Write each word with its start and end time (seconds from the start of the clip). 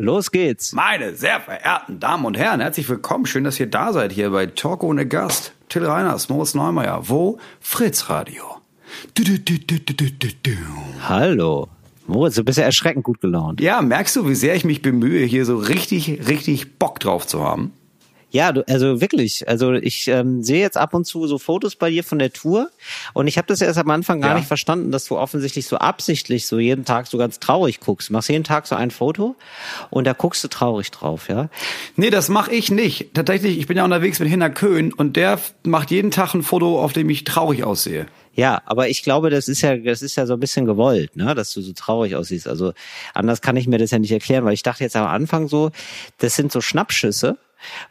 Los 0.00 0.30
geht's. 0.30 0.72
Meine 0.72 1.14
sehr 1.14 1.40
verehrten 1.40 2.00
Damen 2.00 2.24
und 2.24 2.38
Herren, 2.38 2.60
herzlich 2.60 2.88
willkommen. 2.88 3.26
Schön, 3.26 3.44
dass 3.44 3.60
ihr 3.60 3.66
da 3.66 3.92
seid 3.92 4.12
hier 4.12 4.30
bei 4.30 4.46
Talk 4.46 4.82
ohne 4.82 5.06
Gast. 5.06 5.52
Till 5.68 5.84
Reiners, 5.84 6.30
Moritz 6.30 6.54
Neumeier. 6.54 7.10
Wo? 7.10 7.38
Fritz 7.60 8.08
Radio. 8.08 8.42
Du, 9.12 9.24
du, 9.24 9.38
du. 9.38 10.52
Hallo. 11.06 11.68
Moritz, 12.06 12.36
du 12.36 12.44
bist 12.44 12.56
ja 12.56 12.64
erschreckend 12.64 13.04
gut 13.04 13.20
gelaunt. 13.20 13.60
Ja, 13.60 13.82
merkst 13.82 14.16
du, 14.16 14.26
wie 14.26 14.34
sehr 14.34 14.54
ich 14.56 14.64
mich 14.64 14.80
bemühe, 14.80 15.22
hier 15.26 15.44
so 15.44 15.58
richtig, 15.58 16.26
richtig 16.26 16.78
Bock 16.78 16.98
drauf 16.98 17.26
zu 17.26 17.44
haben? 17.44 17.74
Ja, 18.32 18.52
du, 18.52 18.66
also 18.68 19.00
wirklich. 19.00 19.48
Also 19.48 19.72
ich 19.72 20.06
ähm, 20.08 20.42
sehe 20.42 20.60
jetzt 20.60 20.76
ab 20.76 20.94
und 20.94 21.04
zu 21.04 21.26
so 21.26 21.38
Fotos 21.38 21.74
bei 21.76 21.90
dir 21.90 22.04
von 22.04 22.18
der 22.18 22.32
Tour 22.32 22.70
und 23.12 23.26
ich 23.26 23.36
habe 23.38 23.48
das 23.48 23.60
erst 23.60 23.78
am 23.78 23.90
Anfang 23.90 24.20
gar 24.20 24.30
Ja. 24.30 24.36
nicht 24.36 24.46
verstanden, 24.46 24.92
dass 24.92 25.06
du 25.06 25.18
offensichtlich 25.18 25.66
so 25.66 25.76
absichtlich 25.78 26.46
so 26.46 26.58
jeden 26.58 26.84
Tag 26.84 27.08
so 27.08 27.18
ganz 27.18 27.40
traurig 27.40 27.80
guckst. 27.80 28.08
Du 28.08 28.12
machst 28.12 28.28
jeden 28.28 28.44
Tag 28.44 28.66
so 28.68 28.76
ein 28.76 28.90
Foto 28.92 29.34
und 29.90 30.06
da 30.06 30.12
guckst 30.12 30.44
du 30.44 30.48
traurig 30.48 30.90
drauf, 30.92 31.28
ja? 31.28 31.48
Nee, 31.96 32.10
das 32.10 32.28
mache 32.28 32.52
ich 32.52 32.70
nicht. 32.70 33.14
Tatsächlich, 33.14 33.58
ich 33.58 33.66
bin 33.66 33.76
ja 33.76 33.84
unterwegs 33.84 34.20
mit 34.20 34.28
Hinner 34.28 34.50
Köhn 34.50 34.92
und 34.92 35.16
der 35.16 35.40
macht 35.64 35.90
jeden 35.90 36.10
Tag 36.12 36.34
ein 36.34 36.42
Foto, 36.42 36.80
auf 36.80 36.92
dem 36.92 37.10
ich 37.10 37.24
traurig 37.24 37.64
aussehe. 37.64 38.06
Ja, 38.32 38.62
aber 38.64 38.88
ich 38.88 39.02
glaube, 39.02 39.28
das 39.30 39.48
ist 39.48 39.60
ja, 39.60 39.76
das 39.76 40.02
ist 40.02 40.14
ja 40.14 40.24
so 40.24 40.34
ein 40.34 40.40
bisschen 40.40 40.64
gewollt, 40.64 41.16
ne, 41.16 41.34
dass 41.34 41.52
du 41.52 41.60
so 41.62 41.72
traurig 41.72 42.14
aussiehst. 42.14 42.46
Also 42.46 42.72
anders 43.12 43.40
kann 43.40 43.56
ich 43.56 43.66
mir 43.66 43.78
das 43.78 43.90
ja 43.90 43.98
nicht 43.98 44.12
erklären, 44.12 44.44
weil 44.44 44.54
ich 44.54 44.62
dachte 44.62 44.84
jetzt 44.84 44.94
am 44.94 45.06
Anfang 45.08 45.48
so, 45.48 45.72
das 46.18 46.36
sind 46.36 46.52
so 46.52 46.60
Schnappschüsse, 46.60 47.36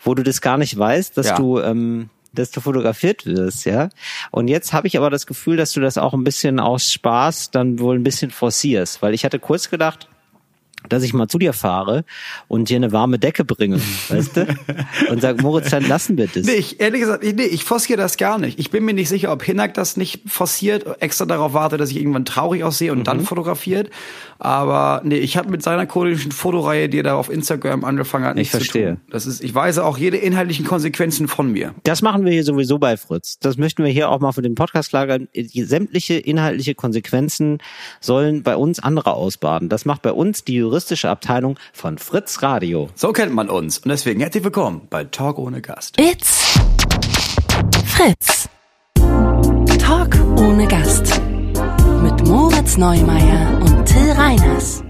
wo 0.03 0.13
du 0.15 0.23
das 0.23 0.41
gar 0.41 0.57
nicht 0.57 0.77
weißt, 0.77 1.17
dass 1.17 1.27
Ja. 1.27 1.35
du, 1.35 1.59
ähm, 1.59 2.09
dass 2.33 2.51
du 2.51 2.61
fotografiert 2.61 3.25
wirst, 3.25 3.65
ja. 3.65 3.89
Und 4.31 4.47
jetzt 4.47 4.71
habe 4.73 4.87
ich 4.87 4.97
aber 4.97 5.09
das 5.09 5.25
Gefühl, 5.25 5.57
dass 5.57 5.71
du 5.73 5.81
das 5.81 5.97
auch 5.97 6.13
ein 6.13 6.23
bisschen 6.23 6.59
aus 6.59 6.91
Spaß 6.91 7.51
dann 7.51 7.79
wohl 7.79 7.95
ein 7.97 8.03
bisschen 8.03 8.29
forcierst, 8.31 9.01
weil 9.01 9.13
ich 9.13 9.25
hatte 9.25 9.39
kurz 9.39 9.69
gedacht, 9.69 10.07
dass 10.89 11.03
ich 11.03 11.13
mal 11.13 11.27
zu 11.27 11.37
dir 11.37 11.53
fahre 11.53 12.03
und 12.47 12.69
dir 12.69 12.75
eine 12.77 12.91
warme 12.91 13.19
Decke 13.19 13.45
bringe, 13.45 13.79
weißt 14.09 14.37
du? 14.37 14.47
Und 15.09 15.21
sag, 15.21 15.41
Moritz, 15.41 15.69
dann 15.69 15.87
lassen 15.87 16.17
wir 16.17 16.27
das. 16.27 16.45
Nee, 16.45 16.53
ich, 16.53 16.79
ehrlich 16.79 17.01
gesagt, 17.01 17.23
ich, 17.23 17.33
nee, 17.35 17.43
ich 17.43 17.63
forciere 17.63 17.97
das 17.99 18.17
gar 18.17 18.37
nicht. 18.37 18.59
Ich 18.59 18.69
bin 18.71 18.83
mir 18.85 18.93
nicht 18.93 19.09
sicher, 19.09 19.31
ob 19.31 19.43
Hinak 19.43 19.73
das 19.73 19.97
nicht 19.97 20.21
forciert, 20.29 20.85
extra 21.01 21.25
darauf 21.25 21.53
wartet, 21.53 21.79
dass 21.79 21.91
ich 21.91 21.97
irgendwann 21.97 22.25
traurig 22.25 22.63
aussehe 22.63 22.91
und 22.91 22.99
Mhm. 22.99 23.03
dann 23.03 23.19
fotografiert. 23.21 23.89
Aber 24.37 25.01
nee, 25.03 25.17
ich 25.17 25.35
habe 25.37 25.49
mit 25.49 25.61
seiner 25.63 25.85
komischen 25.85 26.31
Fotoreihe, 26.31 26.87
die 26.89 26.99
er 26.99 27.03
da 27.03 27.15
auf 27.15 27.29
Instagram 27.29 27.83
angefangen 27.83 28.25
hat, 28.25 28.35
nichts 28.35 28.51
verstehe. 28.55 28.91
zu 28.91 28.95
tun. 28.95 29.01
Das 29.11 29.25
ist, 29.25 29.43
ich 29.43 29.53
weise 29.53 29.83
auch 29.83 29.97
jede 29.97 30.17
inhaltlichen 30.17 30.65
Konsequenzen 30.65 31.27
von 31.27 31.51
mir. 31.51 31.73
Das 31.83 32.01
machen 32.01 32.23
wir 32.25 32.31
hier 32.31 32.43
sowieso 32.43 32.79
bei 32.79 32.95
Fritz. 32.97 33.37
Das 33.39 33.57
möchten 33.57 33.83
wir 33.83 33.91
hier 33.91 34.09
auch 34.09 34.19
mal 34.19 34.31
für 34.31 34.41
den 34.41 34.55
Podcast 34.55 34.91
lagern. 34.93 35.27
Die 35.35 35.63
Sämtliche 35.63 36.13
inhaltliche 36.15 36.73
Konsequenzen 36.75 37.57
sollen 37.99 38.43
bei 38.43 38.55
uns 38.55 38.79
andere 38.79 39.13
ausbaden. 39.13 39.67
Das 39.69 39.85
macht 39.85 40.01
bei 40.01 40.11
uns 40.13 40.43
die 40.45 40.55
juristische 40.79 41.09
Abteilung 41.09 41.57
von 41.73 41.97
Fritz 41.97 42.41
Radio. 42.41 42.89
So 42.95 43.11
kennt 43.11 43.33
man 43.33 43.49
uns. 43.49 43.79
Und 43.79 43.89
deswegen 43.89 44.21
herzlich 44.21 44.45
willkommen 44.45 44.87
bei 44.89 45.03
Talk 45.03 45.37
ohne 45.37 45.61
Gast. 45.61 45.99
It's 45.99 46.57
Fritz. 47.85 48.47
Talk 49.77 50.15
ohne 50.37 50.65
Gast. 50.67 51.21
Mit 52.01 52.25
Moritz 52.25 52.77
Neumeier 52.77 53.59
und 53.61 53.85
Till 53.85 54.11
Reiners. 54.11 54.81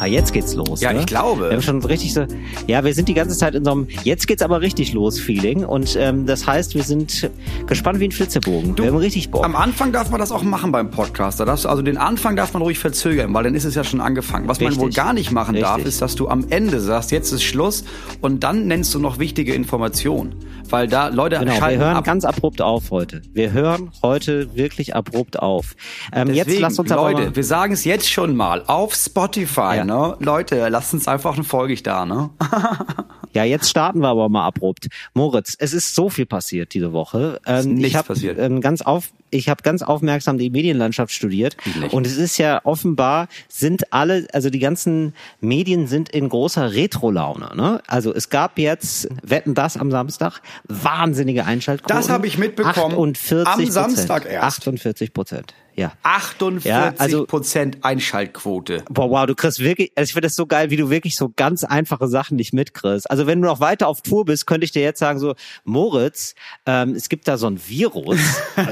Ah, 0.00 0.06
jetzt 0.06 0.32
geht's 0.32 0.54
los. 0.54 0.80
Ja, 0.80 0.92
ne? 0.92 1.00
ich 1.00 1.06
glaube. 1.06 1.46
Wir 1.48 1.52
haben 1.56 1.62
schon 1.62 1.82
richtig 1.84 2.14
so, 2.14 2.24
ja, 2.66 2.84
wir 2.84 2.94
sind 2.94 3.08
die 3.08 3.14
ganze 3.14 3.36
Zeit 3.36 3.54
in 3.54 3.64
so 3.64 3.72
einem 3.72 3.88
Jetzt 4.04 4.26
geht's 4.28 4.42
aber 4.42 4.60
richtig 4.60 4.92
los 4.92 5.18
Feeling 5.18 5.64
und 5.64 5.96
ähm, 6.00 6.24
das 6.26 6.46
heißt, 6.46 6.74
wir 6.74 6.84
sind 6.84 7.28
gespannt 7.66 7.98
wie 8.00 8.04
ein 8.04 8.12
Flitzebogen. 8.12 8.78
wir 8.78 8.86
haben 8.86 8.96
richtig 8.96 9.30
Bock. 9.30 9.44
Am 9.44 9.56
Anfang 9.56 9.90
darf 9.92 10.10
man 10.10 10.20
das 10.20 10.30
auch 10.30 10.42
machen 10.42 10.70
beim 10.72 10.90
Podcast. 10.90 11.40
Da 11.40 11.44
darfst 11.44 11.64
du, 11.64 11.68
also 11.68 11.82
den 11.82 11.96
Anfang 11.96 12.36
darf 12.36 12.52
man 12.52 12.62
ruhig 12.62 12.78
verzögern, 12.78 13.34
weil 13.34 13.44
dann 13.44 13.54
ist 13.54 13.64
es 13.64 13.74
ja 13.74 13.82
schon 13.82 14.00
angefangen. 14.00 14.46
Was 14.48 14.60
man 14.60 14.68
Richtig. 14.68 14.82
wohl 14.84 14.92
gar 14.92 15.12
nicht 15.12 15.32
machen 15.32 15.56
darf, 15.56 15.76
Richtig. 15.78 15.94
ist, 15.94 16.02
dass 16.02 16.14
du 16.14 16.28
am 16.28 16.46
Ende 16.48 16.78
sagst, 16.80 17.10
jetzt 17.10 17.32
ist 17.32 17.42
Schluss 17.42 17.84
und 18.20 18.44
dann 18.44 18.66
nennst 18.68 18.94
du 18.94 18.98
noch 19.00 19.18
wichtige 19.18 19.52
Informationen. 19.54 20.34
Weil 20.70 20.86
da 20.86 21.08
Leute 21.08 21.38
Genau, 21.38 21.54
wir 21.66 21.78
hören 21.78 21.96
ab. 21.96 22.04
ganz 22.04 22.26
abrupt 22.26 22.60
auf 22.60 22.90
heute. 22.90 23.22
Wir 23.32 23.52
hören 23.52 23.90
heute 24.02 24.54
wirklich 24.54 24.94
abrupt 24.94 25.38
auf. 25.38 25.74
Ähm, 26.12 26.28
jetzt 26.28 26.46
Deswegen, 26.46 26.60
lasst 26.62 26.78
uns 26.78 26.92
aber 26.92 27.10
Leute, 27.10 27.34
wir 27.34 27.44
sagen 27.44 27.72
es 27.72 27.84
jetzt 27.84 28.10
schon 28.10 28.36
mal 28.36 28.62
auf 28.66 28.94
Spotify, 28.94 29.76
Ja. 29.76 29.84
Ne? 29.88 30.16
Leute, 30.20 30.68
lasst 30.68 30.94
uns 30.94 31.08
einfach 31.08 31.34
eine 31.34 31.44
Folge 31.44 31.74
da, 31.82 32.06
ne? 32.06 32.30
Ja, 33.34 33.44
jetzt 33.44 33.68
starten 33.68 34.00
wir 34.00 34.08
aber 34.08 34.28
mal 34.30 34.46
abrupt. 34.46 34.88
Moritz, 35.12 35.54
es 35.58 35.74
ist 35.74 35.94
so 35.94 36.08
viel 36.08 36.24
passiert 36.26 36.72
diese 36.72 36.92
Woche. 36.94 37.40
Ähm, 37.46 37.74
nichts 37.74 37.88
ich 37.88 37.96
habe 37.96 38.08
passiert. 38.08 38.38
ähm, 38.38 38.60
ganz 38.62 38.80
auf, 38.80 39.10
ich 39.30 39.48
habe 39.48 39.62
ganz 39.62 39.82
aufmerksam 39.82 40.38
die 40.38 40.50
Medienlandschaft 40.50 41.12
studiert 41.12 41.56
und 41.90 42.06
es 42.06 42.16
ist 42.16 42.38
ja 42.38 42.60
offenbar 42.64 43.28
sind 43.48 43.92
alle, 43.92 44.26
also 44.32 44.50
die 44.50 44.58
ganzen 44.58 45.14
Medien 45.40 45.86
sind 45.86 46.08
in 46.08 46.28
großer 46.28 46.72
Retro-Laune. 46.72 47.50
Ne? 47.56 47.80
Also 47.86 48.14
es 48.14 48.30
gab 48.30 48.58
jetzt 48.58 49.08
Wetten 49.22 49.54
das 49.54 49.76
am 49.76 49.90
Samstag, 49.90 50.40
wahnsinnige 50.66 51.44
Einschaltquoten. 51.44 51.96
Das 51.96 52.08
habe 52.08 52.26
ich 52.26 52.38
mitbekommen. 52.38 52.94
48 52.94 53.46
Am 53.46 53.66
Samstag 53.70 54.26
erst. 54.26 54.58
48 54.58 55.12
Prozent. 55.12 55.54
Ja. 55.74 55.92
48 56.02 56.68
Ja, 56.68 56.92
also- 56.98 57.24
Prozent 57.24 57.78
Einschaltquote. 57.84 58.82
Boah, 58.90 59.10
wow, 59.10 59.26
du 59.26 59.36
kriegst 59.36 59.60
wirklich, 59.60 59.92
also 59.94 60.08
ich 60.08 60.12
finde 60.12 60.26
das 60.26 60.34
so 60.34 60.46
geil, 60.46 60.70
wie 60.70 60.76
du 60.76 60.90
wirklich 60.90 61.14
so 61.14 61.32
ganz 61.36 61.62
einfache 61.62 62.08
Sachen 62.08 62.36
nicht 62.36 62.52
mitkriegst. 62.52 63.08
Also 63.08 63.28
wenn 63.28 63.40
du 63.40 63.46
noch 63.46 63.60
weiter 63.60 63.86
auf 63.86 64.00
Tour 64.02 64.24
bist, 64.24 64.46
könnte 64.48 64.64
ich 64.64 64.72
dir 64.72 64.82
jetzt 64.82 64.98
sagen 64.98 65.20
so, 65.20 65.36
Moritz, 65.62 66.34
ähm, 66.66 66.94
es 66.96 67.08
gibt 67.08 67.28
da 67.28 67.38
so 67.38 67.46
ein 67.46 67.60
Virus, 67.68 68.18
äh, 68.56 68.62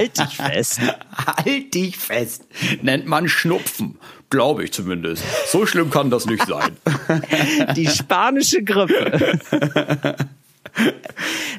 halt 0.00 0.18
dich 0.18 0.36
fest. 0.36 0.80
Halt 1.44 1.74
dich 1.74 1.96
fest. 1.96 2.44
Nennt 2.82 3.06
man 3.06 3.28
Schnupfen. 3.28 3.98
Glaube 4.30 4.64
ich 4.64 4.72
zumindest. 4.72 5.22
So 5.48 5.66
schlimm 5.66 5.90
kann 5.90 6.10
das 6.10 6.26
nicht 6.26 6.46
sein. 6.46 6.76
Die 7.76 7.88
spanische 7.88 8.62
Grippe. 8.62 9.36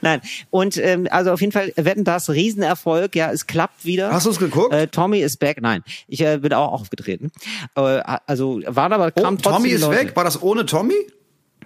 Nein, 0.02 0.22
und 0.50 0.78
ähm, 0.78 1.08
also 1.12 1.32
auf 1.32 1.42
jeden 1.42 1.52
Fall 1.52 1.74
wetten 1.76 2.04
das 2.04 2.30
Riesenerfolg, 2.30 3.16
ja, 3.16 3.32
es 3.32 3.46
klappt 3.46 3.84
wieder. 3.86 4.12
Hast 4.12 4.26
du's 4.26 4.40
geguckt? 4.40 4.74
Äh, 4.74 4.88
Tommy 4.88 5.20
ist 5.20 5.38
back, 5.38 5.62
nein, 5.62 5.84
ich 6.08 6.22
äh, 6.22 6.38
bin 6.38 6.54
auch 6.54 6.72
aufgetreten. 6.72 7.32
Äh, 7.76 7.82
also 8.26 8.62
waren 8.66 8.94
aber 8.94 9.12
Oh, 9.16 9.22
kamen 9.22 9.38
trotzdem 9.38 9.64
Tommy 9.64 9.70
ist 9.70 9.82
Leute. 9.82 10.00
weg. 10.00 10.16
War 10.16 10.24
das 10.24 10.42
ohne 10.42 10.66
Tommy? 10.66 10.96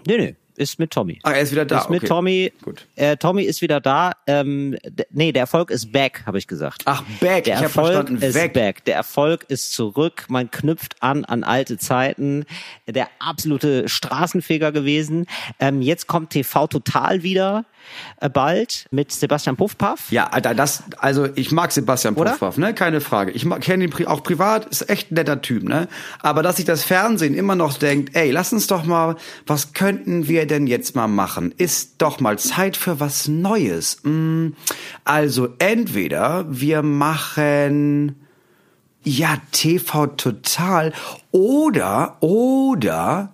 Nee, 0.07 0.17
nee, 0.17 0.35
ist 0.57 0.79
mit 0.79 0.91
Tommy. 0.91 1.19
Ah, 1.23 1.31
er 1.31 1.41
ist 1.41 1.51
wieder 1.51 1.65
da. 1.65 1.79
Ist 1.79 1.89
mit 1.89 1.99
okay. 1.99 2.07
Tommy. 2.07 2.53
Gut. 2.61 2.87
Äh, 2.95 3.17
Tommy 3.17 3.43
ist 3.43 3.61
wieder 3.61 3.79
da. 3.79 4.13
Ähm, 4.27 4.77
nee, 5.11 5.31
der 5.31 5.41
Erfolg 5.41 5.71
ist 5.71 5.91
back, 5.91 6.23
habe 6.25 6.37
ich 6.37 6.47
gesagt. 6.47 6.83
Ach, 6.85 7.03
back. 7.19 7.45
Der 7.45 7.55
ich 7.55 7.61
Erfolg 7.61 8.09
ist 8.09 8.35
Weg. 8.35 8.53
back. 8.53 8.85
Der 8.85 8.95
Erfolg 8.95 9.45
ist 9.49 9.73
zurück. 9.73 10.25
Man 10.29 10.51
knüpft 10.51 10.95
an 11.01 11.25
an 11.25 11.43
alte 11.43 11.77
Zeiten. 11.77 12.45
Der 12.87 13.09
absolute 13.19 13.89
Straßenfeger 13.89 14.71
gewesen. 14.71 15.25
Ähm, 15.59 15.81
jetzt 15.81 16.07
kommt 16.07 16.31
TV 16.31 16.67
Total 16.67 17.23
wieder 17.23 17.65
bald 18.33 18.85
mit 18.91 19.11
Sebastian 19.11 19.55
Puffpaff. 19.55 20.11
Ja, 20.11 20.29
das, 20.39 20.83
also 20.97 21.27
ich 21.35 21.51
mag 21.51 21.71
Sebastian 21.71 22.15
Oder? 22.15 22.31
Puffpaff, 22.31 22.57
ne, 22.57 22.73
keine 22.73 23.01
Frage. 23.01 23.31
Ich 23.31 23.47
kenne 23.61 23.85
ihn 23.85 24.07
auch 24.07 24.23
privat, 24.23 24.65
ist 24.65 24.89
echt 24.89 25.11
ein 25.11 25.15
netter 25.15 25.41
Typ, 25.41 25.63
ne. 25.63 25.87
Aber 26.21 26.43
dass 26.43 26.57
sich 26.57 26.65
das 26.65 26.83
Fernsehen 26.83 27.33
immer 27.35 27.55
noch 27.55 27.77
denkt, 27.77 28.15
ey, 28.15 28.31
lass 28.31 28.53
uns 28.53 28.67
doch 28.67 28.83
mal, 28.85 29.15
was 29.45 29.73
könnten 29.73 30.27
wir 30.27 30.47
denn 30.47 30.67
jetzt 30.67 30.95
mal 30.95 31.07
machen? 31.07 31.53
Ist 31.57 31.95
doch 31.99 32.19
mal 32.19 32.37
Zeit 32.39 32.77
für 32.77 32.99
was 32.99 33.27
Neues. 33.27 33.99
Mm, 34.03 34.49
Also 35.03 35.49
entweder 35.59 36.45
wir 36.49 36.81
machen 36.81 38.15
ja 39.03 39.37
TV 39.51 40.07
total 40.07 40.93
oder 41.31 42.17
oder 42.21 43.33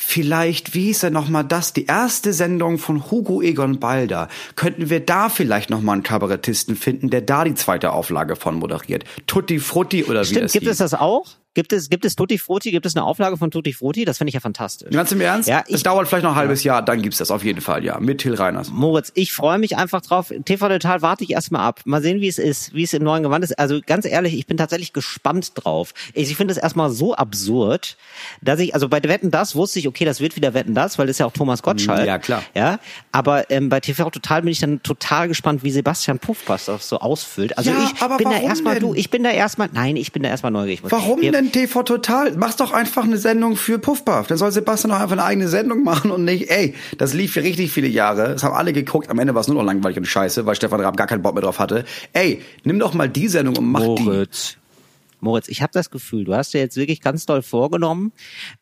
Vielleicht, 0.00 0.74
wie 0.74 0.84
hieß 0.84 1.02
er 1.02 1.10
nochmal 1.10 1.44
das? 1.44 1.72
Die 1.72 1.86
erste 1.86 2.32
Sendung 2.32 2.78
von 2.78 3.10
Hugo 3.10 3.42
Egon 3.42 3.80
Balder. 3.80 4.28
Könnten 4.54 4.90
wir 4.90 5.00
da 5.00 5.28
vielleicht 5.28 5.70
nochmal 5.70 5.94
einen 5.94 6.02
Kabarettisten 6.04 6.76
finden, 6.76 7.10
der 7.10 7.20
da 7.20 7.42
die 7.42 7.54
zweite 7.54 7.92
Auflage 7.92 8.36
von 8.36 8.54
moderiert? 8.54 9.04
Tutti 9.26 9.58
Frutti 9.58 10.04
oder 10.04 10.20
wie 10.22 10.26
Stimmt, 10.26 10.44
das 10.44 10.52
gibt 10.52 10.62
hieß. 10.64 10.72
es 10.72 10.78
das 10.78 10.94
auch? 10.94 11.26
Gibt 11.58 11.72
es, 11.72 11.90
gibt 11.90 12.04
es 12.04 12.14
Tutti 12.14 12.38
Frutti? 12.38 12.70
Gibt 12.70 12.86
es 12.86 12.94
eine 12.94 13.04
Auflage 13.04 13.36
von 13.36 13.50
Tutti 13.50 13.72
Frutti? 13.72 14.04
Das 14.04 14.18
finde 14.18 14.28
ich 14.28 14.34
ja 14.34 14.38
fantastisch. 14.38 14.90
Ganz 14.92 15.10
im 15.10 15.20
Ernst? 15.20 15.48
Ja, 15.48 15.64
es 15.66 15.74
ich, 15.74 15.82
dauert 15.82 16.06
vielleicht 16.06 16.22
noch 16.22 16.30
ein 16.30 16.36
halbes 16.36 16.62
Jahr, 16.62 16.82
dann 16.82 17.02
gibt's 17.02 17.18
das 17.18 17.32
auf 17.32 17.42
jeden 17.42 17.60
Fall, 17.60 17.84
ja. 17.84 17.98
Mit 17.98 18.18
Till 18.20 18.34
Reiners. 18.34 18.70
Moritz, 18.70 19.10
ich 19.16 19.32
freue 19.32 19.58
mich 19.58 19.76
einfach 19.76 20.00
drauf. 20.00 20.32
TV 20.44 20.68
Total 20.68 21.02
warte 21.02 21.24
ich 21.24 21.32
erstmal 21.32 21.62
ab. 21.62 21.80
Mal 21.84 22.00
sehen, 22.00 22.20
wie 22.20 22.28
es 22.28 22.38
ist, 22.38 22.74
wie 22.74 22.84
es 22.84 22.92
im 22.92 23.02
neuen 23.02 23.24
Gewand 23.24 23.42
ist. 23.42 23.58
Also 23.58 23.80
ganz 23.84 24.04
ehrlich, 24.04 24.38
ich 24.38 24.46
bin 24.46 24.56
tatsächlich 24.56 24.92
gespannt 24.92 25.50
drauf. 25.56 25.94
Ich, 26.14 26.30
ich 26.30 26.36
finde 26.36 26.52
es 26.52 26.58
erstmal 26.58 26.90
so 26.90 27.16
absurd, 27.16 27.96
dass 28.40 28.60
ich, 28.60 28.74
also 28.74 28.88
bei 28.88 29.02
Wetten 29.02 29.32
das 29.32 29.56
wusste 29.56 29.80
ich, 29.80 29.88
okay, 29.88 30.04
das 30.04 30.20
wird 30.20 30.36
wieder 30.36 30.54
Wetten 30.54 30.74
das, 30.76 30.96
weil 30.96 31.08
das 31.08 31.14
ist 31.14 31.18
ja 31.18 31.26
auch 31.26 31.32
Thomas 31.32 31.64
Gottschalk. 31.64 32.06
Ja, 32.06 32.18
klar. 32.18 32.44
Ja, 32.54 32.78
aber 33.10 33.50
ähm, 33.50 33.68
bei 33.68 33.80
TV 33.80 34.10
Total 34.10 34.42
bin 34.42 34.52
ich 34.52 34.60
dann 34.60 34.80
total 34.84 35.26
gespannt, 35.26 35.64
wie 35.64 35.72
Sebastian 35.72 36.20
Puffpass 36.20 36.66
das 36.66 36.88
so 36.88 37.00
ausfüllt. 37.00 37.58
Also 37.58 37.70
Ja, 37.70 37.82
ich 37.82 38.16
bin 38.16 38.30
da 38.30 38.38
erstmal, 38.38 38.74
denn? 38.74 38.84
du, 38.84 38.94
ich 38.94 39.10
bin 39.10 39.24
da 39.24 39.30
erstmal, 39.30 39.68
nein, 39.72 39.96
ich 39.96 40.12
bin 40.12 40.22
da 40.22 40.28
erstmal 40.28 40.52
neugierig. 40.52 40.82
Warum 40.84 41.20
Wir- 41.20 41.32
denn 41.32 41.47
TV 41.52 41.82
Total? 41.82 42.32
Mach's 42.36 42.56
doch 42.56 42.72
einfach 42.72 43.04
eine 43.04 43.18
Sendung 43.18 43.56
für 43.56 43.78
Puffpuff. 43.78 44.26
Dann 44.26 44.38
soll 44.38 44.52
Sebastian 44.52 44.90
doch 44.90 45.00
einfach 45.00 45.12
eine 45.12 45.24
eigene 45.24 45.48
Sendung 45.48 45.84
machen 45.84 46.10
und 46.10 46.24
nicht, 46.24 46.50
ey, 46.50 46.74
das 46.96 47.14
lief 47.14 47.32
für 47.32 47.42
richtig 47.42 47.72
viele 47.72 47.88
Jahre. 47.88 48.30
Das 48.32 48.42
haben 48.42 48.54
alle 48.54 48.72
geguckt. 48.72 49.10
Am 49.10 49.18
Ende 49.18 49.34
war 49.34 49.40
es 49.40 49.48
nur 49.48 49.56
noch 49.56 49.64
langweilig 49.64 49.98
und 49.98 50.06
scheiße, 50.06 50.46
weil 50.46 50.54
Stefan 50.54 50.80
Raab 50.80 50.96
gar 50.96 51.06
keinen 51.06 51.22
Bock 51.22 51.34
mehr 51.34 51.42
drauf 51.42 51.58
hatte. 51.58 51.84
Ey, 52.12 52.42
nimm 52.64 52.78
doch 52.78 52.94
mal 52.94 53.08
die 53.08 53.28
Sendung 53.28 53.56
und 53.56 53.70
mach 53.70 53.80
die. 53.80 54.28
Moritz. 55.20 55.48
Ich 55.48 55.62
habe 55.62 55.72
das 55.72 55.90
Gefühl, 55.90 56.24
du 56.24 56.34
hast 56.34 56.54
dir 56.54 56.60
jetzt 56.60 56.76
wirklich 56.76 57.00
ganz 57.00 57.26
doll 57.26 57.42
vorgenommen, 57.42 58.12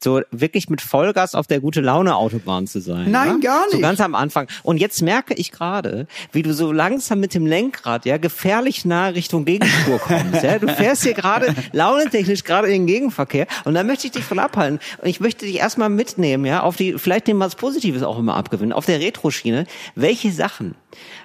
so 0.03 0.21
wirklich 0.31 0.69
mit 0.69 0.81
Vollgas 0.81 1.35
auf 1.35 1.47
der 1.47 1.61
gute 1.61 1.81
Laune 1.81 2.17
Autobahn 2.17 2.67
zu 2.67 2.81
sein. 2.81 3.11
Nein, 3.11 3.41
ja? 3.43 3.53
gar 3.53 3.67
nicht. 3.67 3.77
So 3.77 3.81
ganz 3.81 4.01
am 4.01 4.15
Anfang. 4.15 4.49
Und 4.63 4.79
jetzt 4.79 5.03
merke 5.03 5.35
ich 5.35 5.53
gerade, 5.53 6.07
wie 6.33 6.43
du 6.43 6.55
so 6.55 6.73
langsam 6.73 7.21
mit 7.21 7.35
dem 7.35 7.47
Lenkrad 7.47 8.07
ja 8.07 8.19
gefährlich 8.19 8.85
nah 8.85 9.09
Richtung 9.09 9.45
Gegenspur 9.45 9.99
kommst. 9.99 10.43
Ja? 10.43 10.59
Du 10.59 10.69
fährst 10.69 11.03
hier 11.03 11.15
gerade 11.15 11.55
launentechnisch 11.73 12.45
gerade 12.45 12.69
in 12.69 12.83
den 12.83 12.87
Gegenverkehr 12.87 13.47
und 13.65 13.75
da 13.75 13.85
möchte 13.85 14.07
ich 14.07 14.13
dich 14.13 14.25
von 14.25 14.39
abhalten. 14.39 14.79
Und 15.03 15.09
ich 15.09 15.21
möchte 15.21 15.47
dich 15.47 15.57
erstmal 15.57 15.89
mitnehmen, 15.89 16.45
ja, 16.45 16.63
auf 16.63 16.77
die, 16.77 16.99
vielleicht 16.99 17.27
dem 17.27 17.41
was 17.41 17.55
Positives 17.55 18.03
auch 18.03 18.19
immer 18.19 18.35
abgewinnen, 18.35 18.73
auf 18.73 18.87
der 18.87 19.01
Retro-Schiene. 19.01 19.67
Welche 19.95 20.33
Sachen, 20.33 20.75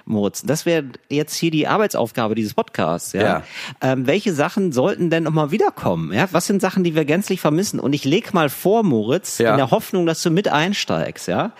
Moritz, 0.04 0.42
das 0.42 0.66
wäre 0.66 0.84
jetzt 1.08 1.34
hier 1.34 1.50
die 1.50 1.66
Arbeitsaufgabe 1.68 2.34
dieses 2.34 2.54
Podcasts, 2.54 3.12
ja. 3.12 3.22
Ja. 3.22 3.42
Ähm, 3.80 4.06
welche 4.06 4.32
Sachen 4.32 4.72
sollten 4.72 5.10
denn 5.10 5.22
nochmal 5.24 5.50
wiederkommen? 5.50 6.12
Ja, 6.12 6.26
was 6.32 6.46
sind 6.46 6.60
Sachen, 6.60 6.84
die 6.84 6.94
wir 6.94 7.04
gänzlich 7.04 7.40
vermissen? 7.40 7.78
Und 7.80 7.92
ich 7.92 8.04
leg 8.04 8.34
mal 8.34 8.48
vor, 8.48 8.82
Moritz, 8.82 9.38
Ja. 9.38 9.52
in 9.52 9.56
der 9.58 9.70
Hoffnung, 9.70 10.06
dass 10.06 10.22
du 10.22 10.30
mit 10.30 10.48
einsteigst, 10.48 11.28
ja. 11.28 11.52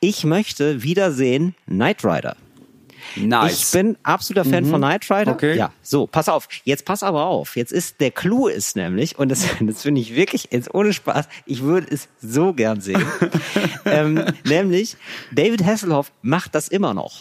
Ich 0.00 0.24
möchte 0.24 0.82
wiedersehen 0.82 1.54
Knight 1.66 2.04
Rider. 2.04 2.36
Nice. 3.16 3.62
Ich 3.62 3.70
bin 3.72 3.96
absoluter 4.02 4.48
Fan 4.48 4.64
von 4.64 4.80
Knight 4.80 5.10
Rider. 5.10 5.32
Okay. 5.32 5.56
Ja, 5.56 5.72
so, 5.82 6.06
pass 6.06 6.28
auf. 6.28 6.48
Jetzt 6.64 6.84
pass 6.84 7.02
aber 7.02 7.26
auf. 7.26 7.56
Jetzt 7.56 7.72
ist, 7.72 8.00
der 8.00 8.10
Clou 8.10 8.48
ist 8.48 8.76
nämlich, 8.76 9.18
und 9.18 9.30
das, 9.30 9.46
das 9.60 9.82
finde 9.82 10.00
ich 10.00 10.14
wirklich, 10.14 10.48
jetzt 10.50 10.72
ohne 10.74 10.92
Spaß, 10.92 11.28
ich 11.46 11.62
würde 11.62 11.86
es 11.90 12.08
so 12.20 12.52
gern 12.52 12.80
sehen. 12.80 13.04
ähm, 13.84 14.24
nämlich, 14.44 14.96
David 15.32 15.64
Hasselhoff 15.64 16.12
macht 16.22 16.54
das 16.54 16.68
immer 16.68 16.94
noch. 16.94 17.20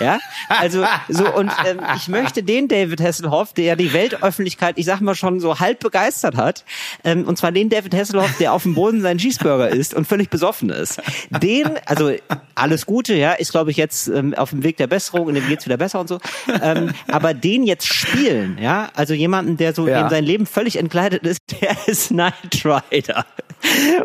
Ja, 0.00 0.18
also, 0.48 0.84
so, 1.08 1.32
und 1.34 1.50
ähm, 1.66 1.80
ich 1.96 2.08
möchte 2.08 2.42
den 2.42 2.68
David 2.68 3.00
Hasselhoff, 3.00 3.52
der 3.52 3.76
die 3.76 3.92
Weltöffentlichkeit, 3.92 4.78
ich 4.78 4.86
sag 4.86 5.00
mal 5.00 5.14
schon 5.14 5.40
so 5.40 5.58
halb 5.60 5.80
begeistert 5.80 6.36
hat, 6.36 6.64
ähm, 7.04 7.26
und 7.26 7.38
zwar 7.38 7.52
den 7.52 7.68
David 7.68 7.94
Hasselhoff, 7.94 8.36
der 8.38 8.52
auf 8.52 8.64
dem 8.64 8.74
Boden 8.74 9.00
seinen 9.00 9.18
Cheeseburger 9.18 9.70
isst 9.70 9.94
und 9.94 10.06
völlig 10.06 10.30
besoffen 10.30 10.70
ist. 10.70 11.00
Den, 11.30 11.78
also, 11.86 12.12
alles 12.54 12.86
Gute, 12.86 13.14
ja, 13.14 13.32
ist 13.32 13.52
glaube 13.52 13.70
ich 13.70 13.76
jetzt 13.76 14.08
ähm, 14.08 14.34
auf 14.34 14.50
dem 14.50 14.62
Weg 14.62 14.76
der 14.76 14.86
Besserung 14.86 15.13
und 15.20 15.34
dem 15.34 15.46
geht's 15.48 15.64
wieder 15.66 15.76
besser 15.76 16.00
und 16.00 16.08
so. 16.08 16.18
Ähm, 16.62 16.90
aber 17.10 17.34
den 17.34 17.64
jetzt 17.64 17.86
spielen, 17.86 18.58
ja, 18.60 18.90
also 18.94 19.14
jemanden, 19.14 19.56
der 19.56 19.74
so 19.74 19.86
Ja. 19.88 20.02
in 20.02 20.10
sein 20.10 20.24
Leben 20.24 20.46
völlig 20.46 20.76
entkleidet 20.76 21.24
ist, 21.26 21.40
der 21.60 21.76
ist 21.86 22.08
Knight 22.08 22.64
Rider. 22.64 23.24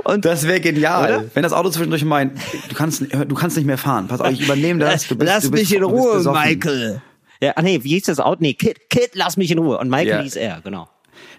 Und 0.06 0.26
Das 0.26 0.48
wäre 0.48 0.60
genial. 0.62 1.04
Oder? 1.22 1.26
Wenn 1.34 1.44
das 1.44 1.54
Auto 1.54 1.70
zwischendurch 1.70 2.06
meint, 2.06 2.40
du 2.70 2.76
kannst, 2.76 3.02
du 3.02 3.36
kannst 3.36 3.58
nicht 3.58 3.66
mehr 3.66 3.78
fahren. 3.78 4.08
Pass 4.08 4.22
auf, 4.22 4.32
ich 4.32 4.42
übernehme 4.42 4.80
das. 4.80 5.08
Du 5.08 5.16
bist, 5.16 5.30
lass 5.32 5.44
du 5.44 5.52
bist, 5.52 5.64
mich 5.64 5.76
in 5.76 5.84
Ruhe. 5.84 6.22
Michael. 6.24 7.02
Ja, 7.42 7.54
ah, 7.56 7.62
nee, 7.62 7.80
wie 7.84 7.90
hieß 7.90 8.04
das 8.04 8.20
Auto? 8.20 8.38
Nee, 8.42 8.54
Kid, 8.54 8.90
Kid, 8.90 9.12
lass 9.14 9.38
mich 9.38 9.50
in 9.52 9.60
Ruhe. 9.60 9.78
Und 9.78 9.90
Michael 9.90 10.08
Ja. 10.08 10.22
hieß 10.22 10.36
er, 10.36 10.62
genau. 10.62 10.90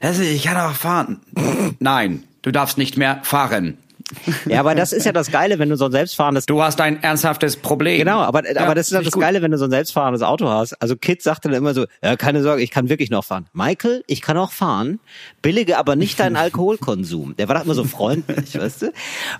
Das 0.00 0.18
ist, 0.18 0.26
ich 0.30 0.42
kann 0.44 0.56
auch 0.56 0.72
fahren. 0.74 1.20
Nein, 1.78 2.24
du 2.42 2.50
darfst 2.50 2.78
nicht 2.78 2.96
mehr 2.96 3.20
fahren. 3.22 3.76
Ja, 4.46 4.60
aber 4.60 4.74
das 4.74 4.92
ist 4.92 5.06
ja 5.06 5.12
das 5.12 5.30
Geile, 5.30 5.58
wenn 5.58 5.68
du 5.68 5.76
so 5.76 5.86
ein 5.86 5.92
selbstfahrendes 5.92 6.46
Du 6.46 6.62
hast 6.62 6.80
ein 6.80 7.02
ernsthaftes 7.02 7.56
Problem. 7.56 7.98
Genau, 7.98 8.20
aber, 8.20 8.50
Ja, 8.50 8.62
aber 8.62 8.74
das 8.74 8.86
ist 8.88 8.92
ja 8.92 9.02
das 9.02 9.12
gut. 9.12 9.22
Geile, 9.22 9.42
wenn 9.42 9.50
du 9.50 9.58
so 9.58 9.64
ein 9.66 9.70
selbstfahrendes 9.70 10.22
Auto 10.22 10.48
hast. 10.48 10.74
Also 10.80 10.96
Kid 10.96 11.22
sagte 11.22 11.48
dann 11.48 11.56
immer 11.58 11.74
so, 11.74 11.86
ja, 12.02 12.16
keine 12.16 12.42
Sorge, 12.42 12.62
ich 12.62 12.70
kann 12.70 12.88
wirklich 12.88 13.10
noch 13.10 13.24
fahren. 13.24 13.46
Michael, 13.52 14.02
ich 14.06 14.20
kann 14.22 14.36
auch 14.36 14.52
fahren, 14.52 15.00
billige 15.42 15.78
aber 15.78 15.96
nicht 15.96 16.18
deinen 16.20 16.36
Alkoholkonsum. 16.70 17.36
Der 17.36 17.48
war 17.48 17.56
da 17.56 17.62
immer 17.62 17.74
so 17.74 17.84
freundlich, 17.84 18.58
weißt 18.58 18.82
du? 18.82 18.92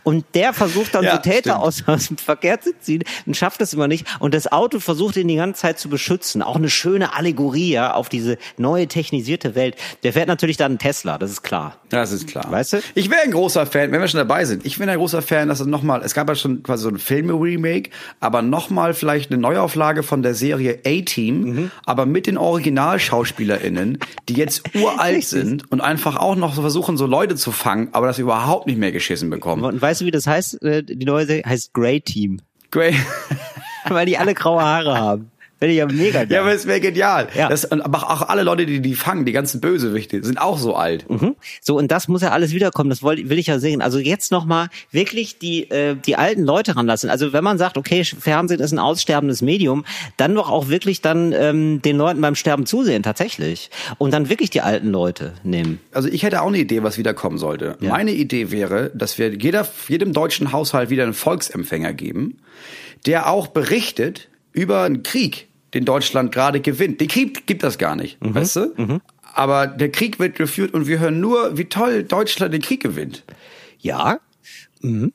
Und 0.03 0.25
der 0.35 0.53
versucht 0.53 0.95
dann 0.95 1.05
Ja, 1.05 1.17
so 1.17 1.19
Täter 1.23 1.51
stimmt. 1.53 1.57
aus, 1.57 1.83
aus 1.87 2.09
dem 2.09 2.17
Verkehr 2.19 2.61
zu 2.61 2.71
ziehen 2.79 3.03
und 3.27 3.37
schafft 3.37 3.61
es 3.61 3.73
immer 3.73 3.89
nicht. 3.89 4.07
Und 4.21 4.35
das 4.35 4.51
Auto 4.51 4.81
versucht 4.81 5.17
ihn 5.17 5.29
die 5.29 5.37
ganze 5.37 5.61
Zeit 5.63 5.79
zu 5.79 5.89
beschützen. 5.89 6.43
Auch 6.43 6.57
eine 6.57 6.71
schöne 6.71 7.15
Allegorie 7.15 7.71
ja, 7.73 7.95
auf 7.95 8.09
diese 8.09 8.39
neue 8.57 8.87
technisierte 8.89 9.55
Welt. 9.55 9.77
Der 10.03 10.13
fährt 10.13 10.29
natürlich 10.29 10.57
dann 10.57 10.73
einen 10.73 10.79
Tesla, 10.79 11.19
das 11.19 11.31
ist 11.31 11.43
klar. 11.43 11.77
Das 11.89 12.13
ist 12.13 12.27
klar. 12.29 12.47
Weißt 12.51 12.75
du? 12.75 12.79
Ich 12.95 13.11
wäre 13.11 13.23
ein 13.23 13.31
großer 13.33 13.67
Fan, 13.67 13.91
wenn 13.93 14.01
wir 14.01 14.09
schon 14.09 14.19
dabei 14.19 14.45
sind. 14.45 14.60
Ich 14.65 14.79
bin 14.79 14.89
ein 14.89 14.99
großer 14.99 15.23
Fan, 15.23 15.49
dass 15.49 15.61
es 15.61 15.67
nochmal, 15.67 16.03
es 16.05 16.15
gab 16.15 16.29
ja 16.29 16.35
schon 16.35 16.63
quasi 16.63 16.83
so 16.85 16.89
ein 16.89 16.99
Film-Remake, 16.99 17.91
aber 18.21 18.43
nochmal 18.43 18.95
vielleicht 18.95 19.31
eine 19.31 19.41
Neuauflage 19.41 20.03
von 20.03 20.23
der 20.23 20.35
Serie 20.35 20.81
A-Team, 20.87 21.41
Mhm. 21.41 21.71
aber 21.85 22.07
mit 22.07 22.27
den 22.27 22.37
OriginalschauspielerInnen, 22.39 23.99
die 24.29 24.35
jetzt 24.35 24.63
uralt 24.75 25.25
sind 25.25 25.71
und 25.71 25.81
einfach 25.81 26.17
auch 26.17 26.37
noch 26.37 26.55
so 26.55 26.61
versuchen, 26.61 26.97
so 26.97 27.07
Leute 27.07 27.37
zu 27.37 27.53
fangen, 27.53 27.89
aber 27.93 28.07
das 28.07 28.19
überhaupt 28.19 28.67
nicht 28.67 28.79
mehr 28.79 28.93
geschissen 28.93 29.31
bekommen. 29.31 29.65
Und 29.65 29.81
weißt 29.81 30.01
du, 30.03 30.05
wie 30.07 30.11
das 30.11 30.27
heißt? 30.27 30.63
Äh, 30.63 30.83
Die 30.83 31.05
neue 31.05 31.27
Serie 31.27 31.43
heißt 31.47 31.73
Grey 31.73 32.01
Team. 32.01 32.41
Great. 32.71 32.95
Weil 33.89 34.07
die 34.07 34.19
alle 34.19 34.35
graue 34.35 34.63
Haare 34.63 34.99
haben. 34.99 35.31
Finde 35.61 35.75
ich 35.75 35.79
ja 35.79 35.87
mega 35.87 36.25
geil. 36.25 36.33
Ja, 36.33 36.41
aber 36.41 36.55
es 36.55 36.67
wäre 36.67 36.81
genial. 36.81 37.29
Ja. 37.37 37.51
Das, 37.51 37.71
aber 37.71 38.11
auch 38.11 38.23
alle 38.23 38.45
Leute, 38.45 38.65
die 38.65 38.81
die 38.81 38.95
fangen, 38.95 39.27
die 39.27 39.33
ganzen 39.33 39.61
Bösewichte, 39.61 40.25
sind 40.25 40.41
auch 40.41 40.59
so 40.59 40.75
alt. 40.75 41.09
Mhm. 41.11 41.37
So, 41.61 41.77
und 41.77 41.93
das 41.93 42.09
muss 42.09 42.23
ja 42.23 42.31
alles 42.31 42.55
wiederkommen, 42.55 42.89
das 42.89 43.03
will, 43.03 43.29
will 43.29 43.39
ich 43.39 43.49
ja 43.49 43.59
sehen. 43.59 43.83
Also 43.83 43.99
jetzt 43.99 44.33
nochmal 44.33 44.69
wirklich 44.91 45.39
die, 45.39 45.71
äh, 45.71 45.97
die 45.97 46.17
alten 46.17 46.45
Leute 46.45 46.77
ranlassen. 46.77 47.11
Also 47.11 47.35
wenn 47.35 47.45
man 47.45 47.59
sagt, 47.59 47.77
okay, 47.77 48.03
Fernsehen 48.05 48.59
ist 48.59 48.73
ein 48.73 48.79
aussterbendes 48.79 49.43
Medium, 49.43 49.85
dann 50.17 50.35
doch 50.35 50.49
auch 50.49 50.69
wirklich 50.69 51.03
dann 51.03 51.35
ähm, 51.35 51.83
den 51.83 51.99
Leuten 51.99 52.23
beim 52.23 52.37
Sterben 52.37 52.65
zusehen, 52.65 53.03
tatsächlich. 53.03 53.71
Und 53.99 54.15
dann 54.15 54.31
wirklich 54.31 54.49
die 54.49 54.63
alten 54.63 54.89
Leute 54.89 55.35
nehmen. 55.43 55.79
Also 55.93 56.09
ich 56.09 56.23
hätte 56.23 56.41
auch 56.41 56.49
eine 56.49 56.59
Idee, 56.59 56.83
was 56.83 56.97
wiederkommen 56.97 57.37
sollte. 57.37 57.77
Ja. 57.81 57.91
Meine 57.91 58.13
Idee 58.13 58.51
wäre, 58.51 58.91
dass 58.95 59.19
wir 59.19 59.35
jeder, 59.35 59.69
jedem 59.89 60.15
deutschen 60.15 60.53
Haushalt 60.53 60.89
wieder 60.89 61.03
einen 61.03 61.13
Volksempfänger 61.13 61.93
geben, 61.93 62.39
der 63.05 63.29
auch 63.29 63.49
berichtet 63.49 64.29
über 64.53 64.85
einen 64.85 65.03
Krieg, 65.03 65.50
den 65.75 65.85
Deutschland 65.85 66.33
gerade 66.33 66.61
gewinnt. 66.61 67.01
Den 67.01 67.09
Krieg 67.09 67.47
gibt 67.47 67.63
das 67.63 67.79
gar 67.79 67.97
nicht, 67.97 68.21
Mhm. 68.25 68.35
weißt 68.35 68.57
du? 68.57 69.01
Aber 69.35 69.67
der 69.67 69.91
Krieg 69.93 70.19
wird 70.19 70.37
geführt 70.37 70.75
und 70.75 70.87
wir 70.87 70.99
hören 70.99 71.21
nur, 71.21 71.57
wie 71.57 71.67
toll 71.67 72.03
Deutschland 72.03 72.53
den 72.53 72.63
Krieg 72.63 72.83
gewinnt. 72.83 73.25
Ja. 73.79 74.19
Mhm. 74.83 75.13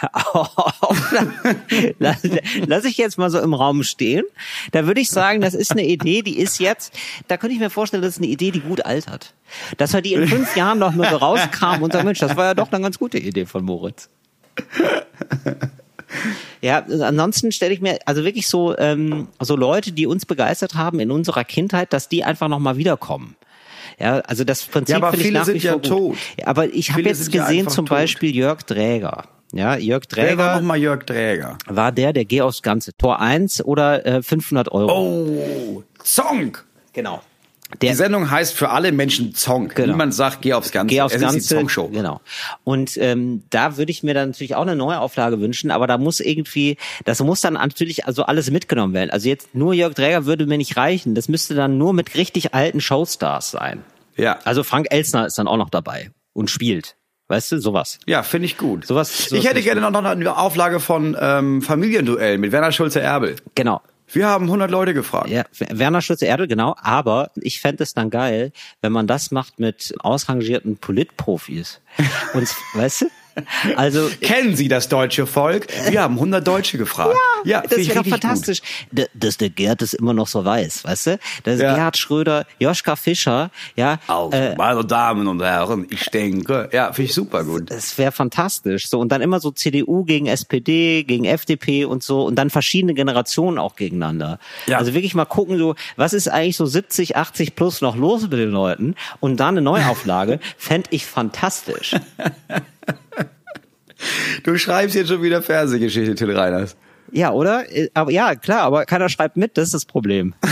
lass, 1.98 2.18
lass 2.66 2.84
ich 2.84 2.96
jetzt 2.96 3.18
mal 3.18 3.28
so 3.28 3.40
im 3.40 3.54
Raum 3.54 3.82
stehen. 3.82 4.24
Da 4.70 4.86
würde 4.86 5.00
ich 5.00 5.10
sagen, 5.10 5.40
das 5.40 5.54
ist 5.54 5.72
eine 5.72 5.84
Idee, 5.84 6.22
die 6.22 6.38
ist 6.38 6.60
jetzt, 6.60 6.92
da 7.28 7.36
könnte 7.36 7.54
ich 7.54 7.60
mir 7.60 7.70
vorstellen, 7.70 8.02
das 8.02 8.12
ist 8.14 8.18
eine 8.18 8.28
Idee, 8.28 8.50
die 8.52 8.60
gut 8.60 8.84
altert. 8.84 9.34
Dass 9.78 9.92
wir 9.92 10.00
die 10.00 10.14
in 10.14 10.28
fünf 10.28 10.56
Jahren 10.56 10.78
noch 10.78 10.94
nur 10.94 11.06
so 11.06 11.16
rauskramen 11.16 11.82
und 11.82 11.92
sagen, 11.92 12.06
Mensch, 12.06 12.20
das 12.20 12.36
war 12.36 12.44
ja 12.46 12.54
doch 12.54 12.70
eine 12.70 12.82
ganz 12.82 12.98
gute 12.98 13.18
Idee 13.18 13.46
von 13.46 13.64
Moritz. 13.64 14.08
Ja, 16.62 16.84
ansonsten 16.84 17.52
stelle 17.52 17.72
ich 17.72 17.80
mir 17.80 17.98
also 18.04 18.22
wirklich 18.24 18.46
so 18.46 18.76
ähm, 18.76 19.28
so 19.40 19.56
Leute, 19.56 19.92
die 19.92 20.06
uns 20.06 20.26
begeistert 20.26 20.74
haben 20.74 21.00
in 21.00 21.10
unserer 21.10 21.44
Kindheit, 21.44 21.92
dass 21.94 22.08
die 22.10 22.22
einfach 22.22 22.48
noch 22.48 22.58
mal 22.58 22.76
wiederkommen. 22.76 23.34
Ja, 23.98 24.18
also 24.20 24.44
das 24.44 24.62
Prinzip 24.64 24.92
Ja, 24.92 24.96
aber 24.98 25.12
finde 25.12 25.26
ich 25.26 25.32
nach 25.32 25.42
wie 25.46 25.52
sind 25.52 25.62
ja 25.62 25.72
vor 25.72 25.80
gut. 25.80 25.88
tot. 25.88 26.16
Ja, 26.38 26.46
aber 26.48 26.66
ich 26.72 26.90
habe 26.92 27.02
jetzt 27.02 27.32
ja 27.32 27.40
gesehen 27.42 27.60
einfach 27.60 27.72
zum 27.72 27.86
tot. 27.86 27.96
Beispiel 27.96 28.34
Jörg 28.34 28.62
Dräger. 28.64 29.24
Ja, 29.52 29.76
Jörg 29.76 30.04
Wer 30.12 30.36
war 30.38 30.46
Dräger 30.46 30.60
nochmal 30.60 30.78
Jörg 30.78 31.04
Dräger? 31.04 31.56
war 31.66 31.92
der, 31.92 32.12
der 32.12 32.24
Geh 32.26 32.42
aufs 32.42 32.60
Ganze. 32.62 32.92
Tor 32.96 33.20
1 33.20 33.64
oder 33.64 34.04
äh, 34.06 34.22
500 34.22 34.70
Euro. 34.70 34.92
Oh, 34.92 35.82
Song! 36.04 36.58
Genau. 36.92 37.22
Die 37.74 37.86
Der, 37.86 37.94
Sendung 37.96 38.30
heißt 38.30 38.54
für 38.54 38.70
alle 38.70 38.92
Menschen 38.92 39.34
Song. 39.34 39.68
Genau. 39.68 39.92
Niemand 39.92 40.12
sagt, 40.14 40.42
geh 40.42 40.54
aufs 40.54 40.72
Ganze. 40.72 40.94
Geh 40.94 41.00
aufs 41.02 41.14
es 41.14 41.20
Ganze. 41.20 41.38
ist 41.38 41.50
die 41.50 41.54
Songshow. 41.54 41.88
Genau. 41.88 42.20
Und 42.64 42.96
ähm, 42.96 43.44
da 43.50 43.76
würde 43.76 43.90
ich 43.92 44.02
mir 44.02 44.12
dann 44.14 44.30
natürlich 44.30 44.54
auch 44.56 44.62
eine 44.62 44.76
neue 44.76 44.98
Auflage 45.00 45.40
wünschen, 45.40 45.70
aber 45.70 45.86
da 45.86 45.96
muss 45.98 46.20
irgendwie, 46.20 46.76
das 47.04 47.20
muss 47.22 47.40
dann 47.40 47.54
natürlich 47.54 48.06
also 48.06 48.24
alles 48.24 48.50
mitgenommen 48.50 48.92
werden. 48.94 49.10
Also 49.10 49.28
jetzt 49.28 49.54
nur 49.54 49.72
Jörg 49.74 49.94
Dräger 49.94 50.26
würde 50.26 50.46
mir 50.46 50.58
nicht 50.58 50.76
reichen. 50.76 51.14
Das 51.14 51.28
müsste 51.28 51.54
dann 51.54 51.78
nur 51.78 51.92
mit 51.92 52.14
richtig 52.16 52.54
alten 52.54 52.80
Showstars 52.80 53.50
sein. 53.50 53.84
Ja. 54.16 54.38
Also 54.44 54.64
Frank 54.64 54.88
Elsner 54.90 55.26
ist 55.26 55.38
dann 55.38 55.46
auch 55.48 55.56
noch 55.56 55.70
dabei 55.70 56.10
und 56.32 56.50
spielt. 56.50 56.96
Weißt 57.28 57.52
du, 57.52 57.60
sowas. 57.60 58.00
Ja, 58.06 58.24
finde 58.24 58.46
ich 58.46 58.58
gut. 58.58 58.84
Sowas- 58.84 59.28
sowas 59.28 59.32
ich 59.44 59.48
hätte 59.48 59.62
gerne 59.62 59.80
noch 59.88 60.04
eine 60.04 60.36
Auflage 60.36 60.80
von 60.80 61.16
ähm, 61.20 61.62
Familienduell 61.62 62.38
mit 62.38 62.50
Werner 62.50 62.72
Schulze-Erbel. 62.72 63.36
Genau. 63.54 63.80
Wir 64.12 64.26
haben 64.26 64.46
100 64.46 64.70
Leute 64.70 64.94
gefragt. 64.94 65.28
Ja, 65.28 65.44
Werner 65.70 66.02
Schulze 66.02 66.26
Erde, 66.26 66.48
genau. 66.48 66.74
Aber 66.80 67.30
ich 67.36 67.60
fände 67.60 67.82
es 67.82 67.94
dann 67.94 68.10
geil, 68.10 68.52
wenn 68.80 68.92
man 68.92 69.06
das 69.06 69.30
macht 69.30 69.58
mit 69.60 69.94
ausrangierten 70.00 70.76
Politprofis. 70.78 71.80
Und, 72.34 72.48
weißt 72.74 73.02
du? 73.02 73.06
Also, 73.76 74.08
Kennen 74.20 74.56
Sie 74.56 74.68
das 74.68 74.88
deutsche 74.88 75.26
Volk? 75.26 75.66
Wir 75.88 76.02
haben 76.02 76.14
100 76.14 76.46
Deutsche 76.46 76.78
gefragt. 76.78 77.14
Ja, 77.44 77.60
das 77.62 77.70
finde 77.72 77.82
ich 77.82 77.88
wäre 77.90 78.02
doch 78.02 78.10
fantastisch. 78.10 78.60
D- 78.90 79.06
Dass 79.14 79.36
der 79.36 79.50
Gerd 79.50 79.82
es 79.82 79.94
immer 79.94 80.12
noch 80.12 80.26
so 80.26 80.44
weiß, 80.44 80.84
weißt 80.84 81.06
du? 81.06 81.18
Das 81.44 81.60
Ja. 81.60 81.74
Gerhard 81.74 81.96
Schröder, 81.96 82.46
Joschka 82.58 82.96
Fischer, 82.96 83.50
ja. 83.76 83.96
Gut. 84.06 84.34
Also, 84.34 84.36
äh, 84.36 84.56
meine 84.56 84.84
Damen 84.84 85.26
und 85.28 85.40
Herren, 85.42 85.86
ich 85.90 86.04
denke, 86.10 86.68
ja, 86.72 86.92
finde 86.92 87.08
ich 87.08 87.14
super 87.14 87.44
gut. 87.44 87.70
es 87.70 87.96
wäre 87.98 88.12
fantastisch. 88.12 88.88
So, 88.88 88.98
und 89.00 89.10
dann 89.10 89.20
immer 89.22 89.40
so 89.40 89.50
CDU 89.50 90.04
gegen 90.04 90.26
SPD, 90.26 91.04
gegen 91.04 91.24
FDP 91.24 91.84
und 91.84 92.02
so, 92.02 92.24
und 92.24 92.34
dann 92.36 92.50
verschiedene 92.50 92.94
Generationen 92.94 93.58
auch 93.58 93.76
gegeneinander. 93.76 94.38
Ja. 94.66 94.78
Also 94.78 94.94
wirklich 94.94 95.14
mal 95.14 95.24
gucken, 95.24 95.58
so, 95.58 95.74
was 95.96 96.12
ist 96.12 96.28
eigentlich 96.28 96.56
so 96.56 96.66
70, 96.66 97.16
80 97.16 97.54
plus 97.54 97.80
noch 97.80 97.96
los 97.96 98.22
mit 98.22 98.32
den 98.32 98.50
Leuten? 98.50 98.94
Und 99.20 99.38
dann 99.38 99.54
eine 99.54 99.62
Neuauflage, 99.62 100.40
fänd 100.58 100.88
ich 100.90 101.06
fantastisch. 101.06 101.94
Du 104.44 104.56
schreibst 104.56 104.94
jetzt 104.96 105.08
schon 105.08 105.22
wieder 105.22 105.42
Fernsehgeschichte, 105.42 106.14
Till 106.14 106.34
Reiners. 106.34 106.74
Ja, 107.12 107.32
oder? 107.32 107.70
Äh, 107.70 107.90
Aber 107.92 108.10
ja, 108.10 108.34
klar, 108.34 108.62
aber 108.62 108.86
keiner 108.86 109.08
schreibt 109.08 109.36
mit, 109.36 109.58
das 109.58 109.66
ist 109.66 109.74
das 109.74 109.84
Problem. 109.84 110.34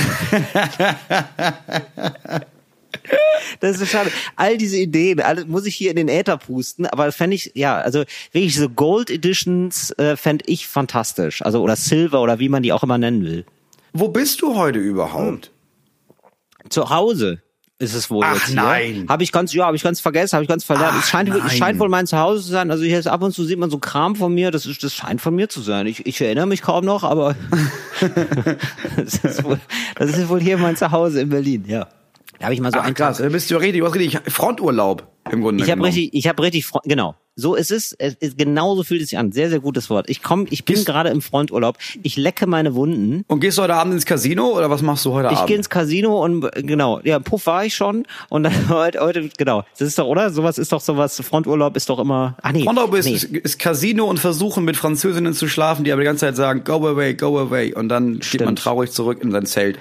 Das 3.60 3.80
ist 3.80 3.90
schade. 3.90 4.10
All 4.36 4.58
diese 4.58 4.76
Ideen, 4.76 5.20
alle 5.20 5.44
muss 5.46 5.66
ich 5.66 5.74
hier 5.74 5.90
in 5.90 5.96
den 5.96 6.08
Äther 6.08 6.36
pusten, 6.36 6.86
aber 6.86 7.10
fände 7.12 7.36
ich, 7.36 7.52
ja, 7.54 7.78
also 7.78 8.04
wirklich 8.32 8.54
so 8.56 8.68
Gold 8.68 9.10
Editions 9.10 9.90
äh, 9.98 10.16
fände 10.16 10.44
ich 10.46 10.68
fantastisch. 10.68 11.42
Also 11.42 11.62
oder 11.62 11.76
Silver 11.76 12.20
oder 12.20 12.38
wie 12.38 12.48
man 12.48 12.62
die 12.62 12.72
auch 12.72 12.82
immer 12.82 12.98
nennen 12.98 13.24
will. 13.24 13.44
Wo 13.92 14.08
bist 14.08 14.42
du 14.42 14.56
heute 14.56 14.78
überhaupt? 14.78 15.50
Zu 16.68 16.90
Hause 16.90 17.40
ist 17.80 17.94
es 17.94 18.10
wohl 18.10 18.24
Ach, 18.24 18.34
jetzt 18.34 18.46
hier. 18.46 18.56
nein. 18.56 19.06
Habe 19.08 19.22
ich 19.22 19.30
ganz, 19.30 19.52
ja, 19.52 19.66
habe 19.66 19.76
ich 19.76 19.82
ganz 19.84 20.00
vergessen, 20.00 20.34
habe 20.34 20.42
ich 20.42 20.48
ganz 20.48 20.64
verlernt. 20.64 20.94
Ach, 20.96 21.02
es 21.02 21.08
scheint, 21.08 21.28
nein. 21.28 21.42
es 21.46 21.56
scheint 21.56 21.78
wohl 21.78 21.88
mein 21.88 22.06
Zuhause 22.06 22.42
zu 22.42 22.50
sein. 22.50 22.70
Also 22.70 22.82
hier 22.82 22.98
ist 22.98 23.06
ab 23.06 23.22
und 23.22 23.32
zu 23.32 23.44
sieht 23.44 23.58
man 23.58 23.70
so 23.70 23.78
Kram 23.78 24.16
von 24.16 24.34
mir. 24.34 24.50
Das 24.50 24.66
ist, 24.66 24.82
das 24.82 24.94
scheint 24.94 25.20
von 25.20 25.34
mir 25.34 25.48
zu 25.48 25.60
sein. 25.60 25.86
Ich, 25.86 26.04
ich 26.04 26.20
erinnere 26.20 26.46
mich 26.46 26.62
kaum 26.62 26.84
noch, 26.84 27.04
aber 27.04 27.36
das, 28.96 29.18
ist 29.18 29.44
wohl, 29.44 29.60
das 29.94 30.10
ist 30.10 30.28
wohl 30.28 30.40
hier 30.40 30.58
mein 30.58 30.76
Zuhause 30.76 31.20
in 31.20 31.28
Berlin. 31.28 31.64
Ja. 31.68 31.86
Da 32.38 32.44
habe 32.46 32.54
ich 32.54 32.60
mal 32.60 32.70
so 32.72 32.78
Ach, 32.78 32.84
einen 32.84 32.94
krass, 32.94 33.16
Tag. 33.18 33.26
da 33.26 33.32
bist 33.32 33.50
du 33.50 33.56
richtig, 33.56 33.80
du 33.80 33.86
hast 33.86 33.94
richtig 33.96 34.20
Fronturlaub 34.32 35.06
im 35.30 35.42
Grunde 35.42 35.64
Ich 35.64 35.70
habe 35.70 35.82
richtig, 35.82 36.10
ich 36.14 36.28
habe 36.28 36.42
richtig, 36.42 36.64
Fro- 36.64 36.80
genau. 36.84 37.14
So 37.40 37.54
ist 37.54 37.70
es. 37.70 37.92
es 37.98 38.14
ist, 38.14 38.36
genauso 38.36 38.82
fühlt 38.82 39.00
es 39.02 39.10
sich 39.10 39.18
an. 39.18 39.30
Sehr, 39.30 39.48
sehr 39.48 39.60
gutes 39.60 39.90
Wort. 39.90 40.08
Ich 40.10 40.22
komme, 40.22 40.46
ich 40.50 40.64
bin 40.64 40.74
Gehst- 40.74 40.86
gerade 40.86 41.10
im 41.10 41.20
Fronturlaub. 41.20 41.76
Ich 42.02 42.16
lecke 42.16 42.46
meine 42.48 42.74
Wunden. 42.74 43.22
Und 43.28 43.38
gehst 43.40 43.58
du 43.58 43.62
heute 43.62 43.74
Abend 43.74 43.94
ins 43.94 44.06
Casino 44.06 44.56
oder 44.56 44.70
was 44.70 44.82
machst 44.82 45.04
du 45.04 45.12
heute 45.12 45.28
Ich 45.30 45.36
Abend? 45.36 45.46
gehe 45.46 45.56
ins 45.56 45.68
Casino 45.70 46.24
und 46.24 46.48
genau, 46.66 47.00
ja, 47.04 47.18
Puff 47.20 47.46
war 47.46 47.64
ich 47.64 47.74
schon 47.76 48.06
und 48.28 48.42
dann 48.44 48.68
heute, 48.70 49.00
heute 49.00 49.28
genau. 49.36 49.64
Das 49.78 49.82
ist 49.86 49.98
doch, 49.98 50.06
oder? 50.06 50.30
Sowas 50.30 50.58
ist 50.58 50.72
doch 50.72 50.80
sowas, 50.80 51.20
Fronturlaub 51.20 51.76
ist 51.76 51.88
doch 51.90 51.98
immer. 52.00 52.36
Ach 52.42 52.50
nee. 52.52 52.64
Fronturlaub 52.64 52.94
ist, 52.94 53.04
nee. 53.06 53.12
ist, 53.12 53.24
ist 53.24 53.58
Casino 53.60 54.06
und 54.06 54.18
versuchen 54.18 54.64
mit 54.64 54.76
Französinnen 54.76 55.32
zu 55.32 55.46
schlafen, 55.48 55.84
die 55.84 55.92
aber 55.92 56.00
die 56.02 56.06
ganze 56.06 56.26
Zeit 56.26 56.34
sagen, 56.36 56.64
go 56.64 56.74
away, 56.88 57.14
go 57.14 57.38
away. 57.38 57.72
Und 57.74 57.88
dann 57.88 58.20
steht 58.22 58.40
man 58.40 58.48
Stimmt. 58.56 58.58
traurig 58.60 58.90
zurück 58.90 59.18
in 59.22 59.30
sein 59.30 59.46
Zelt. 59.46 59.78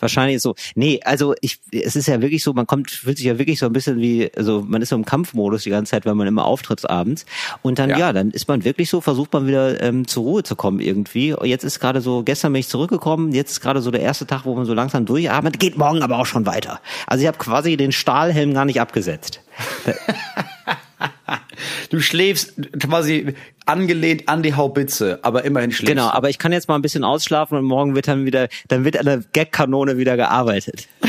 Wahrscheinlich 0.00 0.36
ist 0.36 0.42
so. 0.42 0.54
Nee, 0.74 1.00
also 1.04 1.34
ich, 1.40 1.60
es 1.70 1.96
ist 1.96 2.08
ja 2.08 2.20
wirklich 2.20 2.42
so, 2.42 2.52
man 2.52 2.66
kommt, 2.66 2.90
fühlt 2.90 3.16
sich 3.18 3.26
ja 3.26 3.38
wirklich 3.38 3.58
so 3.58 3.66
ein 3.66 3.72
bisschen 3.72 4.00
wie, 4.00 4.30
also 4.36 4.64
man 4.66 4.82
ist 4.82 4.88
so 4.88 4.96
im 4.96 5.04
Kampfmodus 5.04 5.62
die 5.62 5.70
ganze 5.70 5.90
Zeit, 5.90 6.04
wenn 6.06 6.16
man 6.16 6.26
immer 6.26 6.44
auftritt 6.44 6.88
abends. 6.88 7.26
Und 7.62 7.78
dann, 7.78 7.90
Ja. 7.90 7.98
ja, 7.98 8.12
dann 8.12 8.30
ist 8.30 8.48
man 8.48 8.64
wirklich 8.64 8.88
so, 8.90 9.00
versucht 9.00 9.32
man 9.32 9.46
wieder 9.46 9.82
ähm, 9.82 10.06
zur 10.06 10.22
Ruhe 10.24 10.42
zu 10.42 10.56
kommen 10.56 10.80
irgendwie. 10.80 11.34
Jetzt 11.42 11.64
ist 11.64 11.80
gerade 11.80 12.00
so, 12.00 12.22
gestern 12.22 12.52
bin 12.52 12.60
ich 12.60 12.68
zurückgekommen, 12.68 13.32
jetzt 13.32 13.50
ist 13.52 13.60
gerade 13.60 13.80
so 13.82 13.90
der 13.90 14.00
erste 14.00 14.26
Tag, 14.26 14.44
wo 14.44 14.54
man 14.54 14.64
so 14.64 14.74
langsam 14.74 15.04
durchatmet, 15.06 15.60
geht 15.60 15.76
morgen 15.78 16.02
aber 16.02 16.18
auch 16.18 16.26
schon 16.26 16.46
weiter. 16.46 16.80
Also 17.06 17.22
ich 17.22 17.28
habe 17.28 17.38
quasi 17.38 17.76
den 17.76 17.92
Stahlhelm 17.92 18.54
gar 18.54 18.64
nicht 18.64 18.80
abgesetzt. 18.80 19.40
Du 21.90 22.00
schläfst 22.00 22.54
quasi 22.78 23.34
angelehnt 23.66 24.28
an 24.28 24.42
die 24.42 24.54
Haubitze, 24.54 25.18
aber 25.22 25.44
immerhin 25.44 25.70
schläfst 25.72 25.88
Genau, 25.94 26.08
aber 26.08 26.28
ich 26.30 26.38
kann 26.38 26.52
jetzt 26.52 26.68
mal 26.68 26.74
ein 26.76 26.82
bisschen 26.82 27.04
ausschlafen 27.04 27.56
und 27.58 27.64
morgen 27.64 27.94
wird 27.94 28.08
dann 28.08 28.24
wieder, 28.24 28.48
dann 28.68 28.84
wird 28.84 28.96
an 28.98 29.06
der 29.06 29.22
Gagkanone 29.32 29.96
wieder 29.96 30.16
gearbeitet. 30.16 30.88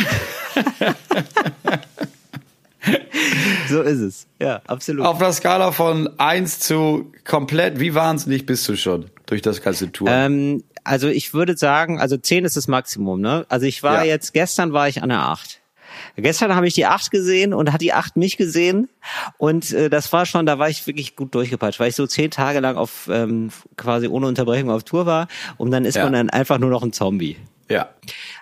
so 3.69 3.81
ist 3.81 3.99
es. 3.99 4.27
Ja, 4.39 4.61
absolut. 4.67 5.05
Auf 5.05 5.21
einer 5.21 5.31
Skala 5.33 5.71
von 5.71 6.09
eins 6.19 6.59
zu 6.59 7.11
komplett, 7.25 7.79
wie 7.79 7.93
wahnsinnig 7.95 8.45
bist 8.45 8.67
du 8.67 8.75
schon 8.75 9.05
durch 9.27 9.41
das 9.41 9.61
ganze 9.61 9.91
Tour? 9.91 10.09
Ähm, 10.09 10.63
also 10.83 11.07
ich 11.07 11.33
würde 11.33 11.55
sagen, 11.55 11.99
also 11.99 12.17
10 12.17 12.45
ist 12.45 12.57
das 12.57 12.67
Maximum, 12.67 13.21
ne? 13.21 13.45
Also 13.49 13.65
ich 13.67 13.83
war 13.83 14.03
Ja. 14.03 14.03
jetzt, 14.03 14.33
gestern 14.33 14.73
war 14.73 14.87
ich 14.87 15.03
an 15.03 15.09
der 15.09 15.19
8. 15.19 15.60
Gestern 16.15 16.55
habe 16.55 16.67
ich 16.67 16.73
die 16.73 16.85
8 16.85 17.11
gesehen 17.11 17.53
und 17.53 17.71
hat 17.73 17.81
die 17.81 17.93
8 17.93 18.17
mich 18.17 18.37
gesehen 18.37 18.89
und 19.37 19.71
äh, 19.73 19.89
das 19.89 20.11
war 20.13 20.25
schon, 20.25 20.45
da 20.45 20.59
war 20.59 20.69
ich 20.69 20.85
wirklich 20.87 21.15
gut 21.15 21.33
durchgepeitscht, 21.35 21.79
weil 21.79 21.89
ich 21.89 21.95
so 21.95 22.07
zehn 22.07 22.31
Tage 22.31 22.59
lang 22.59 22.75
auf 22.77 23.09
ähm, 23.11 23.49
quasi 23.77 24.07
ohne 24.07 24.27
Unterbrechung 24.27 24.69
auf 24.69 24.83
Tour 24.83 25.05
war 25.05 25.27
und 25.57 25.71
dann 25.71 25.85
ist 25.85 25.95
Ja. 25.95 26.03
man 26.03 26.13
dann 26.13 26.29
einfach 26.29 26.57
nur 26.59 26.69
noch 26.69 26.83
ein 26.83 26.93
Zombie. 26.93 27.37
ja. 27.69 27.89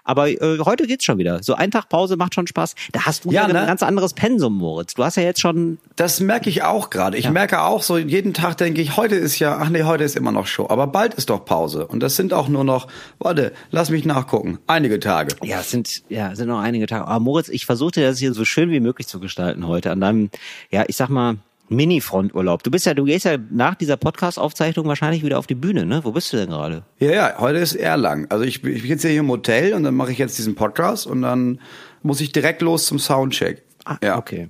Aber 0.10 0.28
äh, 0.28 0.58
heute 0.66 0.88
geht's 0.88 1.06
schon 1.06 1.20
wieder. 1.20 1.44
So 1.44 1.54
ein 1.54 1.70
Tag 1.70 1.88
Pause 1.88 2.18
macht 2.18 2.34
schon 2.34 2.48
Spaß. 2.48 2.74
Da 2.94 3.06
hast 3.06 3.26
du 3.26 3.32
Ja, 3.32 3.44
ja, 3.44 3.54
ne? 3.54 3.60
ein 3.62 3.68
ganz 3.68 3.84
anderes 3.84 4.16
Pensum, 4.16 4.58
Moritz. 4.58 4.96
Du 4.96 5.04
hast 5.04 5.18
ja 5.18 5.24
jetzt 5.24 5.40
schon 5.40 5.78
Das 5.98 6.20
merke 6.20 6.50
ich 6.50 6.64
auch 6.64 6.90
gerade. 6.90 7.16
Ich 7.16 7.30
merke 7.30 7.62
auch 7.62 7.84
so, 7.84 7.96
jeden 7.96 8.34
Tag 8.34 8.58
denke 8.58 8.82
ich, 8.82 8.98
heute 8.98 9.14
ist 9.14 9.38
ja, 9.38 9.60
ach 9.62 9.70
nee, 9.70 9.84
heute 9.84 10.04
ist 10.04 10.16
immer 10.16 10.32
noch 10.32 10.48
Show. 10.48 10.66
Aber 10.68 10.88
bald 10.88 11.14
ist 11.14 11.30
doch 11.30 11.46
Pause. 11.46 11.86
Und 11.86 12.02
das 12.02 12.16
sind 12.16 12.34
auch 12.34 12.48
nur 12.48 12.64
noch, 12.64 12.88
warte, 13.20 13.54
lass 13.70 13.92
mich 13.92 14.04
nachgucken, 14.04 14.58
einige 14.66 15.00
Tage. 15.00 15.36
Ja, 15.44 15.60
es 15.60 15.70
sind, 15.70 16.02
ja, 16.10 16.32
es 16.32 16.40
sind 16.40 16.48
noch 16.48 16.60
einige 16.60 16.88
Tage. 16.88 17.06
Aber 17.06 17.20
Moritz, 17.20 17.50
ich 17.50 17.68
versuche 17.68 17.92
dir 17.92 18.08
das 18.08 18.18
hier 18.18 18.34
so 18.34 18.46
schön 18.46 18.72
wie 18.72 18.80
möglich 18.80 19.08
zu 19.08 19.20
gestalten 19.20 19.68
heute 19.68 19.92
an 19.92 20.02
deinem, 20.02 20.32
ja, 20.72 20.86
ich 20.88 20.96
sag 20.96 21.10
mal, 21.10 21.38
Mini-Fronturlaub. 21.70 22.64
Du 22.64 22.72
bist 22.72 22.86
ja, 22.86 22.94
du 22.94 23.06
gehst 23.06 23.26
ja 23.26 23.38
nach 23.52 23.76
dieser 23.76 23.98
Podcast-Aufzeichnung 23.98 24.88
wahrscheinlich 24.88 25.24
wieder 25.24 25.40
auf 25.40 25.48
die 25.48 25.56
Bühne, 25.56 25.86
ne? 25.86 26.02
Wo 26.04 26.12
bist 26.12 26.34
du 26.34 26.38
denn 26.38 26.50
gerade? 26.50 26.84
Ja, 27.00 27.12
ja, 27.12 27.36
heute 27.38 27.60
ist 27.60 27.76
Erlang. 27.76 28.28
Also 28.30 28.44
ich, 28.44 28.64
ich 28.64 28.82
bin 28.82 28.90
jetzt 28.90 29.04
hier 29.04 29.20
im 29.20 29.30
Hotel 29.30 29.74
und 29.74 29.84
dann 29.84 29.96
mache 29.96 30.12
ich 30.12 30.18
jetzt 30.18 30.38
diesen 30.38 30.56
Podcast 30.56 31.08
und 31.08 31.22
dann 31.22 31.60
muss 32.02 32.22
ich 32.22 32.32
direkt 32.32 32.62
los 32.62 32.86
zum 32.86 33.00
Soundcheck. 33.00 33.64
Ah, 33.86 33.98
ja. 34.04 34.18
okay. 34.18 34.50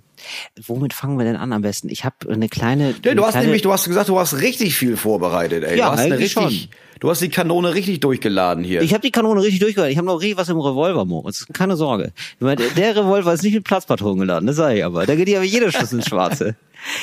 Womit 0.65 0.93
fangen 0.93 1.17
wir 1.17 1.25
denn 1.25 1.35
an 1.35 1.53
am 1.53 1.61
besten? 1.61 1.89
Ich 1.89 2.03
habe 2.03 2.15
eine 2.29 2.49
kleine. 2.49 2.89
Ja, 2.89 2.93
du 2.93 3.09
eine 3.09 3.21
hast 3.21 3.31
kleine, 3.31 3.45
nämlich, 3.45 3.61
du 3.61 3.71
hast 3.71 3.85
gesagt, 3.85 4.09
du 4.09 4.19
hast 4.19 4.41
richtig 4.41 4.75
viel 4.75 4.97
vorbereitet, 4.97 5.63
ey. 5.63 5.77
Ja, 5.77 5.87
du 5.87 5.91
hast 5.93 5.99
eine 5.99 6.19
richtig, 6.19 6.69
du 6.99 7.09
hast 7.09 7.21
die 7.21 7.29
Kanone 7.29 7.73
richtig 7.73 7.99
durchgeladen 7.99 8.63
hier. 8.63 8.81
Ich 8.81 8.93
habe 8.93 9.01
die 9.01 9.11
Kanone 9.11 9.41
richtig 9.41 9.59
durchgehört. 9.59 9.91
Ich 9.91 9.97
habe 9.97 10.07
noch 10.07 10.19
richtig 10.21 10.37
was 10.37 10.49
im 10.49 10.59
Revolver, 10.59 11.05
Moritz. 11.05 11.45
Keine 11.53 11.75
Sorge. 11.75 12.11
Meine, 12.39 12.67
der- 12.75 12.95
Revolver 12.95 13.33
ist 13.33 13.43
nicht 13.43 13.53
mit 13.53 13.63
Platzpatronen 13.63 14.19
geladen, 14.19 14.47
das 14.47 14.55
sage 14.57 14.77
ich 14.79 14.85
aber. 14.85 15.05
Da 15.05 15.15
geht 15.15 15.29
ja 15.29 15.37
aber 15.39 15.45
jeder 15.45 15.71
Schuss 15.71 15.93
ins 15.93 16.07
Schwarze. 16.07 16.55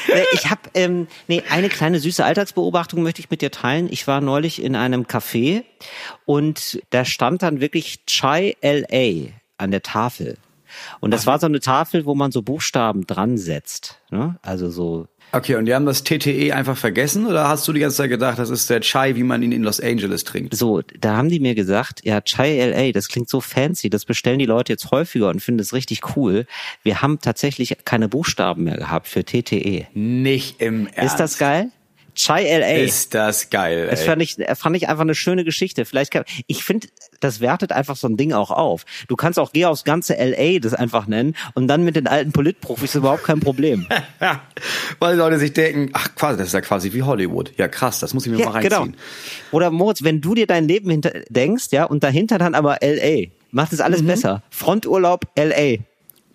Äh, 0.09 0.23
Ich 0.33 0.49
habe 0.51 0.61
ähm, 0.75 1.07
nee, 1.29 1.43
eine 1.51 1.69
kleine 1.69 2.01
süße 2.01 2.25
Alltagsbeobachtung 2.25 3.03
möchte 3.03 3.21
ich 3.21 3.31
mit 3.31 3.43
dir 3.43 3.51
teilen. 3.51 3.89
Ich 3.91 4.07
war 4.07 4.21
neulich 4.21 4.63
in 4.63 4.75
einem 4.77 5.03
Café 5.05 5.63
und 6.25 6.81
da 6.91 7.05
stand 7.05 7.43
dann 7.43 7.61
wirklich 7.61 8.05
Chai 8.07 8.57
LA 8.63 9.31
an 9.59 9.71
der 9.71 9.83
Tafel. 9.83 10.37
Und 11.01 11.11
das 11.13 11.27
war 11.27 11.39
so 11.39 11.47
eine 11.47 11.61
Tafel, 11.61 12.05
wo 12.07 12.15
man 12.15 12.33
so 12.33 12.43
Buchstaben 12.43 13.07
dran 13.07 13.39
setzt. 13.39 14.01
Ne? 14.11 14.37
Also 14.43 14.69
so 14.71 15.07
Okay, 15.33 15.57
und 15.57 15.67
die 15.67 15.75
haben 15.75 15.87
das 15.87 16.05
TTE 16.05 16.53
einfach 16.55 16.77
vergessen 16.77 17.27
oder 17.27 17.49
hast 17.49 17.67
du 17.69 17.73
die 17.73 17.81
ganze 17.81 17.97
Zeit 17.97 18.11
gedacht, 18.11 18.39
das 18.39 18.49
ist 18.49 18.71
der 18.71 18.81
Chai, 18.81 19.17
wie 19.17 19.23
man 19.23 19.43
ihn 19.43 19.53
in 19.53 19.63
Los 19.63 19.81
Angeles 19.81 20.25
trinkt? 20.25 20.55
So, 20.55 20.83
da 21.01 21.17
haben 21.17 21.29
die 21.29 21.41
mir 21.41 21.55
gesagt, 21.55 22.01
ja, 22.05 22.21
Chai 22.21 22.65
LA, 22.65 22.93
das 22.93 23.09
klingt 23.09 23.29
so 23.29 23.41
fancy, 23.41 23.91
das 23.91 24.05
bestellen 24.05 24.39
die 24.39 24.47
Leute 24.47 24.73
jetzt 24.73 24.91
häufiger 24.91 25.29
und 25.29 25.41
finden 25.41 25.61
es 25.61 25.73
richtig 25.73 26.17
cool. 26.17 26.47
Wir 26.83 27.03
haben 27.03 27.21
tatsächlich 27.21 27.77
keine 27.85 28.09
Buchstaben 28.09 28.65
mehr 28.65 28.77
gehabt 28.77 29.09
für 29.09 29.25
TTE. 29.25 29.87
Nicht 29.95 30.63
im 30.63 30.87
Ernst. 30.87 31.15
Ist 31.15 31.21
das 31.21 31.39
geil? 31.39 31.71
Chai 32.17 32.59
LA. 32.59 32.83
Ist 32.83 33.15
das 33.15 33.51
geil, 33.51 33.87
das 33.91 34.01
ey. 34.01 34.07
fand 34.07 34.23
ich, 34.23 34.37
fand 34.57 34.77
ich 34.77 34.89
einfach 34.89 35.03
eine 35.03 35.15
schöne 35.15 35.45
Geschichte. 35.45 35.85
Vielleicht 35.85 36.11
kann, 36.11 36.25
ich 36.47 36.65
finde, 36.65 36.89
das 37.21 37.41
wertet 37.41 37.73
einfach 37.73 37.95
so 37.95 38.09
ein 38.09 38.17
Ding 38.17 38.33
auch 38.33 38.51
auf. 38.51 38.85
Du 39.07 39.17
kannst 39.17 39.39
auch 39.39 39.53
geh 39.53 39.67
aufs 39.67 39.85
ganze 39.85 40.15
LA 40.15 40.59
das 40.59 40.75
einfach 40.75 41.07
nennen 41.07 41.37
und 41.55 41.69
dann 41.69 41.85
mit 41.85 41.95
den 41.95 42.07
alten 42.07 42.33
Politprofis 42.33 42.95
überhaupt 42.95 43.25
kein 43.25 43.41
Problem. 43.41 43.87
Weil 44.99 45.15
die 45.15 45.19
Leute 45.19 45.39
sich 45.39 45.53
denken, 45.53 45.91
ach 45.93 46.15
quasi, 46.15 46.39
das 46.39 46.49
ist 46.49 46.55
ja 46.55 46.61
quasi 46.63 46.93
wie 46.93 47.03
Hollywood. 47.03 47.53
Ja 47.57 47.69
krass, 47.69 48.01
das 48.01 48.15
muss 48.15 48.27
ich 48.27 48.33
mir 48.33 48.39
mal 48.39 48.45
Ja, 48.45 48.51
reinziehen. 48.51 48.83
genau. 48.93 48.97
Oder 49.53 49.71
Moritz, 49.71 50.03
wenn 50.03 50.21
du 50.21 50.35
dir 50.35 50.47
dein 50.47 50.67
Leben 50.67 50.91
hinter 50.91 51.13
denkst, 51.29 51.67
ja, 51.71 51.85
und 51.85 52.03
dahinter 52.03 52.39
dann 52.39 52.55
aber 52.55 52.79
LA, 52.83 53.27
macht 53.51 53.73
es 53.73 53.81
alles 53.81 54.05
besser. 54.05 54.43
Fronturlaub 54.51 55.27
LA. 55.39 55.77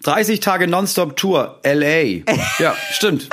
30 0.03 0.39
Tage 0.39 0.67
Nonstop-Tour, 0.67 1.59
LA. 1.63 2.01
Ja, 2.59 2.75
stimmt. 2.91 3.29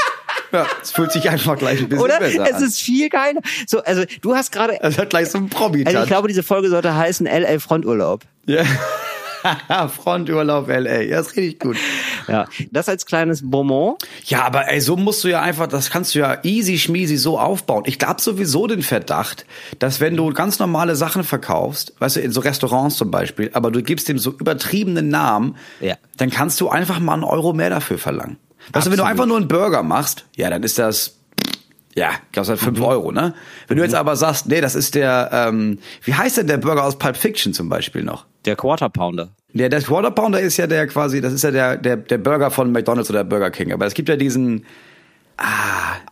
Ja, 0.53 0.67
es 0.83 0.91
fühlt 0.93 1.13
sich 1.13 1.29
einfach 1.29 1.59
gleich 1.59 1.81
ein 1.81 1.89
bisschen 1.89 2.05
Oder? 2.05 2.19
besser 2.21 2.45
Es 2.49 2.55
an. 2.57 2.63
ist 2.65 2.81
viel 2.81 3.09
geiler. 3.09 3.41
So, 3.67 3.83
also 3.83 4.05
du 4.23 4.35
hast 4.35 4.51
gerade, 4.53 4.79
Es 4.83 4.99
hat 4.99 5.11
gleich 5.11 5.29
so 5.31 5.39
ein 5.39 5.49
promi 5.49 5.85
also 5.87 6.01
ich 6.01 6.07
glaube, 6.07 6.29
diese 6.29 6.43
Folge 6.43 6.69
sollte 6.71 6.95
heißen 6.97 7.27
LA 7.27 7.59
Fronturlaub. 7.59 8.23
ja. 8.47 8.63
Fronturlaub 9.89 10.69
LA. 10.69 11.03
Ja, 11.03 11.21
ist 11.21 11.37
richtig 11.37 11.61
gut. 11.61 11.77
Ja, 12.27 12.47
das 12.73 12.89
als 12.89 13.07
kleines 13.07 13.49
Bonbon. 13.49 13.95
Ja, 14.25 14.43
aber 14.45 14.69
ey, 14.69 14.81
so 14.81 14.97
musst 14.97 15.23
du 15.25 15.29
ja 15.29 15.41
einfach, 15.41 15.69
das 15.69 15.91
kannst 15.91 16.15
du 16.15 16.19
ja 16.19 16.39
easy 16.43 16.77
schmiesi 16.79 17.17
so 17.17 17.39
aufbauen. 17.39 17.85
Ich 17.87 17.99
glaube 17.99 18.21
sowieso 18.21 18.67
den 18.67 18.83
Verdacht, 18.83 19.47
dass 19.79 20.01
wenn 20.01 20.17
du 20.17 20.33
ganz 20.33 20.59
normale 20.59 20.97
Sachen 20.97 21.23
verkaufst, 21.25 21.95
weißt 22.01 22.17
du, 22.17 22.21
in 22.21 22.33
so 22.33 22.41
Restaurants 22.41 22.97
zum 22.97 23.11
Beispiel, 23.11 23.51
aber 23.55 23.71
du 23.71 23.81
gibst 23.83 24.09
dem 24.09 24.19
so 24.19 24.33
übertriebenen 24.33 25.09
Namen, 25.09 25.57
Ja. 25.81 25.95
dann 26.17 26.31
kannst 26.31 26.61
du 26.61 26.69
einfach 26.69 26.99
mal 26.99 27.15
einen 27.15 27.25
Euro 27.25 27.53
mehr 27.53 27.71
dafür 27.71 27.99
verlangen. 27.99 28.39
Weißt 28.73 28.87
du, 28.87 28.91
wenn 28.91 28.99
du 28.99 29.05
einfach 29.05 29.27
nur 29.27 29.37
einen 29.37 29.49
Burger 29.49 29.83
machst, 29.83 30.27
ja, 30.37 30.51
dann 30.51 30.63
ist 30.63 30.79
das, 30.79 31.17
ja, 31.95 32.11
kostet 32.35 32.57
halt 32.57 32.61
fünf 32.61 32.81
Euro, 32.81 33.13
ne? 33.13 33.35
Wenn 33.67 33.77
du 33.77 33.83
jetzt 33.83 33.95
aber 33.95 34.17
sagst, 34.17 34.47
nee, 34.47 34.61
das 34.61 34.75
ist 34.75 34.95
der, 34.95 35.31
ähm, 35.33 35.79
wie 36.05 36.15
heißt 36.15 36.37
denn 36.37 36.47
der 36.47 36.59
Burger 36.59 36.85
aus 36.85 36.99
Pulp 36.99 37.17
Fiction 37.17 37.53
zum 37.53 37.69
Beispiel 37.69 38.03
noch? 38.03 38.27
Der 38.45 38.57
Quarter 38.57 38.89
Pounder. 38.89 39.31
Der, 39.53 39.69
der 39.69 39.81
Quarter 39.83 40.11
Pounder 40.11 40.41
ist 40.41 40.57
ja 40.57 40.67
der 40.67 40.87
quasi, 40.87 41.21
das 41.21 41.33
ist 41.33 41.43
ja 41.43 41.51
der, 41.51 41.77
der, 41.77 41.97
der 41.97 42.19
Burger 42.19 42.51
von 42.51 42.71
McDonalds 42.71 43.11
oder 43.11 43.25
Burger 43.25 43.51
King. 43.51 43.73
Aber 43.73 43.87
es 43.87 43.95
gibt 43.95 44.09
ja 44.09 44.17
diesen, 44.17 44.65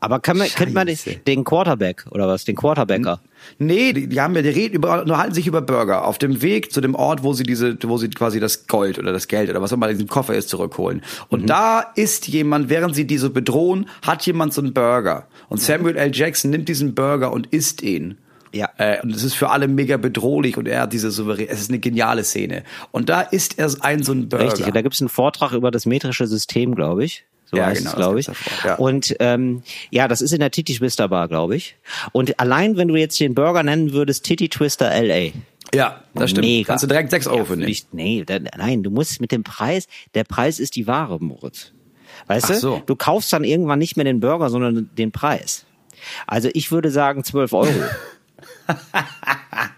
Aber 0.00 0.20
kann 0.20 0.38
man, 0.38 0.46
könnte 0.48 0.72
man 0.72 0.86
den, 0.86 0.96
Scheiße. 0.96 1.18
den 1.26 1.42
Quarterback 1.42 2.06
oder 2.10 2.28
was? 2.28 2.44
Den 2.44 2.54
Quarterbacker? 2.54 3.20
nee, 3.58 3.92
die, 3.92 4.06
die 4.08 4.20
haben 4.20 4.36
ja, 4.36 4.42
die 4.42 4.50
reden 4.50 4.76
über, 4.76 5.02
unterhalten 5.02 5.34
sich 5.34 5.48
über 5.48 5.60
Burger 5.62 6.04
auf 6.04 6.18
dem 6.18 6.42
Weg 6.42 6.72
zu 6.72 6.80
dem 6.80 6.94
Ort, 6.94 7.24
wo 7.24 7.32
sie 7.32 7.42
diese, 7.42 7.76
wo 7.82 7.98
sie 7.98 8.08
quasi 8.08 8.38
das 8.38 8.68
Gold 8.68 9.00
oder 9.00 9.12
das 9.12 9.26
Geld 9.26 9.50
oder 9.50 9.60
was 9.60 9.72
auch 9.72 9.76
immer 9.76 9.88
in 9.88 9.96
diesem 9.96 10.08
Koffer 10.08 10.34
ist, 10.34 10.48
zurückholen. 10.48 11.02
Und 11.28 11.50
da 11.50 11.80
ist 11.96 12.28
jemand, 12.28 12.68
während 12.68 12.94
sie 12.94 13.06
die 13.06 13.18
so 13.18 13.30
bedrohen, 13.30 13.88
hat 14.02 14.24
jemand 14.26 14.54
so 14.54 14.60
einen 14.60 14.72
Burger. 14.72 15.26
Und 15.48 15.60
Samuel 15.60 15.96
L. 15.96 16.14
Jackson 16.14 16.52
nimmt 16.52 16.68
diesen 16.68 16.94
Burger 16.94 17.32
und 17.32 17.48
isst 17.48 17.82
ihn. 17.82 18.18
Ja. 18.52 18.70
Äh, 18.78 19.02
und 19.02 19.10
es 19.10 19.24
ist 19.24 19.34
für 19.34 19.50
alle 19.50 19.66
mega 19.66 19.96
bedrohlich 19.96 20.56
und 20.56 20.68
er 20.68 20.82
hat 20.82 20.92
diese 20.92 21.10
souverän, 21.10 21.48
es 21.48 21.60
ist 21.60 21.70
eine 21.70 21.80
geniale 21.80 22.22
Szene. 22.22 22.62
Und 22.92 23.08
da 23.08 23.22
ist 23.22 23.58
er 23.58 23.70
ein 23.80 24.04
so 24.04 24.12
ein 24.12 24.28
Burger. 24.28 24.44
Richtig, 24.44 24.66
und 24.66 24.76
da 24.76 24.82
gibt's 24.82 25.00
einen 25.00 25.08
Vortrag 25.08 25.52
über 25.52 25.72
das 25.72 25.84
metrische 25.84 26.26
System, 26.28 26.74
glaube 26.76 27.04
ich. 27.04 27.24
So 27.48 27.56
Ja, 27.56 27.66
heißt 27.66 27.78
genau, 27.78 27.90
es, 27.90 27.94
das 27.94 27.96
glaube 27.96 28.20
ich. 28.20 28.64
ja. 28.64 28.74
Und 28.76 29.16
ähm, 29.20 29.62
ja, 29.90 30.08
das 30.08 30.20
ist 30.20 30.32
in 30.32 30.40
der 30.40 30.50
Titty 30.50 30.74
Twister 30.74 31.08
Bar, 31.08 31.28
glaube 31.28 31.56
ich. 31.56 31.76
Und 32.12 32.38
allein, 32.40 32.76
wenn 32.76 32.88
du 32.88 32.96
jetzt 32.96 33.18
den 33.20 33.34
Burger 33.34 33.62
nennen 33.62 33.92
würdest, 33.92 34.24
Titty 34.24 34.48
Twister 34.48 34.90
LA. 35.00 35.30
Ja, 35.74 36.02
das 36.14 36.30
stimmt. 36.30 36.46
Mega. 36.46 36.66
Kannst 36.66 36.84
du 36.84 36.88
direkt 36.88 37.10
6 37.10 37.26
Euro 37.26 37.44
für 37.44 37.56
nehmen. 37.56 37.74
Nee, 37.92 38.24
da, 38.24 38.38
nein, 38.56 38.82
du 38.82 38.90
musst 38.90 39.20
mit 39.20 39.32
dem 39.32 39.42
Preis, 39.42 39.86
der 40.14 40.24
Preis 40.24 40.58
ist 40.60 40.76
die 40.76 40.86
Ware, 40.86 41.18
Moritz. 41.20 41.72
Weißt 42.28 42.46
Ach 42.46 42.54
du? 42.54 42.58
so. 42.60 42.82
Du 42.86 42.96
kaufst 42.96 43.32
dann 43.32 43.44
irgendwann 43.44 43.78
nicht 43.78 43.96
mehr 43.96 44.04
den 44.04 44.20
Burger, 44.20 44.48
sondern 44.50 44.90
den 44.96 45.12
Preis. 45.12 45.66
Also 46.26 46.48
ich 46.52 46.70
würde 46.72 46.90
sagen 46.90 47.24
12 47.24 47.52
Euro. 47.52 47.72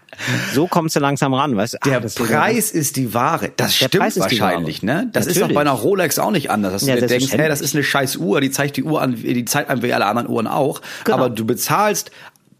so 0.53 0.67
kommst 0.67 0.95
du 0.95 0.99
langsam 0.99 1.33
ran, 1.33 1.55
weißt 1.55 1.75
du? 1.75 1.77
Ah, 1.81 1.89
Der 1.89 1.99
das- 2.01 2.15
Preis 2.15 2.71
ist 2.71 2.95
die 2.95 3.13
Ware. 3.13 3.51
Das 3.55 3.75
stimmt 3.75 4.15
wahrscheinlich, 4.17 4.83
ne? 4.83 5.09
Das 5.13 5.25
ist 5.27 5.41
doch 5.41 5.51
bei 5.51 5.61
einer 5.61 5.71
Rolex 5.71 6.19
auch 6.19 6.31
nicht 6.31 6.49
anders, 6.51 6.73
dass 6.73 6.85
du 6.85 6.93
dir 6.95 7.07
denkst, 7.07 7.31
hey, 7.31 7.47
das 7.49 7.61
ist 7.61 7.75
eine 7.75 7.83
scheiß 7.83 8.17
Uhr, 8.17 8.41
die 8.41 8.51
zeigt 8.51 8.77
die 8.77 8.83
Uhr 8.83 9.01
an, 9.01 9.15
die 9.15 9.45
Zeit 9.45 9.69
an 9.69 9.81
wie 9.81 9.93
alle 9.93 10.05
anderen 10.05 10.29
Uhren 10.29 10.47
auch. 10.47 10.81
Genau. 11.03 11.17
Aber 11.17 11.29
du 11.29 11.45
bezahlst 11.45 12.11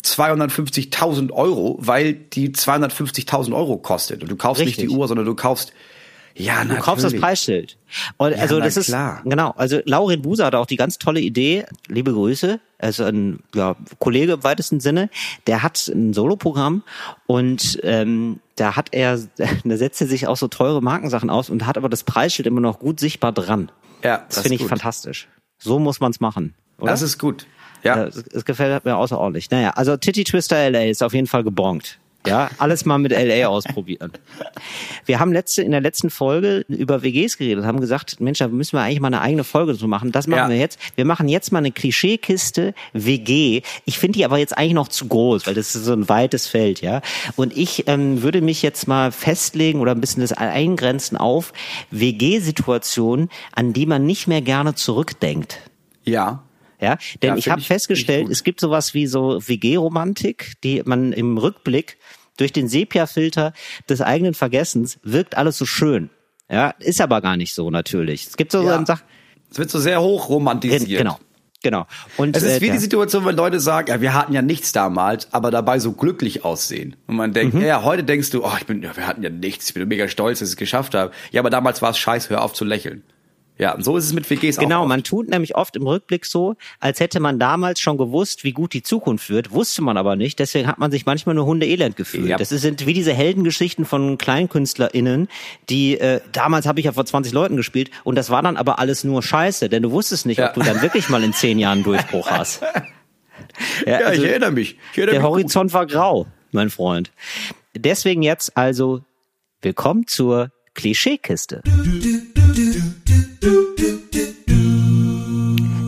250.000 0.03 1.31
Euro, 1.31 1.77
weil 1.79 2.13
die 2.13 2.49
250.000 2.51 3.53
Euro 3.53 3.77
kostet. 3.77 4.21
Und 4.21 4.31
du 4.31 4.35
kaufst 4.35 4.59
nicht 4.61 4.77
Richtig. 4.77 4.89
die 4.89 4.95
Uhr, 4.95 5.07
sondern 5.07 5.25
du 5.25 5.35
kaufst, 5.35 5.73
ja, 6.35 6.63
Du 6.63 6.75
kaufst 6.75 7.03
das 7.03 7.15
Preisschild. 7.15 7.77
Und 8.17 8.33
also 8.35 8.59
na 8.59 8.65
das 8.65 8.77
ist 8.77 8.87
klar. 8.87 9.21
genau. 9.25 9.51
Also 9.57 9.79
Laurin 9.85 10.21
Buser 10.21 10.45
hatte 10.45 10.59
auch 10.59 10.65
die 10.65 10.75
ganz 10.75 10.97
tolle 10.97 11.19
Idee. 11.19 11.65
Liebe 11.87 12.13
Grüße. 12.13 12.59
Also 12.77 13.03
ein 13.03 13.39
ja, 13.55 13.75
Kollege 13.99 14.33
im 14.33 14.43
weitesten 14.43 14.79
Sinne. 14.79 15.09
Der 15.47 15.63
hat 15.63 15.87
ein 15.87 16.13
Soloprogramm 16.13 16.83
und 17.27 17.79
ähm, 17.83 18.39
da 18.55 18.75
hat 18.75 18.89
er, 18.91 19.19
da 19.65 19.77
setzt 19.77 19.99
er 20.01 20.07
sich 20.07 20.27
auch 20.27 20.37
so 20.37 20.47
teure 20.47 20.81
Markensachen 20.81 21.29
aus 21.29 21.49
und 21.49 21.65
hat 21.65 21.77
aber 21.77 21.89
das 21.89 22.03
Preisschild 22.03 22.47
immer 22.47 22.61
noch 22.61 22.79
gut 22.79 22.99
sichtbar 22.99 23.31
dran. 23.33 23.71
Ja, 24.03 24.17
Das, 24.19 24.35
das 24.35 24.41
finde 24.43 24.55
ist 24.55 24.61
ich 24.61 24.65
gut. 24.65 24.69
fantastisch. 24.69 25.27
So 25.57 25.79
muss 25.79 25.99
man 25.99 26.11
es 26.11 26.19
machen. 26.21 26.53
Oder? 26.79 26.91
Das 26.91 27.01
ist 27.01 27.17
gut. 27.17 27.45
Ja. 27.83 28.03
Es, 28.05 28.15
es 28.17 28.45
gefällt 28.45 28.85
mir 28.85 28.95
außerordentlich. 28.95 29.49
Naja, 29.51 29.71
also 29.71 29.97
Titty 29.97 30.23
Twister 30.23 30.69
LA 30.69 30.83
ist 30.85 31.03
auf 31.03 31.13
jeden 31.13 31.27
Fall 31.27 31.43
gebongt. 31.43 31.97
Ja, 32.27 32.49
alles 32.57 32.83
mal 32.85 32.97
mit 32.97 33.11
LA 33.13 33.47
ausprobieren. 33.47 34.11
Wir 35.05 35.19
haben 35.21 35.31
letzte, 35.31 35.61
in 35.63 35.71
der 35.71 35.79
letzten 35.79 36.09
Folge 36.09 36.65
über 36.67 37.01
WGs 37.01 37.37
geredet, 37.37 37.63
haben 37.63 37.79
gesagt, 37.79 38.19
Mensch, 38.19 38.39
da 38.39 38.49
müssen 38.49 38.73
wir 38.73 38.81
eigentlich 38.81 38.99
mal 38.99 39.07
eine 39.07 39.21
eigene 39.21 39.45
Folge 39.45 39.77
zu 39.77 39.87
machen. 39.87 40.11
Das 40.11 40.27
machen 40.27 40.39
Ja. 40.39 40.49
wir 40.49 40.57
jetzt. 40.57 40.79
Wir 40.95 41.05
machen 41.05 41.29
jetzt 41.29 41.51
mal 41.53 41.59
eine 41.59 41.71
Klischeekiste 41.71 42.73
WG. 42.91 43.61
Ich 43.85 43.97
finde 43.99 44.17
die 44.19 44.25
aber 44.25 44.37
jetzt 44.37 44.57
eigentlich 44.57 44.73
noch 44.73 44.89
zu 44.89 45.07
groß, 45.07 45.47
weil 45.47 45.53
das 45.53 45.73
ist 45.75 45.85
so 45.85 45.93
ein 45.93 46.09
weites 46.09 46.45
Feld, 46.45 46.81
ja. 46.81 47.01
Und 47.37 47.55
ich 47.55 47.87
ähm, 47.87 48.21
würde 48.21 48.41
mich 48.41 48.61
jetzt 48.61 48.87
mal 48.87 49.11
festlegen 49.13 49.79
oder 49.79 49.91
ein 49.93 50.01
bisschen 50.01 50.21
das 50.21 50.33
eingrenzen 50.33 51.15
auf 51.17 51.53
WG-Situationen, 51.91 53.29
an 53.53 53.73
die 53.73 53.85
man 53.85 54.05
nicht 54.05 54.27
mehr 54.27 54.41
gerne 54.41 54.75
zurückdenkt. 54.75 55.59
ja. 56.05 56.43
Ja, 56.81 56.97
denn 57.21 57.29
Ja, 57.31 57.35
ich 57.37 57.49
habe 57.49 57.61
festgestellt, 57.61 58.29
es 58.29 58.43
gibt 58.43 58.59
sowas 58.61 58.93
wie 58.93 59.05
so 59.07 59.39
WG-Romantik, 59.45 60.53
die 60.63 60.81
man 60.85 61.11
im 61.13 61.37
Rückblick 61.37 61.97
durch 62.37 62.53
den 62.53 62.67
Sepia-Filter 62.69 63.53
des 63.89 64.01
eigenen 64.01 64.33
Vergessens 64.33 64.99
wirkt 65.03 65.35
alles 65.35 65.57
so 65.57 65.65
schön. 65.65 66.09
Ja, 66.49 66.69
ist 66.79 67.01
aber 67.01 67.21
gar 67.21 67.37
nicht 67.37 67.53
so 67.53 67.69
natürlich. 67.69 68.27
Es 68.27 68.37
gibt 68.37 68.51
so 68.51 68.63
Ja. 68.63 68.77
eine 68.77 68.85
Sache, 68.85 69.03
Es 69.51 69.57
wird 69.57 69.69
so 69.69 69.79
sehr 69.79 70.01
hoch 70.01 70.29
romantisiert. 70.29 70.85
genau, 70.87 71.19
genau. 71.61 71.85
Und 72.17 72.35
Es 72.35 72.43
ist 72.43 72.57
äh, 72.57 72.61
wie 72.61 72.71
die 72.71 72.77
Situation, 72.77 73.25
wenn 73.25 73.35
Leute 73.35 73.59
sagen, 73.59 73.89
ja, 73.89 73.99
wir 73.99 74.13
hatten 74.13 74.31
ja 74.33 74.41
nichts 74.41 74.71
damals, 74.71 75.31
aber 75.33 75.51
dabei 75.51 75.79
so 75.79 75.91
glücklich 75.91 76.45
aussehen. 76.45 76.95
Und 77.07 77.17
man 77.17 77.33
denkt, 77.33 77.55
Mhm. 77.55 77.61
ja, 77.61 77.83
heute 77.83 78.03
denkst 78.03 78.29
du, 78.29 78.45
oh, 78.45 78.51
ich 78.57 78.65
bin, 78.65 78.81
ja, 78.83 78.95
wir 78.95 79.05
hatten 79.05 79.21
ja 79.21 79.29
nichts, 79.29 79.67
ich 79.67 79.73
bin 79.73 79.87
mega 79.87 80.07
stolz, 80.07 80.39
dass 80.39 80.47
ich 80.49 80.53
es 80.53 80.57
geschafft 80.57 80.95
habe. 80.95 81.11
Ja, 81.31 81.41
aber 81.41 81.49
damals 81.49 81.81
war 81.81 81.89
es 81.91 81.97
scheiße, 81.97 82.29
hör 82.29 82.41
auf 82.43 82.53
zu 82.53 82.63
lächeln. 82.63 83.03
Ja, 83.59 83.75
und 83.75 83.83
so 83.83 83.97
ist 83.97 84.05
es 84.05 84.13
mit 84.13 84.29
WGs 84.29 84.57
auch. 84.57 84.61
Genau, 84.61 84.85
man 84.87 85.03
tut 85.03 85.27
nämlich 85.29 85.55
oft 85.55 85.75
im 85.75 85.85
Rückblick 85.85 86.25
so, 86.25 86.55
als 86.79 87.01
hätte 87.01 87.19
man 87.19 87.39
damals 87.39 87.81
schon 87.81 87.97
gewusst, 87.97 88.45
wie 88.45 88.53
gut 88.53 88.73
die 88.73 88.81
Zukunft 88.83 89.29
wird, 89.29 89.51
wusste 89.51 89.81
man 89.81 89.97
aber 89.97 90.15
nicht, 90.15 90.39
deswegen 90.39 90.65
hat 90.65 90.77
man 90.77 90.91
sich 90.91 91.05
manchmal 91.05 91.35
nur 91.35 91.45
Hundeelend 91.45 91.97
gefühlt. 91.97 92.27
Ja. 92.27 92.37
Das 92.37 92.49
sind 92.49 92.85
wie 92.85 92.93
diese 92.93 93.13
Heldengeschichten 93.13 93.83
von 93.83 94.17
KleinkünstlerInnen, 94.17 95.27
die 95.69 95.99
äh, 95.99 96.21
damals 96.31 96.67
habe 96.67 96.79
ich 96.79 96.85
ja 96.85 96.93
vor 96.93 97.05
20 97.05 97.33
Leuten 97.33 97.57
gespielt 97.57 97.91
und 98.05 98.15
das 98.15 98.29
war 98.29 98.41
dann 98.41 98.55
aber 98.55 98.79
alles 98.79 99.03
nur 99.03 99.21
Scheiße, 99.21 99.67
denn 99.67 99.83
du 99.83 99.91
wusstest 99.91 100.25
nicht, 100.25 100.37
Ja. 100.37 100.47
ob 100.47 100.53
du 100.53 100.61
dann 100.61 100.81
wirklich 100.81 101.09
mal 101.09 101.21
in 101.21 101.33
zehn 101.33 101.59
Jahren 101.59 101.79
einen 101.79 101.83
Durchbruch 101.83 102.27
hast. 102.31 102.61
Ja, 103.85 103.99
Ja, 103.99 104.07
also 104.07 104.23
ich 104.23 104.29
erinnere 104.29 104.51
mich. 104.51 104.77
Ich 104.93 104.97
erinnere 104.99 105.15
der 105.15 105.19
mich 105.21 105.27
gut. 105.27 105.31
Horizont 105.41 105.73
war 105.73 105.85
grau, 105.85 106.27
mein 106.51 106.69
Freund. 106.69 107.11
Deswegen 107.75 108.21
jetzt 108.23 108.55
also 108.55 109.01
willkommen 109.61 110.07
zur 110.07 110.51
Klischeekiste. 110.75 111.61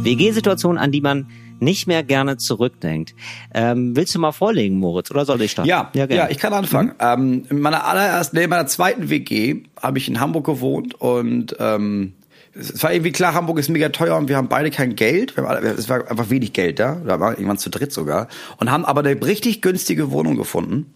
WG-Situation, 0.03 0.77
an 0.77 0.91
die 0.91 1.01
man 1.01 1.27
nicht 1.59 1.87
mehr 1.87 2.03
gerne 2.03 2.37
zurückdenkt. 2.37 3.13
Ähm, 3.53 3.95
willst 3.95 4.15
du 4.15 4.19
mal 4.19 4.31
vorlegen, 4.31 4.77
Moritz, 4.77 5.11
oder 5.11 5.25
soll 5.25 5.41
ich 5.41 5.51
starten? 5.51 5.69
Ja, 5.69 5.91
ja, 5.93 6.07
gerne. 6.07 6.31
ich 6.31 6.39
kann 6.39 6.53
anfangen. 6.53 6.93
Ähm, 6.99 7.45
in 7.49 7.59
meiner 7.59 7.85
allerersten, 7.85 8.37
nee, 8.37 8.43
in 8.45 8.49
meiner 8.49 8.65
zweiten 8.65 9.09
WG 9.09 9.63
habe 9.79 9.99
ich 9.99 10.07
in 10.07 10.19
Hamburg 10.19 10.45
gewohnt 10.45 10.95
und 10.95 11.55
ähm, 11.59 12.13
es 12.53 12.83
war 12.83 12.91
irgendwie 12.91 13.11
klar, 13.11 13.33
Hamburg 13.33 13.59
ist 13.59 13.69
mega 13.69 13.89
teuer 13.89 14.17
und 14.17 14.27
wir 14.27 14.35
haben 14.35 14.49
beide 14.49 14.71
kein 14.71 14.95
Geld. 14.95 15.37
Alle, 15.37 15.69
es 15.69 15.87
war 15.87 16.09
einfach 16.09 16.29
wenig 16.29 16.51
Geld 16.51 16.79
da. 16.79 16.95
Da 16.95 17.19
waren 17.19 17.33
irgendwann 17.33 17.57
zu 17.57 17.69
dritt 17.69 17.93
sogar. 17.93 18.27
Und 18.57 18.71
haben 18.71 18.83
aber 18.83 19.01
eine 19.01 19.25
richtig 19.25 19.61
günstige 19.61 20.11
Wohnung 20.11 20.35
gefunden. 20.35 20.93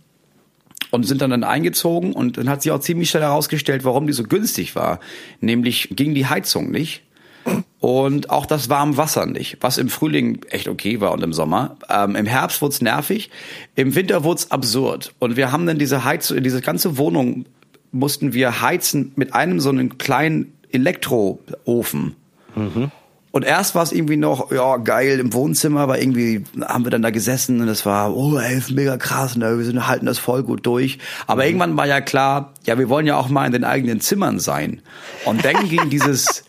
Und 0.96 1.04
sind 1.04 1.22
dann 1.22 1.32
dann 1.32 1.44
eingezogen 1.44 2.14
und 2.14 2.38
dann 2.38 2.48
hat 2.48 2.62
sich 2.62 2.72
auch 2.72 2.80
ziemlich 2.80 3.10
schnell 3.10 3.24
herausgestellt, 3.24 3.84
warum 3.84 4.08
die 4.08 4.14
so 4.14 4.24
günstig 4.24 4.76
war. 4.76 5.02
Nämlich 5.42 5.90
ging 5.92 6.16
die 6.16 6.26
Heizung 6.26 6.72
nicht. 6.72 7.04
Und 7.82 8.30
auch 8.30 8.46
das 8.46 8.70
warme 8.70 8.96
Wasser 8.96 9.26
nicht, 9.26 9.58
was 9.60 9.78
im 9.78 9.90
Frühling 9.90 10.40
echt 10.50 10.70
okay 10.70 11.02
war 11.02 11.12
und 11.12 11.22
im 11.22 11.34
Sommer. 11.34 11.76
Ähm, 11.90 12.16
Im 12.16 12.26
Herbst 12.26 12.62
wurde 12.62 12.74
es 12.74 12.82
nervig, 12.82 13.30
im 13.76 13.94
Winter 13.94 14.24
wurde 14.24 14.40
es 14.40 14.52
absurd. 14.52 15.14
Und 15.20 15.36
wir 15.36 15.52
haben 15.52 15.68
dann 15.68 15.78
diese 15.78 16.06
Heizung, 16.06 16.42
diese 16.42 16.62
ganze 16.62 16.98
Wohnung 16.98 17.46
mussten 17.92 18.34
wir 18.34 18.62
heizen 18.62 19.12
mit 19.18 19.36
einem 19.36 19.60
so 19.60 19.70
einen 19.70 19.98
kleinen 19.98 20.54
Elektroofen. 20.72 22.16
Und 23.36 23.44
erst 23.44 23.76
war 23.76 23.84
es 23.84 23.92
irgendwie 23.92 24.16
noch, 24.16 24.50
ja, 24.50 24.78
geil 24.78 25.20
im 25.20 25.34
Wohnzimmer, 25.34 25.82
aber 25.82 26.00
irgendwie 26.00 26.46
haben 26.62 26.86
wir 26.86 26.90
dann 26.90 27.02
da 27.02 27.10
gesessen 27.10 27.60
und 27.60 27.68
es 27.68 27.86
war, 27.86 28.16
oh, 28.16 28.38
ey, 28.40 28.58
ist 28.58 28.72
mega 28.72 28.96
krass, 28.96 29.36
ne? 29.36 29.58
wir 29.58 29.66
sind, 29.66 29.88
halten 29.90 30.06
das 30.06 30.20
voll 30.20 30.42
gut 30.42 30.66
durch. 30.66 31.00
Aber 31.28 31.46
irgendwann 31.46 31.76
war 31.76 31.86
ja 31.86 32.00
klar, 32.00 32.54
ja, 32.64 32.80
wir 32.80 32.88
wollen 32.88 33.06
ja 33.06 33.18
auch 33.18 33.28
mal 33.28 33.46
in 33.46 33.52
den 33.52 33.66
eigenen 33.66 34.00
Zimmern 34.00 34.40
sein. 34.40 34.82
Und 35.26 35.44
dann 35.44 35.68
ging 35.68 35.90
dieses, 35.90 36.46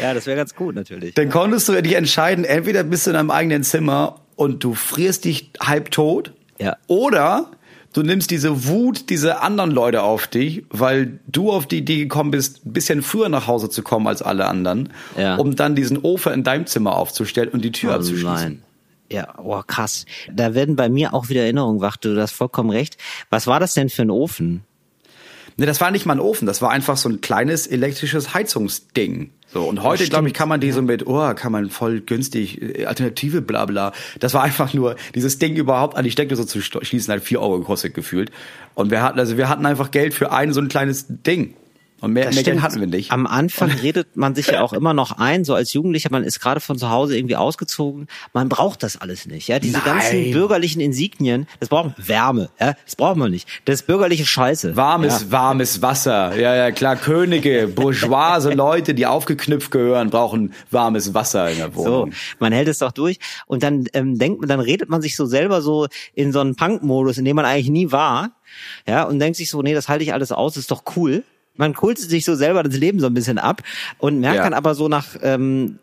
ja, 0.00 0.14
das 0.14 0.24
wäre 0.24 0.38
ganz 0.38 0.54
gut 0.54 0.74
natürlich. 0.74 1.12
dann 1.16 1.28
konntest 1.28 1.68
du 1.68 1.82
dich 1.82 1.96
entscheiden, 1.96 2.46
entweder 2.46 2.82
bist 2.82 3.04
du 3.04 3.10
in 3.10 3.16
deinem 3.16 3.30
eigenen 3.30 3.62
Zimmer 3.62 4.20
und 4.36 4.64
du 4.64 4.72
frierst 4.72 5.26
dich 5.26 5.50
halb 5.60 5.90
tot, 5.90 6.32
Ja. 6.58 6.78
oder 6.86 7.50
du 7.94 8.02
nimmst 8.02 8.30
diese 8.30 8.66
Wut 8.68 9.08
dieser 9.08 9.42
anderen 9.42 9.70
Leute 9.70 10.02
auf 10.02 10.26
dich, 10.26 10.64
weil 10.70 11.18
du 11.26 11.50
auf 11.50 11.66
die 11.66 11.78
Idee 11.78 11.96
gekommen 11.98 12.30
bist, 12.30 12.66
ein 12.66 12.72
bisschen 12.74 13.02
früher 13.02 13.28
nach 13.30 13.46
Hause 13.46 13.70
zu 13.70 13.82
kommen 13.82 14.06
als 14.06 14.20
alle 14.20 14.46
anderen, 14.46 14.90
Ja. 15.16 15.36
um 15.36 15.56
dann 15.56 15.74
diesen 15.74 15.98
Ofen 16.02 16.32
in 16.34 16.44
deinem 16.44 16.66
Zimmer 16.66 16.96
aufzustellen 16.96 17.48
und 17.48 17.64
die 17.64 17.72
Tür 17.72 17.92
Oh 17.92 17.94
abzuschließen. 17.94 18.24
nein. 18.34 18.62
Ja, 19.10 19.34
oh 19.38 19.60
krass. 19.66 20.06
Da 20.32 20.54
werden 20.54 20.76
bei 20.76 20.88
mir 20.88 21.14
auch 21.14 21.28
wieder 21.28 21.42
Erinnerungen 21.42 21.80
wach. 21.80 21.96
Du 21.96 22.18
hast 22.20 22.32
vollkommen 22.32 22.70
recht. 22.70 22.96
Was 23.30 23.46
war 23.46 23.60
das 23.60 23.74
denn 23.74 23.88
für 23.90 24.02
ein 24.02 24.10
Ofen? 24.10 24.64
Ne, 25.56 25.66
das 25.66 25.80
war 25.80 25.90
nicht 25.92 26.04
mal 26.04 26.14
ein 26.14 26.20
Ofen, 26.20 26.46
das 26.46 26.62
war 26.62 26.70
einfach 26.70 26.96
so 26.96 27.08
ein 27.08 27.20
kleines 27.20 27.66
elektrisches 27.68 28.34
Heizungsding. 28.34 29.30
So, 29.52 29.62
und 29.68 29.82
heute, 29.84 30.08
glaube 30.08 30.26
ich, 30.26 30.34
kann 30.34 30.48
man 30.48 30.60
die 30.60 30.72
so 30.72 30.82
mit, 30.82 31.06
oh, 31.06 31.32
kann 31.34 31.52
man 31.52 31.70
voll 31.70 32.00
günstig, 32.00 32.60
äh, 32.60 32.86
Alternative, 32.86 33.40
bla 33.40 33.64
bla. 33.66 33.92
Das 34.18 34.34
war 34.34 34.42
einfach 34.42 34.74
nur, 34.74 34.96
dieses 35.14 35.38
Ding 35.38 35.54
überhaupt 35.54 35.96
an 35.96 36.02
die 36.02 36.10
Steckdose 36.10 36.44
zu 36.48 36.60
sto- 36.60 36.82
schließen, 36.82 37.14
hat 37.14 37.22
vier 37.22 37.40
Euro 37.40 37.60
gekostet 37.60 37.94
gefühlt. 37.94 38.32
Und 38.74 38.90
wir 38.90 39.00
hatten, 39.02 39.20
also 39.20 39.36
wir 39.36 39.48
hatten 39.48 39.64
einfach 39.64 39.92
Geld 39.92 40.12
für 40.12 40.32
ein 40.32 40.52
so 40.52 40.60
ein 40.60 40.66
kleines 40.66 41.06
Ding. 41.08 41.54
Und 42.04 42.12
mehr, 42.12 42.26
Das 42.26 42.34
mehr 42.34 42.44
Geld 42.44 42.60
hatten 42.60 42.80
wir 42.80 42.86
nicht. 42.86 43.10
Am 43.10 43.26
Anfang 43.26 43.70
redet 43.70 44.16
man 44.16 44.34
sich 44.34 44.48
ja 44.48 44.60
auch 44.60 44.72
immer 44.72 44.92
noch 44.92 45.12
ein, 45.18 45.44
so 45.44 45.54
als 45.54 45.72
Jugendlicher, 45.72 46.10
man 46.10 46.22
ist 46.22 46.38
gerade 46.40 46.60
von 46.60 46.76
zu 46.78 46.90
Hause 46.90 47.16
irgendwie 47.16 47.36
ausgezogen, 47.36 48.08
man 48.32 48.48
braucht 48.48 48.82
das 48.82 49.00
alles 49.00 49.26
nicht, 49.26 49.48
ja, 49.48 49.58
diese 49.58 49.78
Nein. 49.78 49.84
ganzen 49.84 50.30
bürgerlichen 50.32 50.80
Insignien, 50.80 51.46
das 51.60 51.70
braucht 51.70 51.92
Wärme, 51.96 52.50
ja, 52.60 52.74
das 52.84 52.96
braucht 52.96 53.16
man 53.16 53.30
nicht, 53.30 53.48
das 53.64 53.80
ist 53.80 53.86
bürgerliche 53.86 54.26
Scheiße. 54.26 54.76
Warmes, 54.76 55.22
ja. 55.22 55.30
warmes 55.32 55.80
Wasser. 55.82 56.36
Ja, 56.38 56.54
ja, 56.54 56.70
klar. 56.70 56.96
Könige, 56.96 57.68
bourgeoise 57.68 58.50
Leute, 58.54 58.94
die 58.94 59.06
aufgeknüpft 59.06 59.70
gehören, 59.70 60.10
brauchen 60.10 60.52
warmes 60.70 61.14
Wasser 61.14 61.50
in 61.50 61.58
der 61.58 61.70
So, 61.72 61.84
Wohnung. 61.84 62.12
man 62.38 62.52
hält 62.52 62.68
es 62.68 62.78
doch 62.78 62.92
durch 62.92 63.18
und 63.46 63.62
dann 63.62 63.86
ähm, 63.94 64.18
denkt 64.18 64.40
man, 64.40 64.48
dann 64.48 64.60
redet 64.60 64.88
man 64.88 65.00
sich 65.00 65.16
so 65.16 65.26
selber 65.26 65.62
so 65.62 65.88
in 66.14 66.32
so 66.32 66.40
einen 66.40 66.54
Punk-Modus, 66.54 67.18
in 67.18 67.24
dem 67.24 67.36
man 67.36 67.44
eigentlich 67.44 67.70
nie 67.70 67.92
war, 67.92 68.32
ja, 68.86 69.04
und 69.04 69.18
denkt 69.18 69.36
sich 69.36 69.50
so, 69.50 69.62
nee, 69.62 69.74
das 69.74 69.88
halte 69.88 70.04
ich 70.04 70.12
alles 70.12 70.32
aus, 70.32 70.56
ist 70.56 70.70
doch 70.70 70.82
cool. 70.96 71.24
Man 71.56 71.74
kultet 71.74 72.10
sich 72.10 72.24
so 72.24 72.34
selber 72.34 72.62
das 72.62 72.76
Leben 72.76 73.00
so 73.00 73.06
ein 73.06 73.14
bisschen 73.14 73.38
ab 73.38 73.62
und 73.98 74.20
merkt 74.20 74.36
Ja. 74.36 74.42
dann 74.44 74.54
aber 74.54 74.74
so 74.74 74.88
nach 74.88 75.06
ähm, 75.22 75.78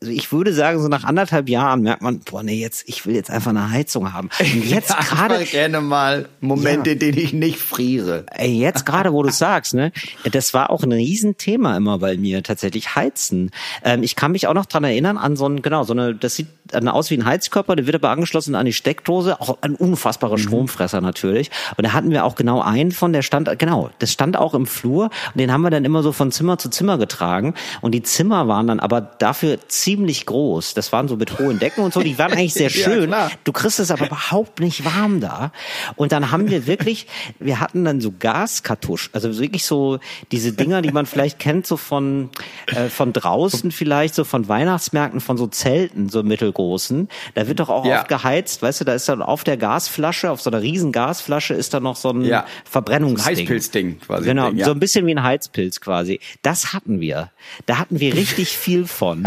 also 0.00 0.12
ich 0.12 0.30
würde 0.30 0.52
sagen, 0.52 0.80
so 0.80 0.86
nach 0.86 1.02
anderthalb 1.02 1.48
Jahren 1.48 1.82
merkt 1.82 2.00
man, 2.00 2.20
boah, 2.20 2.44
nee, 2.44 2.54
jetzt, 2.60 2.84
ich 2.88 3.04
will 3.04 3.16
jetzt 3.16 3.30
einfach 3.32 3.50
eine 3.50 3.72
Heizung 3.72 4.12
haben. 4.12 4.30
Und 4.38 4.64
jetzt 4.64 4.90
Ja, 4.90 5.00
gerade, 5.00 5.42
ich 5.42 5.50
gerne 5.50 5.80
mal 5.80 6.28
Momente, 6.40 6.90
Ja. 6.90 6.92
in 6.94 6.98
denen 7.00 7.18
ich 7.18 7.32
nicht 7.32 7.58
friere. 7.58 8.26
Ey, 8.30 8.56
jetzt 8.60 8.86
gerade, 8.86 9.12
wo 9.12 9.24
du 9.24 9.30
sagst, 9.32 9.74
ne, 9.74 9.90
das 10.30 10.54
war 10.54 10.70
auch 10.70 10.84
ein 10.84 10.92
Riesenthema 10.92 11.76
immer 11.76 11.98
bei 11.98 12.16
mir 12.16 12.44
tatsächlich 12.44 12.94
Heizen. 12.94 13.50
Ähm, 13.82 14.04
ich 14.04 14.14
kann 14.14 14.30
mich 14.30 14.46
auch 14.46 14.54
noch 14.54 14.66
dran 14.66 14.84
erinnern 14.84 15.18
an 15.18 15.34
so 15.34 15.48
ein, 15.48 15.62
genau, 15.62 15.82
so 15.82 15.94
eine, 15.94 16.14
das 16.14 16.36
sieht 16.36 16.46
dann 16.68 16.88
aus 16.88 17.10
wie 17.10 17.16
ein 17.18 17.24
Heizkörper, 17.24 17.76
der 17.76 17.86
wird 17.86 17.96
aber 17.96 18.10
angeschlossen 18.10 18.54
an 18.54 18.66
die 18.66 18.72
Steckdose, 18.72 19.40
auch 19.40 19.58
ein 19.60 19.74
unfassbarer 19.74 20.38
Stromfresser 20.38 21.00
natürlich. 21.00 21.50
Und 21.76 21.86
da 21.86 21.92
hatten 21.92 22.10
wir 22.10 22.24
auch 22.24 22.34
genau 22.34 22.60
einen 22.60 22.92
von, 22.92 23.12
der 23.12 23.22
stand, 23.22 23.58
genau, 23.58 23.90
das 23.98 24.12
stand 24.12 24.36
auch 24.36 24.54
im 24.54 24.66
Flur 24.66 25.04
und 25.34 25.40
den 25.40 25.52
haben 25.52 25.62
wir 25.62 25.70
dann 25.70 25.84
immer 25.84 26.02
so 26.02 26.12
von 26.12 26.32
Zimmer 26.32 26.58
zu 26.58 26.68
Zimmer 26.70 26.98
getragen. 26.98 27.54
Und 27.80 27.92
die 27.92 28.02
Zimmer 28.02 28.48
waren 28.48 28.66
dann 28.66 28.80
aber 28.80 29.00
dafür 29.00 29.58
ziemlich 29.68 30.26
groß. 30.26 30.74
Das 30.74 30.92
waren 30.92 31.08
so 31.08 31.16
mit 31.16 31.38
hohen 31.38 31.58
Decken 31.58 31.84
und 31.84 31.92
so, 31.94 32.00
die 32.00 32.18
waren 32.18 32.32
eigentlich 32.32 32.54
sehr 32.54 32.70
Ja, 32.76 32.84
schön. 32.84 33.06
klar. 33.06 33.30
Du 33.44 33.52
kriegst 33.52 33.78
es 33.78 33.90
aber 33.90 34.06
überhaupt 34.06 34.60
nicht 34.60 34.84
warm 34.84 35.20
da. 35.20 35.52
Und 35.94 36.12
dann 36.12 36.30
haben 36.30 36.50
wir 36.50 36.66
wirklich, 36.66 37.06
wir 37.38 37.60
hatten 37.60 37.84
dann 37.84 38.00
so 38.00 38.12
Gaskartusch, 38.18 39.10
also 39.12 39.38
wirklich 39.38 39.64
so 39.64 39.98
diese 40.32 40.52
Dinger, 40.52 40.82
die 40.82 40.90
man 40.90 41.06
vielleicht 41.06 41.38
kennt, 41.38 41.66
so 41.66 41.76
von, 41.76 42.30
äh, 42.66 42.88
von 42.88 43.12
draußen 43.12 43.70
vielleicht, 43.70 44.14
so 44.14 44.24
von 44.24 44.48
Weihnachtsmärkten, 44.48 45.20
von 45.20 45.36
so 45.36 45.46
Zelten, 45.46 46.08
so 46.08 46.22
mittelgroßen. 46.56 47.08
Da 47.34 47.48
wird 47.48 47.60
doch 47.60 47.68
auch 47.68 47.84
Ja. 47.84 48.00
oft 48.00 48.08
geheizt, 48.08 48.62
weißt 48.62 48.80
du, 48.80 48.84
da 48.84 48.94
ist 48.94 49.08
dann 49.08 49.22
auf 49.22 49.44
der 49.44 49.56
Gasflasche, 49.56 50.30
auf 50.30 50.40
so 50.40 50.50
einer 50.50 50.62
riesen 50.62 50.92
Gasflasche 50.92 51.54
ist 51.54 51.74
da 51.74 51.80
noch 51.80 51.96
so 51.96 52.10
ein 52.10 52.22
Ja. 52.24 52.46
Verbrennungsding. 52.64 53.36
Heißpilzding 53.38 54.00
quasi. 54.00 54.24
Genau, 54.24 54.48
Ding, 54.50 54.58
ja. 54.58 54.64
so 54.66 54.72
ein 54.72 54.80
bisschen 54.80 55.06
wie 55.06 55.12
ein 55.14 55.22
Heizpilz 55.22 55.80
quasi. 55.80 56.20
Das 56.42 56.72
hatten 56.72 57.00
wir. 57.00 57.30
Da 57.66 57.78
hatten 57.78 58.00
wir 58.00 58.14
richtig 58.14 58.48
viel 58.56 58.86
von. 58.86 59.26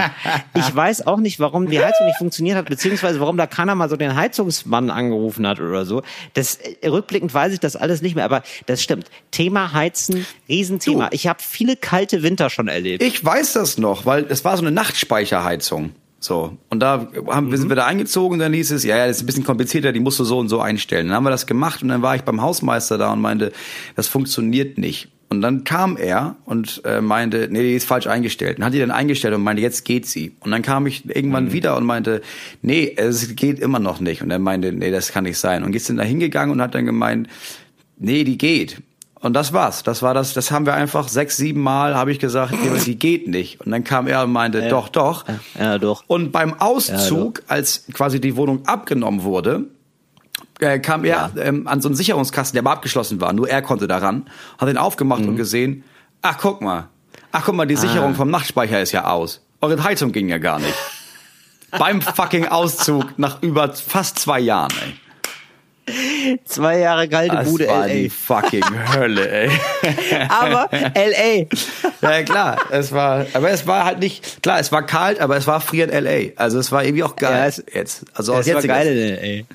Ich 0.55 0.75
weiß 0.75 1.07
auch 1.07 1.17
nicht, 1.19 1.39
warum 1.39 1.69
die 1.69 1.79
Heizung 1.79 2.07
nicht 2.07 2.17
funktioniert 2.17 2.57
hat, 2.57 2.65
beziehungsweise 2.69 3.19
warum 3.19 3.37
da 3.37 3.47
keiner 3.47 3.75
mal 3.75 3.89
so 3.89 3.95
den 3.95 4.15
Heizungsmann 4.15 4.89
angerufen 4.89 5.47
hat 5.47 5.59
oder 5.59 5.85
so. 5.85 6.01
Das 6.33 6.55
äh, 6.55 6.87
rückblickend 6.87 7.33
weiß 7.33 7.53
ich 7.53 7.59
das 7.59 7.75
alles 7.75 8.01
nicht 8.01 8.15
mehr, 8.15 8.25
aber 8.25 8.43
das 8.65 8.81
stimmt. 8.81 9.09
Thema 9.31 9.73
Heizen, 9.73 10.25
Riesenthema. 10.47 11.09
Du. 11.09 11.15
Ich 11.15 11.27
habe 11.27 11.39
viele 11.41 11.75
kalte 11.75 12.23
Winter 12.23 12.49
schon 12.49 12.67
erlebt. 12.67 13.03
Ich 13.03 13.23
weiß 13.23 13.53
das 13.53 13.77
noch, 13.77 14.05
weil 14.05 14.25
es 14.29 14.43
war 14.43 14.57
so 14.57 14.63
eine 14.63 14.71
Nachtspeicherheizung. 14.71 15.91
So. 16.19 16.57
Und 16.69 16.81
da 16.81 17.07
haben, 17.27 17.51
wir 17.51 17.57
sind 17.57 17.69
wir 17.69 17.75
da 17.75 17.85
eingezogen 17.85 18.33
und 18.33 18.39
dann 18.39 18.53
hieß 18.53 18.71
es, 18.71 18.83
ja, 18.83 18.97
ja, 18.97 19.07
das 19.07 19.17
ist 19.17 19.23
ein 19.23 19.25
bisschen 19.25 19.45
komplizierter, 19.45 19.91
die 19.91 19.99
musst 19.99 20.19
du 20.19 20.25
so 20.25 20.37
und 20.37 20.49
so 20.49 20.59
einstellen. 20.59 21.07
Dann 21.07 21.15
haben 21.15 21.23
wir 21.23 21.29
das 21.29 21.47
gemacht 21.47 21.81
und 21.81 21.89
dann 21.89 22.01
war 22.01 22.15
ich 22.15 22.23
beim 22.23 22.41
Hausmeister 22.41 22.97
da 22.97 23.13
und 23.13 23.21
meinte, 23.21 23.53
das 23.95 24.07
funktioniert 24.07 24.77
nicht. 24.77 25.09
Und 25.29 25.41
dann 25.41 25.63
kam 25.63 25.95
er 25.95 26.37
und 26.45 26.81
äh, 26.85 27.01
meinte, 27.01 27.47
nee, 27.51 27.61
die 27.61 27.75
ist 27.75 27.85
falsch 27.85 28.07
eingestellt. 28.07 28.57
Und 28.57 28.65
hat 28.65 28.73
die 28.73 28.79
dann 28.79 28.89
eingestellt 28.89 29.35
und 29.35 29.43
meinte, 29.43 29.61
jetzt 29.61 29.85
geht 29.85 30.07
sie. 30.07 30.35
Und 30.39 30.49
dann 30.49 30.63
kam 30.63 30.87
ich 30.87 31.07
irgendwann 31.07 31.53
wieder 31.53 31.77
und 31.77 31.85
meinte, 31.85 32.21
nee, 32.63 32.91
es 32.97 33.35
geht 33.35 33.59
immer 33.59 33.77
noch 33.77 33.99
nicht. 33.99 34.23
Und 34.23 34.31
er 34.31 34.39
meinte, 34.39 34.73
nee, 34.73 34.89
das 34.89 35.11
kann 35.11 35.25
nicht 35.25 35.37
sein. 35.37 35.63
Und 35.63 35.75
ist 35.75 35.87
dann 35.87 35.97
da 35.97 36.03
hingegangen 36.03 36.51
und 36.51 36.61
hat 36.61 36.73
dann 36.73 36.87
gemeint, 36.87 37.29
nee, 37.97 38.23
die 38.23 38.39
geht. 38.39 38.81
Und 39.21 39.33
das 39.33 39.51
war's. 39.51 39.83
Das 39.83 40.01
war 40.01 40.13
das, 40.13 40.33
das 40.33 40.49
haben 40.51 40.65
wir 40.65 40.73
einfach 40.75 41.09
sechs, 41.09 41.35
sieben 41.35 41.61
Mal, 41.61 41.93
habe 41.95 42.11
ich 42.11 42.19
gesagt, 42.19 42.53
die 42.85 42.95
geht 42.97 43.27
nicht. 43.27 43.59
Und 43.59 43.71
dann 43.71 43.83
kam 43.83 44.07
er 44.07 44.23
und 44.23 44.31
meinte, 44.31 44.69
doch, 44.69 44.87
doch. 44.87 45.25
Ja, 45.59 45.77
doch. 45.77 46.03
Und 46.07 46.31
beim 46.31 46.53
Auszug, 46.59 47.43
als 47.47 47.85
quasi 47.93 48.21
die 48.21 48.37
Wohnung 48.37 48.65
abgenommen 48.65 49.23
wurde, 49.23 49.65
äh, 50.61 50.79
kam 50.79 51.03
er 51.03 51.31
ähm, 51.37 51.67
an 51.67 51.81
so 51.81 51.89
einen 51.89 51.95
Sicherungskasten, 51.95 52.55
der 52.55 52.61
aber 52.63 52.71
abgeschlossen 52.71 53.19
war. 53.19 53.33
Nur 53.33 53.49
er 53.49 53.61
konnte 53.61 53.87
daran, 53.87 54.29
hat 54.57 54.69
den 54.69 54.77
aufgemacht 54.77 55.21
Mhm. 55.21 55.29
und 55.29 55.35
gesehen, 55.35 55.83
ach 56.21 56.37
guck 56.39 56.61
mal, 56.61 56.87
ach 57.33 57.43
guck 57.45 57.55
mal, 57.55 57.65
die 57.65 57.75
Ah. 57.75 57.81
Sicherung 57.81 58.15
vom 58.15 58.29
Nachtspeicher 58.29 58.81
ist 58.81 58.93
ja 58.93 59.05
aus. 59.05 59.41
Eure 59.61 59.83
Heizung 59.83 60.13
ging 60.13 60.29
ja 60.29 60.37
gar 60.37 60.59
nicht. 60.59 60.73
beim 61.77 62.01
fucking 62.01 62.47
Auszug 62.47 63.17
nach 63.19 63.41
über 63.43 63.73
fast 63.73 64.17
zwei 64.19 64.39
Jahren, 64.39 64.71
ey. 64.81 64.93
Zwei 66.45 66.79
Jahre 66.79 67.07
kalte 67.07 67.35
Das 67.35 67.49
Bude 67.49 67.67
war 67.67 67.87
die 67.87 68.03
LA. 68.05 68.09
fucking 68.09 68.63
Hölle, 68.95 69.29
ey. 69.29 69.49
Aber 70.29 70.69
LA. 70.71 71.45
Ja 72.01 72.23
klar, 72.23 72.57
es 72.71 72.91
war, 72.91 73.25
aber 73.33 73.49
es 73.51 73.65
war 73.67 73.85
halt 73.85 73.99
nicht, 73.99 74.41
klar, 74.41 74.59
es 74.59 74.71
war 74.71 74.85
kalt, 74.85 75.19
aber 75.19 75.37
es 75.37 75.47
war 75.47 75.59
frieren 75.61 75.89
LA. 75.91 76.31
Also 76.35 76.59
es 76.59 76.71
war 76.71 76.83
irgendwie 76.83 77.03
auch 77.03 77.15
geil 77.15 77.33
Ja, 77.37 77.45
es- 77.47 77.63
jetzt. 77.73 78.05
Also 78.13 78.33
aus 78.33 78.45
jetzt 78.45 78.55
jetziger- 78.55 78.73
geil 78.75 78.87
in 78.97 79.39
LA. 79.41 79.45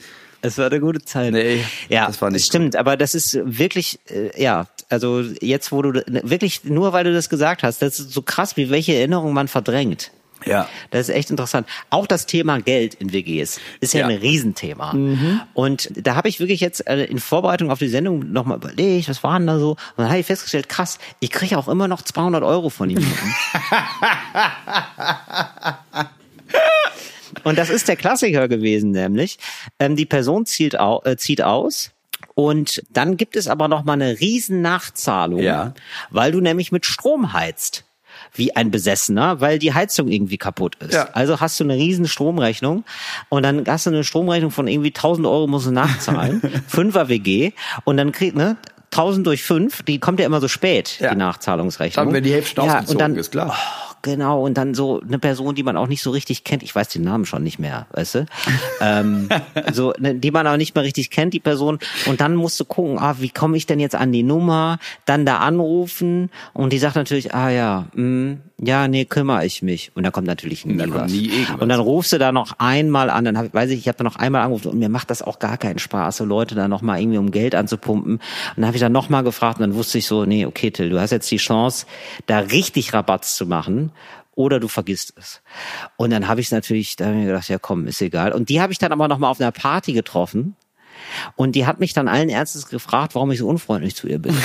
Es 0.43 0.59
war 0.59 0.67
eine 0.67 0.79
gute 0.79 1.03
Zeit. 1.03 1.33
Nee, 1.33 1.65
ja, 1.89 2.07
das 2.07 2.21
war 2.21 2.31
nicht 2.31 2.45
stimmt. 2.45 2.77
Aber 2.77 2.99
das 2.99 3.15
ist 3.15 3.39
wirklich, 3.45 3.99
äh, 4.11 4.43
ja, 4.43 4.67
also 4.91 5.23
jetzt, 5.41 5.73
wo 5.73 5.81
du 5.81 6.03
wirklich 6.07 6.65
nur, 6.65 6.93
weil 6.93 7.05
du 7.05 7.15
das 7.15 7.31
gesagt 7.31 7.63
hast, 7.63 7.81
das 7.81 7.99
ist 7.99 8.13
so 8.13 8.21
krass, 8.21 8.57
wie 8.59 8.69
welche 8.69 8.95
Erinnerungen 8.95 9.33
man 9.33 9.49
verdrängt. 9.49 10.11
Ja. 10.47 10.69
Das 10.91 11.09
ist 11.09 11.15
echt 11.15 11.31
interessant. 11.31 11.67
Auch 11.91 12.07
das 12.07 12.27
Thema 12.27 12.61
Geld 12.61 12.95
in 12.95 13.13
WGs 13.13 13.61
ist 13.81 13.95
ja, 13.95 14.01
Ja. 14.01 14.07
ein 14.09 14.19
Riesenthema. 14.19 14.95
Und 15.55 15.91
da 15.97 16.17
habe 16.17 16.29
ich 16.29 16.41
wirklich 16.41 16.61
jetzt 16.61 16.87
äh, 16.87 17.05
in 17.05 17.19
Vorbereitung 17.19 17.71
auf 17.71 17.79
die 17.79 17.89
Sendung 17.89 18.33
nochmal 18.33 18.59
überlegt, 18.59 19.09
was 19.09 19.23
war 19.23 19.39
denn 19.39 19.47
da 19.47 19.59
so? 19.59 19.71
Und 19.71 19.79
dann 19.97 20.09
habe 20.09 20.19
ich 20.19 20.27
festgestellt, 20.27 20.69
krass, 20.69 20.99
ich 21.21 21.31
kriege 21.31 21.57
auch 21.59 21.69
immer 21.69 21.89
noch 21.89 22.03
200 22.03 22.43
Euro 22.43 22.69
von 22.71 22.91
ihm. 22.91 22.99
Und 27.43 27.59
das 27.59 27.69
ist 27.69 27.89
der 27.89 27.97
Klassiker 27.97 28.49
gewesen, 28.49 28.93
nämlich 28.93 29.39
ähm, 29.79 29.97
die 29.97 30.07
Person 30.07 30.47
zieht, 30.47 30.79
au 30.79 31.03
äh, 31.05 31.17
zieht 31.17 31.43
aus 31.43 31.91
und 32.35 32.83
dann 32.91 33.17
gibt 33.17 33.37
es 33.37 33.49
aber 33.49 33.69
noch 33.69 33.85
mal 33.85 33.95
eine 33.95 34.19
riesen 34.21 34.63
Nachzahlung, 34.63 35.41
Ja. 35.41 35.75
weil 36.11 36.33
du 36.33 36.41
nämlich 36.41 36.73
mit 36.73 36.87
Strom 36.87 37.33
heizt 37.33 37.85
wie 38.35 38.55
ein 38.55 38.71
Besessener, 38.71 39.41
weil 39.41 39.59
die 39.59 39.73
Heizung 39.75 40.09
irgendwie 40.09 40.39
kaputt 40.39 40.77
ist. 40.81 40.95
Ja. 40.95 41.09
Also 41.13 41.41
hast 41.41 41.59
du 41.61 41.65
eine 41.65 41.75
riesen 41.75 42.07
Stromrechnung 42.07 42.85
und 43.29 43.43
dann 43.43 43.65
hast 43.67 43.87
du 43.87 43.91
eine 43.91 44.05
Stromrechnung 44.05 44.51
von 44.51 44.67
irgendwie 44.69 44.89
1000 44.89 45.27
Euro 45.27 45.47
musst 45.47 45.67
du 45.67 45.71
nachzahlen, 45.71 46.43
Fünfer 46.67 47.09
WG 47.09 47.53
und 47.85 47.97
dann 47.97 48.13
kriegt 48.13 48.37
ne 48.37 48.57
1000 48.93 49.27
durch 49.27 49.43
5, 49.43 49.83
die 49.83 49.99
kommt 49.99 50.21
ja 50.21 50.27
immer 50.27 50.41
so 50.41 50.47
spät, 50.47 50.99
Ja. 51.01 51.11
die 51.11 51.17
Nachzahlungsrechnung. 51.17 52.07
Dann, 52.07 52.15
wenn 52.15 52.23
die 52.23 52.33
Hälfte 52.33 52.61
ja, 52.61 52.67
ausgezogen 52.79 52.93
und 52.93 52.99
dann, 53.01 53.17
ist, 53.17 53.33
klar. 53.33 53.57
Oh, 53.91 53.94
genau, 54.05 54.45
und 54.45 54.55
dann 54.55 54.75
so 54.75 55.01
eine 55.01 55.19
Person, 55.19 55.57
die 55.57 55.65
man 55.65 55.77
auch 55.77 55.89
nicht 55.89 56.03
so 56.03 56.11
richtig 56.13 56.45
kennt, 56.45 56.63
ich 56.63 56.75
weiß 56.75 56.89
den 56.91 57.03
Namen 57.03 57.25
schon 57.25 57.43
nicht 57.43 57.59
mehr, 57.59 57.87
weißt 57.93 58.15
du? 58.15 58.27
ähm, 58.81 59.29
so, 59.73 59.93
ne, 59.99 60.15
die 60.15 60.31
man 60.31 60.47
auch 60.47 60.57
nicht 60.57 60.77
mehr 60.77 60.85
richtig 60.85 61.11
kennt, 61.11 61.35
die 61.35 61.41
Person. 61.41 61.81
Und 62.07 62.21
dann 62.21 62.37
musst 62.37 62.61
du 62.61 62.65
gucken, 62.65 62.99
ah, 63.01 63.17
wie 63.19 63.31
komme 63.31 63.57
ich 63.57 63.67
denn 63.67 63.81
jetzt 63.81 63.97
an 63.97 64.13
die 64.13 64.23
Nummer? 64.23 64.79
Dann 65.07 65.27
da 65.27 65.39
anrufen 65.39 66.31
und 66.53 66.73
die 66.73 66.79
sagt 66.79 66.95
natürlich, 66.95 67.35
ah 67.35 67.49
ja, 67.51 67.87
mh, 67.95 68.37
ja, 68.61 68.87
nee, 68.87 69.05
kümmere 69.05 69.45
ich 69.45 69.63
mich. 69.63 69.91
Und 69.95 70.05
da 70.05 70.11
kommt 70.11 70.27
natürlich 70.27 70.65
nie 70.65 70.77
Da 70.77 70.85
kommt 70.85 70.97
was. 70.97 71.13
nie 71.13 71.27
irgendwas. 71.27 71.61
Und 71.61 71.69
dann 71.69 71.81
rufst 71.81 72.13
du 72.13 72.19
da 72.19 72.31
noch 72.31 72.59
einmal 72.59 73.11
an, 73.11 73.25
dann 73.25 73.37
hab, 73.37 73.53
weiß 73.53 73.71
ich, 73.71 73.81
ich 73.81 73.89
habe 73.89 73.99
da 73.99 74.05
noch 74.05 74.17
einmal 74.17 74.43
angerufen 74.43 74.69
und 74.69 74.79
mir 74.79 74.89
macht 74.89 75.11
das 75.11 75.23
auch 75.23 75.39
gar 75.41 75.59
keinen 75.59 75.79
Spaß, 75.81 76.19
so 76.19 76.25
Leute 76.25 76.55
da 76.55 76.69
noch 76.69 76.81
mal 76.81 77.01
irgendwie 77.01 77.19
um 77.19 77.31
Geld 77.33 77.55
anzupumpen. 77.55 78.15
Und 78.15 78.23
dann 78.57 78.67
habe 78.67 78.77
ich 78.77 78.81
dann 78.81 78.93
noch 78.93 79.09
mal 79.09 79.23
gefragt 79.23 79.59
und 79.59 79.63
dann 79.63 79.75
wusste 79.75 79.99
ich 79.99 80.07
so, 80.07 80.25
nee, 80.25 80.47
okay, 80.47 80.71
Till, 80.71 80.91
du 80.91 81.01
hast 81.01 81.11
jetzt 81.11 81.31
die 81.31 81.39
Chance, 81.39 81.87
da 82.27 82.39
richtig 82.39 82.93
Rabatz 82.95 83.37
zu 83.37 83.47
machen 83.47 83.91
oder 84.37 84.61
du 84.61 84.69
vergisst 84.69 85.15
es. 85.17 85.43
Und 85.97 86.11
dann 86.11 86.29
habe 86.29 86.41
ich 86.41 86.51
natürlich, 86.51 86.97
da 86.97 87.07
hab 87.07 87.13
ich 87.13 87.19
mir 87.19 87.27
gedacht, 87.27 87.49
ja 87.49 87.59
komm, 87.59 87.87
ist 87.89 88.01
egal. 88.03 88.33
Und 88.33 88.49
die 88.49 88.61
habe 88.61 88.73
ich 88.73 88.79
dann 88.79 88.93
aber 88.93 89.09
noch 89.09 89.19
mal 89.19 89.31
auf 89.31 89.41
einer 89.41 89.53
Party 89.53 89.93
getroffen. 89.93 90.55
Und 91.35 91.57
die 91.57 91.67
hat 91.67 91.81
mich 91.81 91.93
dann 91.93 92.07
allen 92.09 92.29
Ernstes 92.29 92.69
gefragt, 92.69 93.15
warum 93.17 93.31
ich 93.33 93.39
so 93.41 93.49
unfreundlich 93.49 93.97
zu 93.97 94.07
ihr 94.07 94.21
bin. 94.21 94.37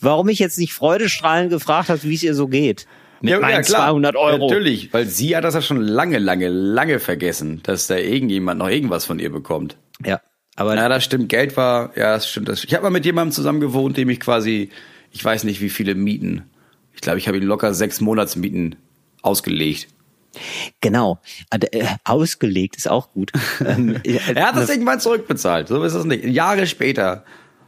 warum 0.00 0.28
ich 0.28 0.38
jetzt 0.38 0.58
nicht 0.58 0.72
freudestrahlend 0.72 1.50
gefragt 1.50 1.88
habe, 1.88 2.02
wie 2.02 2.14
es 2.14 2.22
ihr 2.22 2.34
so 2.34 2.48
geht. 2.48 2.86
Mit 3.22 3.38
meinen 3.40 3.62
200 3.62 4.16
Euro. 4.16 4.48
Natürlich, 4.48 4.92
weil 4.94 5.06
sie 5.06 5.36
hat 5.36 5.44
das 5.44 5.54
ja 5.54 5.60
schon 5.60 5.82
lange, 5.82 6.18
lange, 6.18 6.48
lange 6.48 7.00
vergessen, 7.00 7.60
dass 7.62 7.86
da 7.86 7.96
irgendjemand 7.96 8.58
noch 8.58 8.68
irgendwas 8.68 9.04
von 9.04 9.18
ihr 9.18 9.30
bekommt. 9.30 9.76
Ja, 10.04 10.20
aber 10.56 10.74
Ja, 10.74 10.88
das 10.88 11.04
stimmt. 11.04 11.28
Geld 11.28 11.56
war, 11.56 11.92
ja, 11.96 12.14
das 12.14 12.30
stimmt. 12.30 12.48
Das, 12.48 12.64
ich 12.64 12.72
habe 12.72 12.84
mal 12.84 12.90
mit 12.90 13.04
jemandem 13.04 13.32
zusammen 13.32 13.60
gewohnt, 13.60 13.98
dem 13.98 14.08
ich 14.08 14.20
quasi, 14.20 14.70
ich 15.10 15.22
weiß 15.22 15.44
nicht, 15.44 15.60
wie 15.60 15.68
viele 15.68 15.94
Mieten. 15.94 16.44
Ich 16.94 17.02
glaube, 17.02 17.18
ich 17.18 17.28
habe 17.28 17.36
ihm 17.36 17.44
locker 17.44 17.74
sechs 17.74 18.00
Monatsmieten 18.00 18.76
ausgelegt. 19.20 19.88
genau. 20.80 21.20
Äh, 21.50 21.84
Ausgelegt 22.04 22.76
ist 22.76 22.88
auch 22.88 23.12
gut. 23.12 23.32
Ähm, 23.66 24.00
Er 24.04 24.46
hat 24.48 24.56
das 24.56 24.70
irgendwann 24.70 25.00
zurückbezahlt. 25.00 25.68
So 25.68 25.82
ist 25.84 25.94
das 25.94 26.04
nicht. 26.06 26.24
Jahre 26.24 26.66
später 26.66 27.24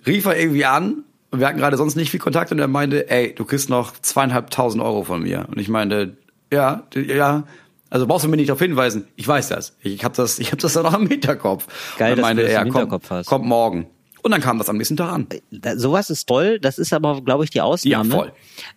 rief 0.07 0.25
er 0.25 0.39
irgendwie 0.39 0.65
an. 0.65 1.05
Und 1.33 1.41
Wir 1.41 1.49
hatten 1.49 1.59
gerade 1.59 1.79
sonst 1.79 1.97
nicht 1.97 2.11
viel 2.11 2.21
Kontakt 2.21 2.53
und 2.53 2.59
er 2.59 2.69
meinte, 2.69 3.11
ey, 3.11 3.35
du 3.35 3.47
kriegst 3.47 3.71
noch 3.71 3.95
zweieinhalbtausend 3.95 4.83
Euro 4.83 5.03
von 5.03 5.23
mir. 5.23 5.47
Und 5.49 5.59
ich 5.59 5.69
meinte, 5.69 6.19
ja, 6.53 6.87
ja. 6.95 7.45
Also 7.89 8.07
brauchst 8.07 8.27
du 8.27 8.29
mir 8.29 8.37
nicht 8.37 8.51
darauf 8.51 8.61
hinweisen. 8.61 9.09
Ich 9.17 9.27
weiß 9.27 9.49
das. 9.49 9.75
Ich 9.81 10.05
habe 10.05 10.15
das, 10.15 10.39
ich 10.39 10.49
habe 10.49 10.61
das 10.61 10.75
dann 10.75 10.83
noch 10.83 10.99
im 10.99 11.07
Hinterkopf. 11.09 11.67
Geil, 11.97 12.17
dass 12.17 12.29
du 12.29 12.37
das 12.37 12.53
im 12.53 12.57
komm, 12.57 12.65
Hinterkopf 12.65 13.11
hast. 13.11 13.27
Kommt 13.27 13.47
morgen. 13.47 13.87
Und 14.23 14.31
dann 14.31 14.43
kam 14.43 14.59
das 14.59 14.69
am 14.69 14.77
nächsten 14.77 14.99
Tag 14.99 15.11
an. 15.11 15.27
da, 15.51 15.79
sowas 15.79 16.11
ist 16.11 16.27
toll. 16.27 16.61
Das 16.61 16.79
ist 16.79 16.93
aber, 16.93 17.23
glaube 17.23 17.45
ich, 17.45 17.51
die 17.51 17.63
Ausnahme. 17.63 18.09
Ja, 18.11 18.15
voll. 18.15 18.33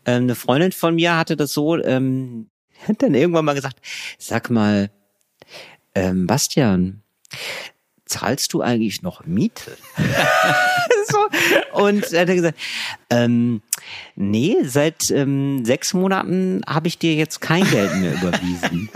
Ähm, 0.05 0.23
eine 0.23 0.35
Freundin 0.35 0.71
von 0.71 0.95
mir 0.95 1.17
hatte 1.17 1.35
das 1.35 1.51
so, 1.51 1.77
ähm, 1.77 2.47
hat 2.87 3.01
dann 3.01 3.15
irgendwann 3.15 3.43
mal 3.43 3.53
gesagt, 3.53 3.81
sag 4.17 4.49
mal, 4.49 4.91
ähm, 5.93 6.25
Bastian, 6.25 7.01
zahlst 8.05 8.53
du 8.53 8.61
eigentlich 8.61 9.01
noch 9.01 9.25
Miete? 9.25 9.77
so. 11.07 11.17
Und 11.79 12.11
er 12.11 12.21
hat 12.21 12.27
gesagt, 12.27 12.57
ähm, 13.09 13.61
nee, 14.15 14.57
seit 14.63 15.09
ähm, 15.11 15.65
sechs 15.65 15.93
Monaten 15.93 16.61
habe 16.67 16.87
ich 16.87 16.97
dir 16.97 17.15
jetzt 17.15 17.41
kein 17.41 17.63
Geld 17.69 17.95
mehr 17.97 18.13
überwiesen. 18.13 18.89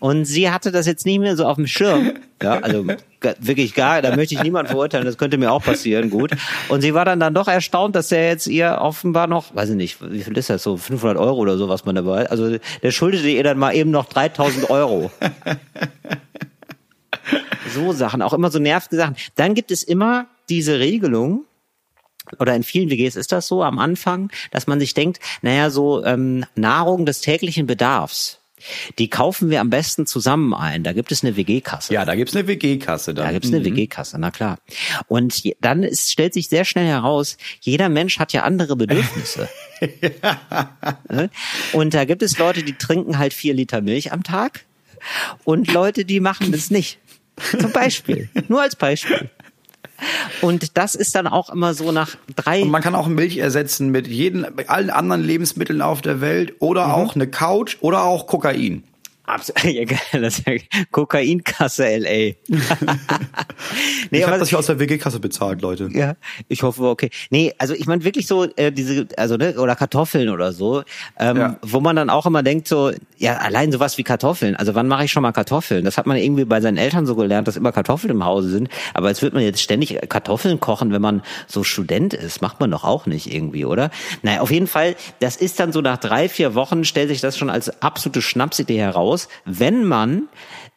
Und 0.00 0.26
sie 0.26 0.50
hatte 0.50 0.70
das 0.70 0.86
jetzt 0.86 1.06
nicht 1.06 1.18
mehr 1.18 1.36
so 1.36 1.44
auf 1.44 1.56
dem 1.56 1.66
Schirm. 1.66 2.12
Ja, 2.40 2.60
also 2.60 2.86
wirklich 3.40 3.74
gar, 3.74 4.00
da 4.00 4.14
möchte 4.14 4.34
ich 4.34 4.42
niemand 4.42 4.68
verurteilen, 4.68 5.04
das 5.04 5.18
könnte 5.18 5.38
mir 5.38 5.50
auch 5.50 5.62
passieren, 5.62 6.08
gut. 6.08 6.30
Und 6.68 6.82
sie 6.82 6.94
war 6.94 7.04
dann 7.04 7.18
dann 7.18 7.34
doch 7.34 7.48
erstaunt, 7.48 7.96
dass 7.96 8.12
er 8.12 8.28
jetzt 8.28 8.46
ihr 8.46 8.78
offenbar 8.80 9.26
noch, 9.26 9.54
weiß 9.56 9.70
ich 9.70 9.76
nicht, 9.76 9.98
wie 10.00 10.22
viel 10.22 10.38
ist 10.38 10.50
das, 10.50 10.62
so 10.62 10.76
500 10.76 11.18
Euro 11.18 11.38
oder 11.38 11.56
so, 11.58 11.68
was 11.68 11.84
man 11.84 11.96
dabei, 11.96 12.30
also 12.30 12.58
der 12.82 12.90
schuldete 12.92 13.28
ihr 13.28 13.42
dann 13.42 13.58
mal 13.58 13.74
eben 13.74 13.90
noch 13.90 14.06
3000 14.06 14.70
Euro. 14.70 15.10
So 17.68 17.92
Sachen, 17.92 18.22
auch 18.22 18.32
immer 18.32 18.50
so 18.50 18.58
nervige 18.58 18.96
Sachen. 18.96 19.16
Dann 19.36 19.54
gibt 19.54 19.70
es 19.70 19.82
immer 19.82 20.26
diese 20.48 20.78
Regelung, 20.78 21.44
oder 22.38 22.54
in 22.54 22.62
vielen 22.62 22.90
WGs 22.90 23.16
ist 23.16 23.32
das 23.32 23.46
so 23.46 23.62
am 23.62 23.78
Anfang, 23.78 24.30
dass 24.50 24.66
man 24.66 24.80
sich 24.80 24.94
denkt, 24.94 25.18
naja, 25.40 25.70
so 25.70 26.04
ähm, 26.04 26.44
Nahrung 26.54 27.06
des 27.06 27.20
täglichen 27.22 27.66
Bedarfs, 27.66 28.38
die 28.98 29.08
kaufen 29.08 29.50
wir 29.50 29.60
am 29.60 29.70
besten 29.70 30.06
zusammen 30.06 30.52
ein. 30.52 30.82
Da 30.82 30.92
gibt 30.92 31.12
es 31.12 31.22
eine 31.22 31.36
WG-Kasse. 31.36 31.94
Ja, 31.94 32.04
da 32.04 32.14
gibt's 32.14 32.34
eine 32.34 32.46
WG-Kasse. 32.46 33.14
Da 33.14 33.30
gibt's 33.30 33.48
eine 33.48 33.60
mhm. 33.60 33.76
WG-Kasse, 33.76 34.18
na 34.18 34.30
klar. 34.30 34.58
Und 35.06 35.42
dann 35.60 35.84
ist, 35.84 36.10
stellt 36.10 36.34
sich 36.34 36.48
sehr 36.48 36.64
schnell 36.64 36.86
heraus, 36.86 37.36
jeder 37.60 37.88
Mensch 37.88 38.18
hat 38.18 38.32
ja 38.32 38.42
andere 38.42 38.76
Bedürfnisse. 38.76 39.48
Ne? 41.08 41.30
Und 41.72 41.94
da 41.94 42.04
gibt 42.04 42.20
es 42.20 42.36
Leute, 42.36 42.64
die 42.64 42.72
trinken 42.72 43.18
halt 43.18 43.32
vier 43.32 43.54
Liter 43.54 43.80
Milch 43.80 44.12
am 44.12 44.24
Tag 44.24 44.64
und 45.44 45.72
Leute, 45.72 46.04
die 46.04 46.18
machen 46.18 46.50
das 46.50 46.72
nicht. 46.72 46.98
Zum 47.58 47.72
Beispiel. 47.72 48.28
Nur 48.48 48.62
als 48.62 48.76
Beispiel. 48.76 49.30
Und 50.40 50.76
das 50.76 50.94
ist 50.94 51.14
dann 51.14 51.26
auch 51.26 51.50
immer 51.50 51.74
so 51.74 51.90
nach 51.90 52.16
drei. 52.36 52.62
Und 52.62 52.70
man 52.70 52.82
kann 52.82 52.94
auch 52.94 53.08
Milch 53.08 53.38
ersetzen 53.38 53.90
mit 53.90 54.06
jeden, 54.06 54.46
mit 54.54 54.70
allen 54.70 54.90
anderen 54.90 55.24
Lebensmitteln 55.24 55.82
auf 55.82 56.02
der 56.02 56.20
Welt 56.20 56.54
oder 56.60 56.86
mhm. 56.86 56.92
auch 56.92 57.14
eine 57.14 57.26
Couch 57.26 57.78
oder 57.80 58.04
auch 58.04 58.26
Kokain. 58.26 58.84
Ja, 59.64 59.84
geil, 59.84 59.98
das 60.12 60.38
ist 60.38 60.46
ja 60.46 60.54
Kokainkasse 60.90 61.84
LA. 61.98 62.08
nee, 62.08 62.34
ich 64.10 64.26
habe 64.26 64.38
das 64.38 64.48
hier 64.48 64.58
aus 64.58 64.66
der 64.66 64.78
WG-Kasse 64.78 65.20
bezahlt, 65.20 65.62
Leute. 65.62 65.88
Ja, 65.92 66.14
ich 66.48 66.62
hoffe, 66.62 66.84
okay. 66.84 67.10
Nee, 67.30 67.54
also 67.58 67.74
ich 67.74 67.86
meine 67.86 68.04
wirklich 68.04 68.26
so 68.26 68.44
äh, 68.56 68.72
diese, 68.72 69.06
also 69.16 69.36
ne, 69.36 69.54
oder 69.58 69.76
Kartoffeln 69.76 70.28
oder 70.28 70.52
so, 70.52 70.82
ähm, 71.18 71.36
ja. 71.36 71.56
wo 71.62 71.80
man 71.80 71.96
dann 71.96 72.10
auch 72.10 72.26
immer 72.26 72.42
denkt 72.42 72.68
so, 72.68 72.92
ja, 73.16 73.36
allein 73.36 73.72
sowas 73.72 73.98
wie 73.98 74.04
Kartoffeln. 74.04 74.56
Also 74.56 74.74
wann 74.74 74.88
mache 74.88 75.04
ich 75.04 75.12
schon 75.12 75.22
mal 75.22 75.32
Kartoffeln? 75.32 75.84
Das 75.84 75.98
hat 75.98 76.06
man 76.06 76.16
irgendwie 76.16 76.44
bei 76.44 76.60
seinen 76.60 76.76
Eltern 76.76 77.06
so 77.06 77.14
gelernt, 77.14 77.48
dass 77.48 77.56
immer 77.56 77.72
Kartoffeln 77.72 78.10
im 78.10 78.24
Hause 78.24 78.48
sind. 78.48 78.68
Aber 78.94 79.08
jetzt 79.08 79.22
wird 79.22 79.34
man 79.34 79.42
jetzt 79.42 79.60
ständig 79.60 79.98
Kartoffeln 80.08 80.60
kochen, 80.60 80.92
wenn 80.92 81.02
man 81.02 81.22
so 81.46 81.64
Student 81.64 82.14
ist. 82.14 82.40
Macht 82.40 82.60
man 82.60 82.70
doch 82.70 82.84
auch 82.84 83.06
nicht 83.06 83.32
irgendwie, 83.32 83.64
oder? 83.64 83.90
Naja, 84.22 84.40
auf 84.40 84.50
jeden 84.50 84.66
Fall, 84.66 84.96
das 85.20 85.36
ist 85.36 85.60
dann 85.60 85.72
so 85.72 85.80
nach 85.80 85.98
drei, 85.98 86.28
vier 86.28 86.54
Wochen 86.54 86.84
stellt 86.84 87.08
sich 87.08 87.20
das 87.20 87.36
schon 87.36 87.50
als 87.50 87.82
absolute 87.82 88.22
Schnapsidee 88.22 88.78
heraus 88.78 89.17
aus, 89.18 89.28
wenn 89.44 89.84
man 89.84 90.28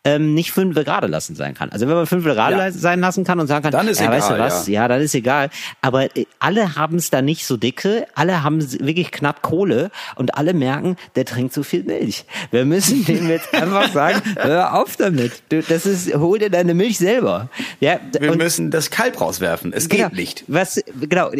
ähm, 0.04 0.34
nicht 0.34 0.52
fünf 0.52 0.74
gerade 0.76 1.06
lassen 1.06 1.36
sein 1.36 1.54
kann. 1.54 1.70
Also 1.70 1.88
wenn 1.88 1.94
man 1.94 2.08
fünf 2.08 2.24
gerade 2.24 2.58
ja. 2.58 2.72
sein 2.72 3.00
lassen 3.02 3.24
kann 3.24 3.40
und 3.40 3.46
sagen 3.46 3.62
kann, 3.62 3.72
dann 3.72 3.88
ist 3.88 4.00
ja, 4.00 4.08
egal, 4.08 4.18
weißt 4.18 4.30
du 4.32 4.40
was, 4.40 4.68
ja. 4.68 4.82
ja, 4.82 4.88
dann 4.88 5.02
ist 5.02 5.14
egal. 5.14 5.52
Aber 5.82 6.16
äh, 6.18 6.26
alle 6.40 6.76
haben 6.76 6.96
es 6.96 7.12
da 7.12 7.22
nicht 7.22 7.46
so 7.46 7.56
dicke, 7.56 8.08
alle 8.16 8.42
haben 8.42 8.60
wirklich 8.84 9.12
knapp 9.12 9.44
Kohle 9.44 9.92
und 10.16 10.36
alle 10.36 10.56
merken, 10.56 10.96
der 11.16 11.26
trinkt 11.26 11.54
zu 11.54 11.62
viel 11.62 11.84
Milch. 11.84 12.26
Wir 12.50 12.66
müssen 12.66 13.06
dem 13.06 13.30
jetzt 13.30 13.54
einfach 13.54 13.92
sagen, 13.94 14.22
hör 14.38 14.74
auf 14.74 14.96
damit. 14.98 15.44
Du, 15.50 15.62
das 15.62 15.86
ist, 15.86 16.16
hol 16.16 16.40
dir 16.40 16.50
deine 16.50 16.74
Milch 16.74 16.98
selber. 16.98 17.50
Ja, 17.80 18.00
Wir 18.20 18.36
müssen 18.36 18.72
das 18.72 18.90
Kalb 18.90 19.22
rauswerfen. 19.22 19.72
Es 19.72 19.88
genau, 19.88 20.10
geht 20.10 20.18
nicht. 20.18 20.44
Was, 20.48 20.82
genau, 21.00 21.32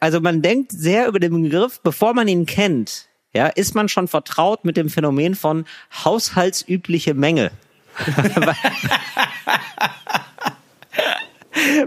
also 0.00 0.20
man 0.20 0.42
denkt 0.42 0.72
sehr 0.72 1.06
über 1.06 1.20
den 1.20 1.40
Begriff, 1.40 1.80
bevor 1.82 2.14
man 2.14 2.26
ihn 2.26 2.46
kennt 2.46 3.08
ja, 3.34 3.46
ist 3.46 3.74
man 3.74 3.88
schon 3.88 4.08
vertraut 4.08 4.64
mit 4.64 4.76
dem 4.76 4.88
Phänomen 4.88 5.34
von 5.34 5.64
haushaltsübliche 6.04 7.14
Menge? 7.14 7.50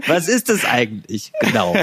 Was 0.06 0.28
ist 0.28 0.48
das 0.48 0.64
eigentlich? 0.64 1.32
Genau. 1.40 1.74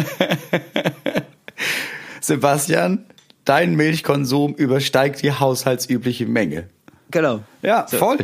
Sebastian, 2.21 3.05
dein 3.45 3.75
Milchkonsum 3.75 4.53
übersteigt 4.53 5.23
die 5.23 5.31
haushaltsübliche 5.31 6.25
Menge. 6.25 6.69
Genau. 7.11 7.41
Ja, 7.61 7.87
so. 7.89 7.97
voll. 7.97 8.19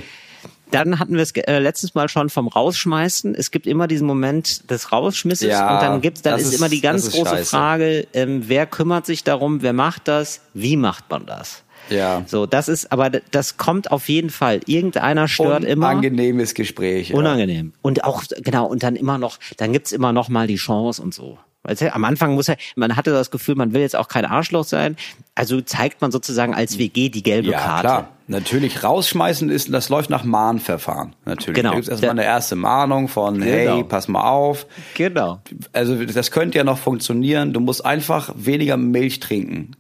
Dann 0.72 1.00
hatten 1.00 1.14
wir 1.14 1.22
es 1.22 1.32
äh, 1.32 1.60
letztes 1.60 1.96
Mal 1.96 2.10
schon 2.10 2.30
vom 2.30 2.48
Rausschmeißen. 2.48 3.36
Es 3.36 3.52
gibt 3.52 3.68
immer 3.68 3.88
diesen 3.88 4.08
Moment 4.08 4.70
des 4.70 4.92
Rausschmisses 4.92 5.48
ja, 5.48 5.76
und 5.76 5.82
dann 5.82 6.02
gibt's, 6.02 6.22
dann 6.22 6.40
ist, 6.40 6.48
ist, 6.48 6.56
immer 6.56 6.70
die 6.70 6.82
ganz 6.82 7.12
große 7.12 7.30
scheiße. 7.30 7.50
Frage, 7.50 8.08
ähm, 8.14 8.44
wer 8.48 8.66
kümmert 8.66 9.06
sich 9.06 9.24
darum, 9.24 9.62
wer 9.62 9.74
macht 9.74 10.08
das, 10.08 10.42
wie 10.54 10.78
macht 10.78 11.10
man 11.10 11.26
das? 11.26 11.64
Ja. 11.90 12.24
So, 12.26 12.46
das 12.46 12.68
ist, 12.68 12.92
aber 12.92 13.10
das 13.10 13.58
kommt 13.58 13.92
auf 13.92 14.10
jeden 14.10 14.30
Fall. 14.30 14.62
Irgendeiner 14.66 15.28
stört 15.28 15.64
Unangenehmes 15.64 15.74
immer. 15.74 15.90
Unangenehmes 15.90 16.54
Gespräch. 16.54 17.10
Ja. 17.10 17.16
Unangenehm. 17.16 17.74
Und 17.82 18.04
auch, 18.04 18.24
genau, 18.38 18.66
und 18.66 18.84
dann 18.84 18.96
immer 18.96 19.18
noch, 19.18 19.38
dann 19.58 19.74
gibt's 19.74 19.92
immer 19.92 20.12
noch 20.12 20.30
mal 20.30 20.48
die 20.48 20.56
Chance 20.56 21.02
und 21.02 21.14
so. 21.14 21.38
Du, 21.68 21.94
am 21.94 22.06
Anfang 22.06 22.36
muss 22.36 22.48
er, 22.48 22.58
man 22.76 22.96
hatte 22.96 23.12
das 23.12 23.32
Gefühl, 23.32 23.56
man 23.56 23.74
will 23.74 23.82
jetzt 23.82 23.96
auch 23.96 24.08
kein 24.08 24.26
Arschloch 24.26 24.66
sein. 24.66 24.98
Also 25.34 25.62
zeigt 25.62 26.02
man 26.02 26.12
sozusagen 26.12 26.54
als 26.54 26.78
WG 26.78 27.10
die 27.10 27.24
gelbe 27.24 27.52
ja, 27.52 27.60
Karte. 27.60 27.88
Klar. 27.88 28.10
Natürlich 28.28 28.84
rausschmeißen 28.84 29.50
ist, 29.50 29.72
das 29.72 29.90
läuft 29.90 30.10
nach 30.10 30.24
Mahnverfahren. 30.24 31.16
Natürlich. 31.26 31.56
Genau. 31.56 31.72
Da 31.72 31.76
gibt 31.76 31.90
erstmal 31.90 32.12
eine 32.12 32.24
erste 32.24 32.56
Mahnung 32.56 33.08
von, 33.08 33.40
genau. 33.40 33.46
hey, 33.76 33.84
pass 33.84 34.08
mal 34.08 34.28
auf. 34.28 34.66
Genau. 34.96 35.42
Also 35.74 36.04
das 36.06 36.32
könnte 36.32 36.58
ja 36.58 36.64
noch 36.64 36.80
funktionieren. 36.80 37.54
Du 37.54 37.60
musst 37.60 37.86
einfach 37.86 38.34
weniger 38.36 38.78
Milch 38.78 39.20
trinken. 39.20 39.72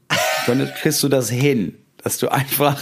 Dann 0.45 0.69
kriegst 0.79 1.01
du 1.01 1.09
das 1.09 1.29
hin 1.29 1.75
dass 2.05 2.19
du 2.19 2.31
einfach 2.31 2.79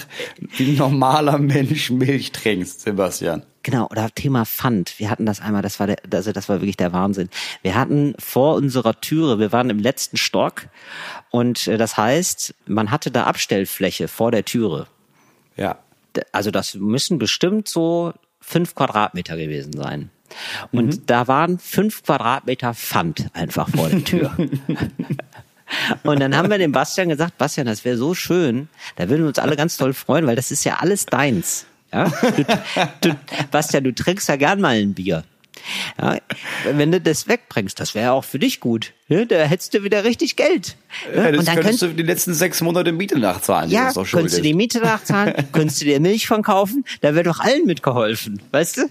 wie 0.58 0.72
ein 0.72 0.76
normaler 0.76 1.38
Mensch 1.38 1.90
Milch 1.90 2.34
trinkst, 2.34 2.82
Sebastian. 2.82 3.44
Genau, 3.64 3.88
oder 3.90 4.10
Thema 4.14 4.44
Pfand. 4.44 5.00
Wir 5.00 5.10
hatten 5.10 5.26
das 5.26 5.40
einmal, 5.40 5.62
das 5.62 5.80
war 5.80 5.88
der, 5.88 5.96
also 6.14 6.34
das 6.34 6.50
war 6.50 6.60
wirklich 6.60 6.76
der 6.76 6.92
Wahnsinn. 6.92 7.30
Wir 7.62 7.76
hatten 7.76 8.16
vor 8.20 8.56
unserer 8.56 9.00
Türe, 9.00 9.40
wir 9.40 9.54
waren 9.54 9.70
im 9.70 9.80
letzten 9.80 10.18
Stock 10.18 10.68
und 11.32 11.70
äh, 11.70 11.78
das 11.78 11.96
heißt, 11.96 12.54
man 12.68 12.92
hatte 12.92 13.12
da 13.12 13.24
Abstellfläche 13.24 14.10
vor 14.10 14.32
der 14.32 14.44
Türe. 14.44 14.88
Ja. 15.56 15.80
Also 16.32 16.52
das 16.52 16.76
müssen 16.76 17.18
bestimmt 17.18 17.68
so 17.68 18.14
fünf 18.40 18.76
Quadratmeter 18.76 19.38
gewesen 19.38 19.74
sein. 19.74 20.10
Und 20.72 20.86
mhm. 20.86 21.06
da 21.06 21.28
waren 21.28 21.60
fünf 21.60 22.04
Quadratmeter 22.04 22.74
Pfand 22.74 23.28
einfach 23.34 23.70
vor 23.70 23.90
der 23.90 24.04
Tür. 24.04 24.36
Und 26.04 26.20
dann 26.20 26.36
haben 26.36 26.52
wir 26.52 26.58
dem 26.58 26.72
Bastian 26.72 27.10
gesagt, 27.10 27.38
Bastian, 27.38 27.66
das 27.66 27.84
wäre 27.84 27.98
so 27.98 28.14
schön, 28.14 28.68
da 28.96 29.10
würden 29.10 29.22
wir 29.22 29.28
uns 29.30 29.40
alle 29.40 29.56
ganz 29.56 29.78
toll 29.78 29.94
freuen, 29.94 30.28
weil 30.28 30.36
das 30.36 30.52
ist 30.52 30.64
ja 30.66 30.78
alles 30.80 31.06
deins. 31.06 31.66
Ja? 31.92 32.12
Du, 33.02 33.10
du, 33.10 33.18
Bastian, 33.52 33.84
du 33.84 33.94
trinkst 33.94 34.28
ja 34.30 34.36
gern 34.36 34.62
mal 34.62 34.76
ein 34.76 34.94
Bier. 34.94 35.24
Ja, 36.02 36.18
wenn 36.66 36.92
du 36.92 37.00
das 37.00 37.28
wegbringst, 37.28 37.80
das 37.80 37.96
wäre 37.96 38.12
auch 38.12 38.24
für 38.24 38.40
dich 38.40 38.60
gut. 38.60 38.94
Ja, 39.10 39.26
da 39.26 39.44
hättest 39.44 39.74
du 39.74 39.84
wieder 39.84 40.04
richtig 40.06 40.36
Geld. 40.38 40.78
Ja, 41.14 41.28
und 41.28 41.48
dann 41.48 41.56
könntest 41.56 41.82
du 41.82 41.88
die 41.88 42.04
letzten 42.04 42.34
sechs 42.34 42.62
Monate 42.62 42.92
Miete 42.92 43.20
nachzahlen. 43.20 43.70
Ja, 43.70 43.92
die 43.92 44.04
könntest 44.04 44.38
du 44.38 44.42
die 44.42 44.54
Miete 44.54 44.80
nachzahlen, 44.80 45.34
könntest 45.52 45.82
du 45.82 45.86
dir 45.86 46.00
Milch 46.00 46.26
von 46.28 46.42
kaufen, 46.42 46.86
da 47.02 47.14
wäre 47.14 47.24
doch 47.24 47.40
allen 47.40 47.66
mitgeholfen. 47.66 48.42
Weißt 48.52 48.78
du? 48.78 48.88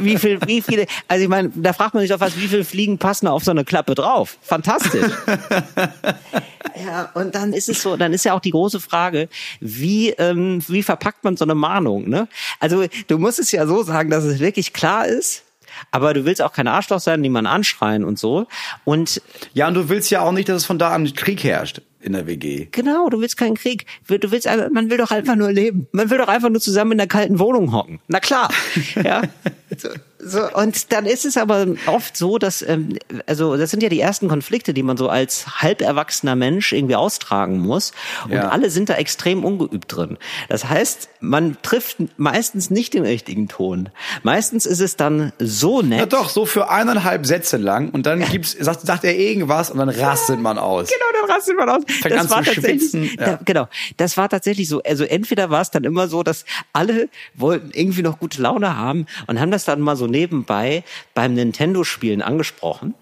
Wie 0.00 0.18
viel, 0.18 0.40
wie 0.46 0.62
viele, 0.62 0.86
also 1.08 1.22
ich 1.22 1.28
meine, 1.28 1.50
da 1.54 1.72
fragt 1.72 1.94
man 1.94 2.02
sich 2.02 2.10
doch 2.10 2.20
was, 2.20 2.36
wie 2.36 2.48
viele 2.48 2.64
Fliegen 2.64 2.98
passen 2.98 3.28
auf 3.28 3.44
so 3.44 3.50
eine 3.50 3.64
Klappe 3.64 3.94
drauf? 3.94 4.36
Fantastisch. 4.42 5.12
ja, 6.84 7.10
und 7.14 7.34
dann 7.34 7.52
ist 7.52 7.68
es 7.68 7.82
so, 7.82 7.96
dann 7.96 8.12
ist 8.12 8.24
ja 8.24 8.34
auch 8.34 8.40
die 8.40 8.50
große 8.50 8.80
Frage, 8.80 9.28
wie, 9.60 10.10
ähm, 10.10 10.62
wie 10.68 10.82
verpackt 10.82 11.24
man 11.24 11.36
so 11.36 11.44
eine 11.44 11.54
Mahnung, 11.54 12.08
ne? 12.08 12.28
Also, 12.60 12.84
du 13.06 13.18
musst 13.18 13.38
es 13.38 13.52
ja 13.52 13.66
so 13.66 13.82
sagen, 13.82 14.10
dass 14.10 14.24
es 14.24 14.40
wirklich 14.40 14.72
klar 14.72 15.06
ist, 15.06 15.44
aber 15.90 16.14
du 16.14 16.24
willst 16.24 16.42
auch 16.42 16.52
kein 16.52 16.68
Arschloch 16.68 17.00
sein, 17.00 17.20
niemanden 17.20 17.50
anschreien 17.50 18.04
und 18.04 18.18
so. 18.18 18.46
Und 18.84 19.20
ja, 19.54 19.68
und 19.68 19.74
du 19.74 19.88
willst 19.88 20.10
ja 20.10 20.22
auch 20.22 20.32
nicht, 20.32 20.48
dass 20.48 20.58
es 20.58 20.64
von 20.64 20.78
da 20.78 20.90
an 20.90 21.12
Krieg 21.14 21.42
herrscht 21.44 21.82
in 22.00 22.12
der 22.12 22.26
WG. 22.26 22.68
Genau, 22.72 23.08
du 23.08 23.20
willst 23.20 23.36
keinen 23.36 23.56
Krieg. 23.56 23.86
Du 24.08 24.30
willst 24.30 24.48
man 24.72 24.90
will 24.90 24.98
doch 24.98 25.10
einfach 25.10 25.36
nur 25.36 25.52
leben. 25.52 25.86
Man 25.92 26.10
will 26.10 26.18
doch 26.18 26.28
einfach 26.28 26.50
nur 26.50 26.60
zusammen 26.60 26.92
in 26.92 26.98
der 26.98 27.06
kalten 27.06 27.38
Wohnung 27.38 27.72
hocken. 27.72 28.00
Na 28.08 28.20
klar. 28.20 28.50
ja. 29.02 29.22
So, 30.24 30.48
und 30.54 30.92
dann 30.92 31.06
ist 31.06 31.24
es 31.24 31.36
aber 31.36 31.66
oft 31.86 32.16
so, 32.16 32.38
dass, 32.38 32.62
ähm, 32.62 32.96
also 33.26 33.56
das 33.56 33.70
sind 33.70 33.82
ja 33.82 33.88
die 33.88 34.00
ersten 34.00 34.28
Konflikte, 34.28 34.72
die 34.72 34.84
man 34.84 34.96
so 34.96 35.08
als 35.08 35.60
halb 35.60 35.82
erwachsener 35.82 36.36
Mensch 36.36 36.72
irgendwie 36.72 36.94
austragen 36.94 37.58
muss. 37.58 37.92
Und 38.24 38.32
ja. 38.32 38.48
alle 38.48 38.70
sind 38.70 38.88
da 38.88 38.94
extrem 38.94 39.44
ungeübt 39.44 39.96
drin. 39.96 40.18
Das 40.48 40.68
heißt, 40.68 41.08
man 41.18 41.56
trifft 41.62 41.96
meistens 42.18 42.70
nicht 42.70 42.94
den 42.94 43.04
richtigen 43.04 43.48
Ton. 43.48 43.88
Meistens 44.22 44.64
ist 44.64 44.80
es 44.80 44.94
dann 44.94 45.32
so 45.40 45.82
nett. 45.82 45.98
Ja 45.98 46.06
doch, 46.06 46.28
so 46.28 46.46
für 46.46 46.70
eineinhalb 46.70 47.26
Sätze 47.26 47.56
lang 47.56 47.90
und 47.90 48.06
dann 48.06 48.20
gibt's, 48.30 48.52
sagt, 48.52 48.82
sagt 48.82 49.02
er 49.02 49.16
irgendwas 49.18 49.70
und 49.70 49.78
dann 49.78 49.88
rastet 49.88 50.40
man 50.40 50.56
aus. 50.56 50.88
Genau, 50.88 51.20
dann 51.20 51.30
rastet 51.34 51.56
man 51.56 51.68
aus. 51.68 51.82
Fängt 52.00 52.14
das 52.14 52.30
war 52.30 52.44
tatsächlich, 52.44 53.14
ja. 53.14 53.24
da, 53.24 53.40
genau, 53.44 53.68
das 53.96 54.16
war 54.16 54.28
tatsächlich 54.28 54.68
so. 54.68 54.82
Also 54.82 55.02
entweder 55.02 55.50
war 55.50 55.62
es 55.62 55.70
dann 55.70 55.82
immer 55.82 56.06
so, 56.06 56.22
dass 56.22 56.44
alle 56.72 57.08
wollten 57.34 57.70
irgendwie 57.72 58.02
noch 58.02 58.20
gute 58.20 58.40
Laune 58.40 58.76
haben 58.76 59.06
und 59.26 59.40
haben 59.40 59.50
das 59.50 59.64
dann 59.64 59.80
mal 59.80 59.96
so 59.96 60.11
nebenbei 60.12 60.84
beim 61.14 61.34
Nintendo-Spielen 61.34 62.22
angesprochen. 62.22 62.94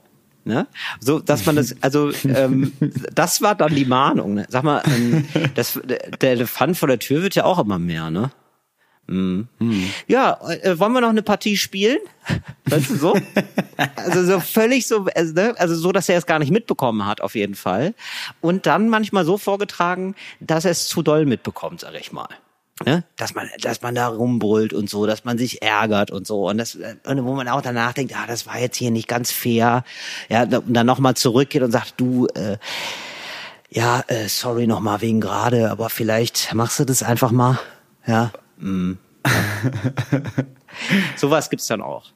Ne? 0.45 0.67
So, 1.01 1.21
dass 1.21 1.45
man 1.45 1.57
das, 1.57 1.77
also 1.83 2.11
ähm, 2.25 2.73
das 3.15 3.43
war 3.43 3.55
dann 3.55 3.75
die 3.75 3.85
Mahnung. 3.85 4.35
Ne? 4.35 4.47
Sag 4.49 4.65
mal, 4.65 4.83
ähm, 4.87 5.29
das, 5.55 5.79
der 5.85 6.31
Elefant 6.31 6.79
vor 6.79 6.89
der 6.89 6.99
Tür 6.99 7.23
wird 7.23 7.35
ja 7.35 7.45
auch 7.45 7.59
immer 7.59 7.79
mehr, 7.79 8.11
ne? 8.11 8.31
Mhm. 9.07 9.49
Hm. 9.59 9.91
Ja, 10.07 10.39
äh, 10.63 10.79
wollen 10.79 10.93
wir 10.93 11.01
noch 11.01 11.09
eine 11.09 11.23
Partie 11.23 11.57
spielen? 11.57 11.99
Weißt 12.67 12.91
du 12.91 12.97
so? 12.97 13.17
also 13.97 14.25
so 14.25 14.41
völlig 14.41 14.87
so, 14.87 15.07
also, 15.15 15.35
ne? 15.35 15.55
also 15.59 15.75
so, 15.75 15.91
dass 15.91 16.09
er 16.09 16.17
es 16.17 16.27
gar 16.27 16.39
nicht 16.39 16.53
mitbekommen 16.53 17.05
hat, 17.05 17.21
auf 17.21 17.35
jeden 17.35 17.57
Fall. 17.57 17.95
Und 18.41 18.67
dann 18.67 18.89
manchmal 18.89 19.25
so 19.25 19.37
vorgetragen, 19.37 20.15
dass 20.39 20.65
er 20.65 20.71
es 20.71 20.87
zu 20.87 21.03
doll 21.03 21.27
mitbekommt, 21.27 21.81
sag 21.81 21.95
ich 21.95 22.13
mal. 22.13 22.29
Ne? 22.85 23.05
Dass 23.17 23.35
man, 23.35 23.47
dass 23.61 23.83
man 23.83 23.95
da 23.95 24.09
rumbrüllt 24.09 24.73
und 24.73 24.89
so, 24.89 25.05
dass 25.05 25.25
man 25.25 25.37
sich 25.37 25.61
ärgert 25.61 26.11
und 26.11 26.27
so 26.27 26.49
und 26.49 26.57
das, 26.57 26.79
und 27.05 27.25
wo 27.25 27.35
man 27.35 27.47
auch 27.49 27.61
danach 27.61 27.93
denkt, 27.93 28.15
ah, 28.17 28.27
das 28.27 28.47
war 28.47 28.59
jetzt 28.59 28.77
hier 28.77 28.91
nicht 28.91 29.07
ganz 29.07 29.31
fair, 29.31 29.85
ja, 30.31 30.45
und 30.45 30.73
dann 30.73 30.87
nochmal 30.87 31.15
zurückgeht 31.15 31.63
und 31.63 31.73
sagt, 31.73 31.95
du, 31.99 32.27
äh, 32.29 32.57
ja, 33.69 34.03
äh, 34.09 34.29
sorry 34.29 34.67
nochmal 34.67 35.03
wegen 35.03 35.21
gerade, 35.21 35.71
aber 35.71 35.91
vielleicht 35.91 36.55
machst 36.55 36.79
du 36.79 36.85
das 36.87 37.03
einfach 37.03 37.33
mal, 37.33 37.59
ja. 38.07 38.33
Mm. 38.59 38.95
Sowas 41.17 41.51
gibt's 41.51 41.67
dann 41.67 41.83
auch. 41.83 42.07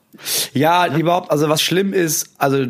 Ja, 0.54 0.86
ja, 0.86 0.96
überhaupt, 0.96 1.30
also 1.30 1.48
was 1.50 1.60
schlimm 1.60 1.92
ist, 1.92 2.30
also 2.38 2.66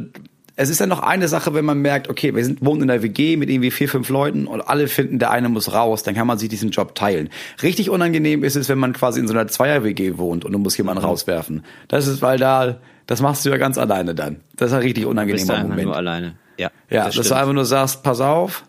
es 0.57 0.69
ist 0.69 0.79
ja 0.79 0.87
noch 0.87 1.01
eine 1.01 1.27
Sache, 1.27 1.53
wenn 1.55 1.65
man 1.65 1.79
merkt, 1.81 2.09
okay, 2.09 2.35
wir 2.35 2.45
sind, 2.45 2.65
wohnen 2.65 2.83
in 2.83 2.89
der 2.89 3.03
WG 3.03 3.37
mit 3.37 3.51
irgendwie 3.51 3.73
vier, 3.73 3.89
fünf 3.89 4.09
Leuten 4.09 4.47
und 4.47 4.61
alle 4.61 4.87
finden, 4.87 5.19
der 5.19 5.31
eine 5.31 5.49
muss 5.49 5.73
raus, 5.73 6.05
dann 6.05 6.15
kann 6.15 6.27
man 6.27 6.39
sich 6.39 6.49
diesen 6.49 6.71
Job 6.71 6.95
teilen. 6.95 7.29
Richtig 7.63 7.91
unangenehm 7.91 8.45
ist 8.45 8.55
es, 8.55 8.69
wenn 8.69 8.79
man 8.79 8.93
quasi 8.93 9.19
in 9.19 9.27
so 9.27 9.35
einer 9.35 9.49
Zweier-WG 9.49 10.17
wohnt 10.17 10.45
und 10.45 10.53
du 10.53 10.59
musst 10.59 10.79
jemanden 10.79 11.03
mhm. 11.03 11.09
rauswerfen. 11.09 11.65
Das 11.89 12.07
ist, 12.07 12.23
weil 12.23 12.39
da, 12.39 12.77
das 13.07 13.21
machst 13.21 13.45
du 13.45 13.51
ja 13.51 13.57
ganz 13.57 13.79
alleine 13.79 14.15
dann. 14.15 14.37
Das 14.57 14.71
ist 14.71 14.75
ein 14.75 14.83
richtig 14.83 15.07
unangenehmer 15.07 15.63
Moment. 15.63 15.83
Nur 15.83 15.97
alleine. 15.97 16.37
Ja, 16.57 16.71
ja 16.89 17.07
das 17.07 17.17
dass 17.17 17.29
du 17.29 17.35
einfach 17.35 17.53
nur 17.53 17.65
sagst, 17.65 18.05
pass 18.05 18.21
auf, 18.21 18.65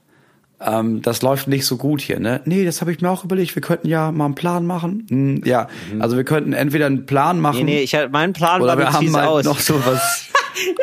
ähm, 0.59 1.03
das 1.03 1.21
läuft 1.21 1.47
nicht 1.47 1.65
so 1.65 1.77
gut 1.77 2.01
hier, 2.01 2.19
ne? 2.19 2.41
Nee, 2.45 2.65
das 2.65 2.81
habe 2.81 2.91
ich 2.91 3.01
mir 3.01 3.09
auch 3.09 3.23
überlegt. 3.23 3.53
Wir 3.53 3.61
könnten 3.61 3.87
ja 3.87 4.11
mal 4.11 4.25
einen 4.25 4.35
Plan 4.35 4.65
machen. 4.65 5.05
Hm, 5.09 5.41
ja, 5.45 5.67
mhm. 5.91 6.01
also 6.01 6.17
wir 6.17 6.23
könnten 6.23 6.53
entweder 6.53 6.87
einen 6.87 7.05
Plan 7.05 7.39
machen. 7.39 7.65
Nee, 7.65 7.75
nee, 7.75 7.81
ich 7.81 7.95
mein 8.11 8.33
Plan 8.33 8.61
oder 8.61 8.71
war, 8.71 8.77
wir 8.79 8.93
haben 8.93 9.15
halt 9.15 9.27
aus. 9.27 9.45
noch 9.45 9.59
so 9.59 9.85
was 9.85 10.29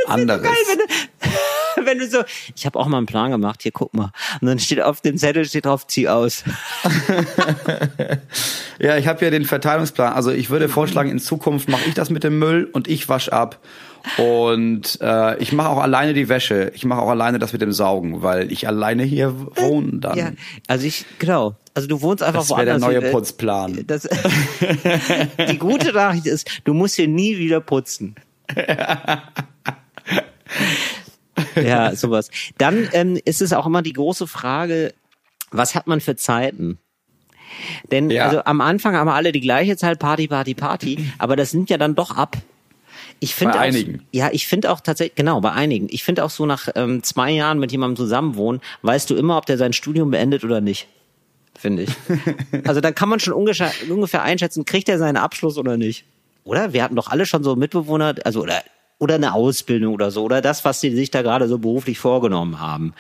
anderes. 0.06 0.42
Geil, 0.42 0.52
wenn, 0.68 0.78
du, 0.78 1.87
wenn 1.87 1.98
du 1.98 2.08
so, 2.08 2.18
ich 2.54 2.66
habe 2.66 2.78
auch 2.78 2.87
mal 2.87 2.98
einen 2.98 3.06
Plan 3.06 3.30
gemacht. 3.30 3.62
Hier, 3.62 3.72
guck 3.72 3.94
mal. 3.94 4.12
Und 4.40 4.48
dann 4.48 4.58
steht 4.58 4.80
auf 4.80 5.00
dem 5.00 5.16
Zettel 5.16 5.44
steht 5.44 5.66
drauf, 5.66 5.87
zieh 5.87 6.08
aus. 6.08 6.44
ja, 8.78 8.96
ich 8.96 9.06
habe 9.06 9.24
ja 9.24 9.30
den 9.30 9.44
Verteilungsplan. 9.44 10.12
Also 10.12 10.30
ich 10.30 10.50
würde 10.50 10.68
vorschlagen, 10.68 11.11
in 11.11 11.18
Zukunft 11.18 11.68
mache 11.68 11.88
ich 11.88 11.94
das 11.94 12.11
mit 12.11 12.24
dem 12.24 12.38
Müll 12.38 12.68
und 12.72 12.88
ich 12.88 13.08
wasch 13.08 13.28
ab. 13.28 13.58
Und 14.18 14.98
äh, 15.00 15.38
ich 15.38 15.52
mache 15.52 15.68
auch 15.68 15.78
alleine 15.78 16.12
die 16.12 16.28
Wäsche. 16.28 16.72
Ich 16.74 16.85
mache 16.85 17.00
auch 17.00 17.11
alleine 17.11 17.38
das 17.38 17.52
mit 17.52 17.62
dem 17.62 17.72
Saugen, 17.72 18.22
weil 18.22 18.50
ich 18.50 18.66
alleine 18.66 19.04
hier 19.04 19.35
wohne 19.56 19.98
dann. 19.98 20.18
Ja, 20.18 20.32
also 20.66 20.87
ich, 20.87 21.04
genau. 21.18 21.54
Also 21.74 21.88
du 21.88 22.02
wohnst 22.02 22.22
einfach 22.22 22.40
das 22.40 22.50
woanders. 22.50 22.80
Das 22.80 22.88
wäre 22.88 23.00
der 23.00 23.02
neue 23.02 23.12
Putzplan. 23.12 23.85
Das, 23.87 24.08
die 25.50 25.58
gute 25.58 25.92
Nachricht 25.92 26.26
ist, 26.26 26.48
du 26.64 26.74
musst 26.74 26.96
hier 26.96 27.08
nie 27.08 27.38
wieder 27.38 27.61
putzen. 27.61 28.16
ja, 31.56 31.94
sowas. 31.94 32.30
Dann 32.58 32.88
ähm, 32.92 33.18
ist 33.24 33.42
es 33.42 33.52
auch 33.52 33.66
immer 33.66 33.82
die 33.82 33.92
große 33.92 34.26
Frage, 34.26 34.94
was 35.50 35.74
hat 35.74 35.86
man 35.86 36.00
für 36.00 36.16
Zeiten? 36.16 36.78
Denn 37.90 38.10
ja. 38.10 38.26
also 38.26 38.44
am 38.44 38.60
Anfang 38.60 38.96
haben 38.96 39.06
wir 39.06 39.14
alle 39.14 39.32
die 39.32 39.40
gleiche 39.40 39.76
Zeit 39.76 39.98
Party, 39.98 40.28
Party, 40.28 40.54
Party, 40.54 41.12
aber 41.18 41.36
das 41.36 41.52
nimmt 41.52 41.70
ja 41.70 41.78
dann 41.78 41.94
doch 41.94 42.16
ab. 42.16 42.36
Ich 43.20 43.34
finde 43.34 43.60
auch. 43.60 43.64
Ja, 44.10 44.30
ich 44.32 44.48
finde 44.48 44.70
auch 44.70 44.80
tatsächlich, 44.80 45.14
genau, 45.14 45.40
bei 45.40 45.52
einigen. 45.52 45.86
Ich 45.90 46.02
finde 46.02 46.24
auch 46.24 46.30
so 46.30 46.44
nach 46.44 46.68
ähm, 46.74 47.04
zwei 47.04 47.30
Jahren 47.30 47.60
mit 47.60 47.70
jemandem 47.70 47.96
zusammenwohnen, 47.96 48.60
weißt 48.82 49.08
du 49.10 49.14
immer, 49.14 49.36
ob 49.36 49.46
der 49.46 49.58
sein 49.58 49.72
Studium 49.72 50.10
beendet 50.10 50.44
oder 50.44 50.60
nicht. 50.60 50.88
Finde 51.56 51.84
ich. 51.84 51.90
also 52.66 52.80
da 52.80 52.90
kann 52.90 53.08
man 53.08 53.20
schon 53.20 53.32
ungefähr, 53.32 53.70
ungefähr 53.88 54.22
einschätzen, 54.22 54.64
kriegt 54.64 54.88
er 54.88 54.98
seinen 54.98 55.16
Abschluss 55.16 55.56
oder 55.56 55.76
nicht. 55.76 56.04
Oder? 56.44 56.72
Wir 56.72 56.83
hatten 56.83 56.96
doch 56.96 57.09
alle 57.09 57.26
schon 57.26 57.42
so 57.44 57.57
Mitbewohner, 57.57 58.14
also 58.24 58.42
oder, 58.42 58.62
oder 58.98 59.16
eine 59.16 59.35
Ausbildung 59.35 59.94
oder 59.94 60.11
so, 60.11 60.22
oder 60.22 60.40
das, 60.40 60.64
was 60.64 60.81
sie 60.81 60.94
sich 60.94 61.11
da 61.11 61.22
gerade 61.22 61.48
so 61.48 61.59
beruflich 61.59 61.98
vorgenommen 61.98 62.61
haben. 62.61 62.94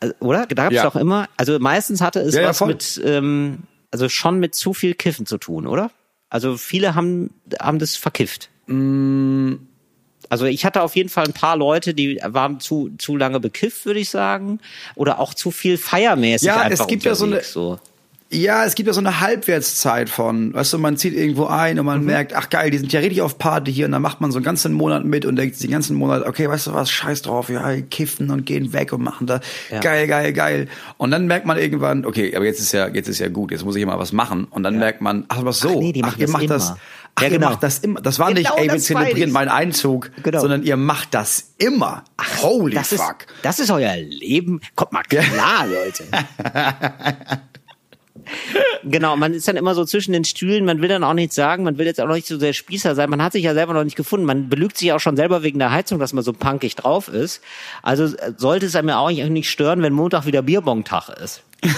Also, 0.00 0.14
oder? 0.20 0.46
Da 0.46 0.54
gab 0.54 0.72
es 0.72 0.76
ja. 0.76 0.84
doch 0.84 0.96
immer, 0.96 1.28
also 1.36 1.58
meistens 1.58 2.00
hatte 2.00 2.20
es 2.20 2.34
ja, 2.34 2.48
was 2.48 2.60
ja, 2.60 2.66
mit, 2.66 3.00
ähm, 3.04 3.64
also 3.90 4.08
schon 4.08 4.38
mit 4.38 4.54
zu 4.54 4.74
viel 4.74 4.94
Kiffen 4.94 5.26
zu 5.26 5.38
tun, 5.38 5.66
oder? 5.66 5.90
Also 6.28 6.56
viele 6.56 6.94
haben, 6.94 7.30
haben 7.60 7.78
das 7.78 7.96
verkifft. 7.96 8.50
Mm. 8.66 9.54
Also 10.28 10.46
ich 10.46 10.64
hatte 10.64 10.82
auf 10.82 10.96
jeden 10.96 11.08
Fall 11.08 11.26
ein 11.26 11.32
paar 11.32 11.56
Leute, 11.56 11.94
die 11.94 12.18
waren 12.24 12.58
zu 12.58 12.90
zu 12.98 13.16
lange 13.16 13.38
bekifft, 13.38 13.86
würde 13.86 14.00
ich 14.00 14.10
sagen, 14.10 14.58
oder 14.96 15.20
auch 15.20 15.34
zu 15.34 15.52
viel 15.52 15.78
feiermäßig 15.78 16.48
ja, 16.48 16.62
einfach 16.62 16.84
es 16.84 16.88
gibt 16.88 17.04
ja 17.04 17.14
so 17.14 17.26
eine 17.26 17.42
so. 17.42 17.78
Ja, 18.28 18.64
es 18.64 18.74
gibt 18.74 18.88
ja 18.88 18.92
so 18.92 18.98
eine 18.98 19.20
Halbwertszeit 19.20 20.10
von, 20.10 20.52
weißt 20.52 20.72
du, 20.72 20.78
man 20.78 20.96
zieht 20.96 21.14
irgendwo 21.14 21.46
ein 21.46 21.78
und 21.78 21.86
man 21.86 22.00
mhm. 22.00 22.06
merkt, 22.06 22.34
ach 22.34 22.50
geil, 22.50 22.72
die 22.72 22.78
sind 22.78 22.92
ja 22.92 22.98
richtig 22.98 23.22
auf 23.22 23.38
Party 23.38 23.72
hier 23.72 23.86
und 23.86 23.92
dann 23.92 24.02
macht 24.02 24.20
man 24.20 24.32
so 24.32 24.38
einen 24.38 24.44
ganzen 24.44 24.72
Monat 24.72 25.04
mit 25.04 25.24
und 25.24 25.36
denkt 25.36 25.62
den 25.62 25.70
ganzen 25.70 25.96
Monat, 25.96 26.26
okay, 26.26 26.48
weißt 26.48 26.66
du 26.66 26.74
was, 26.74 26.90
scheiß 26.90 27.22
drauf, 27.22 27.50
ja, 27.50 27.80
kiffen 27.82 28.30
und 28.30 28.44
gehen 28.44 28.72
weg 28.72 28.92
und 28.92 29.02
machen 29.02 29.28
da 29.28 29.40
ja. 29.70 29.78
geil, 29.78 30.08
geil, 30.08 30.32
geil. 30.32 30.68
Und 30.96 31.12
dann 31.12 31.28
merkt 31.28 31.46
man 31.46 31.56
irgendwann, 31.56 32.04
okay, 32.04 32.34
aber 32.34 32.44
jetzt 32.44 32.58
ist 32.58 32.72
ja, 32.72 32.88
jetzt 32.88 33.08
ist 33.08 33.20
ja 33.20 33.28
gut, 33.28 33.52
jetzt 33.52 33.64
muss 33.64 33.76
ich 33.76 33.86
mal 33.86 33.98
was 33.98 34.12
machen 34.12 34.46
und 34.50 34.64
dann 34.64 34.74
ja. 34.74 34.80
merkt 34.80 35.00
man, 35.00 35.24
ach 35.28 35.44
was 35.44 35.60
so, 35.60 35.68
ach, 35.68 35.74
nee, 35.76 35.92
die 35.92 36.02
ach 36.02 36.18
ihr 36.18 36.28
macht 36.28 36.50
das, 36.50 36.72
ach, 37.14 37.22
ja, 37.22 37.28
genau. 37.28 37.46
ihr 37.46 37.50
macht 37.50 37.62
das 37.62 37.78
immer. 37.78 38.00
Das 38.00 38.18
war 38.18 38.34
genau 38.34 38.40
nicht, 38.40 38.60
ey, 38.60 38.72
wir 38.72 38.78
zelebrieren 38.80 39.30
meinen 39.30 39.50
Einzug, 39.50 40.10
genau. 40.24 40.40
sondern 40.40 40.64
ihr 40.64 40.76
macht 40.76 41.14
das 41.14 41.52
immer. 41.58 42.02
Ach, 42.16 42.42
Holy 42.42 42.74
das 42.74 42.88
fuck. 42.88 43.20
Ist, 43.20 43.28
das 43.42 43.58
ist 43.60 43.70
euer 43.70 43.96
Leben. 43.96 44.60
Kommt 44.74 44.92
mal 44.92 45.04
klar, 45.04 45.64
Leute. 45.68 46.04
genau, 48.84 49.16
man 49.16 49.34
ist 49.34 49.48
dann 49.48 49.56
immer 49.56 49.74
so 49.74 49.84
zwischen 49.84 50.12
den 50.12 50.24
Stühlen, 50.24 50.64
man 50.64 50.80
will 50.80 50.88
dann 50.88 51.04
auch 51.04 51.14
nichts 51.14 51.34
sagen, 51.34 51.64
man 51.64 51.78
will 51.78 51.86
jetzt 51.86 52.00
auch 52.00 52.06
noch 52.06 52.14
nicht 52.14 52.26
so 52.26 52.38
sehr 52.38 52.52
Spießer 52.52 52.94
sein, 52.94 53.10
man 53.10 53.22
hat 53.22 53.32
sich 53.32 53.44
ja 53.44 53.54
selber 53.54 53.74
noch 53.74 53.84
nicht 53.84 53.96
gefunden, 53.96 54.26
man 54.26 54.48
belügt 54.48 54.76
sich 54.78 54.92
auch 54.92 55.00
schon 55.00 55.16
selber 55.16 55.42
wegen 55.42 55.58
der 55.58 55.72
Heizung, 55.72 55.98
dass 55.98 56.12
man 56.12 56.24
so 56.24 56.32
punkig 56.32 56.76
drauf 56.76 57.08
ist. 57.08 57.40
Also 57.82 58.04
äh, 58.04 58.32
sollte 58.36 58.66
es 58.66 58.76
einem 58.76 58.88
ja 58.88 58.98
auch 58.98 59.10
nicht 59.10 59.50
stören, 59.50 59.82
wenn 59.82 59.92
Montag 59.92 60.26
wieder 60.26 60.42
Bierbong-Tag 60.42 61.08
ist. 61.22 61.42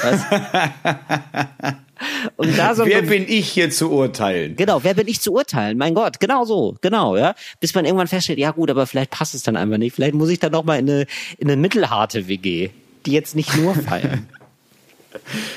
Und 2.37 2.59
da 2.59 2.75
so 2.75 2.85
wer 2.87 3.03
bin 3.03 3.25
ich 3.29 3.49
hier 3.49 3.71
zu 3.71 3.91
urteilen? 3.91 4.57
Genau, 4.57 4.83
wer 4.85 4.95
bin 4.95 5.09
ich 5.09 5.21
zu 5.21 5.33
urteilen? 5.33 5.79
Mein 5.79 5.95
Gott, 5.95 6.21
genau 6.21 6.45
so, 6.45 6.77
genau, 6.81 7.17
ja. 7.17 7.35
Bis 7.61 7.75
man 7.75 7.85
irgendwann 7.85 8.07
feststellt, 8.09 8.39
ja 8.39 8.53
gut, 8.53 8.71
aber 8.71 8.87
vielleicht 8.87 9.11
passt 9.11 9.35
es 9.35 9.43
dann 9.43 9.57
einfach 9.57 9.79
nicht. 9.79 9.95
Vielleicht 9.95 10.15
muss 10.15 10.29
ich 10.29 10.39
dann 10.39 10.53
noch 10.53 10.65
mal 10.65 10.79
in 10.79 10.89
eine, 10.89 11.07
in 11.39 11.49
eine 11.49 11.61
mittelharte 11.61 12.29
WG, 12.29 12.71
die 13.07 13.13
jetzt 13.13 13.35
nicht 13.35 13.57
nur 13.57 13.75
feiern. 13.75 14.29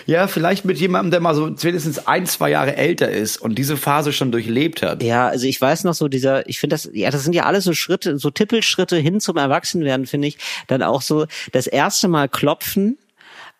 Ja, 0.06 0.28
vielleicht 0.28 0.66
mit 0.66 0.78
jemandem, 0.78 1.12
der 1.12 1.20
mal 1.20 1.36
so 1.36 1.50
wenigstens 1.64 2.08
ein, 2.08 2.26
zwei 2.26 2.50
Jahre 2.50 2.76
älter 2.76 3.10
ist 3.10 3.38
und 3.38 3.58
diese 3.58 3.78
Phase 3.78 4.14
schon 4.14 4.32
durchlebt 4.32 4.82
hat. 4.82 5.04
Ja, 5.04 5.28
also 5.28 5.46
ich 5.48 5.60
weiß 5.60 5.84
noch 5.84 5.94
so 5.94 6.08
dieser, 6.08 6.48
ich 6.50 6.60
finde 6.60 6.76
das, 6.76 6.90
ja, 6.94 7.10
das 7.10 7.24
sind 7.24 7.34
ja 7.34 7.46
alles 7.46 7.64
so 7.64 7.74
Schritte, 7.74 8.18
so 8.18 8.30
Tippelschritte 8.30 8.98
hin 8.98 9.20
zum 9.20 9.38
Erwachsenwerden, 9.38 10.06
finde 10.06 10.28
ich. 10.28 10.38
Dann 10.68 10.84
auch 10.84 11.02
so 11.02 11.26
das 11.52 11.68
erste 11.68 12.08
Mal 12.08 12.30
klopfen 12.30 12.98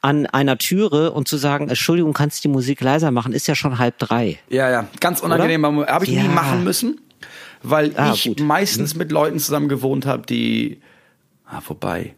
an 0.02 0.26
einer 0.26 0.58
Türe 0.58 1.12
und 1.12 1.28
zu 1.28 1.38
sagen, 1.38 1.70
Entschuldigung, 1.70 2.14
kannst 2.14 2.40
du 2.40 2.50
die 2.50 2.54
Musik 2.54 2.82
leiser 2.82 3.12
machen, 3.12 3.34
ist 3.34 3.48
ja 3.48 3.56
schon 3.56 3.78
halb 3.78 4.00
drei. 4.00 4.40
Ja, 4.50 4.70
ja, 4.70 4.88
ganz 5.00 5.22
unangenehm. 5.22 5.66
Habe 5.66 6.06
ich 6.06 6.12
ja. 6.12 6.24
nie 6.24 6.30
machen 6.30 6.64
müssen, 6.64 7.00
weil 7.62 7.92
ah, 7.96 8.14
ich 8.14 8.26
gut. 8.26 8.40
meistens 8.40 8.94
mhm. 8.94 9.00
mit 9.00 9.12
Leuten 9.12 9.40
zusammen 9.40 9.70
gewohnt 9.70 10.06
habe, 10.06 10.26
die, 10.26 10.82
ah, 11.46 11.62
vorbei 11.62 12.16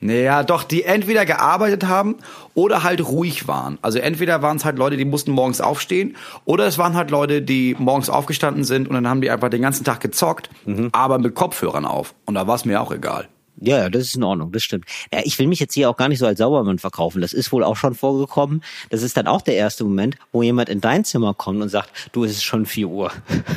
naja, 0.00 0.44
doch, 0.44 0.62
die 0.62 0.84
entweder 0.84 1.26
gearbeitet 1.26 1.86
haben 1.86 2.16
oder 2.54 2.82
halt 2.84 3.04
ruhig 3.04 3.48
waren. 3.48 3.78
Also 3.82 3.98
entweder 3.98 4.42
waren 4.42 4.56
es 4.56 4.64
halt 4.64 4.78
Leute, 4.78 4.96
die 4.96 5.04
mussten 5.04 5.32
morgens 5.32 5.60
aufstehen, 5.60 6.16
oder 6.44 6.66
es 6.66 6.78
waren 6.78 6.94
halt 6.94 7.10
Leute, 7.10 7.42
die 7.42 7.74
morgens 7.78 8.08
aufgestanden 8.08 8.64
sind 8.64 8.88
und 8.88 8.94
dann 8.94 9.08
haben 9.08 9.20
die 9.20 9.30
einfach 9.30 9.48
den 9.48 9.62
ganzen 9.62 9.84
Tag 9.84 10.00
gezockt, 10.00 10.50
mhm. 10.66 10.90
aber 10.92 11.18
mit 11.18 11.34
Kopfhörern 11.34 11.84
auf. 11.84 12.14
Und 12.26 12.34
da 12.34 12.46
war 12.46 12.54
es 12.54 12.64
mir 12.64 12.80
auch 12.80 12.92
egal. 12.92 13.28
Ja, 13.60 13.78
ja, 13.78 13.90
das 13.90 14.04
ist 14.04 14.16
in 14.16 14.22
Ordnung, 14.22 14.52
das 14.52 14.62
stimmt. 14.62 14.84
Ja, 15.12 15.20
ich 15.24 15.38
will 15.38 15.46
mich 15.46 15.58
jetzt 15.58 15.74
hier 15.74 15.90
auch 15.90 15.96
gar 15.96 16.08
nicht 16.08 16.18
so 16.18 16.26
als 16.26 16.38
Saubermann 16.38 16.78
verkaufen. 16.78 17.20
Das 17.20 17.32
ist 17.32 17.50
wohl 17.50 17.64
auch 17.64 17.76
schon 17.76 17.94
vorgekommen. 17.94 18.62
Das 18.90 19.02
ist 19.02 19.16
dann 19.16 19.26
auch 19.26 19.42
der 19.42 19.56
erste 19.56 19.84
Moment, 19.84 20.16
wo 20.32 20.42
jemand 20.42 20.68
in 20.68 20.80
dein 20.80 21.04
Zimmer 21.04 21.34
kommt 21.34 21.60
und 21.60 21.68
sagt, 21.68 21.90
du, 22.12 22.24
es 22.24 22.32
ist 22.32 22.44
schon 22.44 22.66
vier 22.66 22.88
Uhr. 22.88 23.12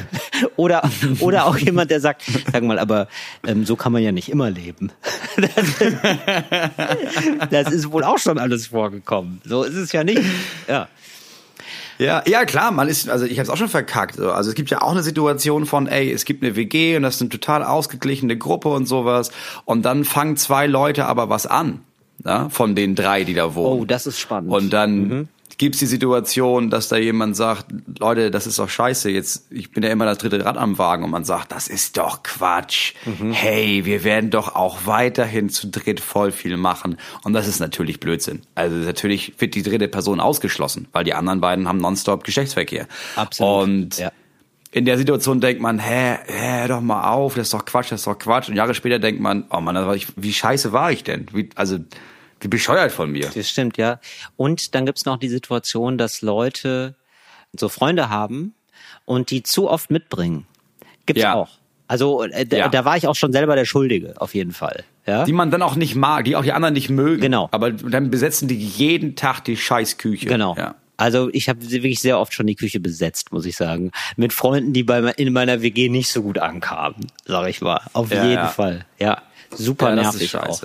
oder, 0.55 0.89
oder 1.19 1.45
auch 1.45 1.57
jemand, 1.57 1.91
der 1.91 1.99
sagt, 1.99 2.23
sag 2.51 2.63
mal, 2.63 2.79
aber 2.79 3.07
ähm, 3.45 3.65
so 3.65 3.75
kann 3.75 3.91
man 3.91 4.01
ja 4.01 4.11
nicht 4.11 4.29
immer 4.29 4.49
leben. 4.49 4.91
das, 5.37 5.51
das 7.49 7.71
ist 7.71 7.91
wohl 7.91 8.03
auch 8.03 8.17
schon 8.17 8.39
alles 8.39 8.67
vorgekommen. 8.67 9.41
So 9.45 9.63
ist 9.63 9.75
es 9.75 9.91
ja 9.91 10.03
nicht. 10.03 10.21
Ja. 10.67 10.87
Ja, 12.01 12.23
ja 12.25 12.45
klar, 12.45 12.71
man 12.71 12.87
ist, 12.87 13.09
also 13.09 13.25
ich 13.25 13.37
habe 13.37 13.43
es 13.43 13.49
auch 13.51 13.57
schon 13.57 13.69
verkackt. 13.69 14.19
Also 14.19 14.49
es 14.49 14.55
gibt 14.55 14.71
ja 14.71 14.81
auch 14.81 14.91
eine 14.91 15.03
Situation 15.03 15.67
von, 15.67 15.85
ey, 15.85 16.11
es 16.11 16.25
gibt 16.25 16.43
eine 16.43 16.55
WG 16.55 16.97
und 16.97 17.03
das 17.03 17.15
ist 17.15 17.21
eine 17.21 17.29
total 17.29 17.63
ausgeglichene 17.63 18.35
Gruppe 18.37 18.69
und 18.69 18.87
sowas. 18.87 19.31
Und 19.65 19.83
dann 19.83 20.03
fangen 20.03 20.35
zwei 20.35 20.65
Leute 20.65 21.05
aber 21.05 21.29
was 21.29 21.45
an, 21.45 21.81
ja, 22.25 22.49
von 22.49 22.73
den 22.73 22.95
drei, 22.95 23.23
die 23.23 23.35
da 23.35 23.53
wohnen. 23.53 23.81
Oh, 23.81 23.85
das 23.85 24.07
ist 24.07 24.19
spannend. 24.19 24.51
Und 24.51 24.73
dann, 24.73 25.07
mhm. 25.07 25.27
Gibt's 25.61 25.77
die 25.77 25.85
Situation, 25.85 26.71
dass 26.71 26.87
da 26.87 26.97
jemand 26.97 27.35
sagt, 27.35 27.67
Leute, 27.99 28.31
das 28.31 28.47
ist 28.47 28.57
doch 28.57 28.67
scheiße, 28.67 29.11
jetzt, 29.11 29.45
ich 29.51 29.69
bin 29.71 29.83
ja 29.83 29.91
immer 29.91 30.05
das 30.05 30.17
dritte 30.17 30.43
Rad 30.43 30.57
am 30.57 30.79
Wagen 30.79 31.03
und 31.03 31.11
man 31.11 31.23
sagt, 31.23 31.51
das 31.51 31.67
ist 31.67 31.97
doch 31.97 32.23
Quatsch. 32.23 32.93
Mhm. 33.05 33.31
Hey, 33.31 33.85
wir 33.85 34.03
werden 34.03 34.31
doch 34.31 34.55
auch 34.55 34.87
weiterhin 34.87 35.49
zu 35.49 35.67
dritt 35.67 35.99
voll 35.99 36.31
viel 36.31 36.57
machen. 36.57 36.97
Und 37.23 37.33
das 37.33 37.47
ist 37.47 37.59
natürlich 37.59 37.99
Blödsinn. 37.99 38.41
Also 38.55 38.75
natürlich 38.75 39.33
wird 39.37 39.53
die 39.53 39.61
dritte 39.61 39.87
Person 39.87 40.19
ausgeschlossen, 40.19 40.87
weil 40.93 41.03
die 41.03 41.13
anderen 41.13 41.41
beiden 41.41 41.67
haben 41.67 41.77
nonstop 41.77 42.23
Geschlechtsverkehr. 42.23 42.87
Absolut. 43.15 43.63
Und 43.63 43.97
Ja. 43.99 44.11
in 44.71 44.85
der 44.85 44.97
Situation 44.97 45.41
denkt 45.41 45.61
man, 45.61 45.77
hä, 45.77 46.15
hä, 46.25 46.67
doch 46.69 46.81
mal 46.81 47.11
auf, 47.11 47.35
das 47.35 47.47
ist 47.49 47.53
doch 47.53 47.65
Quatsch, 47.65 47.91
das 47.91 48.01
ist 48.01 48.07
doch 48.07 48.17
Quatsch. 48.17 48.49
Und 48.49 48.55
Jahre 48.55 48.73
später 48.73 48.97
denkt 48.97 49.21
man, 49.21 49.45
oh 49.51 49.61
Mann, 49.61 49.77
ich- 49.93 50.07
wie 50.15 50.33
scheiße 50.33 50.73
war 50.73 50.91
ich 50.91 51.03
denn? 51.03 51.27
Wie, 51.31 51.49
also, 51.53 51.77
wie 52.41 52.47
bescheuert 52.47 52.91
von 52.91 53.11
mir. 53.11 53.29
Das 53.33 53.49
stimmt, 53.49 53.77
ja. 53.77 53.99
Und 54.37 54.75
dann 54.75 54.85
gibt's 54.85 55.05
noch 55.05 55.17
die 55.17 55.29
Situation, 55.29 55.97
dass 55.97 56.21
Leute 56.21 56.95
so 57.57 57.69
Freunde 57.69 58.09
haben 58.09 58.53
und 59.05 59.31
die 59.31 59.43
zu 59.43 59.69
oft 59.69 59.91
mitbringen. 59.91 60.45
Gibt's 61.05 61.21
Ja. 61.23 61.33
auch. 61.35 61.49
Also 61.87 62.23
äh, 62.23 62.45
da, 62.45 62.57
Ja. 62.57 62.69
da 62.69 62.85
war 62.85 62.95
ich 62.97 63.07
auch 63.07 63.15
schon 63.15 63.33
selber 63.33 63.55
der 63.55 63.65
Schuldige, 63.65 64.13
auf 64.21 64.33
jeden 64.33 64.51
Fall. 64.53 64.83
Ja? 65.05 65.25
Die 65.25 65.33
man 65.33 65.51
dann 65.51 65.61
auch 65.61 65.75
nicht 65.75 65.95
mag, 65.95 66.25
die 66.25 66.35
auch 66.35 66.43
die 66.43 66.53
anderen 66.53 66.73
nicht 66.73 66.89
mögen. 66.89 67.21
Genau. 67.21 67.49
Aber 67.51 67.71
dann 67.71 68.09
besetzen 68.11 68.47
die 68.47 68.55
jeden 68.57 69.15
Tag 69.15 69.41
die 69.43 69.57
Scheißküche. 69.57 70.27
Genau. 70.27 70.55
Ja. 70.57 70.75
Also 70.97 71.29
ich 71.33 71.49
habe 71.49 71.59
wirklich 71.71 71.99
sehr 71.99 72.19
oft 72.19 72.31
schon 72.33 72.45
die 72.45 72.55
Küche 72.55 72.79
besetzt, 72.79 73.31
muss 73.33 73.45
ich 73.47 73.57
sagen. 73.57 73.91
Mit 74.17 74.33
Freunden, 74.33 74.71
die 74.71 74.83
bei 74.83 74.99
in 75.17 75.33
meiner 75.33 75.63
WG 75.63 75.89
nicht 75.89 76.11
so 76.11 76.21
gut 76.21 76.37
ankamen, 76.37 77.07
sag 77.25 77.49
ich 77.49 77.59
mal. 77.59 77.81
Auf 77.93 78.11
Ja, 78.11 78.23
jeden. 78.23 78.47
Fall. 78.49 78.85
Ja. 78.99 79.23
Super 79.53 79.89
Ja, 79.89 79.95
das 79.95 80.13
nervig 80.15 80.35
auch. 80.35 80.61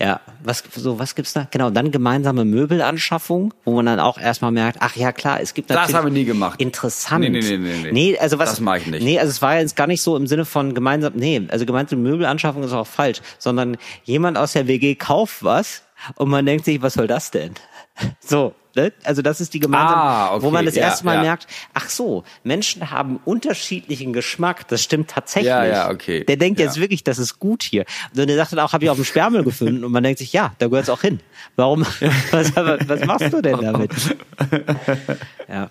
Ja, 0.00 0.20
was 0.42 0.62
so 0.74 0.98
was 0.98 1.14
gibt's 1.14 1.32
da? 1.32 1.46
Genau, 1.50 1.70
dann 1.70 1.90
gemeinsame 1.90 2.44
Möbelanschaffung, 2.44 3.54
wo 3.64 3.74
man 3.74 3.86
dann 3.86 4.00
auch 4.00 4.18
erstmal 4.18 4.52
merkt, 4.52 4.78
ach 4.80 4.96
ja 4.96 5.12
klar, 5.12 5.40
es 5.40 5.54
gibt 5.54 5.70
Das 5.70 5.76
natürlich 5.76 5.96
haben 5.96 6.06
wir 6.06 6.12
nie 6.12 6.24
gemacht. 6.24 6.60
Interessant. 6.60 7.20
Nee, 7.20 7.30
nee, 7.30 7.40
nee, 7.40 7.56
nee, 7.56 7.74
nee. 7.82 7.92
Nee, 7.92 8.18
also 8.18 8.38
was 8.38 8.50
Das 8.50 8.60
mag 8.60 8.80
ich 8.80 8.86
nicht. 8.88 9.02
Nee, 9.04 9.18
also 9.18 9.30
es 9.30 9.42
war 9.42 9.58
jetzt 9.58 9.76
gar 9.76 9.86
nicht 9.86 10.02
so 10.02 10.16
im 10.16 10.26
Sinne 10.26 10.44
von 10.44 10.74
gemeinsam, 10.74 11.12
nee, 11.16 11.46
also 11.48 11.66
gemeinsame 11.66 12.02
Möbelanschaffung 12.02 12.62
ist 12.62 12.72
auch 12.72 12.86
falsch, 12.86 13.20
sondern 13.38 13.76
jemand 14.04 14.38
aus 14.38 14.52
der 14.52 14.66
WG 14.66 14.94
kauft 14.94 15.44
was 15.44 15.82
und 16.16 16.28
man 16.28 16.44
denkt 16.44 16.64
sich, 16.64 16.82
was 16.82 16.94
soll 16.94 17.06
das 17.06 17.30
denn? 17.30 17.54
So, 18.18 18.54
ne? 18.76 18.92
Also 19.04 19.22
das 19.22 19.40
ist 19.40 19.54
die 19.54 19.60
gemeinsame, 19.60 19.96
Ah, 19.96 20.34
okay, 20.34 20.42
wo 20.44 20.50
man 20.50 20.64
das 20.64 20.74
ja, 20.74 20.82
erste 20.84 21.04
Mal 21.04 21.16
ja. 21.16 21.20
merkt, 21.22 21.46
ach 21.74 21.88
so, 21.88 22.24
Menschen 22.42 22.90
haben 22.90 23.20
unterschiedlichen 23.24 24.12
Geschmack. 24.12 24.68
Das 24.68 24.82
stimmt 24.82 25.10
tatsächlich. 25.10 25.48
Ja, 25.48 25.64
ja, 25.64 25.90
okay. 25.90 26.24
Der 26.24 26.36
denkt 26.36 26.58
Ja. 26.60 26.66
jetzt 26.66 26.78
wirklich, 26.80 27.04
das 27.04 27.18
ist 27.18 27.38
gut 27.38 27.62
hier. 27.62 27.84
Und 28.16 28.26
der 28.28 28.36
sagt 28.36 28.52
dann 28.52 28.58
auch, 28.60 28.72
habe 28.72 28.84
ich 28.84 28.90
auf 28.90 28.96
dem 28.96 29.04
Sperrmüll 29.04 29.44
gefunden. 29.44 29.84
Und 29.84 29.92
man 29.92 30.02
denkt 30.02 30.18
sich, 30.18 30.32
ja, 30.32 30.52
da 30.58 30.68
gehört's 30.68 30.88
auch 30.90 31.00
hin. 31.02 31.20
Warum? 31.56 31.82
Was, 32.30 32.54
was 32.56 33.04
machst 33.04 33.32
du 33.32 33.40
denn 33.42 33.60
damit? 33.60 33.90
Ja. 35.48 35.68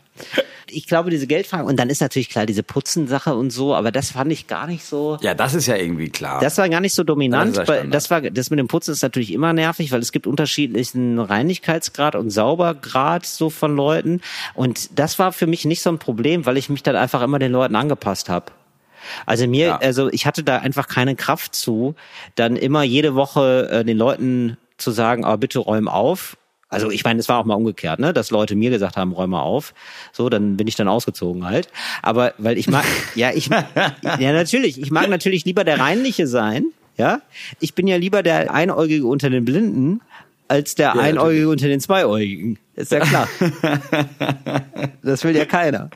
Ich 0.76 0.88
glaube, 0.88 1.10
diese 1.10 1.28
Geldfrage, 1.28 1.66
und 1.66 1.78
dann 1.78 1.90
ist 1.90 2.02
natürlich 2.02 2.30
klar 2.30 2.46
diese 2.46 2.64
Putzensache 2.64 3.34
und 3.36 3.52
so, 3.52 3.76
aber 3.76 3.92
das 3.92 4.12
fand 4.12 4.32
ich 4.32 4.48
gar 4.48 4.68
nicht 4.68 4.84
so. 4.86 5.18
ja, 5.22 5.34
das 5.34 5.54
ist 5.54 5.68
ja 5.68 5.76
irgendwie 5.76 6.10
klar. 6.10 6.40
Das 6.42 6.58
war 6.58 6.68
gar 6.70 6.80
nicht 6.82 6.94
so 6.94 7.04
dominant. 7.04 7.58
Das 7.92 8.10
war, 8.10 8.22
das 8.22 8.50
mit 8.50 8.60
dem 8.60 8.68
Putzen 8.68 8.92
ist 8.92 9.02
natürlich 9.04 9.32
immer 9.34 9.54
nervig, 9.54 9.92
weil 9.92 10.00
es 10.02 10.12
gibt 10.12 10.28
unterschiedlichen 10.28 11.20
Reinigkeitsgrad 11.20 12.16
und 12.16 12.30
Saubergrad 12.30 13.26
so 13.26 13.50
von 13.50 13.76
Leuten. 13.76 14.22
Und 14.54 14.98
das 15.00 15.20
war 15.20 15.32
für 15.34 15.48
mich 15.48 15.66
nicht 15.66 15.82
so 15.82 15.90
ein 15.90 16.00
Problem, 16.00 16.46
weil 16.46 16.58
ich 16.58 16.70
mich 16.70 16.84
dann 16.84 16.96
einfach 16.96 17.22
immer 17.22 17.40
den 17.40 17.52
Leuten 17.52 17.76
angepasst 17.76 18.30
habe. 18.30 18.52
Also 19.26 19.48
mir, 19.48 19.68
Ja. 19.68 19.78
also 19.78 20.10
ich 20.12 20.26
hatte 20.26 20.44
da 20.44 20.60
einfach 20.60 20.88
keine 20.88 21.16
Kraft 21.16 21.56
zu, 21.56 21.96
dann 22.36 22.56
immer 22.56 22.84
jede 22.84 23.16
Woche 23.16 23.70
äh, 23.70 23.84
den 23.84 23.98
Leuten 23.98 24.58
zu 24.78 24.92
sagen, 24.92 25.26
aber 25.26 25.38
bitte 25.38 25.60
räum 25.60 25.88
auf. 25.88 26.38
Also 26.74 26.92
ich 26.92 27.04
meine, 27.04 27.20
es 27.20 27.30
war 27.30 27.40
auch 27.40 27.46
mal 27.46 27.56
umgekehrt, 27.56 28.00
ne, 28.00 28.14
dass 28.14 28.32
Leute 28.32 28.56
mir 28.56 28.70
gesagt 28.70 28.98
haben, 28.98 29.12
räum 29.12 29.30
mal 29.30 29.42
auf. 29.42 29.74
So, 30.12 30.30
dann 30.30 30.58
bin 30.58 30.68
ich 30.68 30.76
dann 30.76 30.88
ausgezogen 30.88 31.46
halt. 31.46 31.70
Aber 32.02 32.34
weil 32.38 32.58
ich 32.58 32.68
mag, 32.68 32.86
ja, 33.16 33.32
ich, 33.34 33.48
ja 33.48 34.34
natürlich, 34.34 34.82
ich 34.82 34.92
mag 34.92 35.10
natürlich 35.10 35.46
lieber 35.46 35.64
der 35.64 35.80
reinliche 35.80 36.28
sein. 36.28 36.66
Ja, 36.98 37.22
ich 37.60 37.74
bin 37.74 37.88
ja 37.88 37.98
lieber 37.98 38.22
der 38.22 38.54
Einäugige 38.54 39.08
unter 39.08 39.32
den 39.32 39.46
Blinden 39.46 40.02
als 40.48 40.76
der 40.76 40.90
natürlich. 40.90 41.08
Einäugige 41.08 41.50
unter 41.50 41.68
den 41.68 41.80
Zweiäugigen. 41.80 42.60
Ist 42.76 42.92
ja 42.92 43.00
klar. 43.00 43.28
das 45.04 45.24
will 45.24 45.36
ja 45.36 45.46
keiner. 45.46 45.90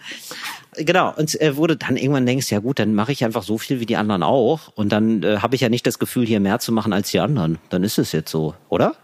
Genau, 0.76 1.14
und 1.16 1.40
äh, 1.42 1.56
wurde 1.56 1.76
dann 1.76 1.98
irgendwann 1.98 2.26
denkst, 2.26 2.52
ja 2.52 2.60
gut, 2.60 2.80
dann 2.80 2.94
mache 2.94 3.12
ich 3.12 3.26
einfach 3.26 3.44
so 3.44 3.58
viel 3.58 3.80
wie 3.80 3.86
die 3.86 3.98
anderen 3.98 4.22
auch 4.22 4.72
und 4.76 4.92
dann 4.92 5.24
äh, 5.24 5.38
habe 5.38 5.56
ich 5.56 5.62
ja 5.62 5.70
nicht 5.70 5.88
das 5.88 5.98
Gefühl, 5.98 6.26
hier 6.26 6.40
mehr 6.40 6.60
zu 6.60 6.72
machen 6.72 6.94
als 6.94 7.10
die 7.10 7.20
anderen. 7.20 7.58
Dann 7.70 7.84
ist 7.84 7.98
es 7.98 8.12
jetzt 8.12 8.30
so, 8.30 8.54
oder? 8.70 8.96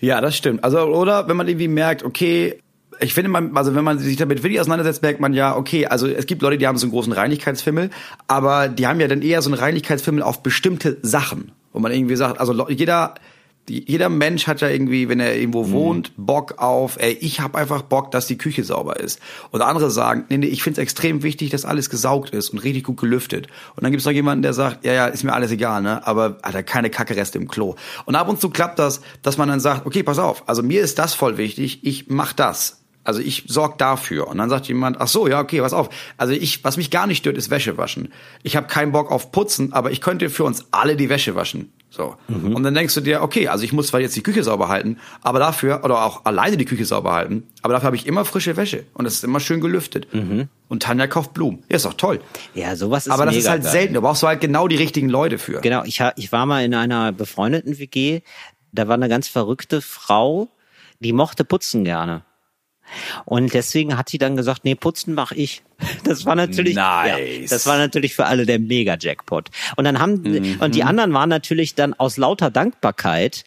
Ja, 0.00 0.20
das 0.20 0.36
stimmt. 0.36 0.64
Also, 0.64 0.80
oder 0.80 1.28
wenn 1.28 1.36
man 1.36 1.48
irgendwie 1.48 1.68
merkt, 1.68 2.02
okay, 2.02 2.60
ich 3.00 3.14
finde, 3.14 3.30
man, 3.30 3.56
also 3.56 3.74
wenn 3.74 3.84
man 3.84 3.98
sich 3.98 4.16
damit 4.16 4.42
wirklich 4.42 4.60
auseinandersetzt, 4.60 5.02
merkt 5.02 5.20
man 5.20 5.32
ja, 5.32 5.56
okay, 5.56 5.86
also 5.86 6.06
es 6.06 6.26
gibt 6.26 6.42
Leute, 6.42 6.58
die 6.58 6.66
haben 6.66 6.76
so 6.76 6.84
einen 6.86 6.92
großen 6.92 7.12
Reinigkeitsfimmel, 7.12 7.90
aber 8.26 8.68
die 8.68 8.86
haben 8.86 9.00
ja 9.00 9.08
dann 9.08 9.22
eher 9.22 9.40
so 9.42 9.50
einen 9.50 9.58
Reinigkeitsfimmel 9.58 10.22
auf 10.22 10.42
bestimmte 10.42 10.98
Sachen. 11.02 11.52
Wo 11.72 11.78
man 11.78 11.92
irgendwie 11.92 12.16
sagt, 12.16 12.40
also 12.40 12.68
jeder, 12.68 13.14
jeder 13.70 14.08
Mensch 14.08 14.46
hat 14.46 14.60
ja 14.60 14.68
irgendwie, 14.68 15.08
wenn 15.08 15.20
er 15.20 15.36
irgendwo 15.36 15.70
wohnt, 15.70 16.12
Bock 16.16 16.58
auf, 16.58 16.96
ey, 17.00 17.12
ich 17.12 17.40
habe 17.40 17.58
einfach 17.58 17.82
Bock, 17.82 18.10
dass 18.10 18.26
die 18.26 18.38
Küche 18.38 18.64
sauber 18.64 18.98
ist. 18.98 19.20
Und 19.50 19.62
andere 19.62 19.90
sagen, 19.90 20.24
nee, 20.28 20.38
nee, 20.38 20.46
ich 20.46 20.62
finde 20.62 20.80
es 20.80 20.82
extrem 20.82 21.22
wichtig, 21.22 21.50
dass 21.50 21.64
alles 21.64 21.90
gesaugt 21.90 22.30
ist 22.30 22.50
und 22.50 22.58
richtig 22.58 22.84
gut 22.84 22.98
gelüftet. 22.98 23.46
Und 23.76 23.84
dann 23.84 23.92
gibt 23.92 24.00
es 24.00 24.06
noch 24.06 24.12
jemanden, 24.12 24.42
der 24.42 24.52
sagt, 24.52 24.84
ja, 24.84 24.92
ja, 24.92 25.06
ist 25.06 25.24
mir 25.24 25.32
alles 25.32 25.50
egal, 25.50 25.82
ne? 25.82 26.06
Aber 26.06 26.38
Alter, 26.42 26.62
keine 26.62 26.90
Kackereste 26.90 27.38
im 27.38 27.48
Klo. 27.48 27.76
Und 28.04 28.16
ab 28.16 28.28
und 28.28 28.40
zu 28.40 28.50
klappt 28.50 28.78
das, 28.78 29.00
dass 29.22 29.38
man 29.38 29.48
dann 29.48 29.60
sagt, 29.60 29.86
okay, 29.86 30.02
pass 30.02 30.18
auf, 30.18 30.48
also 30.48 30.62
mir 30.62 30.82
ist 30.82 30.98
das 30.98 31.14
voll 31.14 31.36
wichtig, 31.36 31.80
ich 31.82 32.08
mach 32.08 32.32
das. 32.32 32.79
Also 33.10 33.22
ich 33.22 33.42
sorg 33.48 33.76
dafür. 33.78 34.28
Und 34.28 34.38
dann 34.38 34.48
sagt 34.48 34.68
jemand, 34.68 35.00
ach 35.00 35.08
so, 35.08 35.26
ja, 35.26 35.40
okay, 35.40 35.60
pass 35.60 35.72
auf. 35.72 35.90
Also 36.16 36.32
ich, 36.32 36.62
was 36.62 36.76
mich 36.76 36.92
gar 36.92 37.08
nicht 37.08 37.18
stört, 37.18 37.36
ist 37.36 37.50
Wäsche 37.50 37.76
waschen. 37.76 38.12
Ich 38.44 38.54
habe 38.54 38.68
keinen 38.68 38.92
Bock 38.92 39.10
auf 39.10 39.32
Putzen, 39.32 39.72
aber 39.72 39.90
ich 39.90 40.00
könnte 40.00 40.30
für 40.30 40.44
uns 40.44 40.66
alle 40.70 40.94
die 40.94 41.08
Wäsche 41.08 41.34
waschen. 41.34 41.72
So. 41.90 42.14
Und 42.28 42.62
dann 42.62 42.72
denkst 42.72 42.94
du 42.94 43.00
dir, 43.00 43.20
okay, 43.20 43.48
also 43.48 43.64
ich 43.64 43.72
muss 43.72 43.88
zwar 43.88 43.98
jetzt 43.98 44.14
die 44.14 44.22
Küche 44.22 44.44
sauber 44.44 44.68
halten, 44.68 44.98
aber 45.22 45.40
dafür, 45.40 45.80
oder 45.82 46.04
auch 46.04 46.24
alleine 46.24 46.56
die 46.56 46.66
Küche 46.66 46.84
sauber 46.84 47.14
halten, 47.14 47.48
aber 47.62 47.74
dafür 47.74 47.86
habe 47.86 47.96
ich 47.96 48.06
immer 48.06 48.24
frische 48.24 48.56
Wäsche. 48.56 48.84
Und 48.94 49.06
es 49.06 49.14
ist 49.14 49.24
immer 49.24 49.40
schön 49.40 49.60
gelüftet. 49.60 50.06
Und 50.68 50.82
Tanja 50.84 51.08
kauft 51.08 51.34
Blumen. 51.34 51.64
Ja, 51.68 51.78
ist 51.78 51.86
doch 51.86 51.94
toll. 51.94 52.20
Ja, 52.54 52.76
sowas 52.76 53.08
ist 53.08 53.12
aber 53.12 53.24
das 53.26 53.34
mega 53.34 53.42
ist 53.42 53.50
halt 53.50 53.62
geil. 53.64 53.72
selten. 53.72 53.94
Da 53.94 54.00
brauchst 54.00 54.22
du 54.22 54.28
halt 54.28 54.40
genau 54.40 54.68
die 54.68 54.76
richtigen 54.76 55.08
Leute 55.08 55.38
für. 55.38 55.60
Genau, 55.62 55.82
ich, 55.82 56.00
ich 56.14 56.30
war 56.30 56.46
mal 56.46 56.64
in 56.64 56.74
einer 56.74 57.10
befreundeten 57.10 57.80
WG, 57.80 58.20
da 58.70 58.86
war 58.86 58.94
eine 58.94 59.08
ganz 59.08 59.26
verrückte 59.26 59.82
Frau, 59.82 60.48
die 61.00 61.12
mochte 61.12 61.44
putzen 61.44 61.82
gerne. 61.82 62.22
Und 63.24 63.54
deswegen 63.54 63.96
hat 63.96 64.08
sie 64.08 64.18
dann 64.18 64.36
gesagt, 64.36 64.64
nee, 64.64 64.74
putzen 64.74 65.14
mach 65.14 65.32
ich. 65.32 65.62
Das 66.04 66.24
war 66.26 66.34
natürlich, 66.34 66.74
Nice. 66.74 67.40
ja, 67.42 67.46
das 67.48 67.66
war 67.66 67.78
natürlich 67.78 68.14
für 68.14 68.26
alle 68.26 68.46
der 68.46 68.58
Mega-Jackpot. 68.58 69.50
Und 69.76 69.84
dann 69.84 69.98
haben, 69.98 70.22
Mhm. 70.22 70.56
und 70.60 70.74
die 70.74 70.82
anderen 70.84 71.12
waren 71.12 71.28
natürlich 71.28 71.74
dann 71.74 71.94
aus 71.94 72.16
lauter 72.16 72.50
Dankbarkeit. 72.50 73.44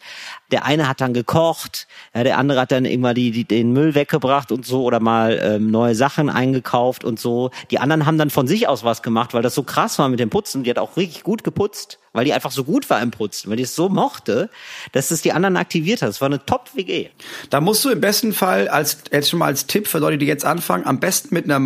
Der 0.50 0.64
eine 0.66 0.88
hat 0.88 1.00
dann 1.00 1.14
gekocht, 1.14 1.88
ja, 2.14 2.22
der 2.22 2.38
andere 2.38 2.60
hat 2.60 2.70
dann 2.70 2.84
irgendwann 2.84 3.14
die, 3.14 3.30
die, 3.30 3.44
den 3.44 3.72
Müll 3.72 3.94
weggebracht 3.94 4.52
und 4.52 4.64
so 4.66 4.84
oder 4.84 5.00
mal 5.00 5.40
ähm, 5.42 5.70
neue 5.70 5.94
Sachen 5.94 6.28
eingekauft 6.30 7.02
und 7.02 7.18
so. 7.18 7.50
Die 7.70 7.78
anderen 7.78 8.06
haben 8.06 8.18
dann 8.18 8.30
von 8.30 8.46
sich 8.46 8.68
aus 8.68 8.84
was 8.84 9.02
gemacht, 9.02 9.34
weil 9.34 9.42
das 9.42 9.54
so 9.54 9.62
krass 9.62 9.98
war 9.98 10.08
mit 10.08 10.20
dem 10.20 10.30
Putzen. 10.30 10.62
Die 10.62 10.70
hat 10.70 10.78
auch 10.78 10.96
richtig 10.96 11.22
gut 11.24 11.42
geputzt, 11.44 11.98
weil 12.12 12.24
die 12.24 12.32
einfach 12.32 12.52
so 12.52 12.62
gut 12.62 12.88
war 12.90 13.00
im 13.02 13.10
Putzen, 13.10 13.50
weil 13.50 13.56
die 13.56 13.62
es 13.64 13.74
so 13.74 13.88
mochte, 13.88 14.48
dass 14.92 15.10
es 15.10 15.22
die 15.22 15.32
anderen 15.32 15.56
aktiviert 15.56 16.02
hat. 16.02 16.10
Das 16.10 16.20
war 16.20 16.26
eine 16.26 16.44
Top-WG. 16.44 17.08
Da 17.50 17.60
musst 17.60 17.84
du 17.84 17.90
im 17.90 18.00
besten 18.00 18.32
Fall 18.32 18.68
als 18.68 18.98
jetzt 19.10 19.30
schon 19.30 19.38
mal 19.40 19.46
als 19.46 19.66
Tipp 19.66 19.88
für 19.88 19.98
Leute, 19.98 20.18
die 20.18 20.26
jetzt 20.26 20.44
anfangen, 20.44 20.86
am 20.86 21.00
besten 21.00 21.34
mit 21.34 21.46
einer 21.46 21.58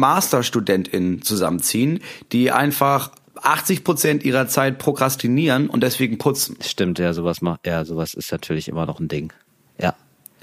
Masterstudentin 0.59 1.23
zusammenziehen, 1.23 2.01
die 2.33 2.51
einfach 2.51 3.11
80 3.41 3.85
Prozent 3.85 4.25
ihrer 4.25 4.49
Zeit 4.49 4.79
prokrastinieren 4.79 5.69
und 5.71 5.83
deswegen 5.83 6.19
putzen. 6.19 6.57
Stimmt, 6.61 6.99
ja, 6.99 7.13
sowas 7.13 7.41
macht, 7.41 7.67
ja, 7.67 7.85
sowas 7.85 8.15
ist 8.15 8.33
natürlich 8.33 8.69
immer 8.69 8.87
noch 8.87 9.01
ein 9.01 9.09
Ding. 9.09 9.33
Ja. 9.81 9.95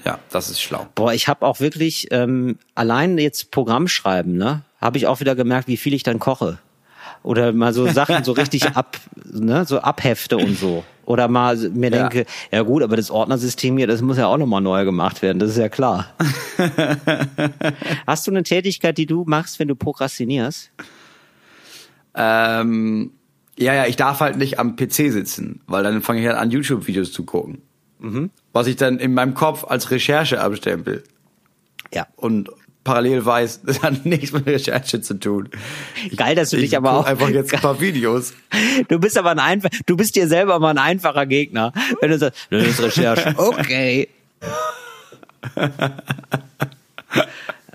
Ja, 0.04 0.18
das 0.30 0.50
ist 0.50 0.60
schlau. 0.60 0.86
Boah, 0.94 1.12
ich 1.12 1.28
habe 1.28 1.44
auch 1.44 1.60
wirklich 1.60 2.08
ähm, 2.10 2.58
allein 2.74 3.18
jetzt 3.18 3.50
Programm 3.50 3.88
schreiben, 3.88 4.36
ne, 4.36 4.62
habe 4.80 4.98
ich 4.98 5.06
auch 5.06 5.20
wieder 5.20 5.34
gemerkt, 5.34 5.68
wie 5.68 5.76
viel 5.76 5.94
ich 5.94 6.04
dann 6.04 6.18
koche. 6.18 6.58
Oder 7.22 7.52
mal 7.52 7.72
so 7.72 7.88
Sachen 7.88 8.22
so 8.24 8.32
richtig 8.32 8.64
ab, 8.76 8.98
ne, 9.24 9.64
so 9.66 9.80
abhefte 9.80 10.36
und 10.38 10.56
so. 10.58 10.84
Oder 11.06 11.28
mal 11.28 11.56
mir 11.70 11.90
Ja. 11.90 12.08
denke, 12.08 12.26
ja 12.52 12.62
gut, 12.62 12.82
aber 12.82 12.96
das 12.96 13.10
Ordnersystem 13.10 13.78
hier, 13.78 13.86
das 13.86 14.02
muss 14.02 14.18
ja 14.18 14.26
auch 14.26 14.36
nochmal 14.36 14.60
neu 14.60 14.84
gemacht 14.84 15.22
werden, 15.22 15.38
das 15.38 15.50
ist 15.50 15.56
ja 15.58 15.68
klar. 15.68 16.12
Hast 18.06 18.26
du 18.26 18.30
eine 18.32 18.42
Tätigkeit, 18.42 18.98
die 18.98 19.06
du 19.06 19.24
machst, 19.26 19.58
wenn 19.58 19.68
du 19.68 19.76
prokrastinierst? 19.76 20.70
Ähm, 22.14 23.12
ja, 23.58 23.74
ja, 23.74 23.86
ich 23.86 23.96
darf 23.96 24.20
halt 24.20 24.36
nicht 24.36 24.58
am 24.58 24.76
PC 24.76 25.12
sitzen, 25.12 25.60
weil 25.66 25.82
dann 25.82 26.02
fange 26.02 26.20
ich 26.20 26.26
halt 26.26 26.36
an, 26.36 26.50
YouTube-Videos 26.50 27.12
zu 27.12 27.24
gucken. 27.24 27.62
Was 28.52 28.66
ich 28.66 28.76
dann 28.76 28.98
in 28.98 29.14
meinem 29.14 29.34
Kopf 29.34 29.64
als 29.64 29.90
Recherche 29.90 30.40
abstempel. 30.40 31.02
Ja. 31.92 32.06
Und 32.16 32.50
parallel 32.86 33.26
weiß, 33.26 33.62
das 33.66 33.82
hat 33.82 34.06
nichts 34.06 34.32
mit 34.32 34.46
Recherche 34.46 35.00
zu 35.00 35.18
tun. 35.18 35.50
Geil, 36.16 36.34
dass 36.34 36.50
du 36.50 36.56
ich 36.56 36.70
dich 36.70 36.76
aber 36.76 36.92
auch 36.92 37.04
einfach 37.04 37.28
jetzt 37.28 37.52
ein 37.52 37.60
paar 37.60 37.80
Videos. 37.80 38.32
Du 38.88 38.98
bist 38.98 39.18
aber 39.18 39.32
ein 39.32 39.38
einfach, 39.40 39.70
du 39.84 39.96
bist 39.96 40.14
dir 40.14 40.28
selber 40.28 40.58
mal 40.60 40.70
ein 40.70 40.78
einfacher 40.78 41.26
Gegner. 41.26 41.72
Wenn 42.00 42.10
du 42.10 42.18
sagst, 42.18 42.46
das 42.50 42.66
ist 42.66 42.80
Recherche. 42.80 43.34
Okay. 43.46 44.08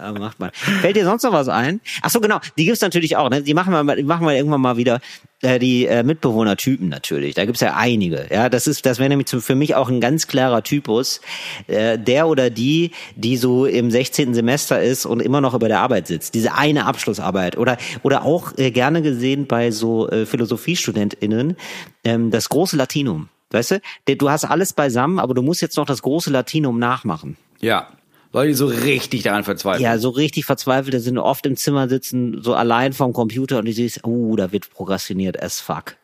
Ja, 0.01 0.11
macht 0.13 0.39
man. 0.39 0.51
Fällt 0.53 0.95
dir 0.95 1.05
sonst 1.05 1.21
noch 1.23 1.31
was 1.31 1.47
ein? 1.47 1.79
Ach 2.01 2.09
so, 2.09 2.19
genau. 2.19 2.39
Die 2.57 2.65
gibt's 2.65 2.81
natürlich 2.81 3.17
auch. 3.17 3.29
Ne? 3.29 3.43
Die 3.43 3.53
machen 3.53 3.71
wir, 3.71 3.95
die 3.95 4.03
machen 4.03 4.25
wir 4.25 4.33
irgendwann 4.33 4.61
mal 4.61 4.77
wieder. 4.77 4.99
Äh, 5.43 5.59
die 5.59 5.85
äh, 5.85 6.01
Mitbewohnertypen 6.01 6.89
natürlich. 6.89 7.35
Da 7.35 7.45
gibt's 7.45 7.61
ja 7.61 7.75
einige. 7.75 8.27
Ja, 8.31 8.49
das 8.49 8.65
ist, 8.65 8.85
das 8.85 8.97
wäre 8.97 9.09
nämlich 9.09 9.29
für 9.29 9.55
mich 9.55 9.75
auch 9.75 9.89
ein 9.89 10.01
ganz 10.01 10.27
klarer 10.27 10.63
Typus. 10.63 11.21
Äh, 11.67 11.99
der 11.99 12.27
oder 12.27 12.49
die, 12.49 12.91
die 13.15 13.37
so 13.37 13.65
im 13.67 13.91
16. 13.91 14.33
Semester 14.33 14.81
ist 14.81 15.05
und 15.05 15.21
immer 15.21 15.39
noch 15.39 15.53
über 15.53 15.67
der 15.67 15.81
Arbeit 15.81 16.07
sitzt. 16.07 16.33
Diese 16.33 16.55
eine 16.55 16.85
Abschlussarbeit. 16.85 17.57
Oder, 17.57 17.77
oder 18.01 18.23
auch 18.23 18.57
äh, 18.57 18.71
gerne 18.71 19.03
gesehen 19.03 19.45
bei 19.45 19.69
so 19.69 20.09
äh, 20.09 20.25
PhilosophiestudentInnen, 20.25 21.57
ähm, 22.03 22.31
das 22.31 22.49
große 22.49 22.75
Latinum. 22.75 23.29
Weißt 23.51 23.71
du, 23.71 24.15
du 24.15 24.29
hast 24.29 24.45
alles 24.45 24.73
beisammen, 24.73 25.19
aber 25.19 25.33
du 25.33 25.41
musst 25.41 25.61
jetzt 25.61 25.77
noch 25.77 25.85
das 25.85 26.01
große 26.01 26.31
Latinum 26.31 26.79
nachmachen. 26.79 27.37
Ja. 27.59 27.87
Leute, 28.33 28.47
die 28.49 28.53
so 28.53 28.67
richtig 28.67 29.23
daran 29.23 29.43
verzweifeln. 29.43 29.83
Ja, 29.83 29.97
so 29.97 30.09
richtig 30.09 30.45
verzweifelte 30.45 30.99
sind 30.99 31.17
oft 31.17 31.45
im 31.45 31.57
Zimmer 31.57 31.89
sitzen, 31.89 32.41
so 32.41 32.53
allein 32.53 32.93
vorm 32.93 33.13
Computer 33.13 33.59
und 33.59 33.65
die 33.65 33.73
siehst, 33.73 34.05
uh, 34.05 34.35
da 34.35 34.51
wird 34.51 34.69
prokrastiniert 34.71 35.41
as 35.41 35.59
fuck. 35.59 35.97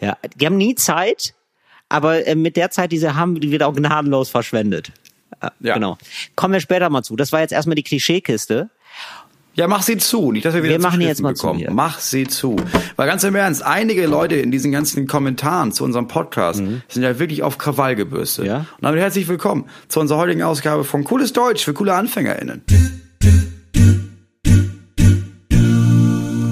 Ja, 0.00 0.16
die 0.36 0.46
haben 0.46 0.56
nie 0.56 0.76
Zeit, 0.76 1.34
aber 1.88 2.26
äh, 2.26 2.34
mit 2.36 2.56
der 2.56 2.70
Zeit, 2.70 2.92
die 2.92 2.98
sie 2.98 3.14
haben, 3.14 3.40
die 3.40 3.50
wird 3.50 3.62
auch 3.62 3.74
gnadenlos 3.74 4.30
verschwendet. 4.30 4.92
Äh, 5.40 5.50
Ja. 5.60 5.74
Genau. 5.74 5.98
Kommen 6.36 6.54
wir 6.54 6.60
später 6.60 6.88
mal 6.90 7.02
zu. 7.02 7.16
Das 7.16 7.32
war 7.32 7.40
jetzt 7.40 7.52
erstmal 7.52 7.76
die 7.76 7.82
Klischeekiste. 7.82 8.70
Ja, 9.58 9.66
mach 9.66 9.82
sie 9.82 9.96
zu. 9.96 10.30
Nicht, 10.30 10.44
dass 10.46 10.54
wir 10.54 10.62
wieder 10.62 10.74
Wir 10.74 10.80
machen 10.80 11.00
die 11.00 11.06
jetzt 11.06 11.20
mal 11.20 11.34
zu 11.34 11.42
bekommen. 11.42 11.58
hier. 11.58 11.72
Mach 11.72 11.98
sie 11.98 12.28
zu. 12.28 12.54
Weil 12.94 13.08
ganz 13.08 13.24
im 13.24 13.34
Ernst, 13.34 13.64
einige 13.64 14.06
Leute 14.06 14.36
in 14.36 14.52
diesen 14.52 14.70
ganzen 14.70 15.08
Kommentaren 15.08 15.72
zu 15.72 15.82
unserem 15.82 16.06
Podcast 16.06 16.62
sind 16.86 17.02
ja 17.02 17.18
wirklich 17.18 17.42
auf 17.42 17.58
Krawall 17.58 17.96
gebürstet. 17.96 18.44
Mhm. 18.44 18.50
Ja. 18.50 18.58
Und 18.58 18.66
damit 18.82 19.00
herzlich 19.00 19.26
willkommen 19.26 19.64
zu 19.88 19.98
unserer 19.98 20.18
heutigen 20.18 20.44
Ausgabe 20.44 20.84
von 20.84 21.02
Cooles 21.02 21.32
Deutsch 21.32 21.64
für 21.64 21.74
coole 21.74 21.92
AnfängerInnen. 21.94 22.62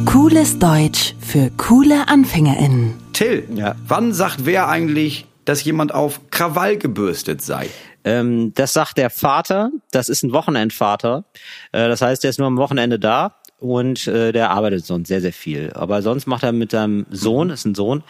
Cooles 0.07 0.59
Deutsch 0.59 1.14
für 1.20 1.50
coole 1.57 2.09
AnfängerInnen. 2.09 2.94
Till, 3.12 3.44
Ja. 3.54 3.76
wann 3.86 4.12
sagt 4.14 4.46
wer 4.46 4.68
eigentlich, 4.68 5.26
dass 5.44 5.62
jemand 5.62 5.94
auf 5.94 6.20
Krawall 6.32 6.76
gebürstet 6.76 7.40
sei? 7.40 7.68
Ähm, 8.07 8.52
das 8.54 8.72
sagt 8.72 8.96
der 8.96 9.11
Vater. 9.11 9.70
Das 9.90 10.09
ist 10.09 10.22
ein 10.22 10.32
Wochenendvater. 10.32 11.24
Äh, 11.72 11.88
das 11.88 12.00
heißt, 12.00 12.22
der 12.22 12.30
ist 12.30 12.38
nur 12.38 12.46
am 12.48 12.57
Wochenende 12.57 12.98
da 12.98 13.34
und 13.59 14.07
äh, 14.07 14.32
der 14.32 14.50
arbeitet 14.50 14.86
sonst 14.86 15.09
sehr, 15.09 15.20
sehr 15.20 15.32
viel. 15.32 15.72
Aber 15.74 16.00
sonst 16.02 16.26
macht 16.26 16.42
er 16.44 16.52
mit 16.52 16.70
seinem 16.70 17.04
Sohn, 17.11 17.50
ist 17.50 17.64
ein 17.66 17.74
Sohn, 17.74 18.02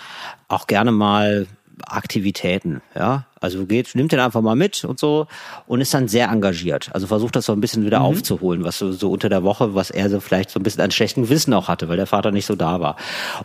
auch 0.49 0.66
gerne 0.68 0.92
mal 0.92 1.47
Aktivitäten, 1.86 2.80
ja. 2.94 3.26
Also 3.40 3.66
geht, 3.66 3.94
nimmt 3.94 4.11
den 4.11 4.18
einfach 4.20 4.40
mal 4.40 4.57
mit 4.57 4.84
und 4.84 4.99
so 4.99 5.26
und 5.66 5.80
ist 5.80 5.92
dann 5.94 6.09
sehr 6.09 6.28
engagiert. 6.30 6.88
Also 6.92 7.07
versucht 7.07 7.36
das 7.36 7.47
so 7.47 7.53
ein 7.53 7.61
bisschen 7.61 7.84
wieder 7.84 8.01
aufzuholen, 8.01 8.64
was 8.64 8.78
so, 8.78 8.92
so 8.92 9.11
unter 9.11 9.28
der 9.28 9.44
Woche, 9.44 9.74
was 9.74 9.90
er 9.90 10.09
so 10.11 10.20
vielleicht 10.20 10.51
so 10.51 10.59
ein 10.59 10.62
bisschen 10.62 10.80
an 10.82 10.90
schlechtem 10.90 11.28
Wissen 11.28 11.53
auch 11.55 11.68
hatte, 11.68 11.88
weil 11.88 11.97
der 11.99 12.07
Vater 12.07 12.32
nicht 12.32 12.47
so 12.47 12.57
da 12.57 12.80
war. 12.80 12.97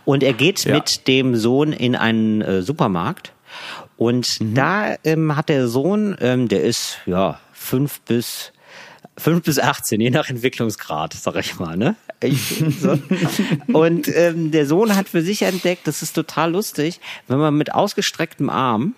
Und 0.04 0.22
er 0.22 0.32
geht 0.32 0.64
Ja. 0.64 0.74
mit 0.74 1.06
dem 1.08 1.36
Sohn 1.36 1.72
in 1.72 1.94
einen 1.94 2.40
äh, 2.40 2.62
Supermarkt 2.62 3.32
und 4.04 4.38
da 4.56 4.96
ähm, 5.04 5.36
hat 5.36 5.48
der 5.48 5.68
Sohn, 5.68 6.16
ähm, 6.20 6.48
der 6.48 6.62
ist 6.62 6.98
ja 7.06 7.40
fünf 7.52 8.00
bis 8.00 8.52
fünf 9.16 9.44
bis 9.44 9.58
18, 9.58 10.00
je 10.00 10.10
nach 10.10 10.28
Entwicklungsgrad, 10.28 11.12
sag 11.12 11.36
ich 11.36 11.58
mal, 11.58 11.76
ne? 11.76 11.96
Ich, 12.22 12.64
so. 12.80 12.98
Und 13.72 14.08
ähm, 14.08 14.50
der 14.50 14.66
Sohn 14.66 14.96
hat 14.96 15.08
für 15.08 15.22
sich 15.22 15.42
entdeckt, 15.42 15.86
das 15.86 16.02
ist 16.02 16.14
total 16.14 16.52
lustig, 16.52 17.00
wenn 17.28 17.38
man 17.38 17.54
mit 17.54 17.74
ausgestrecktem 17.74 18.48
Arm 18.48 18.94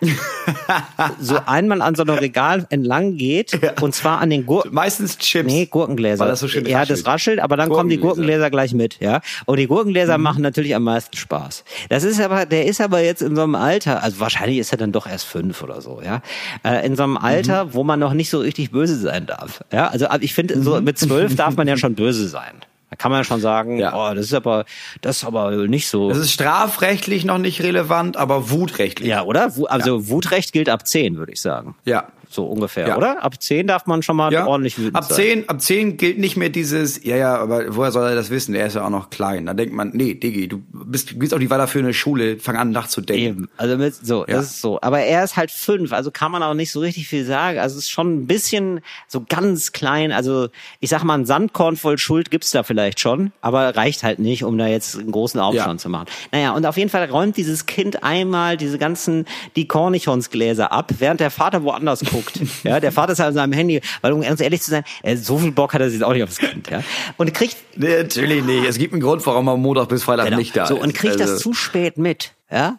so 1.20 1.38
einmal 1.46 1.80
an 1.82 1.94
so 1.94 2.02
einem 2.02 2.16
Regal 2.18 2.66
entlang 2.70 3.16
geht 3.16 3.58
und 3.80 3.94
zwar 3.94 4.20
an 4.20 4.30
den 4.30 4.46
Gurken. 4.46 4.74
Meistens 4.74 5.18
Chips. 5.18 5.46
Nee, 5.50 5.66
Gurkengläser. 5.66 6.24
Weil 6.24 6.30
das 6.30 6.40
so 6.40 6.48
schön 6.48 6.66
ja, 6.66 6.78
raschelt. 6.80 6.98
das 6.98 7.06
raschelt, 7.06 7.40
aber 7.40 7.56
dann 7.56 7.68
kommen 7.68 7.88
die 7.88 7.98
Gurkengläser. 7.98 8.50
Gleich 8.50 8.74
mit, 8.74 8.98
ja. 9.00 9.20
Und 9.46 9.58
die 9.58 9.66
Gurkengläser 9.66 10.18
Mhm. 10.18 10.24
machen 10.24 10.42
natürlich 10.42 10.74
am 10.74 10.82
meisten 10.84 11.16
Spaß. 11.16 11.64
Das 11.88 12.02
ist 12.04 12.20
aber, 12.20 12.46
der 12.46 12.66
ist 12.66 12.80
aber 12.80 13.00
jetzt 13.00 13.22
in 13.22 13.36
so 13.36 13.42
einem 13.42 13.54
Alter, 13.54 14.02
also 14.02 14.20
wahrscheinlich 14.20 14.58
ist 14.58 14.72
er 14.72 14.78
dann 14.78 14.92
doch 14.92 15.06
erst 15.06 15.24
fünf 15.26 15.62
oder 15.62 15.80
so, 15.80 16.00
ja. 16.04 16.22
Äh, 16.64 16.84
in 16.86 16.96
so 16.96 17.04
einem 17.04 17.16
Alter, 17.16 17.66
Mhm. 17.66 17.74
wo 17.74 17.84
man 17.84 18.00
noch 18.00 18.12
nicht 18.14 18.30
so 18.30 18.38
richtig 18.40 18.70
böse 18.72 18.96
sein 18.98 19.26
darf. 19.26 19.62
Ja, 19.72 19.88
also 19.88 20.06
ich 20.20 20.34
finde, 20.34 20.60
so 20.62 20.76
Mhm. 20.78 20.84
mit 20.84 20.98
zwölf 20.98 21.36
darf 21.36 21.56
man 21.56 21.68
ja 21.68 21.76
schon 21.78 21.94
böse 21.94 22.28
sein. 22.28 22.54
Da 22.92 22.96
kann 22.96 23.10
man 23.10 23.20
ja 23.20 23.24
schon 23.24 23.40
sagen, 23.40 23.78
Ja. 23.78 23.94
oh, 23.94 24.14
das 24.14 24.26
ist 24.26 24.34
aber, 24.34 24.66
das 25.00 25.16
ist 25.16 25.24
aber 25.24 25.50
nicht 25.66 25.88
so. 25.88 26.10
Das 26.10 26.18
ist 26.18 26.30
strafrechtlich 26.30 27.24
noch 27.24 27.38
nicht 27.38 27.62
relevant, 27.62 28.18
aber 28.18 28.50
wutrechtlich. 28.50 29.08
ja, 29.08 29.22
oder? 29.22 29.50
Also 29.70 30.10
Wutrecht 30.10 30.52
gilt 30.52 30.68
ab 30.68 30.86
zehn, 30.86 31.16
würde 31.16 31.32
ich 31.32 31.40
sagen. 31.40 31.74
Ja. 31.86 32.08
So 32.32 32.46
ungefähr, 32.46 32.88
Ja. 32.88 32.96
oder? 32.96 33.22
Ab 33.22 33.40
zehn 33.42 33.66
darf 33.66 33.86
man 33.86 34.02
schon 34.02 34.16
mal 34.16 34.32
Ja. 34.32 34.46
ordentlich 34.46 34.78
wütend 34.78 34.96
ab 34.96 35.04
sein. 35.04 35.16
10, 35.16 35.48
ab 35.48 35.60
10 35.60 35.96
gilt 35.98 36.18
nicht 36.18 36.36
mehr 36.36 36.48
dieses, 36.48 37.04
ja, 37.04 37.16
ja, 37.16 37.36
aber 37.36 37.76
woher 37.76 37.92
soll 37.92 38.08
er 38.08 38.14
das 38.14 38.30
wissen? 38.30 38.54
Er 38.54 38.66
ist 38.66 38.74
ja 38.76 38.84
auch 38.84 38.90
noch 38.90 39.10
klein. 39.10 39.46
Da 39.46 39.54
denkt 39.54 39.74
man, 39.74 39.90
nee, 39.92 40.14
Diggi, 40.14 40.48
du 40.48 40.62
bist, 40.72 41.10
du 41.12 41.18
gehst 41.18 41.34
auch 41.34 41.38
nicht 41.38 41.50
weiter 41.50 41.66
für 41.68 41.80
eine 41.80 41.92
Schule, 41.94 42.38
fang 42.38 42.56
an 42.56 42.70
nachzudenken. 42.70 43.24
Eben, 43.26 43.48
also 43.56 43.76
mit, 43.76 43.94
so, 43.94 44.20
Ja. 44.26 44.36
das 44.36 44.46
ist 44.46 44.60
so. 44.62 44.80
Aber 44.80 45.00
er 45.00 45.22
ist 45.24 45.36
halt 45.36 45.50
fünf, 45.50 45.92
also 45.92 46.10
kann 46.10 46.32
man 46.32 46.42
auch 46.42 46.54
nicht 46.54 46.72
so 46.72 46.80
richtig 46.80 47.06
viel 47.08 47.24
sagen. 47.24 47.58
Also 47.58 47.76
es 47.78 47.84
ist 47.84 47.90
schon 47.90 48.14
ein 48.22 48.26
bisschen 48.26 48.80
so 49.08 49.24
ganz 49.28 49.72
klein. 49.72 50.10
Also 50.12 50.48
ich 50.80 50.88
sag 50.90 51.04
mal, 51.04 51.14
ein 51.18 51.26
Sandkorn 51.26 51.76
voll 51.76 51.98
Schuld 51.98 52.30
gibt's 52.30 52.50
da 52.50 52.62
vielleicht 52.62 53.00
schon, 53.00 53.32
aber 53.42 53.76
reicht 53.76 54.02
halt 54.02 54.18
nicht, 54.18 54.44
um 54.44 54.56
da 54.56 54.66
jetzt 54.66 54.98
einen 54.98 55.12
großen 55.12 55.38
Aufstand 55.40 55.80
zu 55.80 55.88
machen. 55.88 56.06
Naja, 56.32 56.52
und 56.52 56.64
auf 56.64 56.76
jeden 56.78 56.88
Fall 56.90 57.04
räumt 57.10 57.36
dieses 57.36 57.66
Kind 57.66 58.02
einmal 58.02 58.56
diese 58.56 58.78
ganzen, 58.78 59.26
die 59.56 59.68
Cornichonsgläser 59.68 60.72
ab, 60.72 60.92
während 60.98 61.20
der 61.20 61.30
Vater 61.30 61.62
woanders 61.64 62.00
guckt. 62.04 62.21
Ja, 62.64 62.80
der 62.80 62.92
Vater 62.92 63.12
ist 63.12 63.18
halt 63.18 63.28
an 63.28 63.34
seinem 63.34 63.52
Handy, 63.52 63.80
weil 64.00 64.12
um 64.12 64.22
ganz 64.22 64.40
ehrlich 64.40 64.62
zu 64.62 64.70
sein, 64.70 64.84
äh, 65.02 65.16
so 65.16 65.38
viel 65.38 65.52
Bock 65.52 65.74
hat 65.74 65.80
er 65.80 65.90
sich 65.90 66.02
auch 66.02 66.12
nicht 66.12 66.22
aufs 66.22 66.38
Kind, 66.38 66.70
ja. 66.70 66.82
Und 67.16 67.32
kriegt 67.34 67.56
Nee, 67.76 68.02
natürlich 68.02 68.44
nicht. 68.44 68.64
Es 68.66 68.78
gibt 68.78 68.92
einen 68.92 69.02
Grund, 69.02 69.24
warum 69.26 69.48
er 69.48 69.56
Montag 69.56 69.88
bis 69.88 70.02
Freitag 70.04 70.26
Genau. 70.26 70.38
nicht 70.38 70.56
da 70.56 70.66
so, 70.66 70.76
ist. 70.76 70.82
und 70.82 70.94
kriegt 70.94 71.20
Also, 71.20 71.32
das 71.34 71.42
zu 71.42 71.54
spät 71.54 71.98
mit, 71.98 72.32
ja. 72.50 72.78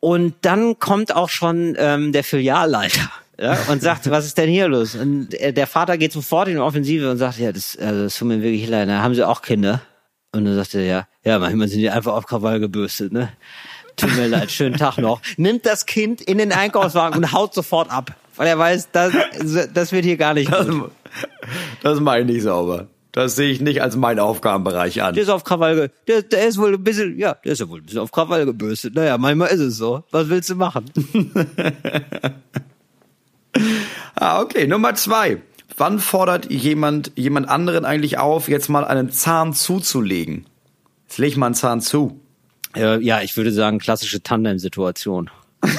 Und 0.00 0.34
dann 0.42 0.78
kommt 0.78 1.14
auch 1.14 1.28
schon 1.30 1.76
ähm, 1.78 2.12
der 2.12 2.24
Filialleiter. 2.24 3.10
Ja, 3.40 3.58
und 3.68 3.82
sagt, 3.82 4.08
was 4.10 4.26
ist 4.26 4.38
denn 4.38 4.48
hier 4.48 4.68
los? 4.68 4.94
Und 4.94 5.34
äh, 5.34 5.52
der 5.52 5.66
Vater 5.66 5.98
geht 5.98 6.12
sofort 6.12 6.46
in 6.46 6.54
die 6.54 6.60
Offensive 6.60 7.10
und 7.10 7.18
sagt, 7.18 7.38
ja, 7.38 7.50
das, 7.50 7.76
also, 7.76 8.04
das 8.04 8.16
tut 8.16 8.28
mir 8.28 8.40
wirklich 8.42 8.68
leid, 8.68 8.86
ne? 8.86 9.02
haben 9.02 9.14
Sie 9.14 9.26
auch 9.26 9.42
Kinder? 9.42 9.80
Und 10.30 10.44
dann 10.44 10.54
sagt 10.54 10.74
er, 10.74 10.82
ja, 10.84 11.08
ja, 11.24 11.38
manchmal 11.40 11.66
sind 11.66 11.80
die 11.80 11.90
einfach 11.90 12.12
auf 12.12 12.26
Krawall 12.26 12.60
gebürstet, 12.60 13.12
ne? 13.12 13.32
Tut 13.96 14.14
mir 14.16 14.26
leid, 14.28 14.50
schönen 14.50 14.76
Tag 14.76 14.98
noch. 14.98 15.20
Nimmt 15.36 15.66
das 15.66 15.86
Kind 15.86 16.20
in 16.20 16.38
den 16.38 16.52
Einkaufswagen 16.52 17.18
und 17.18 17.32
haut 17.32 17.54
sofort 17.54 17.90
ab. 17.90 18.12
Weil 18.36 18.48
er 18.48 18.58
weiß, 18.58 18.88
das, 18.92 19.12
das 19.72 19.92
wird 19.92 20.04
hier 20.04 20.16
gar 20.16 20.34
nicht 20.34 20.50
Das, 20.52 20.68
gut. 20.68 20.90
das 21.82 22.00
meine 22.00 22.22
ich 22.28 22.36
nicht 22.36 22.42
sauber. 22.42 22.88
Das 23.12 23.36
sehe 23.36 23.50
ich 23.52 23.60
nicht 23.60 23.80
als 23.80 23.94
meinen 23.94 24.18
Aufgabenbereich 24.18 25.00
an. 25.00 25.14
Der 25.14 25.22
ist 25.22 25.28
auf 25.28 25.44
Krawall, 25.44 25.92
der, 26.08 26.22
der 26.22 26.48
ist 26.48 26.58
wohl 26.58 26.74
ein 26.74 26.82
bisschen, 26.82 27.16
ja, 27.16 27.34
der 27.44 27.52
ist 27.52 27.60
ja 27.60 27.68
wohl 27.68 27.78
ein 27.78 27.84
bisschen 27.84 28.00
auf 28.00 28.10
Krawall 28.10 28.44
gebürstet. 28.44 28.96
Naja, 28.96 29.16
manchmal 29.18 29.50
ist 29.50 29.60
es 29.60 29.76
so. 29.76 30.02
Was 30.10 30.28
willst 30.28 30.50
du 30.50 30.56
machen? 30.56 30.86
Ah, 34.16 34.40
okay. 34.40 34.66
Nummer 34.66 34.94
zwei. 34.94 35.40
Wann 35.76 35.98
fordert 35.98 36.50
jemand 36.50 37.12
jemand 37.16 37.48
anderen 37.48 37.84
eigentlich 37.84 38.18
auf, 38.18 38.48
jetzt 38.48 38.68
mal 38.68 38.84
einen 38.84 39.10
Zahn 39.10 39.52
zuzulegen? 39.52 40.46
Jetzt 41.06 41.18
leg 41.18 41.36
mal 41.36 41.46
einen 41.46 41.54
Zahn 41.54 41.80
zu. 41.80 42.20
Äh, 42.76 43.00
ja, 43.02 43.20
ich 43.22 43.36
würde 43.36 43.52
sagen, 43.52 43.78
klassische 43.78 44.22
Tandem-Situation. 44.22 45.30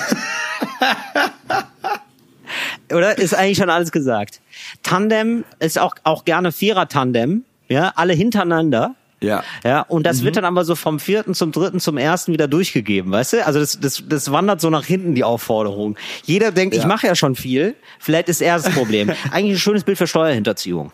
Oder? 2.92 3.18
Ist 3.18 3.34
eigentlich 3.34 3.58
schon 3.58 3.70
alles 3.70 3.92
gesagt. 3.92 4.42
Tandem 4.84 5.44
ist 5.60 5.80
auch, 5.80 5.96
auch 6.04 6.24
gerne 6.26 6.52
Vierer-Tandem. 6.52 7.44
Ja, 7.68 7.94
alle 7.96 8.14
hintereinander. 8.14 8.96
Ja. 9.22 9.44
Ja, 9.64 9.82
und 9.82 10.06
das 10.06 10.24
wird 10.24 10.36
dann 10.36 10.46
aber 10.46 10.66
so 10.66 10.76
vom 10.76 11.00
vierten 11.00 11.34
zum 11.34 11.52
dritten 11.52 11.80
zum 11.80 11.98
ersten 11.98 12.32
wieder 12.34 12.48
durchgegeben, 12.48 13.12
weißt 13.12 13.34
du? 13.34 13.46
Also 13.46 13.60
das, 13.60 13.80
das, 13.80 14.04
das 14.08 14.32
wandert 14.32 14.62
so 14.62 14.70
nach 14.70 14.86
hinten, 14.86 15.16
die 15.16 15.24
Aufforderung. 15.24 15.98
Jeder 16.26 16.52
denkt, 16.52 16.76
ich 16.76 16.82
Ja. 16.82 16.88
mache 16.88 17.08
ja 17.08 17.16
schon 17.16 17.36
viel, 17.36 17.76
vielleicht 18.00 18.30
ist 18.30 18.42
er 18.42 18.58
das 18.58 18.70
Problem. 18.70 19.10
Eigentlich 19.32 19.56
ein 19.56 19.60
schönes 19.60 19.84
Bild 19.84 19.98
für 19.98 20.06
Steuerhinterziehung. 20.06 20.92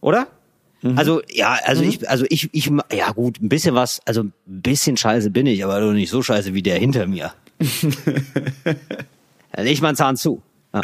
Oder? 0.00 0.28
Also, 0.96 1.22
ja, 1.28 1.58
also 1.64 1.82
ich, 1.82 2.08
also 2.08 2.24
ich, 2.28 2.48
ich, 2.52 2.70
ja 2.92 3.10
gut, 3.12 3.40
ein 3.42 3.48
bisschen 3.48 3.74
was, 3.74 4.00
also 4.04 4.22
ein 4.22 4.32
bisschen 4.46 4.96
scheiße 4.96 5.30
bin 5.30 5.46
ich, 5.46 5.64
aber 5.64 5.80
doch 5.80 5.92
nicht 5.92 6.10
so 6.10 6.22
scheiße 6.22 6.54
wie 6.54 6.62
der 6.62 6.78
hinter 6.78 7.06
mir. 7.06 7.32
Dann 8.64 8.76
leg 9.64 9.80
mal 9.82 9.88
einen 9.88 9.96
Zahn 9.96 10.16
zu. 10.16 10.42
Ja. 10.72 10.82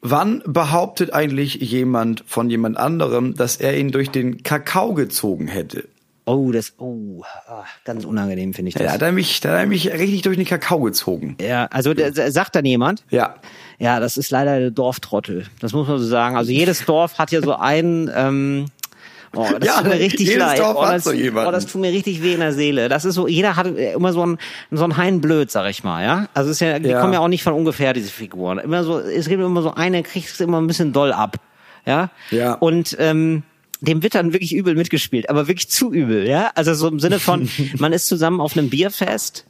Wann 0.00 0.42
behauptet 0.46 1.12
eigentlich 1.12 1.54
jemand 1.56 2.22
von 2.26 2.48
jemand 2.50 2.76
anderem, 2.76 3.34
dass 3.34 3.56
er 3.56 3.76
ihn 3.76 3.90
durch 3.90 4.10
den 4.10 4.44
Kakao 4.44 4.94
gezogen 4.94 5.48
hätte? 5.48 5.88
Oh, 6.24 6.52
das, 6.52 6.74
oh, 6.78 7.22
ah, 7.48 7.64
ganz 7.84 8.04
unangenehm 8.04 8.52
finde 8.52 8.68
ich 8.68 8.74
das. 8.74 8.86
Da 8.86 8.92
hat 8.92 9.02
er 9.02 9.12
mich, 9.12 9.40
da 9.40 9.48
hat 9.54 9.60
er 9.60 9.66
mich 9.66 9.90
richtig 9.90 10.22
durch 10.22 10.36
den 10.36 10.44
Kakao 10.46 10.80
gezogen. 10.80 11.36
Ja, 11.40 11.64
also 11.70 11.94
der- 11.94 12.12
sagt 12.30 12.54
dann 12.54 12.66
jemand? 12.66 13.02
Ja. 13.10 13.36
Ja, 13.78 13.98
das 13.98 14.18
ist 14.18 14.30
leider 14.30 14.60
der 14.60 14.70
Dorftrottel. 14.70 15.46
Das 15.60 15.72
muss 15.72 15.88
man 15.88 15.98
so 15.98 16.04
sagen. 16.04 16.36
Also 16.36 16.52
jedes 16.52 16.84
Dorf 16.84 17.18
hat 17.18 17.32
ja 17.32 17.40
so 17.40 17.54
einen, 17.56 18.10
ähm, 18.14 18.66
Oh, 19.36 19.46
das 19.58 19.66
Ja, 19.68 19.80
tut 19.82 19.88
mir 19.88 19.98
richtig 20.00 20.36
leid. 20.36 20.58
Dorf 20.58 20.76
Oh 20.78 20.84
das, 20.84 21.04
so 21.04 21.10
oh, 21.10 21.50
das 21.50 21.66
tut 21.66 21.80
mir 21.80 21.92
richtig 21.92 22.22
weh 22.22 22.34
in 22.34 22.40
der 22.40 22.52
Seele. 22.52 22.88
Das 22.88 23.04
ist 23.04 23.14
so, 23.14 23.28
jeder 23.28 23.56
hat 23.56 23.66
immer 23.66 24.12
so 24.12 24.24
ein, 24.24 24.38
so 24.70 24.84
ein 24.84 24.96
Heinblöd, 24.96 25.50
sag 25.50 25.68
ich 25.70 25.84
mal, 25.84 26.02
ja. 26.04 26.28
Also 26.34 26.50
es 26.50 26.56
ist 26.56 26.60
ja, 26.60 26.78
die 26.78 26.88
Ja. 26.88 27.00
kommen 27.00 27.12
ja 27.12 27.20
auch 27.20 27.28
nicht 27.28 27.42
von 27.42 27.52
ungefähr, 27.52 27.92
diese 27.92 28.10
Figuren. 28.10 28.58
Immer 28.58 28.84
so, 28.84 28.98
es 28.98 29.28
gibt 29.28 29.42
immer 29.42 29.62
so 29.62 29.74
eine, 29.74 30.02
kriegt 30.02 30.28
es 30.30 30.40
immer 30.40 30.60
ein 30.60 30.66
bisschen 30.66 30.92
doll 30.92 31.12
ab, 31.12 31.36
ja. 31.86 32.10
Ja. 32.30 32.54
Und, 32.54 32.96
ähm, 32.98 33.42
dem 33.80 34.02
wird 34.02 34.16
dann 34.16 34.32
wirklich 34.32 34.54
übel 34.54 34.74
mitgespielt, 34.74 35.30
aber 35.30 35.46
wirklich 35.46 35.68
zu 35.70 35.92
übel, 35.92 36.26
ja. 36.26 36.50
Also 36.54 36.74
so 36.74 36.88
im 36.88 36.98
Sinne 36.98 37.20
von, 37.20 37.48
man 37.78 37.92
ist 37.92 38.06
zusammen 38.06 38.40
auf 38.40 38.56
einem 38.56 38.70
Bierfest 38.70 39.46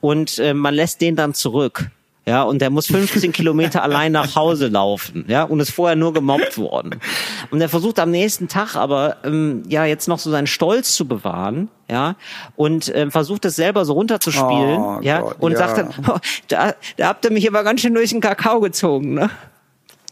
und 0.00 0.38
äh, 0.38 0.54
man 0.54 0.74
lässt 0.74 1.00
den 1.00 1.16
dann 1.16 1.34
zurück. 1.34 1.90
Ja, 2.28 2.42
und 2.42 2.60
der 2.60 2.70
muss 2.70 2.88
15 2.88 3.30
Kilometer 3.30 3.84
allein 3.84 4.10
nach 4.10 4.34
Hause 4.34 4.66
laufen, 4.66 5.24
ja, 5.28 5.44
und 5.44 5.60
ist 5.60 5.70
vorher 5.70 5.94
nur 5.94 6.12
gemobbt 6.12 6.58
worden. 6.58 6.96
Und 7.52 7.60
er 7.60 7.68
versucht 7.68 8.00
am 8.00 8.10
nächsten 8.10 8.48
Tag 8.48 8.74
aber, 8.74 9.18
ähm, 9.22 9.62
ja, 9.68 9.84
jetzt 9.84 10.08
noch 10.08 10.18
so 10.18 10.32
seinen 10.32 10.48
Stolz 10.48 10.96
zu 10.96 11.06
bewahren, 11.06 11.68
ja, 11.88 12.16
und 12.56 12.90
ähm, 12.96 13.12
versucht 13.12 13.44
es 13.44 13.54
selber 13.54 13.84
so 13.84 13.92
runterzuspielen, 13.92 14.80
Oh 14.80 14.98
ja, 15.02 15.20
Gott, 15.20 15.36
und 15.38 15.52
ja. 15.52 15.58
sagt 15.58 15.78
dann, 15.78 15.94
oh, 16.08 16.18
da, 16.48 16.74
da 16.96 17.06
habt 17.06 17.24
ihr 17.24 17.30
mich 17.30 17.46
aber 17.48 17.62
ganz 17.62 17.82
schön 17.82 17.94
durch 17.94 18.10
den 18.10 18.20
Kakao 18.20 18.58
gezogen, 18.58 19.14
ne? 19.14 19.30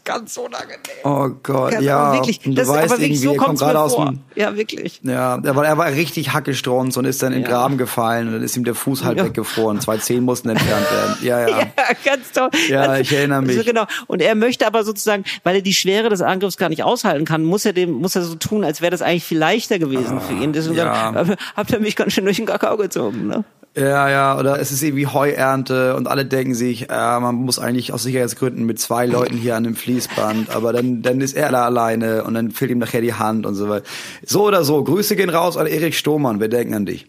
Ganz 0.05 0.37
unangenehm. 0.37 0.77
Oh 1.03 1.29
Gott, 1.41 1.71
Ganz, 1.71 1.83
ja. 1.83 2.13
wirklich, 2.13 2.37
Und 2.45 2.51
du 2.51 2.55
das 2.61 2.67
ist 2.67 2.73
weißt 2.75 2.91
aber 2.93 3.01
wirklich 3.01 3.21
irgendwie, 3.23 3.25
so 3.25 3.33
er 3.33 3.37
kommt 3.37 3.59
gerade 3.59 3.79
aus 3.79 3.95
dem 3.95 4.19
Ja, 4.35 4.55
wirklich. 4.55 5.01
Ja, 5.03 5.39
er 5.43 5.55
war, 5.55 5.65
er 5.65 5.77
war 5.79 5.87
richtig 5.87 6.31
hackestrunz 6.31 6.95
und 6.95 7.05
ist 7.05 7.23
dann 7.23 7.33
in 7.33 7.39
den 7.41 7.49
Ja. 7.49 7.57
Graben 7.57 7.77
gefallen 7.79 8.27
und 8.27 8.33
dann 8.35 8.43
ist 8.43 8.55
ihm 8.55 8.63
der 8.65 8.75
Fuß 8.75 9.03
halt 9.03 9.17
Ja. 9.17 9.25
weggefroren. 9.25 9.81
Zwei 9.81 9.97
Zehen 9.97 10.23
mussten 10.23 10.49
entfernt 10.49 10.85
werden. 10.91 11.15
Ja, 11.23 11.39
ja. 11.47 11.59
Ja, 11.59 11.65
ganz 12.05 12.31
toll. 12.31 12.49
Ja, 12.69 12.85
Das- 12.87 12.99
ich 12.99 13.11
erinnere 13.13 13.41
mich. 13.41 13.57
So 13.57 13.63
genau. 13.63 13.85
Und 14.05 14.21
er 14.21 14.35
möchte 14.35 14.67
aber 14.67 14.83
sozusagen, 14.83 15.23
weil 15.43 15.55
er 15.55 15.61
die 15.63 15.73
Schwere 15.73 16.09
des 16.09 16.21
Angriffs 16.21 16.57
gar 16.57 16.69
nicht 16.69 16.83
aushalten 16.83 17.25
kann, 17.25 17.43
muss 17.43 17.65
er 17.65 17.73
dem, 17.73 17.91
muss 17.93 18.15
er 18.15 18.21
so 18.21 18.35
tun, 18.35 18.63
als 18.63 18.81
wäre 18.81 18.91
das 18.91 19.01
eigentlich 19.01 19.23
viel 19.23 19.39
leichter 19.39 19.79
gewesen 19.79 20.21
für 20.21 20.33
ihn. 20.33 20.53
Deswegen 20.53 20.77
ja. 20.77 21.25
habt 21.55 21.71
ihr 21.71 21.79
mich 21.79 21.95
ganz 21.95 22.13
schön 22.13 22.25
durch 22.25 22.37
den 22.37 22.45
Kakao 22.45 22.77
gezogen, 22.77 23.25
ne? 23.27 23.43
Ja, 23.77 24.09
ja, 24.09 24.39
oder 24.39 24.59
es 24.61 24.71
ist 24.71 24.81
irgendwie 24.83 25.05
Heuernte 25.05 25.97
und 25.97 26.07
alle 26.07 26.25
denken 26.25 26.55
sich, 26.55 26.89
äh, 26.89 27.19
man 27.19 27.35
muss 27.35 27.59
eigentlich 27.59 27.91
aus 27.91 28.03
Sicherheitsgründen 28.03 28.65
mit 28.65 28.79
zwei 28.79 29.05
Leuten 29.05 29.35
hier 29.35 29.57
an 29.57 29.65
dem 29.65 29.75
Fließband, 29.75 30.49
aber 30.55 30.71
dann, 30.71 31.01
dann 31.01 31.19
ist 31.19 31.35
er 31.35 31.51
da 31.51 31.65
alleine 31.65 32.23
und 32.23 32.35
dann 32.35 32.51
fehlt 32.51 32.71
ihm 32.71 32.77
nachher 32.77 33.01
die 33.01 33.15
Hand 33.15 33.45
und 33.45 33.55
so 33.55 33.67
weiter. 33.67 33.85
So 34.25 34.45
oder 34.45 34.63
so, 34.63 34.81
Grüße 34.81 35.17
gehen 35.17 35.29
raus 35.29 35.57
an 35.57 35.67
Erik 35.67 35.93
Stohmann, 35.93 36.39
wir 36.39 36.47
denken 36.47 36.73
an 36.73 36.85
dich. 36.85 37.07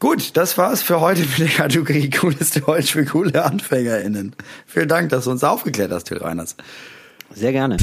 Gut, 0.00 0.36
das 0.36 0.58
war's 0.58 0.82
für 0.82 1.00
heute 1.00 1.22
mit 1.22 1.38
der 1.38 1.48
Kategorie 1.48 2.10
Cooleste 2.10 2.60
Deutsch 2.60 2.92
für 2.92 3.06
coole 3.06 3.42
AnfängerInnen. 3.42 4.36
Vielen 4.66 4.88
Dank, 4.88 5.08
dass 5.08 5.24
du 5.24 5.30
uns 5.30 5.42
aufgeklärt 5.42 5.92
hast, 5.92 6.04
Till 6.04 6.18
Reiners. 6.18 6.56
Sehr 7.34 7.52
gerne. 7.52 7.78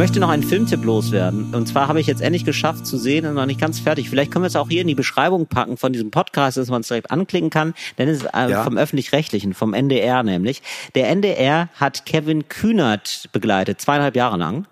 Möchte 0.00 0.18
noch 0.18 0.30
einen 0.30 0.42
Filmtipp 0.42 0.82
loswerden. 0.82 1.54
Und 1.54 1.68
zwar 1.68 1.86
habe 1.86 2.00
ich 2.00 2.06
jetzt 2.06 2.22
endlich 2.22 2.46
geschafft 2.46 2.86
zu 2.86 2.96
sehen 2.96 3.26
und 3.26 3.34
noch 3.34 3.44
nicht 3.44 3.60
ganz 3.60 3.80
fertig. 3.80 4.08
Vielleicht 4.08 4.30
können 4.32 4.44
wir 4.44 4.46
es 4.46 4.56
auch 4.56 4.70
hier 4.70 4.80
in 4.80 4.86
die 4.86 4.94
Beschreibung 4.94 5.44
packen 5.44 5.76
von 5.76 5.92
diesem 5.92 6.10
Podcast, 6.10 6.56
dass 6.56 6.68
man 6.70 6.80
es 6.80 6.88
direkt 6.88 7.10
anklicken 7.10 7.50
kann. 7.50 7.74
Denn 7.98 8.08
es 8.08 8.22
ist 8.22 8.24
äh, 8.32 8.48
Ja. 8.48 8.64
vom 8.64 8.78
Öffentlich-Rechtlichen, 8.78 9.52
vom 9.52 9.74
NDR 9.74 10.22
nämlich. 10.22 10.62
Der 10.94 11.10
NDR 11.10 11.68
hat 11.74 12.06
Kevin 12.06 12.48
Kühnert 12.48 13.28
begleitet, 13.32 13.82
zweieinhalb 13.82 14.16
Jahre 14.16 14.38
lang. 14.38 14.66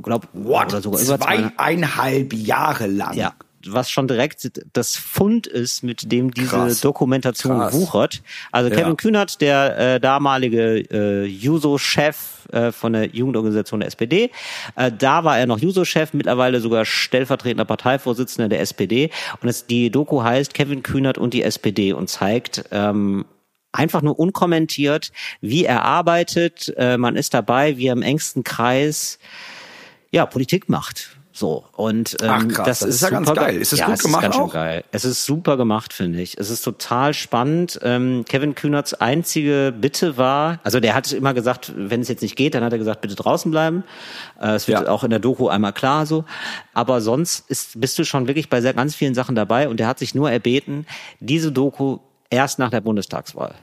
Glaub, 0.00 0.28
Oder 0.32 0.80
sogar 0.80 1.00
über 1.00 1.18
zweieinhalb. 1.18 1.56
Zweieinhalb 1.56 2.32
Jahre 2.32 2.86
lang. 2.86 3.16
Ja, 3.16 3.32
was 3.66 3.90
schon 3.90 4.08
direkt 4.08 4.50
das 4.72 4.96
Fund 4.96 5.46
ist, 5.46 5.82
mit 5.82 6.10
dem 6.10 6.32
diese 6.32 6.48
Krass. 6.48 6.80
Dokumentation 6.80 7.58
Krass. 7.58 7.74
wuchert. 7.74 8.22
Also 8.52 8.70
Ja. 8.70 8.76
Kevin 8.76 8.96
Kühnert, 8.96 9.40
der 9.40 9.78
äh, 9.78 10.00
damalige 10.00 10.78
äh, 10.90 11.24
Juso-Chef 11.26 12.48
äh, 12.52 12.72
von 12.72 12.92
der 12.94 13.06
Jugendorganisation 13.14 13.80
der 13.80 13.88
SPD, 13.88 14.30
äh, 14.76 14.90
da 14.90 15.24
war 15.24 15.38
er 15.38 15.46
noch 15.46 15.58
Juso-Chef, 15.58 16.14
mittlerweile 16.14 16.60
sogar 16.60 16.84
stellvertretender 16.84 17.64
Parteivorsitzender 17.64 18.48
der 18.48 18.60
SPD. 18.60 19.10
Und 19.42 19.48
es, 19.48 19.66
die 19.66 19.90
Doku 19.90 20.22
heißt 20.22 20.54
Kevin 20.54 20.82
Kühnert 20.82 21.18
und 21.18 21.34
die 21.34 21.42
SPD 21.42 21.92
und 21.92 22.08
zeigt 22.08 22.64
ähm, 22.70 23.24
einfach 23.72 24.02
nur 24.02 24.18
unkommentiert, 24.18 25.12
wie 25.40 25.64
er 25.64 25.84
arbeitet. 25.84 26.72
Äh, 26.76 26.96
man 26.96 27.16
ist 27.16 27.34
dabei, 27.34 27.76
wie 27.76 27.86
er 27.86 27.92
im 27.92 28.02
engsten 28.02 28.42
Kreis 28.44 29.18
ja, 30.10 30.26
Politik 30.26 30.68
macht. 30.68 31.19
So 31.32 31.64
und 31.76 32.16
ähm, 32.22 32.28
Ach, 32.28 32.48
krass, 32.48 32.66
das, 32.66 32.78
das 32.80 32.88
ist, 32.88 32.94
ist 32.96 33.02
ja 33.02 33.10
ganz 33.10 33.32
geil. 33.32 33.56
Ist 33.56 33.70
das 33.72 33.78
ja, 33.78 33.86
gut 33.86 33.94
es 33.94 34.02
gemacht 34.02 34.18
Ist 34.18 34.22
ganz 34.24 34.34
schön 34.34 34.44
auch? 34.44 34.52
geil. 34.52 34.84
Es 34.90 35.04
ist 35.04 35.24
super 35.24 35.56
gemacht, 35.56 35.92
finde 35.92 36.20
ich. 36.20 36.36
Es 36.36 36.50
ist 36.50 36.62
total 36.62 37.14
spannend. 37.14 37.78
Ähm, 37.84 38.24
Kevin 38.28 38.56
Kühnerts 38.56 38.94
einzige 38.94 39.72
Bitte 39.78 40.16
war, 40.16 40.58
also 40.64 40.80
der 40.80 40.94
hat 40.94 41.12
immer 41.12 41.32
gesagt, 41.32 41.72
wenn 41.76 42.00
es 42.00 42.08
jetzt 42.08 42.22
nicht 42.22 42.34
geht, 42.34 42.54
dann 42.54 42.64
hat 42.64 42.72
er 42.72 42.78
gesagt, 42.78 43.00
bitte 43.00 43.14
draußen 43.14 43.48
bleiben. 43.50 43.84
Äh, 44.40 44.54
es 44.54 44.66
wird 44.66 44.80
Ja. 44.82 44.88
auch 44.88 45.04
in 45.04 45.10
der 45.10 45.20
Doku 45.20 45.46
einmal 45.48 45.72
klar 45.72 46.04
so. 46.04 46.24
Aber 46.74 47.00
sonst 47.00 47.48
ist, 47.48 47.80
bist 47.80 47.96
du 47.98 48.04
schon 48.04 48.26
wirklich 48.26 48.50
bei 48.50 48.60
sehr 48.60 48.74
ganz 48.74 48.96
vielen 48.96 49.14
Sachen 49.14 49.36
dabei 49.36 49.68
und 49.68 49.78
der 49.78 49.86
hat 49.86 50.00
sich 50.00 50.16
nur 50.16 50.30
erbeten, 50.32 50.84
diese 51.20 51.52
Doku 51.52 51.98
erst 52.28 52.58
nach 52.58 52.70
der 52.70 52.80
Bundestagswahl. 52.80 53.54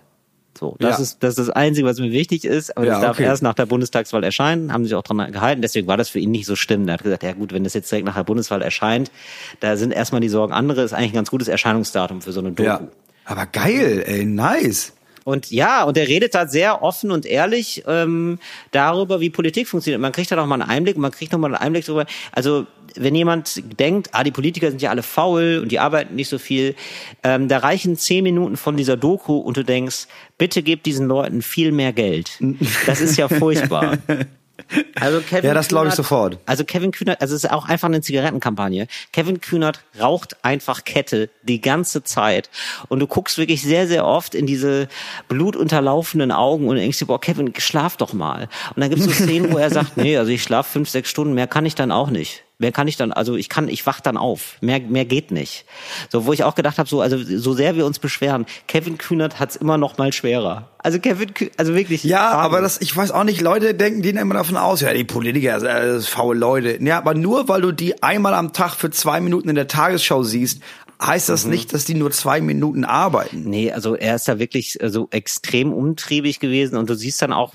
So, 0.57 0.75
das 0.79 0.97
Ja. 0.97 1.03
ist 1.03 1.17
das 1.23 1.37
ist 1.37 1.47
das 1.47 1.49
Einzige, 1.51 1.87
was 1.87 1.99
mir 1.99 2.11
wichtig 2.11 2.43
ist. 2.45 2.75
Aber 2.75 2.85
Ja, 2.85 2.93
das 2.93 3.01
darf 3.01 3.17
okay. 3.17 3.23
erst 3.25 3.43
nach 3.43 3.53
der 3.53 3.65
Bundestagswahl 3.65 4.23
erscheinen, 4.23 4.73
haben 4.73 4.83
sich 4.83 4.95
auch 4.95 5.03
dran 5.03 5.31
gehalten. 5.31 5.61
Deswegen 5.61 5.87
war 5.87 5.97
das 5.97 6.09
für 6.09 6.19
ihn 6.19 6.31
nicht 6.31 6.45
so 6.45 6.55
schlimm. 6.55 6.87
Er 6.87 6.95
hat 6.95 7.03
gesagt, 7.03 7.23
ja 7.23 7.33
gut, 7.33 7.53
wenn 7.53 7.63
das 7.63 7.73
jetzt 7.73 7.91
direkt 7.91 8.05
nach 8.07 8.15
der 8.15 8.23
Bundeswahl 8.23 8.61
erscheint, 8.61 9.11
da 9.59 9.77
sind 9.77 9.91
erstmal 9.91 10.21
die 10.21 10.29
Sorgen 10.29 10.53
andere. 10.53 10.81
Ist 10.81 10.93
eigentlich 10.93 11.11
ein 11.11 11.15
ganz 11.15 11.29
gutes 11.31 11.47
Erscheinungsdatum 11.47 12.21
für 12.21 12.31
so 12.31 12.39
eine 12.39 12.51
Doku. 12.51 12.63
Ja. 12.67 12.81
Aber 13.25 13.45
geil, 13.45 14.03
ey, 14.05 14.25
nice. 14.25 14.93
Und 15.27 15.51
ja, 15.51 15.83
und 15.83 15.97
er 15.97 16.07
redet 16.07 16.35
da 16.35 16.47
sehr 16.47 16.81
offen 16.81 17.11
und 17.11 17.25
ehrlich 17.25 17.83
ähm, 17.85 18.39
darüber, 18.71 19.19
wie 19.19 19.29
Politik 19.29 19.67
funktioniert. 19.67 19.99
Man 19.99 20.13
kriegt 20.13 20.31
da 20.31 20.37
noch 20.37 20.45
mal 20.45 20.61
einen 20.61 20.69
Einblick, 20.69 20.95
man 20.95 21.11
kriegt 21.11 21.33
noch 21.33 21.39
mal 21.39 21.47
einen 21.47 21.55
Einblick 21.55 21.85
darüber. 21.85 22.05
Also 22.31 22.65
wenn 22.95 23.13
jemand 23.13 23.61
denkt, 23.77 24.07
ah, 24.13 24.23
die 24.23 24.31
Politiker 24.31 24.69
sind 24.69 24.81
ja 24.81 24.89
alle 24.89 25.03
faul 25.03 25.59
und 25.61 25.73
die 25.73 25.79
arbeiten 25.79 26.15
nicht 26.15 26.29
so 26.29 26.37
viel, 26.37 26.75
ähm, 27.23 27.49
da 27.49 27.57
reichen 27.57 27.97
zehn 27.97 28.23
Minuten 28.23 28.55
von 28.55 28.77
dieser 28.77 28.95
Doku 28.95 29.35
und 29.35 29.57
du 29.57 29.65
denkst, 29.65 30.07
bitte 30.37 30.63
gebt 30.63 30.85
diesen 30.85 31.07
Leuten 31.07 31.41
viel 31.41 31.73
mehr 31.73 31.91
Geld. 31.91 32.39
Das 32.85 33.01
ist 33.01 33.17
ja 33.17 33.27
furchtbar. 33.27 33.97
Also 34.95 35.21
Kevin 35.21 35.43
Ja, 35.47 35.53
das 35.53 35.67
glaube 35.67 35.87
ich 35.87 35.93
sofort. 35.93 36.39
Also 36.45 36.63
Kevin 36.63 36.91
Kühnert, 36.91 37.21
also 37.21 37.35
es 37.35 37.43
ist 37.43 37.51
auch 37.51 37.67
einfach 37.67 37.87
eine 37.87 38.01
Zigarettenkampagne. 38.01 38.87
Kevin 39.13 39.41
Kühnert 39.41 39.81
raucht 39.99 40.43
einfach 40.43 40.83
Kette 40.83 41.29
die 41.43 41.61
ganze 41.61 42.03
Zeit. 42.03 42.49
Und 42.89 42.99
du 42.99 43.07
guckst 43.07 43.37
wirklich 43.37 43.61
sehr, 43.61 43.87
sehr 43.87 44.05
oft 44.05 44.35
in 44.35 44.45
diese 44.45 44.87
blutunterlaufenden 45.27 46.31
Augen 46.31 46.67
und 46.67 46.77
denkst 46.77 46.99
dir, 46.99 47.05
boah, 47.05 47.21
Kevin, 47.21 47.53
schlaf 47.57 47.97
doch 47.97 48.13
mal. 48.13 48.49
Und 48.75 48.81
dann 48.81 48.89
gibt 48.89 49.01
es 49.01 49.07
so 49.07 49.11
Szenen, 49.11 49.51
wo 49.51 49.57
er 49.57 49.69
sagt, 49.69 49.97
nee, 49.97 50.17
also 50.17 50.31
ich 50.31 50.43
schlafe 50.43 50.71
fünf, 50.71 50.89
sechs 50.89 51.09
Stunden, 51.09 51.33
mehr 51.33 51.47
kann 51.47 51.65
ich 51.65 51.75
dann 51.75 51.91
auch 51.91 52.09
nicht. 52.09 52.43
Mehr 52.59 52.71
kann 52.71 52.87
ich 52.87 52.97
dann, 52.97 53.11
also 53.11 53.35
ich 53.35 53.49
kann, 53.49 53.67
ich 53.67 53.85
wach 53.85 53.99
dann 54.01 54.17
auf. 54.17 54.57
Mehr, 54.61 54.79
mehr 54.79 55.05
geht 55.05 55.29
nicht. 55.29 55.65
So, 56.09 56.25
wo 56.25 56.33
ich 56.33 56.43
auch 56.43 56.55
gedacht 56.55 56.79
habe, 56.79 56.89
so, 56.89 57.01
also 57.01 57.17
so 57.21 57.53
sehr 57.53 57.75
wir 57.75 57.85
uns 57.85 57.99
beschweren, 57.99 58.47
Kevin 58.67 58.97
Kühnert 58.97 59.39
hat's 59.39 59.55
immer 59.55 59.77
noch 59.77 59.99
mal 59.99 60.11
schwerer. 60.11 60.67
Also 60.79 60.97
Kevin, 60.99 61.35
Kü 61.35 61.49
also 61.57 61.75
wirklich. 61.75 62.03
Ja, 62.03 62.17
Wahnsinn. 62.17 62.39
aber 62.39 62.61
das, 62.61 62.81
ich 62.81 62.97
weiß 62.97 63.11
auch 63.11 63.25
nicht, 63.25 63.41
Leute 63.41 63.75
denken, 63.75 64.01
die 64.01 64.09
immer 64.09 64.33
davon 64.33 64.57
aus, 64.57 64.81
ja, 64.81 64.91
die 64.91 65.03
Politiker, 65.03 65.57
äh, 65.57 65.59
das 65.59 66.03
ist 66.03 66.09
faule 66.09 66.39
Leute. 66.39 66.83
Ja, 66.83 66.97
aber 66.97 67.13
nur 67.13 67.47
weil 67.47 67.61
du 67.61 67.71
die 67.71 68.01
einmal 68.01 68.33
am 68.33 68.53
Tag 68.53 68.73
für 68.73 68.89
zwei 68.89 69.21
Minuten 69.21 69.49
in 69.49 69.55
der 69.55 69.67
Tagesschau 69.67 70.23
siehst, 70.23 70.63
heißt 70.99 71.29
das 71.29 71.45
nicht, 71.45 71.73
dass 71.73 71.85
die 71.85 71.93
nur 71.93 72.09
zwei 72.09 72.41
Minuten 72.41 72.85
arbeiten. 72.85 73.43
Nee, 73.43 73.71
also 73.71 73.95
er 73.95 74.15
ist 74.15 74.27
da 74.27 74.39
wirklich 74.39 74.81
äh, 74.81 74.89
so 74.89 75.09
extrem 75.11 75.71
umtriebig 75.71 76.39
gewesen 76.39 76.75
und 76.75 76.89
du 76.89 76.95
siehst 76.95 77.21
dann 77.21 77.33
auch, 77.33 77.53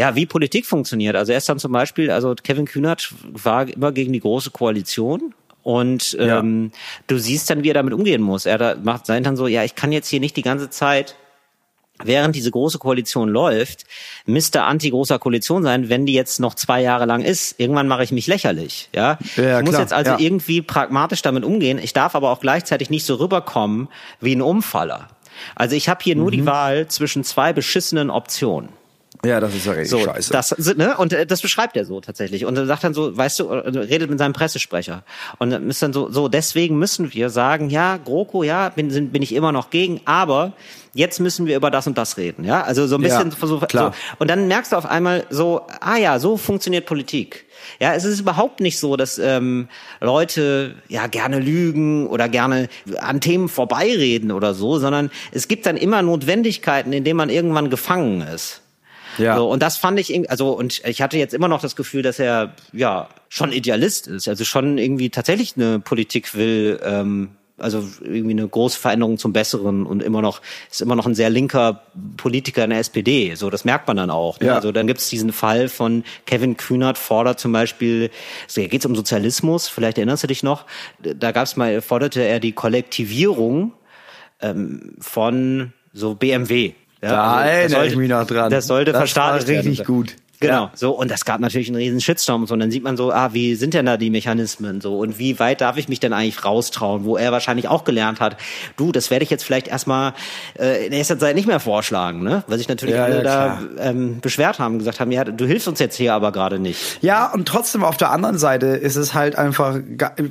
ja, 0.00 0.14
wie 0.16 0.24
Politik 0.24 0.64
funktioniert. 0.64 1.14
Also 1.14 1.32
er 1.32 1.38
ist 1.38 1.48
dann 1.50 1.58
zum 1.58 1.72
Beispiel, 1.72 2.10
also 2.10 2.34
Kevin 2.34 2.64
Kühnert 2.64 3.12
war 3.22 3.68
immer 3.68 3.92
gegen 3.92 4.14
die 4.14 4.20
große 4.20 4.50
Koalition. 4.50 5.34
Und 5.62 6.16
ähm, 6.18 6.72
du 7.06 7.18
siehst 7.18 7.50
dann, 7.50 7.62
wie 7.62 7.68
er 7.68 7.74
damit 7.74 7.92
umgehen 7.92 8.22
muss. 8.22 8.46
Er 8.46 8.56
da 8.56 8.76
macht 8.82 9.04
sein 9.04 9.24
dann 9.24 9.36
so, 9.36 9.46
ja, 9.46 9.62
ich 9.62 9.74
kann 9.74 9.92
jetzt 9.92 10.08
hier 10.08 10.18
nicht 10.18 10.38
die 10.38 10.42
ganze 10.42 10.70
Zeit 10.70 11.16
während 12.02 12.34
diese 12.34 12.50
große 12.50 12.78
Koalition 12.78 13.28
läuft, 13.28 13.84
Mr. 14.24 14.64
Anti-großer 14.64 15.18
Koalition 15.18 15.62
sein, 15.62 15.90
wenn 15.90 16.06
die 16.06 16.14
jetzt 16.14 16.40
noch 16.40 16.54
zwei 16.54 16.80
Jahre 16.80 17.04
lang 17.04 17.20
ist. 17.20 17.60
Irgendwann 17.60 17.88
mache 17.88 18.02
ich 18.02 18.10
mich 18.10 18.26
lächerlich. 18.26 18.88
Ja, 18.94 19.18
Ja, 19.36 19.58
ich 19.58 19.64
muss 19.66 19.72
klar, 19.72 19.82
jetzt 19.82 19.92
also 19.92 20.12
ja. 20.12 20.18
irgendwie 20.18 20.62
pragmatisch 20.62 21.20
damit 21.20 21.44
umgehen. 21.44 21.78
Ich 21.78 21.92
darf 21.92 22.14
aber 22.14 22.30
auch 22.30 22.40
gleichzeitig 22.40 22.88
nicht 22.88 23.04
so 23.04 23.16
rüberkommen 23.16 23.88
wie 24.18 24.34
ein 24.34 24.40
Umfaller. 24.40 25.08
Also 25.54 25.76
ich 25.76 25.90
habe 25.90 26.00
hier 26.02 26.16
nur 26.16 26.28
Mhm. 26.28 26.36
die 26.36 26.46
Wahl 26.46 26.88
zwischen 26.88 27.22
zwei 27.22 27.52
beschissenen 27.52 28.08
Optionen. 28.08 28.79
Ja, 29.24 29.38
das 29.38 29.54
ist 29.54 29.66
ja 29.66 29.72
richtig 29.72 29.90
So, 29.90 30.00
scheiße. 30.00 30.32
das 30.32 30.56
ne? 30.76 30.96
und 30.96 31.12
äh, 31.12 31.26
das 31.26 31.42
beschreibt 31.42 31.76
er 31.76 31.84
so 31.84 32.00
tatsächlich 32.00 32.46
und 32.46 32.56
er 32.56 32.64
sagt 32.66 32.84
dann 32.84 32.94
so, 32.94 33.14
weißt 33.16 33.40
du, 33.40 33.48
äh, 33.48 33.68
redet 33.78 34.08
mit 34.08 34.18
seinem 34.18 34.32
Pressesprecher 34.32 35.02
und 35.38 35.50
dann 35.50 35.68
ist 35.68 35.82
dann 35.82 35.92
so, 35.92 36.10
so 36.10 36.28
deswegen 36.28 36.78
müssen 36.78 37.12
wir 37.12 37.28
sagen, 37.28 37.68
ja, 37.68 37.98
GroKo, 37.98 38.42
ja, 38.44 38.70
bin, 38.70 38.90
sind, 38.90 39.12
bin 39.12 39.20
ich 39.22 39.34
immer 39.34 39.52
noch 39.52 39.68
gegen, 39.68 40.00
aber 40.06 40.54
jetzt 40.94 41.20
müssen 41.20 41.44
wir 41.46 41.56
über 41.56 41.70
das 41.70 41.86
und 41.86 41.98
das 41.98 42.16
reden, 42.16 42.44
ja, 42.44 42.62
also 42.62 42.86
so 42.86 42.96
ein 42.96 43.02
Ja, 43.02 43.22
bisschen 43.22 43.48
so, 43.48 43.58
klar. 43.58 43.92
so 43.92 44.14
und 44.20 44.30
dann 44.30 44.48
merkst 44.48 44.72
du 44.72 44.76
auf 44.76 44.86
einmal 44.86 45.24
so, 45.28 45.66
ah 45.80 45.96
ja, 45.98 46.18
so 46.18 46.38
funktioniert 46.38 46.86
Politik. 46.86 47.44
Ja, 47.78 47.92
es 47.92 48.04
ist 48.04 48.20
überhaupt 48.20 48.60
nicht 48.60 48.78
so, 48.78 48.96
dass 48.96 49.18
ähm, 49.18 49.68
Leute 50.00 50.76
ja 50.88 51.08
gerne 51.08 51.38
lügen 51.40 52.06
oder 52.06 52.26
gerne 52.30 52.68
an 53.00 53.20
Themen 53.20 53.50
vorbeireden 53.50 54.32
oder 54.32 54.54
so, 54.54 54.78
sondern 54.78 55.10
es 55.30 55.46
gibt 55.46 55.66
dann 55.66 55.76
immer 55.76 56.00
Notwendigkeiten, 56.00 56.92
in 56.94 57.04
denen 57.04 57.18
man 57.18 57.28
irgendwann 57.28 57.68
gefangen 57.68 58.22
ist. 58.22 58.62
Ja. 59.18 59.36
So, 59.36 59.50
und 59.50 59.62
das 59.62 59.76
fand 59.76 59.98
ich 59.98 60.30
also 60.30 60.52
und 60.52 60.82
ich 60.84 61.02
hatte 61.02 61.18
jetzt 61.18 61.34
immer 61.34 61.48
noch 61.48 61.60
das 61.60 61.76
Gefühl, 61.76 62.02
dass 62.02 62.18
er 62.18 62.54
ja 62.72 63.08
schon 63.28 63.52
Idealist 63.52 64.06
ist, 64.06 64.28
also 64.28 64.44
schon 64.44 64.78
irgendwie 64.78 65.10
tatsächlich 65.10 65.56
eine 65.56 65.80
Politik 65.80 66.34
will, 66.34 66.80
ähm, 66.82 67.30
also 67.60 67.84
irgendwie 68.02 68.32
eine 68.32 68.48
große 68.48 68.78
Veränderung 68.78 69.18
zum 69.18 69.32
Besseren 69.32 69.86
und 69.86 70.02
immer 70.02 70.22
noch 70.22 70.40
ist 70.70 70.80
immer 70.80 70.96
noch 70.96 71.06
ein 71.06 71.14
sehr 71.14 71.30
linker 71.30 71.82
Politiker 72.16 72.64
in 72.64 72.70
der 72.70 72.78
SPD. 72.80 73.34
So, 73.34 73.50
das 73.50 73.64
merkt 73.64 73.86
man 73.86 73.96
dann 73.96 74.10
auch. 74.10 74.40
Ne? 74.40 74.48
Ja. 74.48 74.54
Also 74.54 74.72
dann 74.72 74.86
gibt 74.86 75.00
es 75.00 75.08
diesen 75.08 75.32
Fall 75.32 75.68
von 75.68 76.04
Kevin 76.26 76.56
Kühnert 76.56 76.98
fordert 76.98 77.38
zum 77.38 77.52
Beispiel, 77.52 78.10
so, 78.46 78.62
geht 78.62 78.80
es 78.80 78.86
um 78.86 78.96
Sozialismus, 78.96 79.68
vielleicht 79.68 79.98
erinnerst 79.98 80.22
du 80.22 80.26
dich 80.26 80.42
noch, 80.42 80.64
da 80.98 81.32
gab 81.32 81.44
es 81.44 81.56
mal, 81.56 81.80
forderte 81.82 82.22
er 82.22 82.40
die 82.40 82.52
Kollektivierung 82.52 83.72
ähm, 84.40 84.94
von 84.98 85.72
so 85.92 86.14
BMW. 86.14 86.72
Ja, 87.02 87.08
Da 87.10 87.32
also 87.32 87.44
das 87.44 87.50
erinnere 87.52 87.70
sollte- 87.78 87.92
ich 87.92 87.96
mich 87.98 88.08
noch 88.10 88.26
dran. 88.26 88.50
Das 88.50 88.66
sollte 88.66 88.92
Das 88.92 88.98
verstaatlicht 89.00 89.48
war 89.48 89.54
werden. 89.54 89.68
richtig 89.68 89.86
gut. 89.86 90.16
Genau, 90.40 90.52
Ja. 90.64 90.70
so 90.74 90.92
und 90.92 91.10
das 91.10 91.26
gab 91.26 91.38
natürlich 91.40 91.68
einen 91.68 91.76
riesen 91.76 92.00
Shitstorm 92.00 92.40
und 92.42 92.46
so. 92.46 92.54
Und 92.54 92.60
dann 92.60 92.70
sieht 92.70 92.82
man 92.82 92.96
so, 92.96 93.12
ah, 93.12 93.30
wie 93.34 93.54
sind 93.56 93.74
denn 93.74 93.84
da 93.86 93.96
die 93.98 94.08
Mechanismen 94.08 94.80
so 94.80 94.98
und 94.98 95.18
wie 95.18 95.38
weit 95.38 95.60
darf 95.60 95.76
ich 95.76 95.88
mich 95.88 96.00
denn 96.00 96.14
eigentlich 96.14 96.44
raustrauen, 96.44 97.04
wo 97.04 97.16
er 97.18 97.30
wahrscheinlich 97.30 97.68
auch 97.68 97.84
gelernt 97.84 98.20
hat, 98.20 98.38
du, 98.78 98.90
das 98.90 99.10
werde 99.10 99.22
ich 99.22 99.28
jetzt 99.30 99.44
vielleicht 99.44 99.68
erstmal 99.68 100.14
äh, 100.58 100.86
in 100.86 100.92
erster 100.94 101.18
Zeit 101.18 101.34
nicht 101.36 101.46
mehr 101.46 101.60
vorschlagen, 101.60 102.22
ne? 102.22 102.42
Weil 102.46 102.56
sich 102.56 102.68
natürlich 102.68 102.94
Ja, 102.96 103.04
alle 103.04 103.16
ja, 103.16 103.22
da 103.22 103.60
ähm, 103.78 104.20
beschwert 104.20 104.58
haben, 104.58 104.78
gesagt 104.78 104.98
haben, 104.98 105.12
ja, 105.12 105.24
du 105.24 105.44
hilfst 105.46 105.68
uns 105.68 105.78
jetzt 105.78 105.96
hier 105.96 106.14
aber 106.14 106.32
gerade 106.32 106.58
nicht. 106.58 106.98
Ja, 107.02 107.30
und 107.32 107.46
trotzdem 107.46 107.84
auf 107.84 107.98
der 107.98 108.10
anderen 108.10 108.38
Seite 108.38 108.66
ist 108.68 108.96
es 108.96 109.12
halt 109.12 109.36
einfach, 109.36 109.78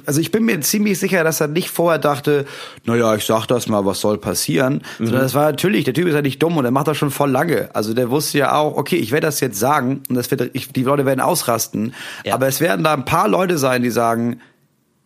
also 0.07 0.19
ich 0.19 0.31
bin 0.31 0.43
mir 0.43 0.59
ziemlich 0.61 0.97
sicher, 0.97 1.23
dass 1.23 1.39
er 1.39 1.47
nicht 1.47 1.69
vorher 1.69 1.99
dachte, 1.99 2.45
naja, 2.83 3.13
ich 3.15 3.25
sag 3.25 3.45
das 3.45 3.67
mal, 3.67 3.85
was 3.85 3.99
soll 4.01 4.17
passieren, 4.17 4.81
Mhm. 4.97 5.05
sondern 5.05 5.21
das 5.23 5.35
war 5.35 5.45
natürlich, 5.45 5.85
der 5.85 5.93
Typ 5.93 6.07
ist 6.07 6.15
ja 6.15 6.21
nicht 6.23 6.41
dumm 6.41 6.57
und 6.57 6.63
der 6.63 6.71
macht 6.71 6.87
das 6.87 6.97
schon 6.97 7.11
voll 7.11 7.29
lange. 7.29 7.69
Also 7.73 7.93
der 7.93 8.09
wusste 8.09 8.39
ja 8.39 8.55
auch, 8.55 8.75
okay, 8.75 8.95
ich 8.95 9.11
werde 9.11 9.27
das 9.27 9.39
jetzt 9.39 9.59
sagen 9.59 9.98
und 10.07 10.15
das 10.15 10.29
wird, 10.31 10.51
ich, 10.53 10.71
die 10.71 10.83
Leute 10.83 11.05
werden 11.05 11.19
ausrasten, 11.21 11.93
Ja. 12.25 12.33
aber 12.35 12.47
es 12.47 12.61
werden 12.61 12.83
da 12.83 12.93
ein 12.93 13.05
paar 13.05 13.27
Leute 13.27 13.57
sein, 13.57 13.83
die 13.83 13.89
sagen, 13.89 14.39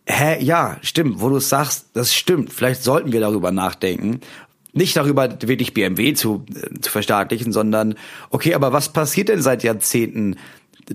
hä, 0.06 0.42
ja, 0.42 0.76
stimmt, 0.82 1.20
wo 1.20 1.28
du 1.28 1.36
es 1.36 1.48
sagst, 1.48 1.88
das 1.94 2.14
stimmt, 2.14 2.52
vielleicht 2.52 2.82
sollten 2.82 3.12
wir 3.12 3.20
darüber 3.20 3.50
nachdenken. 3.52 4.20
Nicht 4.72 4.96
darüber, 4.96 5.28
wirklich 5.42 5.72
BMW 5.72 6.14
zu, 6.14 6.44
äh, 6.54 6.80
zu 6.80 6.90
verstaatlichen, 6.90 7.52
sondern, 7.52 7.94
okay, 8.30 8.54
aber 8.54 8.72
was 8.72 8.92
passiert 8.92 9.28
denn 9.28 9.40
seit 9.40 9.62
Jahrzehnten 9.62 10.36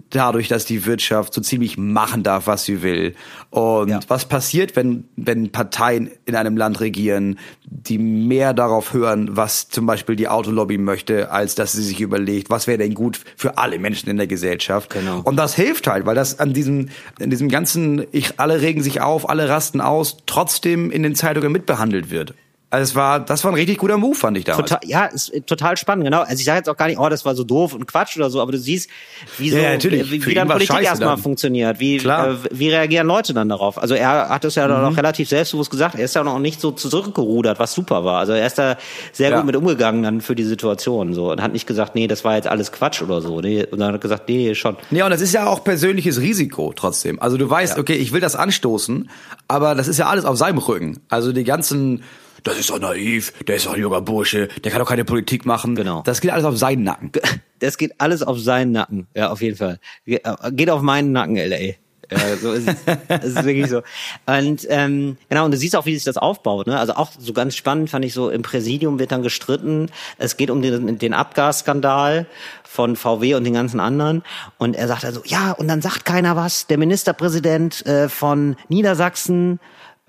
dadurch, 0.09 0.47
dass 0.47 0.65
die 0.65 0.85
Wirtschaft 0.85 1.33
so 1.33 1.41
ziemlich 1.41 1.77
machen 1.77 2.23
darf, 2.23 2.47
was 2.47 2.65
sie 2.65 2.81
will? 2.81 3.15
Und 3.49 3.89
Ja. 3.89 3.99
was 4.07 4.25
passiert, 4.25 4.75
wenn, 4.75 5.05
wenn 5.15 5.51
Parteien 5.51 6.11
in 6.25 6.35
einem 6.35 6.57
Land 6.57 6.79
regieren, 6.79 7.39
die 7.65 7.97
mehr 7.97 8.53
darauf 8.53 8.93
hören, 8.93 9.35
was 9.35 9.69
zum 9.69 9.85
Beispiel 9.85 10.15
die 10.15 10.27
Autolobby 10.27 10.77
möchte, 10.77 11.31
als 11.31 11.55
dass 11.55 11.71
sie 11.73 11.83
sich 11.83 12.01
überlegt, 12.01 12.49
was 12.49 12.67
wäre 12.67 12.77
denn 12.77 12.93
gut 12.93 13.19
für 13.35 13.57
alle 13.57 13.79
Menschen 13.79 14.09
in 14.09 14.17
der 14.17 14.27
Gesellschaft? 14.27 14.91
Genau. 14.91 15.21
Und 15.23 15.35
das 15.37 15.55
hilft 15.55 15.87
halt, 15.87 16.05
weil 16.05 16.15
das 16.15 16.39
an 16.39 16.53
diesem, 16.53 16.89
in 17.19 17.29
diesem 17.29 17.49
ganzen, 17.49 18.05
ich, 18.11 18.39
alle 18.39 18.61
regen 18.61 18.83
sich 18.83 19.01
auf, 19.01 19.29
alle 19.29 19.49
rasten 19.49 19.81
aus, 19.81 20.17
trotzdem 20.25 20.91
in 20.91 21.03
den 21.03 21.15
Zeitungen 21.15 21.51
mitbehandelt 21.51 22.09
wird. 22.11 22.33
Also 22.71 22.83
es 22.83 22.95
war, 22.95 23.19
das 23.19 23.43
war 23.43 23.51
ein 23.51 23.55
richtig 23.55 23.79
guter 23.79 23.97
Move, 23.97 24.13
fand 24.13 24.37
ich 24.37 24.43
damals. 24.43 24.69
Total, 24.69 24.87
ja, 24.87 25.05
ist 25.05 25.31
total 25.47 25.75
spannend, 25.75 26.05
genau. 26.05 26.19
Also 26.21 26.35
ich 26.35 26.45
sage 26.45 26.57
jetzt 26.59 26.69
auch 26.69 26.77
gar 26.77 26.85
nicht, 26.87 26.99
oh, 26.99 27.09
das 27.09 27.25
war 27.25 27.33
so 27.33 27.43
doof 27.43 27.73
und 27.73 27.87
Quatsch 27.87 28.15
oder 28.15 28.29
so, 28.29 28.39
aber 28.41 28.51
du 28.51 28.59
siehst, 28.59 28.91
wie 29.39 29.49
so, 29.49 29.57
Ja, 29.57 29.63
ja, 29.63 29.69
natürlich. 29.71 30.11
wie, 30.11 30.23
wie 30.23 30.33
dann 30.35 30.47
Politik 30.47 30.83
erstmal 30.83 31.09
dann. 31.15 31.17
funktioniert, 31.17 31.79
wie, 31.79 31.97
äh, 31.97 32.35
wie 32.51 32.69
reagieren 32.69 33.07
Leute 33.07 33.33
dann 33.33 33.49
darauf. 33.49 33.79
Also 33.81 33.95
er 33.95 34.29
hat 34.29 34.45
es 34.45 34.53
ja 34.53 34.67
dann 34.67 34.83
Mhm. 34.83 34.93
auch 34.93 34.97
relativ 34.97 35.27
selbstbewusst 35.29 35.71
gesagt, 35.71 35.95
er 35.95 36.05
ist 36.05 36.13
ja 36.15 36.23
noch 36.23 36.37
nicht 36.37 36.61
so 36.61 36.69
zurückgerudert, 36.71 37.57
was 37.57 37.73
super 37.73 38.05
war. 38.05 38.19
Also 38.19 38.33
er 38.33 38.45
ist 38.45 38.59
da 38.59 38.77
sehr 39.13 39.31
Ja. 39.31 39.37
gut 39.37 39.47
mit 39.47 39.55
umgegangen 39.55 40.03
dann 40.03 40.21
für 40.21 40.35
die 40.35 40.43
Situation 40.43 41.15
so 41.15 41.31
und 41.31 41.41
hat 41.41 41.53
nicht 41.53 41.65
gesagt, 41.65 41.95
nee, 41.95 42.05
das 42.05 42.23
war 42.23 42.35
jetzt 42.35 42.47
alles 42.47 42.71
Quatsch 42.71 43.01
oder 43.01 43.21
so, 43.21 43.41
nee, 43.41 43.65
dann 43.71 43.93
hat 43.93 44.01
gesagt, 44.01 44.29
nee, 44.29 44.53
schon. 44.53 44.77
Ja, 44.91 45.05
und 45.05 45.11
das 45.11 45.21
ist 45.21 45.33
ja 45.33 45.47
auch 45.47 45.63
persönliches 45.63 46.19
Risiko 46.21 46.71
trotzdem. 46.75 47.19
Also 47.19 47.37
du 47.37 47.49
weißt, 47.49 47.79
okay, 47.79 47.93
ich 47.95 48.11
will 48.11 48.21
das 48.21 48.35
anstoßen, 48.35 49.09
aber 49.47 49.73
das 49.73 49.87
ist 49.87 49.97
ja 49.97 50.05
alles 50.05 50.23
auf 50.25 50.37
seinem 50.37 50.59
Rücken. 50.59 50.99
Also 51.09 51.31
die 51.31 51.43
ganzen, 51.43 52.03
das 52.43 52.57
ist 52.59 52.69
doch 52.69 52.79
naiv, 52.79 53.33
der 53.47 53.55
ist 53.55 53.65
doch 53.65 53.73
ein 53.73 53.81
junger 53.81 54.01
Bursche, 54.01 54.47
der 54.63 54.71
kann 54.71 54.79
doch 54.79 54.89
keine 54.89 55.05
Politik 55.05 55.45
machen. 55.45 55.75
Genau. 55.75 56.01
Das 56.03 56.21
geht 56.21 56.31
alles 56.31 56.45
auf 56.45 56.57
seinen 56.57 56.83
Nacken. 56.83 57.11
Das 57.59 57.77
geht 57.77 57.99
alles 57.99 58.23
auf 58.23 58.39
seinen 58.39 58.71
Nacken, 58.71 59.07
ja, 59.13 59.31
auf 59.31 59.41
jeden 59.41 59.57
Fall. 59.57 59.79
Äh, 60.05 60.19
Geht 60.51 60.69
auf 60.69 60.81
meinen 60.81 61.11
Nacken, 61.11 61.35
LA. 61.35 61.75
Ja, 62.11 62.37
so 62.41 62.53
ist 62.53 62.67
es. 62.67 62.75
Das 63.07 63.25
ist 63.25 63.43
wirklich 63.43 63.67
so. 63.67 63.81
Und 64.25 64.65
ähm, 64.69 65.17
genau, 65.29 65.45
und 65.45 65.51
du 65.51 65.57
siehst 65.57 65.75
auch, 65.75 65.85
wie 65.85 65.93
sich 65.93 66.03
das 66.03 66.17
aufbaut. 66.17 66.67
Ne? 66.67 66.79
Also 66.79 66.93
auch 66.93 67.11
so 67.17 67.33
ganz 67.33 67.55
spannend 67.55 67.89
fand 67.89 68.03
ich 68.05 68.13
so, 68.13 68.29
im 68.29 68.41
Präsidium 68.41 68.99
wird 68.99 69.11
dann 69.11 69.21
gestritten. 69.21 69.89
Es 70.17 70.37
geht 70.37 70.49
um 70.49 70.61
den, 70.61 70.97
den 70.97 71.13
Abgasskandal 71.13 72.25
von 72.63 72.95
VW 72.95 73.35
und 73.35 73.43
den 73.43 73.53
ganzen 73.53 73.79
anderen. 73.79 74.23
Und 74.57 74.75
er 74.75 74.87
sagt 74.87 75.05
also, 75.05 75.21
ja, 75.25 75.51
und 75.51 75.67
dann 75.67 75.81
sagt 75.81 76.05
keiner 76.05 76.35
was. 76.35 76.67
Der 76.67 76.77
Ministerpräsident 76.77 77.85
äh, 77.85 78.09
von 78.09 78.55
Niedersachsen, 78.69 79.59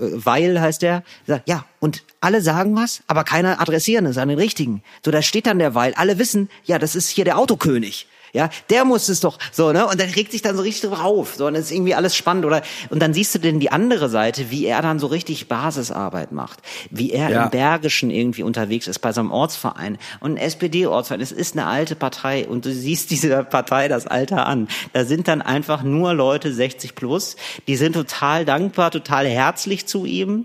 Weil 0.01 0.61
heißt 0.61 0.81
der, 0.81 1.05
ja, 1.47 1.67
und 1.79 2.05
alle 2.21 2.41
sagen 2.41 2.75
was, 2.75 3.03
aber 3.07 3.23
keiner 3.23 3.61
adressieren 3.61 4.07
es 4.07 4.17
an 4.17 4.29
den 4.29 4.39
richtigen. 4.39 4.83
So, 5.05 5.11
da 5.11 5.21
steht 5.21 5.47
dann 5.47 5.59
der 5.59 5.75
Weil, 5.75 5.93
alle 5.95 6.19
wissen, 6.19 6.49
ja, 6.65 6.79
das 6.79 6.97
ist 6.97 7.11
hier 7.11 7.27
der 7.27 7.39
Autokönig. 7.39 8.07
Ja, 8.33 8.49
der 8.71 8.85
muss 8.85 9.09
es 9.09 9.21
doch 9.21 9.39
so, 9.53 9.73
ne? 9.73 9.87
Und 9.87 10.01
dann 10.01 10.09
regt 10.11 10.33
sich 10.33 10.43
dann 10.43 10.57
so 10.57 10.63
richtig 10.63 10.83
drüber 10.89 11.05
auf. 11.05 11.35
So, 11.37 11.47
und 11.47 11.55
das 11.55 11.65
ist 11.65 11.73
irgendwie 11.73 11.95
alles 11.95 12.15
spannend. 12.15 12.45
Oder 12.45 12.63
und 12.91 13.01
dann 13.01 13.13
siehst 13.15 13.35
du 13.35 13.39
denn 13.39 13.61
die 13.61 13.73
andere 13.73 14.09
Seite, 14.09 14.51
wie 14.51 14.67
er 14.67 14.83
dann 14.83 14.99
so 14.99 15.07
richtig 15.09 15.49
Basisarbeit 15.49 16.33
macht, 16.33 16.61
wie 16.91 17.11
er 17.13 17.31
Ja. 17.31 17.45
im 17.45 17.51
Bergischen 17.51 18.11
irgendwie 18.11 18.43
unterwegs 18.43 18.87
ist 18.87 19.01
bei 19.01 19.13
so 19.13 19.21
einem 19.21 19.33
Ortsverein. 19.33 19.99
Und 20.21 20.35
ein 20.35 20.37
SPD-Ortsverein, 20.37 21.21
es 21.21 21.33
ist 21.33 21.57
eine 21.57 21.67
alte 21.67 21.97
Partei 21.97 22.47
und 22.49 22.65
du 22.65 22.73
siehst 22.73 23.11
dieser 23.11 23.43
Partei 23.45 23.89
das 23.89 24.07
Alter 24.07 24.47
an. 24.47 24.69
Da 24.93 25.05
sind 25.05 25.29
dann 25.29 25.43
einfach 25.43 25.83
nur 25.83 26.15
Leute 26.15 26.53
60 26.53 26.95
plus, 26.95 27.37
die 27.67 27.77
sind 27.77 27.95
total 27.95 28.45
dankbar, 28.45 28.91
total 28.91 29.27
herzlich 29.27 29.87
zu 29.87 30.05
ihm, 30.05 30.45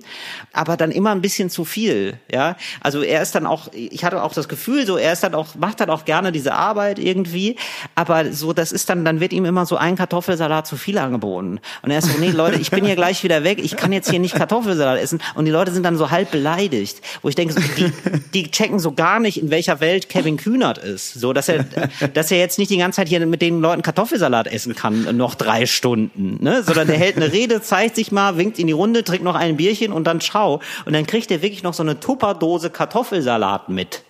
aber 0.53 0.77
dann 0.77 0.91
immer 0.91 1.11
ein 1.11 1.21
bisschen 1.21 1.49
zu 1.49 1.65
viel, 1.65 2.19
ja. 2.31 2.55
Also 2.81 3.01
er 3.01 3.21
ist 3.21 3.36
dann 3.36 3.45
auch, 3.45 3.67
ich 3.73 4.03
hatte 4.03 4.21
auch 4.23 4.33
das 4.33 4.47
Gefühl, 4.49 4.86
so 4.86 4.97
er 4.97 5.13
ist 5.13 5.23
dann 5.23 5.36
auch, 5.36 5.55
macht 5.55 5.79
dann 5.79 5.89
auch 5.89 6.05
gerne 6.05 6.31
diese 6.31 6.53
Arbeit 6.53 6.99
irgendwie, 6.99 7.55
aber 7.95 8.32
so, 8.32 8.53
das 8.53 8.71
ist 8.71 8.89
dann, 8.89 9.05
dann 9.05 9.19
wird 9.19 9.34
ihm 9.34 9.45
immer 9.45 9.65
so 9.65 9.78
ein 9.78 9.95
Kartoffelsalat 9.95 10.67
zu 10.67 10.78
viel 10.78 10.97
angeboten. 10.97 11.59
Und 11.82 11.91
er 11.91 11.99
ist 11.99 12.11
so, 12.11 12.17
nee, 12.19 12.32
Leute, 12.32 12.59
ich 12.59 12.71
bin 12.71 12.86
hier 12.86 12.95
gleich 12.95 13.23
wieder 13.23 13.43
weg, 13.43 13.59
ich 13.61 13.76
kann 13.76 13.91
jetzt 13.91 14.09
hier 14.09 14.19
nicht 14.19 14.36
Kartoffelsalat 14.36 14.99
essen. 14.99 15.21
Und 15.36 15.45
die 15.45 15.51
Leute 15.51 15.71
sind 15.71 15.84
dann 15.84 15.97
so 15.97 16.11
halb 16.11 16.32
beleidigt, 16.32 17.01
wo 17.21 17.30
ich 17.30 17.36
denke, 17.36 17.53
so, 17.53 17.61
die, 17.78 17.91
die 18.34 18.51
checken 18.51 18.80
so 18.80 18.91
gar 18.91 19.19
nicht, 19.19 19.41
in 19.41 19.49
welcher 19.49 19.80
Welt 19.80 20.09
Kevin 20.09 20.38
Kühnert 20.38 20.78
ist. 20.78 21.13
So, 21.13 21.34
dass 21.34 21.49
er, 21.49 21.65
dass 22.13 22.32
er 22.32 22.39
jetzt 22.39 22.57
nicht 22.57 22.71
die 22.71 22.78
ganze 22.78 22.97
Zeit 22.97 23.07
hier 23.07 23.26
mit 23.26 23.41
den 23.41 23.61
Leuten 23.61 23.82
Kartoffelsalat 23.82 24.47
essen 24.47 24.76
kann, 24.76 25.15
noch 25.17 25.36
drei 25.36 25.65
Stunden, 25.65 26.43
ne? 26.43 26.63
Sondern 26.63 26.88
der 26.88 26.97
hält 26.97 27.15
eine 27.17 27.32
Rede, 27.32 27.61
zeigt 27.61 27.95
sich 27.95 28.11
mal, 28.11 28.38
winkt 28.38 28.59
in 28.59 28.67
die 28.67 28.73
Runde, 28.73 29.03
trinkt 29.03 29.23
noch 29.23 29.36
ein 29.36 29.57
Bierchen 29.57 29.91
und 29.91 30.05
dann 30.05 30.21
ciao. 30.21 30.61
Und 30.86 30.93
dann 30.93 31.05
kriegt 31.05 31.32
er 31.32 31.41
wirklich 31.41 31.63
noch 31.63 31.73
so 31.73 31.84
eine 31.84 31.99
Tupperdose 31.99 32.69
Kartoffelsalat 32.69 33.69
mit. 33.69 34.03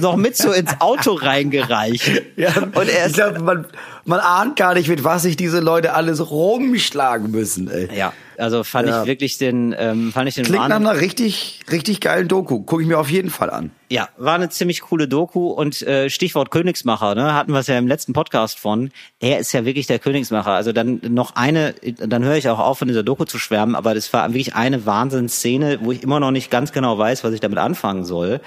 Noch 0.00 0.16
mit 0.16 0.36
so 0.36 0.52
ins 0.52 0.80
Auto 0.80 1.12
reingereicht. 1.12 2.08
und 2.36 2.88
er 2.88 3.06
ich 3.06 3.06
ist, 3.06 3.14
glaube, 3.14 3.40
man, 3.40 3.66
man 4.04 4.20
ahnt 4.20 4.56
gar 4.56 4.74
nicht, 4.74 4.88
mit 4.88 5.04
was 5.04 5.22
sich 5.22 5.36
diese 5.36 5.60
Leute 5.60 5.94
alles 5.94 6.30
rumschlagen 6.30 7.30
müssen, 7.30 7.70
ey. 7.70 7.88
ja, 7.96 8.12
also 8.38 8.64
fand 8.64 8.88
Ja. 8.88 9.02
ich 9.02 9.06
wirklich 9.06 9.38
den, 9.38 9.74
ähm, 9.78 10.12
fand 10.12 10.28
ich 10.28 10.34
den 10.34 10.44
Klingt 10.44 10.68
nach 10.68 10.76
einer 10.76 11.00
richtig, 11.00 11.60
richtig 11.70 12.00
geilen 12.00 12.28
Doku. 12.28 12.60
Gucke 12.62 12.82
ich 12.82 12.88
mir 12.88 12.98
auf 12.98 13.10
jeden 13.10 13.30
Fall 13.30 13.50
an. 13.50 13.70
Ja, 13.90 14.08
war 14.16 14.34
eine 14.36 14.48
ziemlich 14.48 14.80
coole 14.80 15.06
Doku 15.06 15.48
und 15.50 15.82
äh, 15.82 16.08
Stichwort 16.08 16.50
Königsmacher, 16.50 17.14
ne, 17.14 17.34
hatten 17.34 17.52
wir 17.52 17.60
es 17.60 17.66
ja 17.66 17.76
im 17.76 17.86
letzten 17.86 18.14
Podcast 18.14 18.58
von. 18.58 18.90
Er 19.20 19.38
ist 19.38 19.52
ja 19.52 19.66
wirklich 19.66 19.86
der 19.86 19.98
Königsmacher. 19.98 20.52
Also 20.52 20.72
dann 20.72 21.00
noch 21.10 21.36
eine, 21.36 21.74
dann 21.98 22.24
höre 22.24 22.36
ich 22.36 22.48
auch 22.48 22.58
auf, 22.58 22.78
von 22.78 22.88
dieser 22.88 23.02
Doku 23.02 23.26
zu 23.26 23.38
schwärmen, 23.38 23.74
aber 23.74 23.94
das 23.94 24.10
war 24.14 24.26
wirklich 24.30 24.54
eine 24.54 24.86
Wahnsinnsszene, 24.86 25.80
wo 25.82 25.92
ich 25.92 26.02
immer 26.02 26.20
noch 26.20 26.30
nicht 26.30 26.50
ganz 26.50 26.72
genau 26.72 26.96
weiß, 26.96 27.22
was 27.22 27.34
ich 27.34 27.40
damit 27.40 27.58
anfangen 27.58 28.04
soll. 28.06 28.40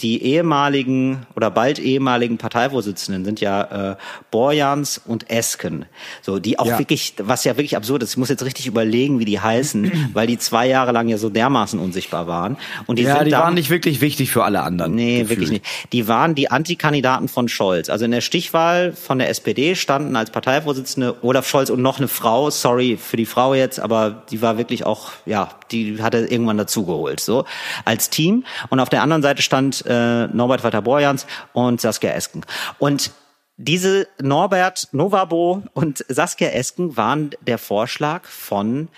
Die 0.00 0.22
ehemaligen 0.22 1.26
oder 1.36 1.50
bald 1.50 1.78
ehemaligen 1.78 2.36
Parteivorsitzenden 2.36 3.24
sind 3.24 3.40
ja 3.40 3.92
äh, 3.92 3.96
Borjans 4.30 4.91
und 4.98 5.30
Esken. 5.30 5.86
So, 6.22 6.38
die 6.38 6.58
auch 6.58 6.66
Ja. 6.66 6.78
wirklich, 6.78 7.14
was 7.18 7.44
ja 7.44 7.56
wirklich 7.56 7.76
absurd 7.76 8.02
ist, 8.02 8.10
ich 8.12 8.16
muss 8.16 8.28
jetzt 8.28 8.44
richtig 8.44 8.66
überlegen, 8.66 9.18
wie 9.18 9.24
die 9.24 9.40
heißen, 9.40 10.10
weil 10.12 10.26
die 10.26 10.38
zwei 10.38 10.66
Jahre 10.68 10.92
lang 10.92 11.08
ja 11.08 11.18
so 11.18 11.28
dermaßen 11.30 11.78
unsichtbar 11.78 12.26
waren. 12.26 12.56
Und 12.86 12.98
die 12.98 13.02
ja, 13.04 13.16
sind 13.16 13.26
die 13.26 13.30
dann- 13.30 13.42
waren 13.42 13.54
nicht 13.54 13.70
wirklich 13.70 14.00
wichtig 14.00 14.30
für 14.30 14.44
alle 14.44 14.62
anderen. 14.62 14.94
Nee, 14.94 15.20
gefühlt. 15.20 15.30
wirklich 15.30 15.50
nicht. 15.50 15.64
Die 15.92 16.08
waren 16.08 16.34
die 16.34 16.50
Antikandidaten 16.50 17.28
von 17.28 17.48
Scholz. 17.48 17.88
Also 17.90 18.04
in 18.04 18.10
der 18.10 18.20
Stichwahl 18.20 18.92
von 18.92 19.18
der 19.18 19.28
SPD 19.28 19.74
standen 19.74 20.16
als 20.16 20.30
Parteivorsitzende 20.30 21.16
Olaf 21.22 21.48
Scholz 21.48 21.70
und 21.70 21.82
noch 21.82 21.98
eine 21.98 22.08
Frau, 22.08 22.50
sorry 22.50 22.96
für 22.96 23.16
die 23.16 23.26
Frau 23.26 23.54
jetzt, 23.54 23.80
aber 23.80 24.22
die 24.30 24.42
war 24.42 24.58
wirklich 24.58 24.84
auch, 24.86 25.10
ja, 25.26 25.50
die 25.70 26.02
hatte 26.02 26.18
irgendwann 26.18 26.58
dazugeholt, 26.58 27.20
so, 27.20 27.44
als 27.84 28.10
Team. 28.10 28.44
Und 28.68 28.80
auf 28.80 28.88
der 28.88 29.02
anderen 29.02 29.22
Seite 29.22 29.42
stand 29.42 29.84
äh, 29.86 30.26
Norbert 30.28 30.62
Walter-Borjans 30.64 31.26
und 31.52 31.80
Saskia 31.80 32.10
Esken. 32.12 32.42
Und 32.78 33.10
diese 33.56 34.08
Norbert 34.20 34.88
Novabo 34.92 35.62
und 35.74 36.04
Saskia 36.08 36.48
Esken 36.50 36.96
waren 36.96 37.30
der 37.46 37.58
Vorschlag 37.58 38.24
von 38.24 38.88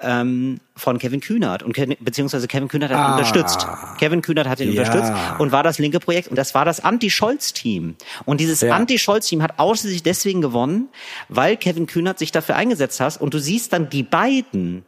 ähm, 0.00 0.58
von 0.76 0.98
Kevin 0.98 1.20
Kühnert 1.20 1.62
und 1.62 1.72
Kevin, 1.72 1.96
beziehungsweise 2.00 2.48
Kevin 2.48 2.68
Kühnert 2.68 2.90
hat 2.92 2.98
ihn 2.98 3.12
unterstützt. 3.12 3.66
Kevin 3.96 4.22
Kühnert 4.22 4.48
hat 4.48 4.58
ihn 4.60 4.72
Ja. 4.72 4.82
unterstützt 4.82 5.12
und 5.38 5.52
war 5.52 5.62
das 5.62 5.78
linke 5.78 6.00
Projekt 6.00 6.28
und 6.28 6.36
das 6.36 6.52
war 6.54 6.64
das 6.64 6.80
Anti-Scholz-Team. 6.80 7.94
Und 8.24 8.40
dieses 8.40 8.60
Ja. 8.60 8.74
Anti-Scholz-Team 8.74 9.40
hat 9.40 9.58
ausschließlich 9.58 10.02
deswegen 10.02 10.40
gewonnen, 10.42 10.88
weil 11.28 11.56
Kevin 11.56 11.86
Kühnert 11.86 12.18
sich 12.18 12.32
dafür 12.32 12.56
eingesetzt 12.56 12.98
hat 13.00 13.20
und 13.20 13.32
du 13.34 13.38
siehst 13.38 13.72
dann 13.72 13.88
die 13.88 14.02
beiden, 14.02 14.84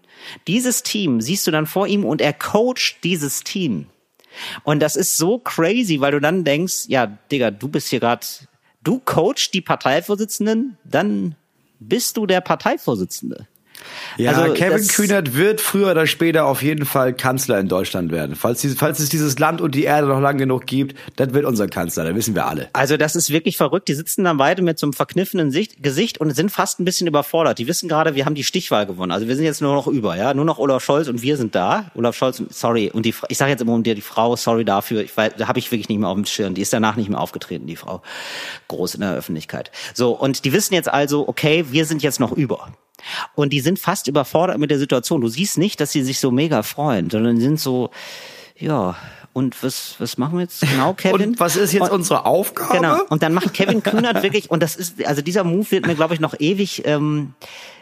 dieses 0.48 0.82
Team 0.82 1.20
siehst 1.20 1.46
du 1.46 1.52
dann 1.52 1.66
vor 1.66 1.86
ihm 1.86 2.04
und 2.04 2.20
er 2.20 2.32
coacht 2.32 2.96
dieses 3.04 3.44
Team. 3.44 3.86
Und 4.64 4.80
das 4.80 4.96
ist 4.96 5.16
so 5.16 5.38
crazy, 5.38 6.00
weil 6.00 6.12
du 6.12 6.20
dann 6.20 6.44
denkst, 6.44 6.86
ja, 6.88 7.06
Digga, 7.06 7.52
du 7.52 7.68
bist 7.68 7.88
hier 7.88 8.00
gerade, 8.00 8.26
du 8.86 9.00
coachst 9.00 9.52
die 9.52 9.60
Parteivorsitzenden, 9.60 10.78
dann 10.84 11.34
bist 11.80 12.16
du 12.16 12.26
der 12.26 12.40
Parteivorsitzende. 12.40 13.48
Ja, 14.16 14.32
Also, 14.32 14.54
Kevin 14.54 14.86
Kühnert 14.86 15.34
wird 15.34 15.60
früher 15.60 15.90
oder 15.90 16.06
später 16.06 16.46
auf 16.46 16.62
jeden 16.62 16.86
Fall 16.86 17.12
Kanzler 17.12 17.58
in 17.58 17.68
Deutschland 17.68 18.12
werden. 18.12 18.36
Falls, 18.36 18.66
falls 18.76 18.98
es 18.98 19.08
dieses 19.08 19.38
Land 19.38 19.60
und 19.60 19.74
die 19.74 19.84
Erde 19.84 20.06
noch 20.06 20.20
lang 20.20 20.38
genug 20.38 20.66
gibt, 20.66 20.96
das 21.16 21.32
wird 21.32 21.44
unser 21.44 21.68
Kanzler, 21.68 22.04
das 22.04 22.14
wissen 22.14 22.34
wir 22.34 22.46
alle. 22.46 22.68
Also 22.72 22.96
das 22.96 23.16
ist 23.16 23.30
wirklich 23.30 23.56
verrückt. 23.56 23.88
Die 23.88 23.94
sitzen 23.94 24.24
dann 24.24 24.36
beide 24.36 24.62
mit 24.62 24.78
so 24.78 24.86
einem 24.86 24.92
verkniffenen 24.92 25.50
Sicht, 25.50 25.82
Gesicht 25.82 26.18
und 26.18 26.30
sind 26.34 26.50
fast 26.50 26.80
ein 26.80 26.84
bisschen 26.84 27.06
überfordert. 27.06 27.58
Die 27.58 27.66
wissen 27.66 27.88
gerade, 27.88 28.14
wir 28.14 28.24
haben 28.24 28.34
die 28.34 28.44
Stichwahl 28.44 28.86
gewonnen. 28.86 29.12
Also 29.12 29.28
wir 29.28 29.36
sind 29.36 29.44
jetzt 29.44 29.62
nur 29.62 29.74
noch 29.74 29.86
über, 29.86 30.16
ja, 30.16 30.34
nur 30.34 30.44
noch 30.44 30.58
Olaf 30.58 30.84
Scholz 30.84 31.08
und 31.08 31.22
wir 31.22 31.36
sind 31.36 31.54
da. 31.54 31.90
Olaf 31.94 32.16
Scholz, 32.16 32.42
sorry, 32.50 32.90
und 32.92 33.06
die, 33.06 33.14
ich 33.28 33.38
sage 33.38 33.50
jetzt 33.50 33.60
immer 33.60 33.72
um 33.72 33.82
dir 33.82 33.94
die 33.94 34.00
Frau, 34.00 34.36
sorry 34.36 34.64
dafür. 34.64 35.02
Ich 35.02 35.16
weiß, 35.16 35.32
da 35.36 35.48
habe 35.48 35.58
ich 35.58 35.70
wirklich 35.70 35.88
nicht 35.88 35.98
mehr 35.98 36.08
auf 36.08 36.16
dem 36.16 36.26
Schirm. 36.26 36.54
Die 36.54 36.62
ist 36.62 36.72
danach 36.72 36.96
nicht 36.96 37.08
mehr 37.08 37.20
aufgetreten, 37.20 37.66
die 37.66 37.76
Frau, 37.76 38.02
groß 38.68 38.94
in 38.94 39.00
der 39.00 39.14
Öffentlichkeit. 39.14 39.70
So 39.94 40.12
und 40.12 40.44
die 40.44 40.52
wissen 40.52 40.74
jetzt 40.74 40.88
also, 40.92 41.28
okay, 41.28 41.66
wir 41.70 41.84
sind 41.84 42.02
jetzt 42.02 42.20
noch 42.20 42.32
über. 42.32 42.72
Und 43.34 43.52
die 43.52 43.60
sind 43.60 43.78
fast 43.78 44.06
überfordert 44.08 44.58
mit 44.58 44.70
der 44.70 44.78
Situation. 44.78 45.20
Du 45.20 45.28
siehst 45.28 45.58
nicht, 45.58 45.80
dass 45.80 45.92
sie 45.92 46.02
sich 46.02 46.18
so 46.20 46.30
mega 46.30 46.62
freuen, 46.62 47.10
sondern 47.10 47.38
sind 47.40 47.60
so, 47.60 47.90
ja. 48.58 48.96
Und 49.32 49.62
was, 49.62 49.96
was 49.98 50.16
machen 50.16 50.34
wir 50.38 50.42
jetzt 50.44 50.62
genau, 50.62 50.92
Kevin? 50.96 51.28
Und 51.30 51.40
was 51.40 51.56
ist 51.56 51.72
jetzt 51.74 51.82
Und- 51.82 51.90
unsere 51.90 52.24
Aufgabe? 52.24 52.74
Genau. 52.74 53.02
Und 53.10 53.22
dann 53.22 53.34
macht 53.34 53.52
Kevin 53.52 53.82
Kühnert 53.82 54.22
wirklich, 54.22 54.50
und 54.50 54.62
das 54.62 54.76
ist, 54.76 55.04
also 55.04 55.20
dieser 55.20 55.44
Move 55.44 55.70
wird 55.72 55.86
mir, 55.86 55.94
glaube 55.94 56.14
ich, 56.14 56.20
noch 56.20 56.34
ewig, 56.40 56.82
ähm, 56.86 57.34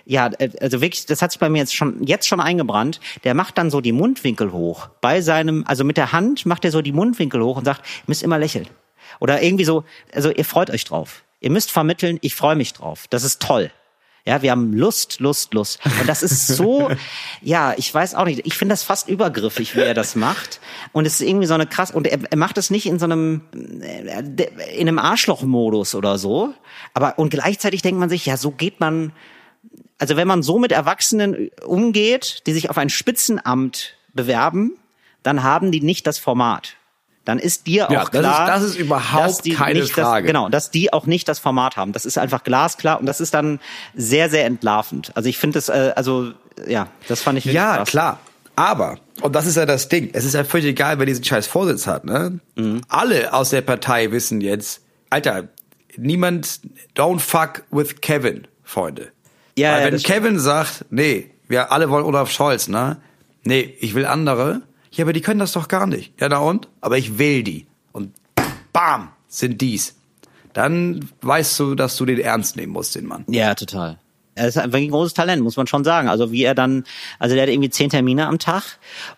ja, 0.04 0.30
äh, 0.38 0.50
also 0.60 0.80
wirklich, 0.80 1.06
das 1.06 1.22
hat 1.22 1.30
sich 1.30 1.38
bei 1.38 1.48
mir 1.48 1.58
jetzt 1.58 1.74
schon, 1.74 2.02
jetzt 2.04 2.26
schon 2.26 2.40
eingebrannt. 2.40 2.98
Der 3.22 3.34
macht 3.34 3.56
dann 3.56 3.70
so 3.70 3.80
die 3.80 3.92
Mundwinkel 3.92 4.50
hoch. 4.50 4.88
Bei 5.00 5.20
seinem, 5.20 5.62
also 5.68 5.84
mit 5.84 5.96
der 5.96 6.10
Hand 6.10 6.44
macht 6.44 6.64
er 6.64 6.72
so 6.72 6.82
die 6.82 6.90
Mundwinkel 6.92 7.40
hoch 7.40 7.56
und 7.58 7.64
sagt, 7.64 7.82
ihr 7.82 8.04
müsst 8.08 8.24
immer 8.24 8.38
lächeln. 8.38 8.66
Oder 9.20 9.40
irgendwie 9.40 9.64
so, 9.64 9.84
also 10.12 10.30
ihr 10.32 10.44
freut 10.44 10.70
euch 10.70 10.84
drauf. 10.84 11.22
Ihr 11.40 11.50
müsst 11.50 11.70
vermitteln, 11.70 12.18
ich 12.20 12.34
freue 12.34 12.56
mich 12.56 12.72
drauf. 12.72 13.04
Das 13.10 13.22
ist 13.22 13.40
toll. 13.40 13.70
Ja, 14.26 14.40
wir 14.40 14.52
haben 14.52 14.72
Lust, 14.72 15.20
Lust, 15.20 15.52
Lust. 15.52 15.80
Und 16.00 16.08
das 16.08 16.22
ist 16.22 16.46
so, 16.46 16.90
ja, 17.42 17.74
ich 17.76 17.92
weiß 17.92 18.14
auch 18.14 18.24
nicht. 18.24 18.46
Ich 18.46 18.56
finde 18.56 18.72
das 18.72 18.82
fast 18.82 19.06
übergriffig, 19.06 19.76
wie 19.76 19.80
er 19.80 19.92
das 19.92 20.16
macht. 20.16 20.60
Und 20.92 21.06
es 21.06 21.20
ist 21.20 21.28
irgendwie 21.28 21.46
so 21.46 21.52
eine 21.52 21.66
krass, 21.66 21.90
und 21.90 22.06
er, 22.06 22.18
er 22.30 22.36
macht 22.38 22.56
es 22.56 22.70
nicht 22.70 22.86
in 22.86 22.98
so 22.98 23.04
einem, 23.04 23.42
äh, 23.82 24.22
in 24.76 24.88
einem 24.88 24.98
Arschloch-Modus 24.98 25.94
oder 25.94 26.16
so. 26.16 26.54
Aber, 26.94 27.18
und 27.18 27.30
gleichzeitig 27.30 27.82
denkt 27.82 28.00
man 28.00 28.08
sich, 28.08 28.24
ja, 28.24 28.38
so 28.38 28.50
geht 28.50 28.80
man, 28.80 29.12
also 29.98 30.16
wenn 30.16 30.28
man 30.28 30.42
so 30.42 30.58
mit 30.58 30.72
Erwachsenen 30.72 31.50
umgeht, 31.62 32.46
die 32.46 32.54
sich 32.54 32.70
auf 32.70 32.78
ein 32.78 32.88
Spitzenamt 32.88 33.98
bewerben, 34.14 34.78
dann 35.22 35.42
haben 35.42 35.70
die 35.70 35.82
nicht 35.82 36.06
das 36.06 36.18
Format. 36.18 36.76
Dann 37.24 37.38
ist 37.38 37.66
dir 37.66 37.86
auch 37.88 37.92
Ja, 37.92 37.98
das 38.04 38.12
ist- 38.14 38.20
klar, 38.20 38.46
das 38.46 38.62
ist 38.62 38.76
überhaupt 38.76 39.24
dass 39.24 39.38
die 39.38 39.54
keine 39.54 39.80
nicht 39.80 39.92
Frage. 39.92 40.26
Das, 40.26 40.30
genau, 40.30 40.48
dass 40.50 40.70
die 40.70 40.92
auch 40.92 41.06
nicht 41.06 41.26
das 41.28 41.38
Format 41.38 41.76
haben. 41.76 41.92
Das 41.92 42.04
ist 42.04 42.18
einfach 42.18 42.44
glasklar 42.44 43.00
und 43.00 43.06
das 43.06 43.20
ist 43.20 43.32
dann 43.34 43.60
sehr, 43.94 44.28
sehr 44.28 44.44
entlarvend. 44.44 45.12
Also 45.14 45.28
ich 45.28 45.38
finde 45.38 45.54
das, 45.58 45.68
äh, 45.70 45.92
also 45.96 46.32
ja, 46.66 46.88
das 47.08 47.22
fand 47.22 47.38
ich 47.38 47.44
wirklich 47.46 47.56
Ja, 47.56 47.76
krass. 47.78 47.88
klar. 47.88 48.18
Aber, 48.56 48.98
und 49.22 49.34
das 49.34 49.46
ist 49.46 49.56
ja 49.56 49.66
das 49.66 49.88
Ding, 49.88 50.10
es 50.12 50.24
ist 50.24 50.34
ja 50.34 50.44
völlig 50.44 50.66
egal, 50.66 50.98
wer 50.98 51.06
diesen 51.06 51.24
scheiß 51.24 51.46
Vorsitz 51.48 51.86
hat, 51.88 52.04
ne? 52.04 52.38
Mhm. 52.54 52.82
Alle 52.88 53.32
aus 53.32 53.50
der 53.50 53.62
Partei 53.62 54.12
wissen 54.12 54.40
jetzt, 54.40 54.80
Alter, 55.10 55.48
niemand, 55.96 56.60
don't 56.94 57.20
fuck 57.20 57.62
with 57.70 58.00
Kevin, 58.00 58.46
Freunde. 58.62 59.08
Ja, 59.56 59.72
Weil 59.72 59.78
ja, 59.80 59.84
wenn 59.86 59.92
das 59.94 60.02
stimmt. 60.02 60.18
Kevin 60.18 60.38
sagt, 60.38 60.84
nee, 60.90 61.30
wir 61.48 61.72
alle 61.72 61.90
wollen 61.90 62.04
Olaf 62.04 62.30
Scholz, 62.30 62.68
ne? 62.68 62.98
Nee, 63.44 63.74
ich 63.80 63.94
will 63.94 64.06
andere. 64.06 64.62
Ja, 64.96 65.04
aber 65.04 65.12
die 65.12 65.20
können 65.20 65.40
das 65.40 65.52
doch 65.52 65.68
gar 65.68 65.86
nicht. 65.86 66.12
Ja, 66.20 66.28
na 66.28 66.38
und? 66.38 66.68
Aber 66.80 66.98
ich 66.98 67.18
will 67.18 67.42
die. 67.42 67.66
Und 67.92 68.12
bam, 68.72 69.08
sind 69.28 69.60
dies. 69.60 69.96
Dann 70.52 71.08
weißt 71.22 71.58
du, 71.58 71.74
dass 71.74 71.96
du 71.96 72.04
den 72.06 72.20
ernst 72.20 72.56
nehmen 72.56 72.72
musst, 72.72 72.94
den 72.94 73.06
Mann. 73.06 73.24
Ja, 73.28 73.54
total. 73.54 73.98
Er 74.36 74.48
ist 74.48 74.58
einfach 74.58 74.78
ein 74.78 74.90
großes 74.90 75.14
Talent, 75.14 75.42
muss 75.42 75.56
man 75.56 75.66
schon 75.68 75.84
sagen. 75.84 76.08
Also 76.08 76.32
wie 76.32 76.42
er 76.42 76.56
dann, 76.56 76.82
also 77.20 77.34
der 77.36 77.44
hat 77.44 77.50
irgendwie 77.50 77.70
zehn 77.70 77.88
Termine 77.88 78.26
am 78.26 78.40
Tag 78.40 78.64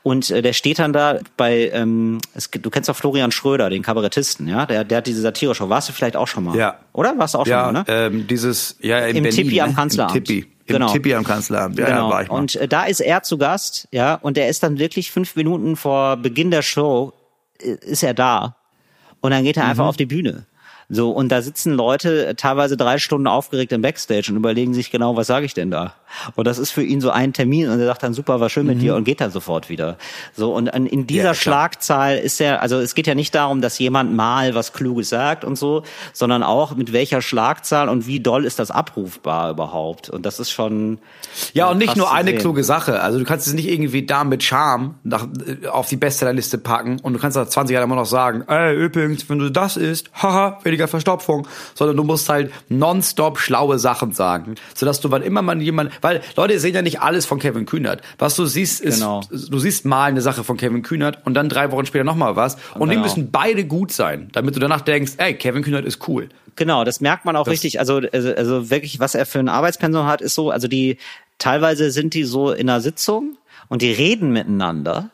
und 0.02 0.30
äh, 0.30 0.42
der 0.42 0.52
steht 0.52 0.78
dann 0.78 0.92
da 0.92 1.20
bei, 1.38 1.70
ähm, 1.72 2.18
es, 2.34 2.50
du 2.50 2.68
kennst 2.68 2.88
doch 2.90 2.96
Florian 2.96 3.32
Schröder, 3.32 3.70
den 3.70 3.82
Kabarettisten, 3.82 4.46
ja? 4.46 4.66
Der, 4.66 4.84
der 4.84 4.98
hat 4.98 5.06
diese 5.06 5.22
Satire-Show. 5.22 5.70
Warst 5.70 5.88
du 5.88 5.94
vielleicht 5.94 6.16
auch 6.16 6.28
schon 6.28 6.44
mal? 6.44 6.54
Ja. 6.56 6.80
Oder? 6.92 7.16
Warst 7.18 7.32
du 7.32 7.38
auch 7.38 7.46
schon 7.46 7.50
Ja, 7.50 7.72
mal, 7.72 7.72
ne? 7.72 7.84
ähm, 7.88 8.26
dieses, 8.26 8.76
ja, 8.80 8.98
in 9.06 9.16
Im 9.16 9.22
Berlin, 9.22 9.44
Tippi 9.44 9.60
am 9.62 9.70
ne? 9.70 9.74
Kanzleramt. 9.74 10.16
Im 10.16 10.24
Tippi. 10.24 10.46
Im 10.66 10.72
Genau. 10.74 10.92
Tippi 10.92 11.14
am 11.14 11.24
Kanzleramt. 11.24 11.78
Ja, 11.78 11.86
genau. 11.86 12.10
war 12.10 12.22
ich 12.22 12.28
mal. 12.28 12.38
Und 12.38 12.56
äh, 12.56 12.66
da 12.68 12.84
ist 12.84 13.00
er 13.00 13.22
zu 13.22 13.38
Gast, 13.38 13.86
ja, 13.92 14.14
und 14.14 14.36
er 14.36 14.48
ist 14.48 14.62
dann 14.62 14.78
wirklich 14.78 15.10
fünf 15.12 15.36
Minuten 15.36 15.76
vor 15.76 16.16
Beginn 16.16 16.50
der 16.50 16.62
Show, 16.62 17.12
äh, 17.60 17.76
ist 17.82 18.02
er 18.02 18.14
da. 18.14 18.56
Und 19.20 19.30
dann 19.30 19.44
geht 19.44 19.56
er 19.56 19.64
Mhm. 19.64 19.70
einfach 19.70 19.86
auf 19.86 19.96
die 19.96 20.06
Bühne. 20.06 20.46
So, 20.89 21.11
und 21.11 21.30
da 21.30 21.43
sitzen 21.43 21.72
Leute 21.72 22.26
äh, 22.26 22.34
teilweise 22.37 22.76
drei 22.76 22.99
Stunden 22.99 23.26
aufgeregt 23.26 23.72
im 23.72 23.82
Backstage 23.82 24.26
und 24.30 24.37
überlegen 24.37 24.72
sich 24.72 24.91
genau, 24.91 25.16
was 25.16 25.26
sage 25.26 25.45
ich 25.47 25.53
denn 25.55 25.70
da? 25.70 25.95
Und 26.37 26.47
das 26.47 26.59
ist 26.59 26.70
für 26.70 26.82
ihn 26.84 27.01
so 27.01 27.11
ein 27.11 27.32
Termin 27.32 27.68
und 27.68 27.80
er 27.80 27.87
sagt 27.87 28.03
dann, 28.05 28.14
super, 28.14 28.39
war 28.41 28.49
schön 28.49 28.66
mit 28.66 28.80
dir 28.80 28.95
und 28.95 29.03
geht 29.05 29.20
dann 29.20 29.30
sofort 29.32 29.68
wieder. 29.68 29.99
So, 30.34 30.55
und 30.55 30.68
in 30.68 31.07
dieser 31.07 31.16
Mhm. 31.22 31.26
Ja. 31.26 31.34
Schlagzahl 31.34 32.18
ist 32.18 32.41
er, 32.41 32.62
also 32.62 32.78
es 32.78 32.95
geht 32.95 33.07
ja 33.09 33.14
nicht 33.16 33.34
darum, 33.34 33.61
dass 33.61 33.78
jemand 33.80 34.14
mal 34.14 34.55
was 34.55 34.72
Kluges 34.72 35.09
sagt 35.09 35.45
und 35.45 35.57
so, 35.57 35.82
sondern 36.12 36.43
auch 36.45 36.76
mit 36.76 36.93
welcher 36.93 37.20
Schlagzahl 37.20 37.89
und 37.89 38.07
wie 38.07 38.20
doll 38.20 38.45
ist 38.45 38.59
das 38.61 38.70
abrufbar 38.70 39.51
überhaupt. 39.51 40.09
Und 40.11 40.24
das 40.24 40.39
ist 40.39 40.51
schon. 40.53 40.99
Ja, 41.53 41.68
und 41.68 41.78
nicht 41.78 41.89
krass 41.89 41.97
nur 41.97 42.12
eine 42.12 42.30
sehen. 42.30 42.39
kluge 42.39 42.62
Sache. 42.62 43.01
Also 43.01 43.18
du 43.18 43.24
kannst 43.24 43.47
es 43.49 43.53
nicht 43.55 43.68
irgendwie 43.68 44.07
da 44.07 44.22
mit 44.22 44.45
Charme 44.45 44.95
nach, 45.03 45.26
äh, 45.45 45.66
auf 45.66 45.89
die 45.89 45.97
Bestsellerliste 45.97 46.59
packen 46.59 47.01
und 47.01 47.12
du 47.14 47.18
kannst 47.18 47.37
nach 47.37 47.49
20 47.49 47.74
Jahren 47.74 47.84
immer 47.84 47.97
noch 47.97 48.07
sagen, 48.07 48.43
ey, 48.47 48.74
übrigens, 48.76 49.28
wenn 49.28 49.39
du 49.41 49.51
das 49.51 49.76
isst, 49.76 50.11
haha, 50.22 50.59
weniger 50.76 50.88
Verstopfung. 50.88 51.46
Sondern 51.74 51.96
du 51.96 52.04
musst 52.04 52.28
halt 52.28 52.52
nonstop 52.68 53.38
schlaue 53.38 53.78
Sachen 53.78 54.12
sagen. 54.12 54.54
Sodass 54.74 55.00
du, 55.00 55.10
wann 55.10 55.22
immer 55.22 55.42
man 55.42 55.60
jemand, 55.60 55.90
weil 56.02 56.20
Leute 56.36 56.58
sehen 56.60 56.74
ja 56.74 56.82
nicht 56.82 57.00
alles 57.00 57.26
von 57.26 57.38
Kevin 57.38 57.66
Kühnert. 57.66 58.02
Was 58.18 58.36
du 58.36 58.44
siehst, 58.46 58.80
ist, 58.80 58.96
Genau. 59.00 59.22
du 59.30 59.58
siehst 59.58 59.84
mal 59.84 60.04
eine 60.04 60.20
Sache 60.20 60.44
von 60.44 60.56
Kevin 60.56 60.82
Kühnert 60.82 61.18
und 61.24 61.34
dann 61.34 61.48
drei 61.48 61.70
Wochen 61.72 61.86
später 61.86 62.04
nochmal 62.04 62.36
was. 62.36 62.56
Und 62.74 62.88
die 62.90 62.94
Genau. 62.96 63.02
müssen 63.06 63.30
beide 63.30 63.64
gut 63.64 63.92
sein, 63.92 64.28
damit 64.32 64.54
du 64.56 64.60
danach 64.60 64.80
denkst, 64.82 65.12
ey, 65.16 65.34
Kevin 65.34 65.62
Kühnert 65.62 65.84
ist 65.84 66.06
cool. 66.08 66.28
Genau, 66.56 66.84
das 66.84 67.00
merkt 67.00 67.24
man 67.24 67.36
auch 67.36 67.46
richtig. 67.46 67.78
Also, 67.80 68.00
also, 68.12 68.34
also 68.34 68.70
wirklich, 68.70 68.98
was 69.00 69.14
er 69.14 69.26
für 69.26 69.38
ein 69.38 69.48
Arbeitspensum 69.48 70.06
hat, 70.06 70.20
ist 70.22 70.34
so, 70.34 70.50
also 70.50 70.68
die, 70.68 70.96
teilweise 71.38 71.90
sind 71.90 72.14
die 72.14 72.24
so 72.24 72.50
in 72.52 72.68
einer 72.70 72.80
Sitzung 72.80 73.36
und 73.68 73.82
die 73.82 73.92
reden 73.92 74.32
miteinander. 74.32 75.10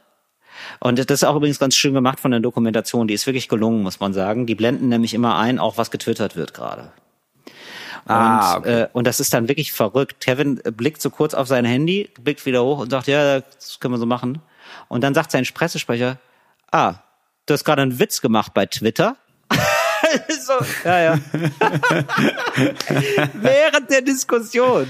Und 0.81 0.99
das 0.99 1.07
ist 1.07 1.25
auch 1.25 1.37
übrigens 1.37 1.59
ganz 1.59 1.77
schön 1.77 1.95
gemacht 1.95 2.21
von 2.21 2.31
der 2.31 2.41
Dokumentation. 2.41 3.09
Die 3.09 3.15
ist 3.15 3.27
wirklich 3.27 3.49
gelungen, 3.49 3.83
muss 3.83 4.01
man 4.01 4.13
sagen. 4.13 4.47
Die 4.47 4.55
blenden 4.55 4.89
nämlich 4.89 5.15
immer 5.15 5.37
ein, 5.37 5.59
auch 5.59 5.79
was 5.79 5.91
getwittert 5.91 6.37
wird 6.37 6.55
gerade. 6.55 6.93
Ah, 8.07 8.57
und, 8.57 8.67
äh, 8.67 8.89
und 8.93 9.07
das 9.07 9.21
ist 9.21 9.33
dann 9.33 9.49
wirklich 9.49 9.73
verrückt. 9.73 10.21
Kevin 10.21 10.57
blickt 10.57 11.01
so 11.01 11.11
kurz 11.11 11.35
auf 11.35 11.47
sein 11.47 11.65
Handy, 11.65 12.11
blickt 12.21 12.45
wieder 12.47 12.65
hoch 12.65 12.79
und 12.79 12.91
sagt, 12.91 13.07
ja, 13.07 13.41
das 13.41 13.79
können 13.79 13.95
wir 13.95 13.99
so 13.99 14.07
machen. 14.07 14.41
Und 14.89 15.03
dann 15.03 15.15
sagt 15.15 15.31
sein 15.31 15.47
Pressesprecher, 15.55 16.19
ah, 16.73 16.95
du 17.47 17.55
hast 17.55 17.65
gerade 17.65 17.83
einen 17.83 17.99
Witz 17.99 18.21
gemacht 18.21 18.55
bei 18.55 18.67
Twitter. 18.67 19.17
so, 20.29 20.55
ja, 20.85 21.01
ja. 21.01 21.21
während 23.35 23.91
der 23.91 24.03
Diskussion. 24.03 24.89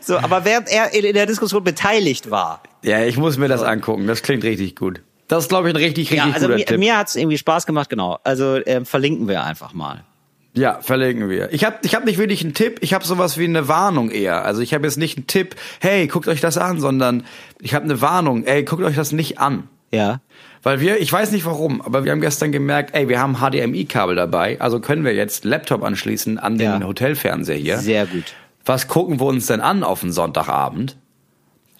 So, 0.00 0.18
aber 0.18 0.44
während 0.44 0.68
er 0.70 0.92
in 0.92 1.14
der 1.14 1.26
Diskussion 1.26 1.64
beteiligt 1.64 2.30
war. 2.30 2.62
Ja, 2.84 3.02
ich 3.04 3.16
muss 3.16 3.38
mir 3.38 3.48
das 3.48 3.62
angucken. 3.62 4.06
Das 4.06 4.22
klingt 4.22 4.44
richtig 4.44 4.76
gut. 4.76 5.00
Das 5.28 5.44
ist, 5.44 5.48
glaube 5.48 5.68
ich, 5.68 5.74
ein 5.74 5.78
richtig, 5.78 6.10
richtig 6.10 6.18
Ja, 6.18 6.32
also 6.32 6.46
guter 6.46 6.58
mir, 6.58 6.66
Tipp. 6.66 6.78
mir 6.78 6.98
hat's 6.98 7.16
irgendwie 7.16 7.38
Spaß 7.38 7.66
gemacht, 7.66 7.88
genau. 7.88 8.18
Also 8.24 8.60
ähm, 8.66 8.84
verlinken 8.84 9.26
wir 9.26 9.42
einfach 9.42 9.72
mal. 9.72 10.04
Ja, 10.52 10.78
verlinken 10.82 11.28
wir. 11.30 11.52
Ich 11.52 11.64
habe 11.64 11.78
ich 11.82 11.94
hab 11.94 12.04
nicht 12.04 12.18
wirklich 12.18 12.42
einen 12.44 12.54
Tipp, 12.54 12.78
ich 12.82 12.94
habe 12.94 13.04
sowas 13.04 13.38
wie 13.38 13.44
eine 13.44 13.66
Warnung 13.66 14.10
eher. 14.10 14.44
Also 14.44 14.60
ich 14.60 14.72
habe 14.74 14.86
jetzt 14.86 14.98
nicht 14.98 15.16
einen 15.16 15.26
Tipp, 15.26 15.56
hey, 15.80 16.06
guckt 16.06 16.28
euch 16.28 16.40
das 16.40 16.58
an, 16.58 16.78
sondern 16.78 17.24
ich 17.60 17.74
habe 17.74 17.86
eine 17.86 18.00
Warnung, 18.00 18.44
ey, 18.44 18.62
guckt 18.64 18.82
euch 18.84 18.94
das 18.96 19.10
nicht 19.12 19.38
an. 19.40 19.66
Ja. 19.90 20.20
Weil 20.62 20.80
wir, 20.80 21.00
ich 21.00 21.12
weiß 21.12 21.32
nicht 21.32 21.44
warum, 21.46 21.80
aber 21.80 22.04
wir 22.04 22.12
haben 22.12 22.20
gestern 22.20 22.52
gemerkt, 22.52 22.94
ey, 22.94 23.08
wir 23.08 23.20
haben 23.20 23.36
HDMI-Kabel 23.38 24.14
dabei, 24.14 24.60
also 24.60 24.78
können 24.80 25.04
wir 25.04 25.14
jetzt 25.14 25.44
Laptop 25.44 25.82
anschließen 25.82 26.38
an 26.38 26.58
den 26.58 26.80
Ja. 26.82 26.86
Hotelfernseher 26.86 27.56
hier. 27.56 27.78
Sehr 27.78 28.06
gut. 28.06 28.34
Was 28.64 28.86
gucken 28.88 29.18
wir 29.20 29.26
uns 29.26 29.46
denn 29.46 29.60
an 29.60 29.82
auf 29.82 30.00
den 30.00 30.12
Sonntagabend? 30.12 30.96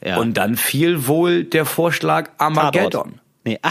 Ja. 0.05 0.19
Und 0.19 0.35
dann 0.35 0.57
fiel 0.57 1.07
wohl 1.07 1.45
der 1.45 1.65
Vorschlag 1.65 2.31
Armageddon. 2.39 3.21
Nee. 3.45 3.59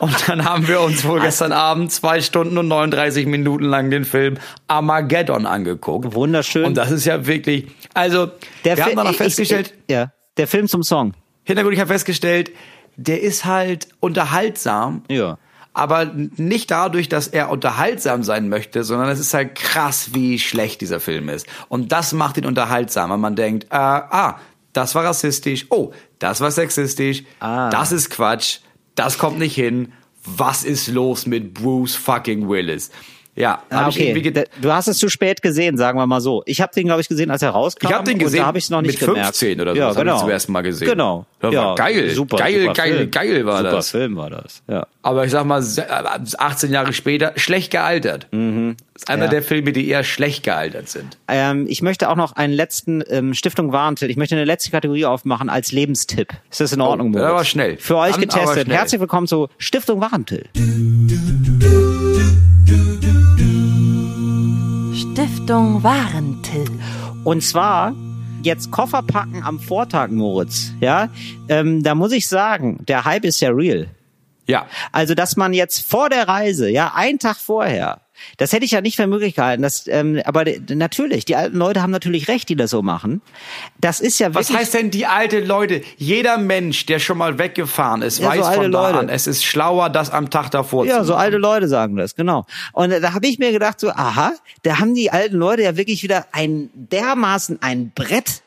Und 0.00 0.28
dann 0.28 0.44
haben 0.44 0.66
wir 0.66 0.80
uns 0.80 1.04
wohl 1.04 1.20
gestern 1.20 1.52
Abend 1.52 1.92
zwei 1.92 2.20
Stunden 2.20 2.58
und 2.58 2.66
39 2.66 3.26
Minuten 3.26 3.64
lang 3.64 3.90
den 3.90 4.04
Film 4.04 4.38
Armageddon 4.66 5.46
angeguckt. 5.46 6.14
Wunderschön. 6.14 6.64
Und 6.64 6.74
das 6.76 6.90
ist 6.90 7.04
ja 7.04 7.26
wirklich, 7.26 7.66
also, 7.94 8.28
Der 8.64 8.76
wir 8.76 8.84
haben 8.84 8.90
Fi- 8.90 8.96
noch 8.96 9.10
ich- 9.10 9.16
festgestellt, 9.16 9.72
Ich, 9.86 9.92
ja, 9.94 10.10
der 10.36 10.48
Film 10.48 10.66
zum 10.66 10.82
Song. 10.82 11.12
Hintergrund, 11.44 11.74
ich 11.74 11.80
habe 11.80 11.92
festgestellt, 11.92 12.50
der 12.96 13.22
ist 13.22 13.44
halt 13.44 13.86
unterhaltsam. 14.00 15.04
Ja. 15.08 15.38
Aber 15.76 16.06
nicht 16.14 16.70
dadurch, 16.70 17.10
dass 17.10 17.28
er 17.28 17.50
unterhaltsam 17.50 18.22
sein 18.22 18.48
möchte, 18.48 18.82
sondern 18.82 19.10
es 19.10 19.20
ist 19.20 19.34
halt 19.34 19.54
krass, 19.56 20.14
wie 20.14 20.38
schlecht 20.38 20.80
dieser 20.80 21.00
Film 21.00 21.28
ist. 21.28 21.46
Und 21.68 21.92
das 21.92 22.14
macht 22.14 22.38
ihn 22.38 22.46
unterhaltsam. 22.46 23.10
Und 23.10 23.20
man 23.20 23.36
denkt, 23.36 23.64
äh, 23.64 23.76
ah, 23.76 24.40
das 24.72 24.94
war 24.94 25.04
rassistisch, 25.04 25.66
oh, 25.68 25.92
das 26.18 26.40
war 26.40 26.50
sexistisch, 26.50 27.24
Ah. 27.40 27.68
das 27.68 27.92
ist 27.92 28.08
Quatsch, 28.08 28.60
das 28.94 29.18
kommt 29.18 29.38
nicht 29.38 29.54
hin. 29.54 29.92
Was 30.24 30.64
ist 30.64 30.88
los 30.88 31.26
mit 31.26 31.52
Bruce 31.52 31.94
fucking 31.94 32.48
Willis? 32.48 32.90
Ja, 33.36 33.62
Ah, 33.70 33.88
okay. 33.88 34.44
Du 34.62 34.72
hast 34.72 34.88
es 34.88 34.96
zu 34.98 35.08
spät 35.10 35.42
gesehen, 35.42 35.76
sagen 35.76 35.98
wir 35.98 36.06
mal 36.06 36.20
so. 36.22 36.42
Ich 36.46 36.60
habe 36.62 36.72
den, 36.74 36.86
glaube 36.86 37.02
ich, 37.02 37.08
gesehen, 37.08 37.30
als 37.30 37.42
er 37.42 37.50
rauskam. 37.50 37.86
Ich 37.86 37.92
habe 37.92 38.04
den 38.04 38.18
gesehen 38.18 38.40
da 38.40 38.46
habe 38.46 38.56
ich 38.58 38.64
es 38.64 38.70
noch 38.70 38.80
nicht 38.80 38.98
mit 38.98 39.08
gemerkt. 39.08 39.36
15 39.36 39.60
oder 39.60 39.72
so. 39.74 39.78
Ja, 39.78 39.92
genau. 39.92 40.18
zum 40.20 40.30
ersten 40.30 40.52
Mal 40.52 40.62
gesehen. 40.62 40.88
Genau. 40.88 41.26
Ja, 41.42 41.74
geil. 41.74 42.10
Super, 42.10 42.38
geil, 42.38 42.62
super 42.62 42.72
geil, 42.72 42.96
Film. 42.96 43.10
geil 43.10 43.46
war 43.46 43.58
super 43.58 43.70
das. 43.70 43.90
Film 43.90 44.16
war 44.16 44.30
das. 44.30 44.62
Ja. 44.68 44.86
Aber 45.02 45.24
ich 45.26 45.30
sag 45.30 45.44
mal, 45.44 45.60
se- 45.62 45.82
äh, 45.86 46.18
18 46.38 46.72
Jahre 46.72 46.92
später 46.94 47.32
schlecht 47.36 47.70
gealtert. 47.70 48.26
Das 48.32 49.02
ist 49.02 49.10
einer 49.10 49.24
Ja. 49.26 49.30
der 49.30 49.42
Filme, 49.42 49.72
die 49.72 49.86
eher 49.86 50.02
schlecht 50.02 50.42
gealtert 50.42 50.88
sind. 50.88 51.18
Ähm, 51.28 51.66
ich 51.68 51.82
möchte 51.82 52.08
auch 52.08 52.16
noch 52.16 52.32
einen 52.32 52.54
letzten 52.54 53.04
ähm, 53.10 53.34
Stiftung 53.34 53.70
Warentipp. 53.70 54.08
Ich 54.08 54.16
möchte 54.16 54.34
eine 54.34 54.44
letzte 54.46 54.70
Kategorie 54.70 55.04
aufmachen 55.04 55.50
als 55.50 55.72
Lebenstipp. 55.72 56.32
Ist 56.50 56.60
das 56.62 56.72
in 56.72 56.80
Ordnung, 56.80 57.12
das 57.12 57.20
Moritz? 57.20 57.34
war 57.36 57.44
schnell. 57.44 57.76
Für 57.76 57.98
euch 57.98 58.14
aber 58.14 58.22
getestet. 58.22 58.64
schnell. 58.64 58.76
Herzlich 58.76 59.00
willkommen 59.00 59.26
zu 59.26 59.48
Stiftung 59.58 60.00
Warentipp. 60.00 60.48
Stiftung 65.46 65.84
Warentill. 65.84 66.66
Und 67.22 67.40
zwar 67.40 67.94
jetzt 68.42 68.72
Koffer 68.72 69.02
packen 69.02 69.44
am 69.44 69.60
Vortag, 69.60 70.08
Moritz. 70.08 70.72
Ja, 70.80 71.08
ähm, 71.48 71.84
da 71.84 71.94
muss 71.94 72.10
ich 72.10 72.26
sagen, 72.26 72.84
der 72.88 73.04
Hype 73.04 73.24
ist 73.24 73.38
ja 73.38 73.50
real. 73.50 73.86
Ja. 74.48 74.66
Also, 74.90 75.14
dass 75.14 75.36
man 75.36 75.52
jetzt 75.52 75.88
vor 75.88 76.10
der 76.10 76.26
Reise, 76.26 76.68
ja, 76.68 76.94
einen 76.96 77.20
Tag 77.20 77.36
vorher, 77.36 78.00
das 78.38 78.52
hätte 78.52 78.64
ich 78.64 78.70
ja 78.72 78.80
nicht 78.80 78.96
für 78.96 79.06
möglich 79.06 79.34
gehalten. 79.34 79.62
Das, 79.62 79.86
ähm, 79.88 80.20
aber 80.24 80.44
natürlich, 80.68 81.24
die 81.24 81.36
alten 81.36 81.56
Leute 81.56 81.82
haben 81.82 81.90
natürlich 81.90 82.28
recht, 82.28 82.48
die 82.48 82.56
das 82.56 82.70
so 82.70 82.82
machen. 82.82 83.22
Das 83.80 84.00
ist 84.00 84.18
ja 84.18 84.34
Was 84.34 84.48
wirklich. 84.48 84.58
heißt 84.58 84.74
denn 84.74 84.90
die 84.90 85.06
alte 85.06 85.40
Leute? 85.40 85.82
Jeder 85.96 86.38
Mensch, 86.38 86.86
der 86.86 86.98
schon 86.98 87.18
mal 87.18 87.38
weggefahren 87.38 88.02
ist, 88.02 88.18
Ja, 88.18 88.32
so 88.32 88.38
weiß 88.38 88.46
alte 88.46 88.62
von 88.62 88.72
da 88.72 88.86
Leute. 88.88 88.98
an, 89.00 89.08
es 89.08 89.26
ist 89.26 89.44
schlauer, 89.44 89.90
das 89.90 90.10
am 90.10 90.30
Tag 90.30 90.50
davor 90.50 90.86
Ja, 90.86 90.98
zu 91.00 91.04
so 91.06 91.12
machen. 91.12 91.22
alte 91.22 91.36
Leute 91.38 91.68
sagen 91.68 91.96
das, 91.96 92.14
genau. 92.14 92.46
Und 92.72 92.90
äh, 92.92 93.00
da 93.00 93.12
habe 93.14 93.26
ich 93.26 93.38
mir 93.38 93.52
gedacht, 93.52 93.80
so, 93.80 93.90
aha, 93.90 94.32
da 94.62 94.78
haben 94.78 94.94
die 94.94 95.10
alten 95.10 95.36
Leute 95.36 95.62
ja 95.62 95.76
wirklich 95.76 96.02
wieder 96.02 96.26
ein 96.32 96.70
dermaßen 96.74 97.60
ein 97.62 97.92
Brett, 97.94 98.42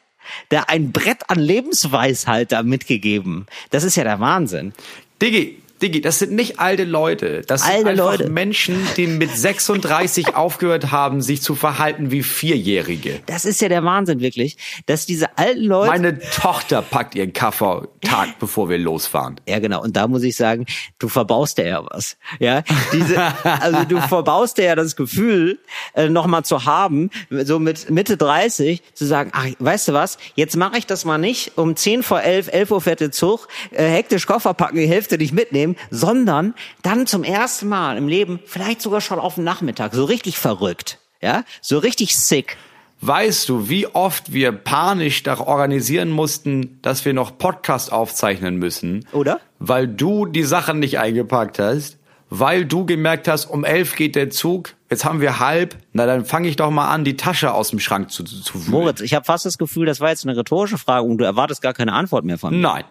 da 0.50 0.64
ein 0.68 0.92
Brett 0.92 1.20
an 1.30 1.40
Lebensweisheit 1.40 2.52
da 2.52 2.64
mitgegeben. 2.64 3.46
Das 3.72 3.84
ist 3.84 3.96
ja 3.96 4.04
der 4.04 4.20
Wahnsinn. 4.20 4.74
Diggi, 5.22 5.62
Diggi, 5.82 6.02
das 6.02 6.20
sind 6.20 6.34
nicht 6.34 6.60
alte 6.60 6.84
Leute. 6.84 7.42
Das 7.48 7.64
sind 7.64 7.74
Alte 7.74 7.90
einfach 7.90 8.06
Leute. 8.06 8.30
Menschen, 8.30 8.76
die 8.98 9.08
mit 9.08 9.36
36 9.36 10.36
aufgehört 10.36 10.92
haben, 10.92 11.22
sich 11.22 11.42
zu 11.42 11.56
verhalten 11.56 12.12
wie 12.12 12.24
Vierjährige. 12.24 13.20
Das 13.26 13.46
ist 13.46 13.62
ja 13.62 13.70
der 13.70 13.84
Wahnsinn 13.84 14.20
wirklich, 14.20 14.58
dass 14.86 15.06
diese 15.06 15.38
alten 15.38 15.64
Leute 15.64 15.90
Meine 15.90 16.20
Tochter 16.20 16.82
packt 16.82 17.16
ihren 17.16 17.34
Koffer 17.34 17.88
Tag, 18.02 18.30
bevor 18.40 18.70
wir 18.70 18.78
losfahren. 18.78 19.40
Ja, 19.48 19.60
genau. 19.60 19.82
Und 19.82 19.96
da 19.96 20.08
muss 20.08 20.24
ich 20.24 20.36
sagen, 20.36 20.66
du 21.00 21.08
verbaust 21.08 21.58
dir 21.58 21.68
ja 21.68 21.86
was. 21.90 22.18
Ja, 22.40 22.64
diese, 22.94 23.18
also 23.44 23.84
du 23.86 24.00
verbaust 24.02 24.58
ja 24.58 24.76
das 24.76 24.96
Gefühl, 24.96 25.60
äh, 25.94 26.10
nochmal 26.10 26.44
zu 26.44 26.66
haben, 26.66 27.10
so 27.30 27.60
mit 27.60 27.90
Mitte 27.90 28.18
30, 28.18 28.82
zu 28.94 29.06
sagen, 29.06 29.32
ach, 29.34 29.48
weißt 29.60 29.90
du 29.90 29.94
was, 29.94 30.18
jetzt 30.36 30.56
mache 30.56 30.78
ich 30.78 30.86
das 30.86 31.06
mal 31.06 31.18
nicht, 31.18 31.58
um 31.58 31.76
10 31.76 32.04
vor 32.04 32.22
11, 32.22 32.50
11 32.52 32.72
Uhr 32.72 32.82
fährt 32.82 33.00
der 33.00 33.12
Zug, 33.12 33.48
äh, 33.72 33.86
hektisch 33.86 34.26
Koffer 34.26 34.54
packen, 34.54 34.78
die 34.78 34.88
Hälfte 34.88 35.18
nicht 35.18 35.34
mitnehmen, 35.34 35.69
sondern 35.90 36.54
dann 36.82 37.08
zum 37.08 37.24
ersten 37.24 37.68
Mal 37.68 37.98
im 37.98 38.08
Leben, 38.08 38.40
vielleicht 38.46 38.82
sogar 38.82 39.02
schon 39.02 39.20
auf 39.20 39.36
den 39.36 39.44
Nachmittag, 39.44 39.94
so 39.94 40.06
richtig 40.06 40.38
verrückt. 40.38 41.00
Ja, 41.22 41.44
so 41.62 41.80
richtig 41.80 42.18
sick. 42.18 42.58
Weißt 43.02 43.48
du, 43.48 43.70
wie 43.70 43.88
oft 43.88 44.34
wir 44.34 44.52
panisch 44.52 45.24
da 45.24 45.40
organisieren 45.40 46.10
mussten, 46.10 46.82
dass 46.82 47.06
wir 47.06 47.14
noch 47.14 47.38
Podcast 47.38 47.94
aufzeichnen 47.94 48.58
müssen? 48.58 49.06
Oder? 49.14 49.40
Weil 49.60 49.88
du 49.88 50.26
die 50.26 50.44
Sachen 50.44 50.80
nicht 50.80 51.00
eingepackt 51.00 51.60
hast, 51.60 51.98
weil 52.30 52.66
du 52.66 52.86
gemerkt 52.86 53.28
hast, 53.28 53.46
um 53.46 53.64
elf 53.64 53.96
geht 53.96 54.16
der 54.16 54.30
Zug, 54.30 54.76
jetzt 54.90 55.06
haben 55.06 55.22
wir 55.22 55.40
halb, 55.40 55.78
na 55.94 56.06
dann 56.06 56.26
fange 56.26 56.50
ich 56.50 56.58
doch 56.58 56.70
mal 56.72 56.90
an, 56.90 57.06
die 57.06 57.16
Tasche 57.16 57.54
aus 57.54 57.70
dem 57.70 57.80
Schrank 57.80 58.12
zu, 58.12 58.24
zu, 58.24 58.42
zu 58.42 58.56
wühlen. 58.56 58.72
Moritz, 58.72 59.02
ich 59.02 59.14
habe 59.14 59.26
fast 59.26 59.46
das 59.46 59.58
Gefühl, 59.58 59.86
das 59.86 60.02
war 60.02 60.10
jetzt 60.10 60.28
eine 60.28 60.38
rhetorische 60.38 60.78
Frage 60.78 61.06
und 61.06 61.18
du 61.18 61.26
erwartest 61.26 61.62
gar 61.62 61.74
keine 61.74 61.94
Antwort 61.94 62.26
mehr 62.26 62.38
von 62.38 62.54
mir. 62.54 62.62
Nein. 62.62 62.84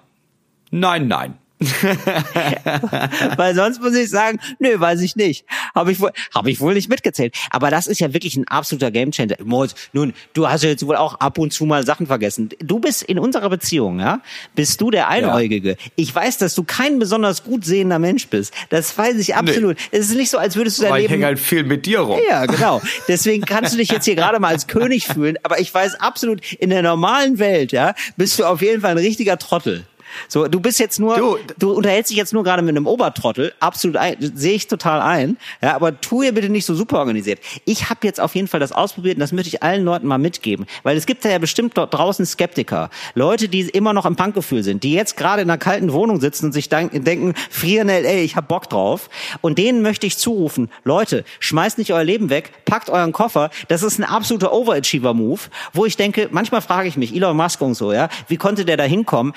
Nein, 0.70 1.06
nein. 1.06 1.38
Weil 3.36 3.54
sonst 3.54 3.80
muss 3.80 3.94
ich 3.94 4.10
sagen, 4.10 4.38
nö, 4.58 4.78
weiß 4.78 5.00
ich 5.00 5.16
nicht. 5.16 5.44
Habe 5.74 5.92
ich 5.92 6.00
wohl, 6.00 6.12
habe 6.34 6.50
ich 6.50 6.60
wohl 6.60 6.74
nicht 6.74 6.88
mitgezählt. 6.88 7.34
Aber 7.50 7.70
das 7.70 7.86
ist 7.86 8.00
ja 8.00 8.12
wirklich 8.14 8.36
ein 8.36 8.46
absoluter 8.46 8.90
Gamechanger. 8.90 9.36
Moritz, 9.44 9.74
nun, 9.92 10.14
du 10.34 10.48
hast 10.48 10.62
ja 10.62 10.70
jetzt 10.70 10.86
wohl 10.86 10.96
auch 10.96 11.14
ab 11.20 11.38
und 11.38 11.52
zu 11.52 11.64
mal 11.64 11.84
Sachen 11.84 12.06
vergessen. 12.06 12.50
Du 12.60 12.78
bist 12.78 13.02
in 13.02 13.18
unserer 13.18 13.50
Beziehung, 13.50 13.98
ja, 13.98 14.20
bist 14.54 14.80
du 14.80 14.90
der 14.90 15.08
Einäugige. 15.08 15.76
Ich 15.96 16.14
weiß, 16.14 16.38
dass 16.38 16.54
du 16.54 16.62
kein 16.62 16.98
besonders 16.98 17.42
gut 17.42 17.64
sehender 17.64 17.98
Mensch 17.98 18.28
bist. 18.28 18.54
Das 18.70 18.96
weiß 18.96 19.16
ich 19.16 19.34
absolut. 19.34 19.76
Es 19.90 20.10
ist 20.10 20.16
nicht 20.16 20.30
so, 20.30 20.38
als 20.38 20.54
würdest 20.56 20.78
du 20.78 20.82
dein 20.82 20.94
ich 20.94 21.02
Leben 21.02 21.12
hänge 21.14 21.26
halt 21.26 21.38
viel 21.40 21.64
mit 21.64 21.86
dir 21.86 22.00
rum. 22.00 22.20
ja, 22.28 22.46
genau. 22.46 22.80
Deswegen 23.08 23.44
kannst 23.44 23.72
du 23.72 23.78
dich 23.78 23.90
jetzt 23.90 24.04
hier 24.04 24.14
gerade 24.16 24.38
mal 24.38 24.48
als 24.48 24.66
König 24.66 25.06
fühlen. 25.06 25.36
Aber 25.42 25.58
ich 25.58 25.72
weiß 25.72 25.96
absolut, 26.00 26.40
in 26.52 26.70
der 26.70 26.82
normalen 26.82 27.38
Welt, 27.38 27.72
ja, 27.72 27.94
bist 28.16 28.38
du 28.38 28.44
auf 28.44 28.62
jeden 28.62 28.82
Fall 28.82 28.92
ein 28.92 28.98
richtiger 28.98 29.38
Trottel. 29.38 29.84
So, 30.28 30.48
du 30.48 30.60
bist 30.60 30.78
jetzt 30.78 30.98
nur, 30.98 31.16
du, 31.16 31.38
Du- 31.58 31.72
unterhältst 31.72 32.10
dich 32.10 32.16
jetzt 32.18 32.32
nur 32.32 32.44
gerade 32.44 32.62
mit 32.62 32.76
einem 32.76 32.86
Obertrottel, 32.86 33.52
absolut 33.60 33.98
sehe 34.20 34.54
ich 34.54 34.66
total 34.66 35.00
ein, 35.00 35.36
ja, 35.62 35.74
aber 35.74 36.00
tu 36.00 36.22
ihr 36.22 36.32
bitte 36.32 36.48
nicht 36.48 36.64
so 36.66 36.74
super 36.74 36.98
organisiert. 36.98 37.40
Ich 37.64 37.88
habe 37.90 38.00
jetzt 38.04 38.20
auf 38.20 38.34
jeden 38.34 38.48
Fall 38.48 38.60
das 38.60 38.72
ausprobiert 38.72 39.16
und 39.16 39.20
das 39.20 39.32
möchte 39.32 39.48
ich 39.48 39.62
allen 39.62 39.84
Leuten 39.84 40.06
mal 40.06 40.18
mitgeben, 40.18 40.66
weil 40.82 40.96
es 40.96 41.06
gibt 41.06 41.24
da 41.24 41.28
ja 41.28 41.38
bestimmt 41.38 41.76
dort 41.76 41.94
draußen 41.94 42.24
Skeptiker, 42.26 42.90
Leute, 43.14 43.48
die 43.48 43.62
immer 43.68 43.92
noch 43.92 44.06
im 44.06 44.16
Punkgefühl 44.16 44.62
sind, 44.62 44.82
die 44.82 44.92
jetzt 44.92 45.16
gerade 45.16 45.42
in 45.42 45.50
einer 45.50 45.58
kalten 45.58 45.92
Wohnung 45.92 46.20
sitzen 46.20 46.46
und 46.46 46.52
sich 46.52 46.68
denk, 46.68 47.04
denken, 47.04 47.34
frieren, 47.50 47.88
ey, 47.88 48.22
ich 48.22 48.36
hab 48.36 48.48
Bock 48.48 48.68
drauf. 48.68 49.10
Und 49.40 49.58
denen 49.58 49.82
möchte 49.82 50.06
ich 50.06 50.16
zurufen, 50.18 50.70
Leute, 50.84 51.24
schmeißt 51.40 51.78
nicht 51.78 51.92
euer 51.92 52.04
Leben 52.04 52.30
weg, 52.30 52.52
packt 52.64 52.90
euren 52.90 53.12
Koffer, 53.12 53.50
das 53.68 53.82
ist 53.82 53.98
ein 53.98 54.04
absoluter 54.04 54.52
Overachiever-Move, 54.52 55.40
wo 55.72 55.84
ich 55.84 55.96
denke, 55.96 56.28
manchmal 56.30 56.62
frage 56.62 56.88
ich 56.88 56.96
mich, 56.96 57.14
Elon 57.14 57.36
Musk 57.36 57.60
und 57.60 57.74
so, 57.74 57.92
ja, 57.92 58.08
wie 58.28 58.36
konnte 58.36 58.64
der 58.64 58.76
da 58.76 58.84
hinkommen? 58.84 59.32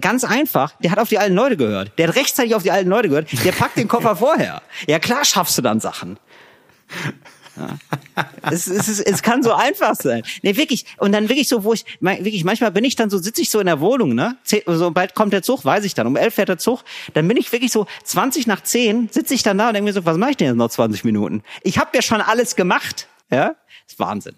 Ganz 0.00 0.24
einfach, 0.24 0.72
der 0.80 0.90
hat 0.90 0.98
auf 0.98 1.08
die 1.08 1.18
alten 1.18 1.34
Leute 1.34 1.56
gehört. 1.56 1.92
Der 1.98 2.08
hat 2.08 2.16
rechtzeitig 2.16 2.54
auf 2.54 2.62
die 2.62 2.70
alten 2.70 2.90
Leute 2.90 3.08
gehört. 3.08 3.28
Der 3.44 3.52
packt 3.52 3.76
den 3.76 3.88
Koffer 3.88 4.16
vorher. 4.16 4.62
Ja 4.86 4.98
klar 4.98 5.24
schaffst 5.24 5.56
du 5.58 5.62
dann 5.62 5.80
Sachen. 5.80 6.18
Ja. 7.56 7.76
Es, 8.50 8.66
es, 8.68 8.88
es, 8.88 9.00
es 9.00 9.22
kann 9.22 9.42
so 9.42 9.52
einfach 9.52 9.94
sein. 9.94 10.22
Nee, 10.42 10.56
wirklich. 10.56 10.86
Und 10.98 11.12
dann 11.12 11.28
wirklich 11.28 11.48
so, 11.48 11.62
wo 11.64 11.72
ich, 11.74 11.84
wirklich, 12.00 12.44
manchmal 12.44 12.70
bin 12.70 12.84
ich 12.84 12.96
dann 12.96 13.10
so, 13.10 13.18
sitze 13.18 13.42
ich 13.42 13.50
so 13.50 13.60
in 13.60 13.66
der 13.66 13.80
Wohnung, 13.80 14.14
ne? 14.14 14.36
Zeh- 14.46 14.62
So 14.66 14.90
bald 14.92 15.14
kommt 15.14 15.32
der 15.32 15.42
Zug, 15.42 15.64
weiß 15.64 15.84
ich 15.84 15.94
dann. 15.94 16.06
Um 16.06 16.16
elf 16.16 16.34
fährt 16.34 16.48
der 16.48 16.58
Zug. 16.58 16.82
Dann 17.12 17.26
bin 17.28 17.36
ich 17.36 17.52
wirklich 17.52 17.70
so 17.72 17.86
20 18.04 18.46
nach 18.46 18.62
10, 18.62 19.08
sitze 19.10 19.34
ich 19.34 19.42
dann 19.42 19.58
da 19.58 19.68
und 19.68 19.74
denke 19.74 19.84
mir 19.88 19.92
so, 19.92 20.04
was 20.06 20.16
mache 20.16 20.30
ich 20.30 20.36
denn 20.38 20.46
jetzt 20.48 20.56
noch 20.56 20.70
20 20.70 21.04
Minuten? 21.04 21.42
Ich 21.62 21.78
habe 21.78 21.90
ja 21.94 22.02
schon 22.02 22.20
alles 22.20 22.56
gemacht. 22.56 23.08
Ja? 23.30 23.48
Das 23.48 23.92
ist 23.94 23.98
Wahnsinn. 23.98 24.36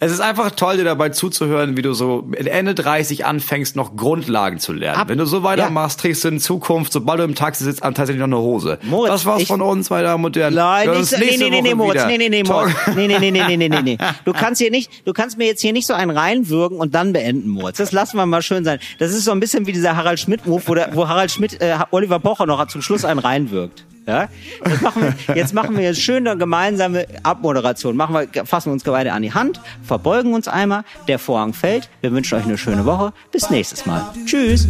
Es 0.00 0.10
ist 0.10 0.20
einfach 0.20 0.50
toll, 0.50 0.76
dir 0.76 0.84
dabei 0.84 1.10
zuzuhören, 1.10 1.76
wie 1.76 1.82
du 1.82 1.92
so 1.94 2.28
Ende 2.34 2.74
30 2.74 3.24
anfängst, 3.24 3.76
noch 3.76 3.94
Grundlagen 3.96 4.58
zu 4.58 4.72
lernen. 4.72 5.00
Ab- 5.02 5.08
Wenn 5.08 5.18
du 5.18 5.24
so 5.24 5.44
weitermachst, 5.44 6.00
trägst 6.00 6.24
du 6.24 6.28
in 6.28 6.40
Zukunft, 6.40 6.92
sobald 6.92 7.20
du 7.20 7.24
im 7.24 7.34
Taxi 7.36 7.62
sitzt, 7.64 7.80
tatsächlich 7.82 8.18
noch 8.18 8.24
eine 8.26 8.38
Hose. 8.38 8.78
Moritz, 8.82 9.12
das 9.12 9.26
war's 9.26 9.42
ich- 9.42 9.48
von 9.48 9.62
uns, 9.62 9.88
meine 9.90 10.04
Damen 10.04 10.24
und 10.24 10.36
Herren. 10.36 10.54
Nein, 10.54 10.90
nicht 10.90 11.06
so, 11.10 11.16
nee, 11.18 11.36
nee, 11.38 11.48
nee, 11.50 11.62
nee, 11.62 11.74
Moritz, 11.74 12.04
nee, 12.06 12.18
nee, 12.18 12.28
nee, 12.28 12.42
Moritz. 12.42 12.74
Nee, 12.96 13.06
nee, 13.06 13.18
nee, 13.18 13.30
nee, 13.30 13.44
nee, 13.46 13.56
nee, 13.56 13.68
nee, 13.68 13.82
nee. 13.82 13.98
Du 14.24 14.32
kannst 14.32 14.60
hier 14.60 14.70
nicht, 14.70 14.90
du 15.06 15.12
kannst 15.12 15.38
mir 15.38 15.46
jetzt 15.46 15.60
hier 15.60 15.72
nicht 15.72 15.86
so 15.86 15.94
einen 15.94 16.10
reinwürgen 16.10 16.78
und 16.78 16.94
dann 16.94 17.12
beenden, 17.12 17.48
Moritz. 17.48 17.76
Das 17.78 17.92
lassen 17.92 18.16
wir 18.16 18.26
mal 18.26 18.42
schön 18.42 18.64
sein. 18.64 18.80
Das 18.98 19.12
ist 19.12 19.24
so 19.24 19.30
ein 19.30 19.40
bisschen 19.40 19.66
wie 19.66 19.72
dieser 19.72 19.96
Harald 19.96 20.18
Schmidt-Move, 20.18 20.62
wo, 20.66 20.74
der, 20.74 20.94
wo 20.94 21.06
Harald 21.08 21.30
Schmidt 21.30 21.60
äh, 21.60 21.76
Oliver 21.92 22.18
Pocher 22.18 22.46
noch 22.46 22.66
zum 22.66 22.82
Schluss 22.82 23.04
einen 23.04 23.20
reinwirkt. 23.20 23.84
Ja? 24.08 24.28
Das 24.64 24.80
machen 24.80 25.02
wir, 25.02 25.36
jetzt 25.36 25.52
machen 25.52 25.76
wir 25.76 25.84
jetzt 25.84 26.00
schön 26.00 26.26
eine 26.26 26.38
gemeinsame 26.38 27.06
Abmoderation. 27.22 27.94
Machen 27.94 28.14
wir, 28.14 28.46
fassen 28.46 28.70
wir 28.70 28.72
uns 28.72 28.82
beide 28.82 29.12
an 29.12 29.22
die 29.22 29.34
Hand, 29.34 29.60
verbeugen 29.82 30.32
uns 30.32 30.48
einmal, 30.48 30.84
der 31.06 31.18
Vorhang 31.18 31.52
fällt. 31.52 31.90
Wir 32.00 32.10
wünschen 32.10 32.38
euch 32.38 32.44
eine 32.44 32.56
schöne 32.56 32.86
Woche. 32.86 33.12
Bis 33.30 33.50
nächstes 33.50 33.84
Mal. 33.84 34.10
Tschüss. 34.24 34.66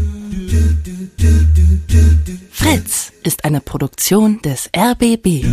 Fritz 2.50 3.12
ist 3.22 3.44
eine 3.44 3.60
Produktion 3.60 4.42
des 4.42 4.68
RBB. 4.76 5.44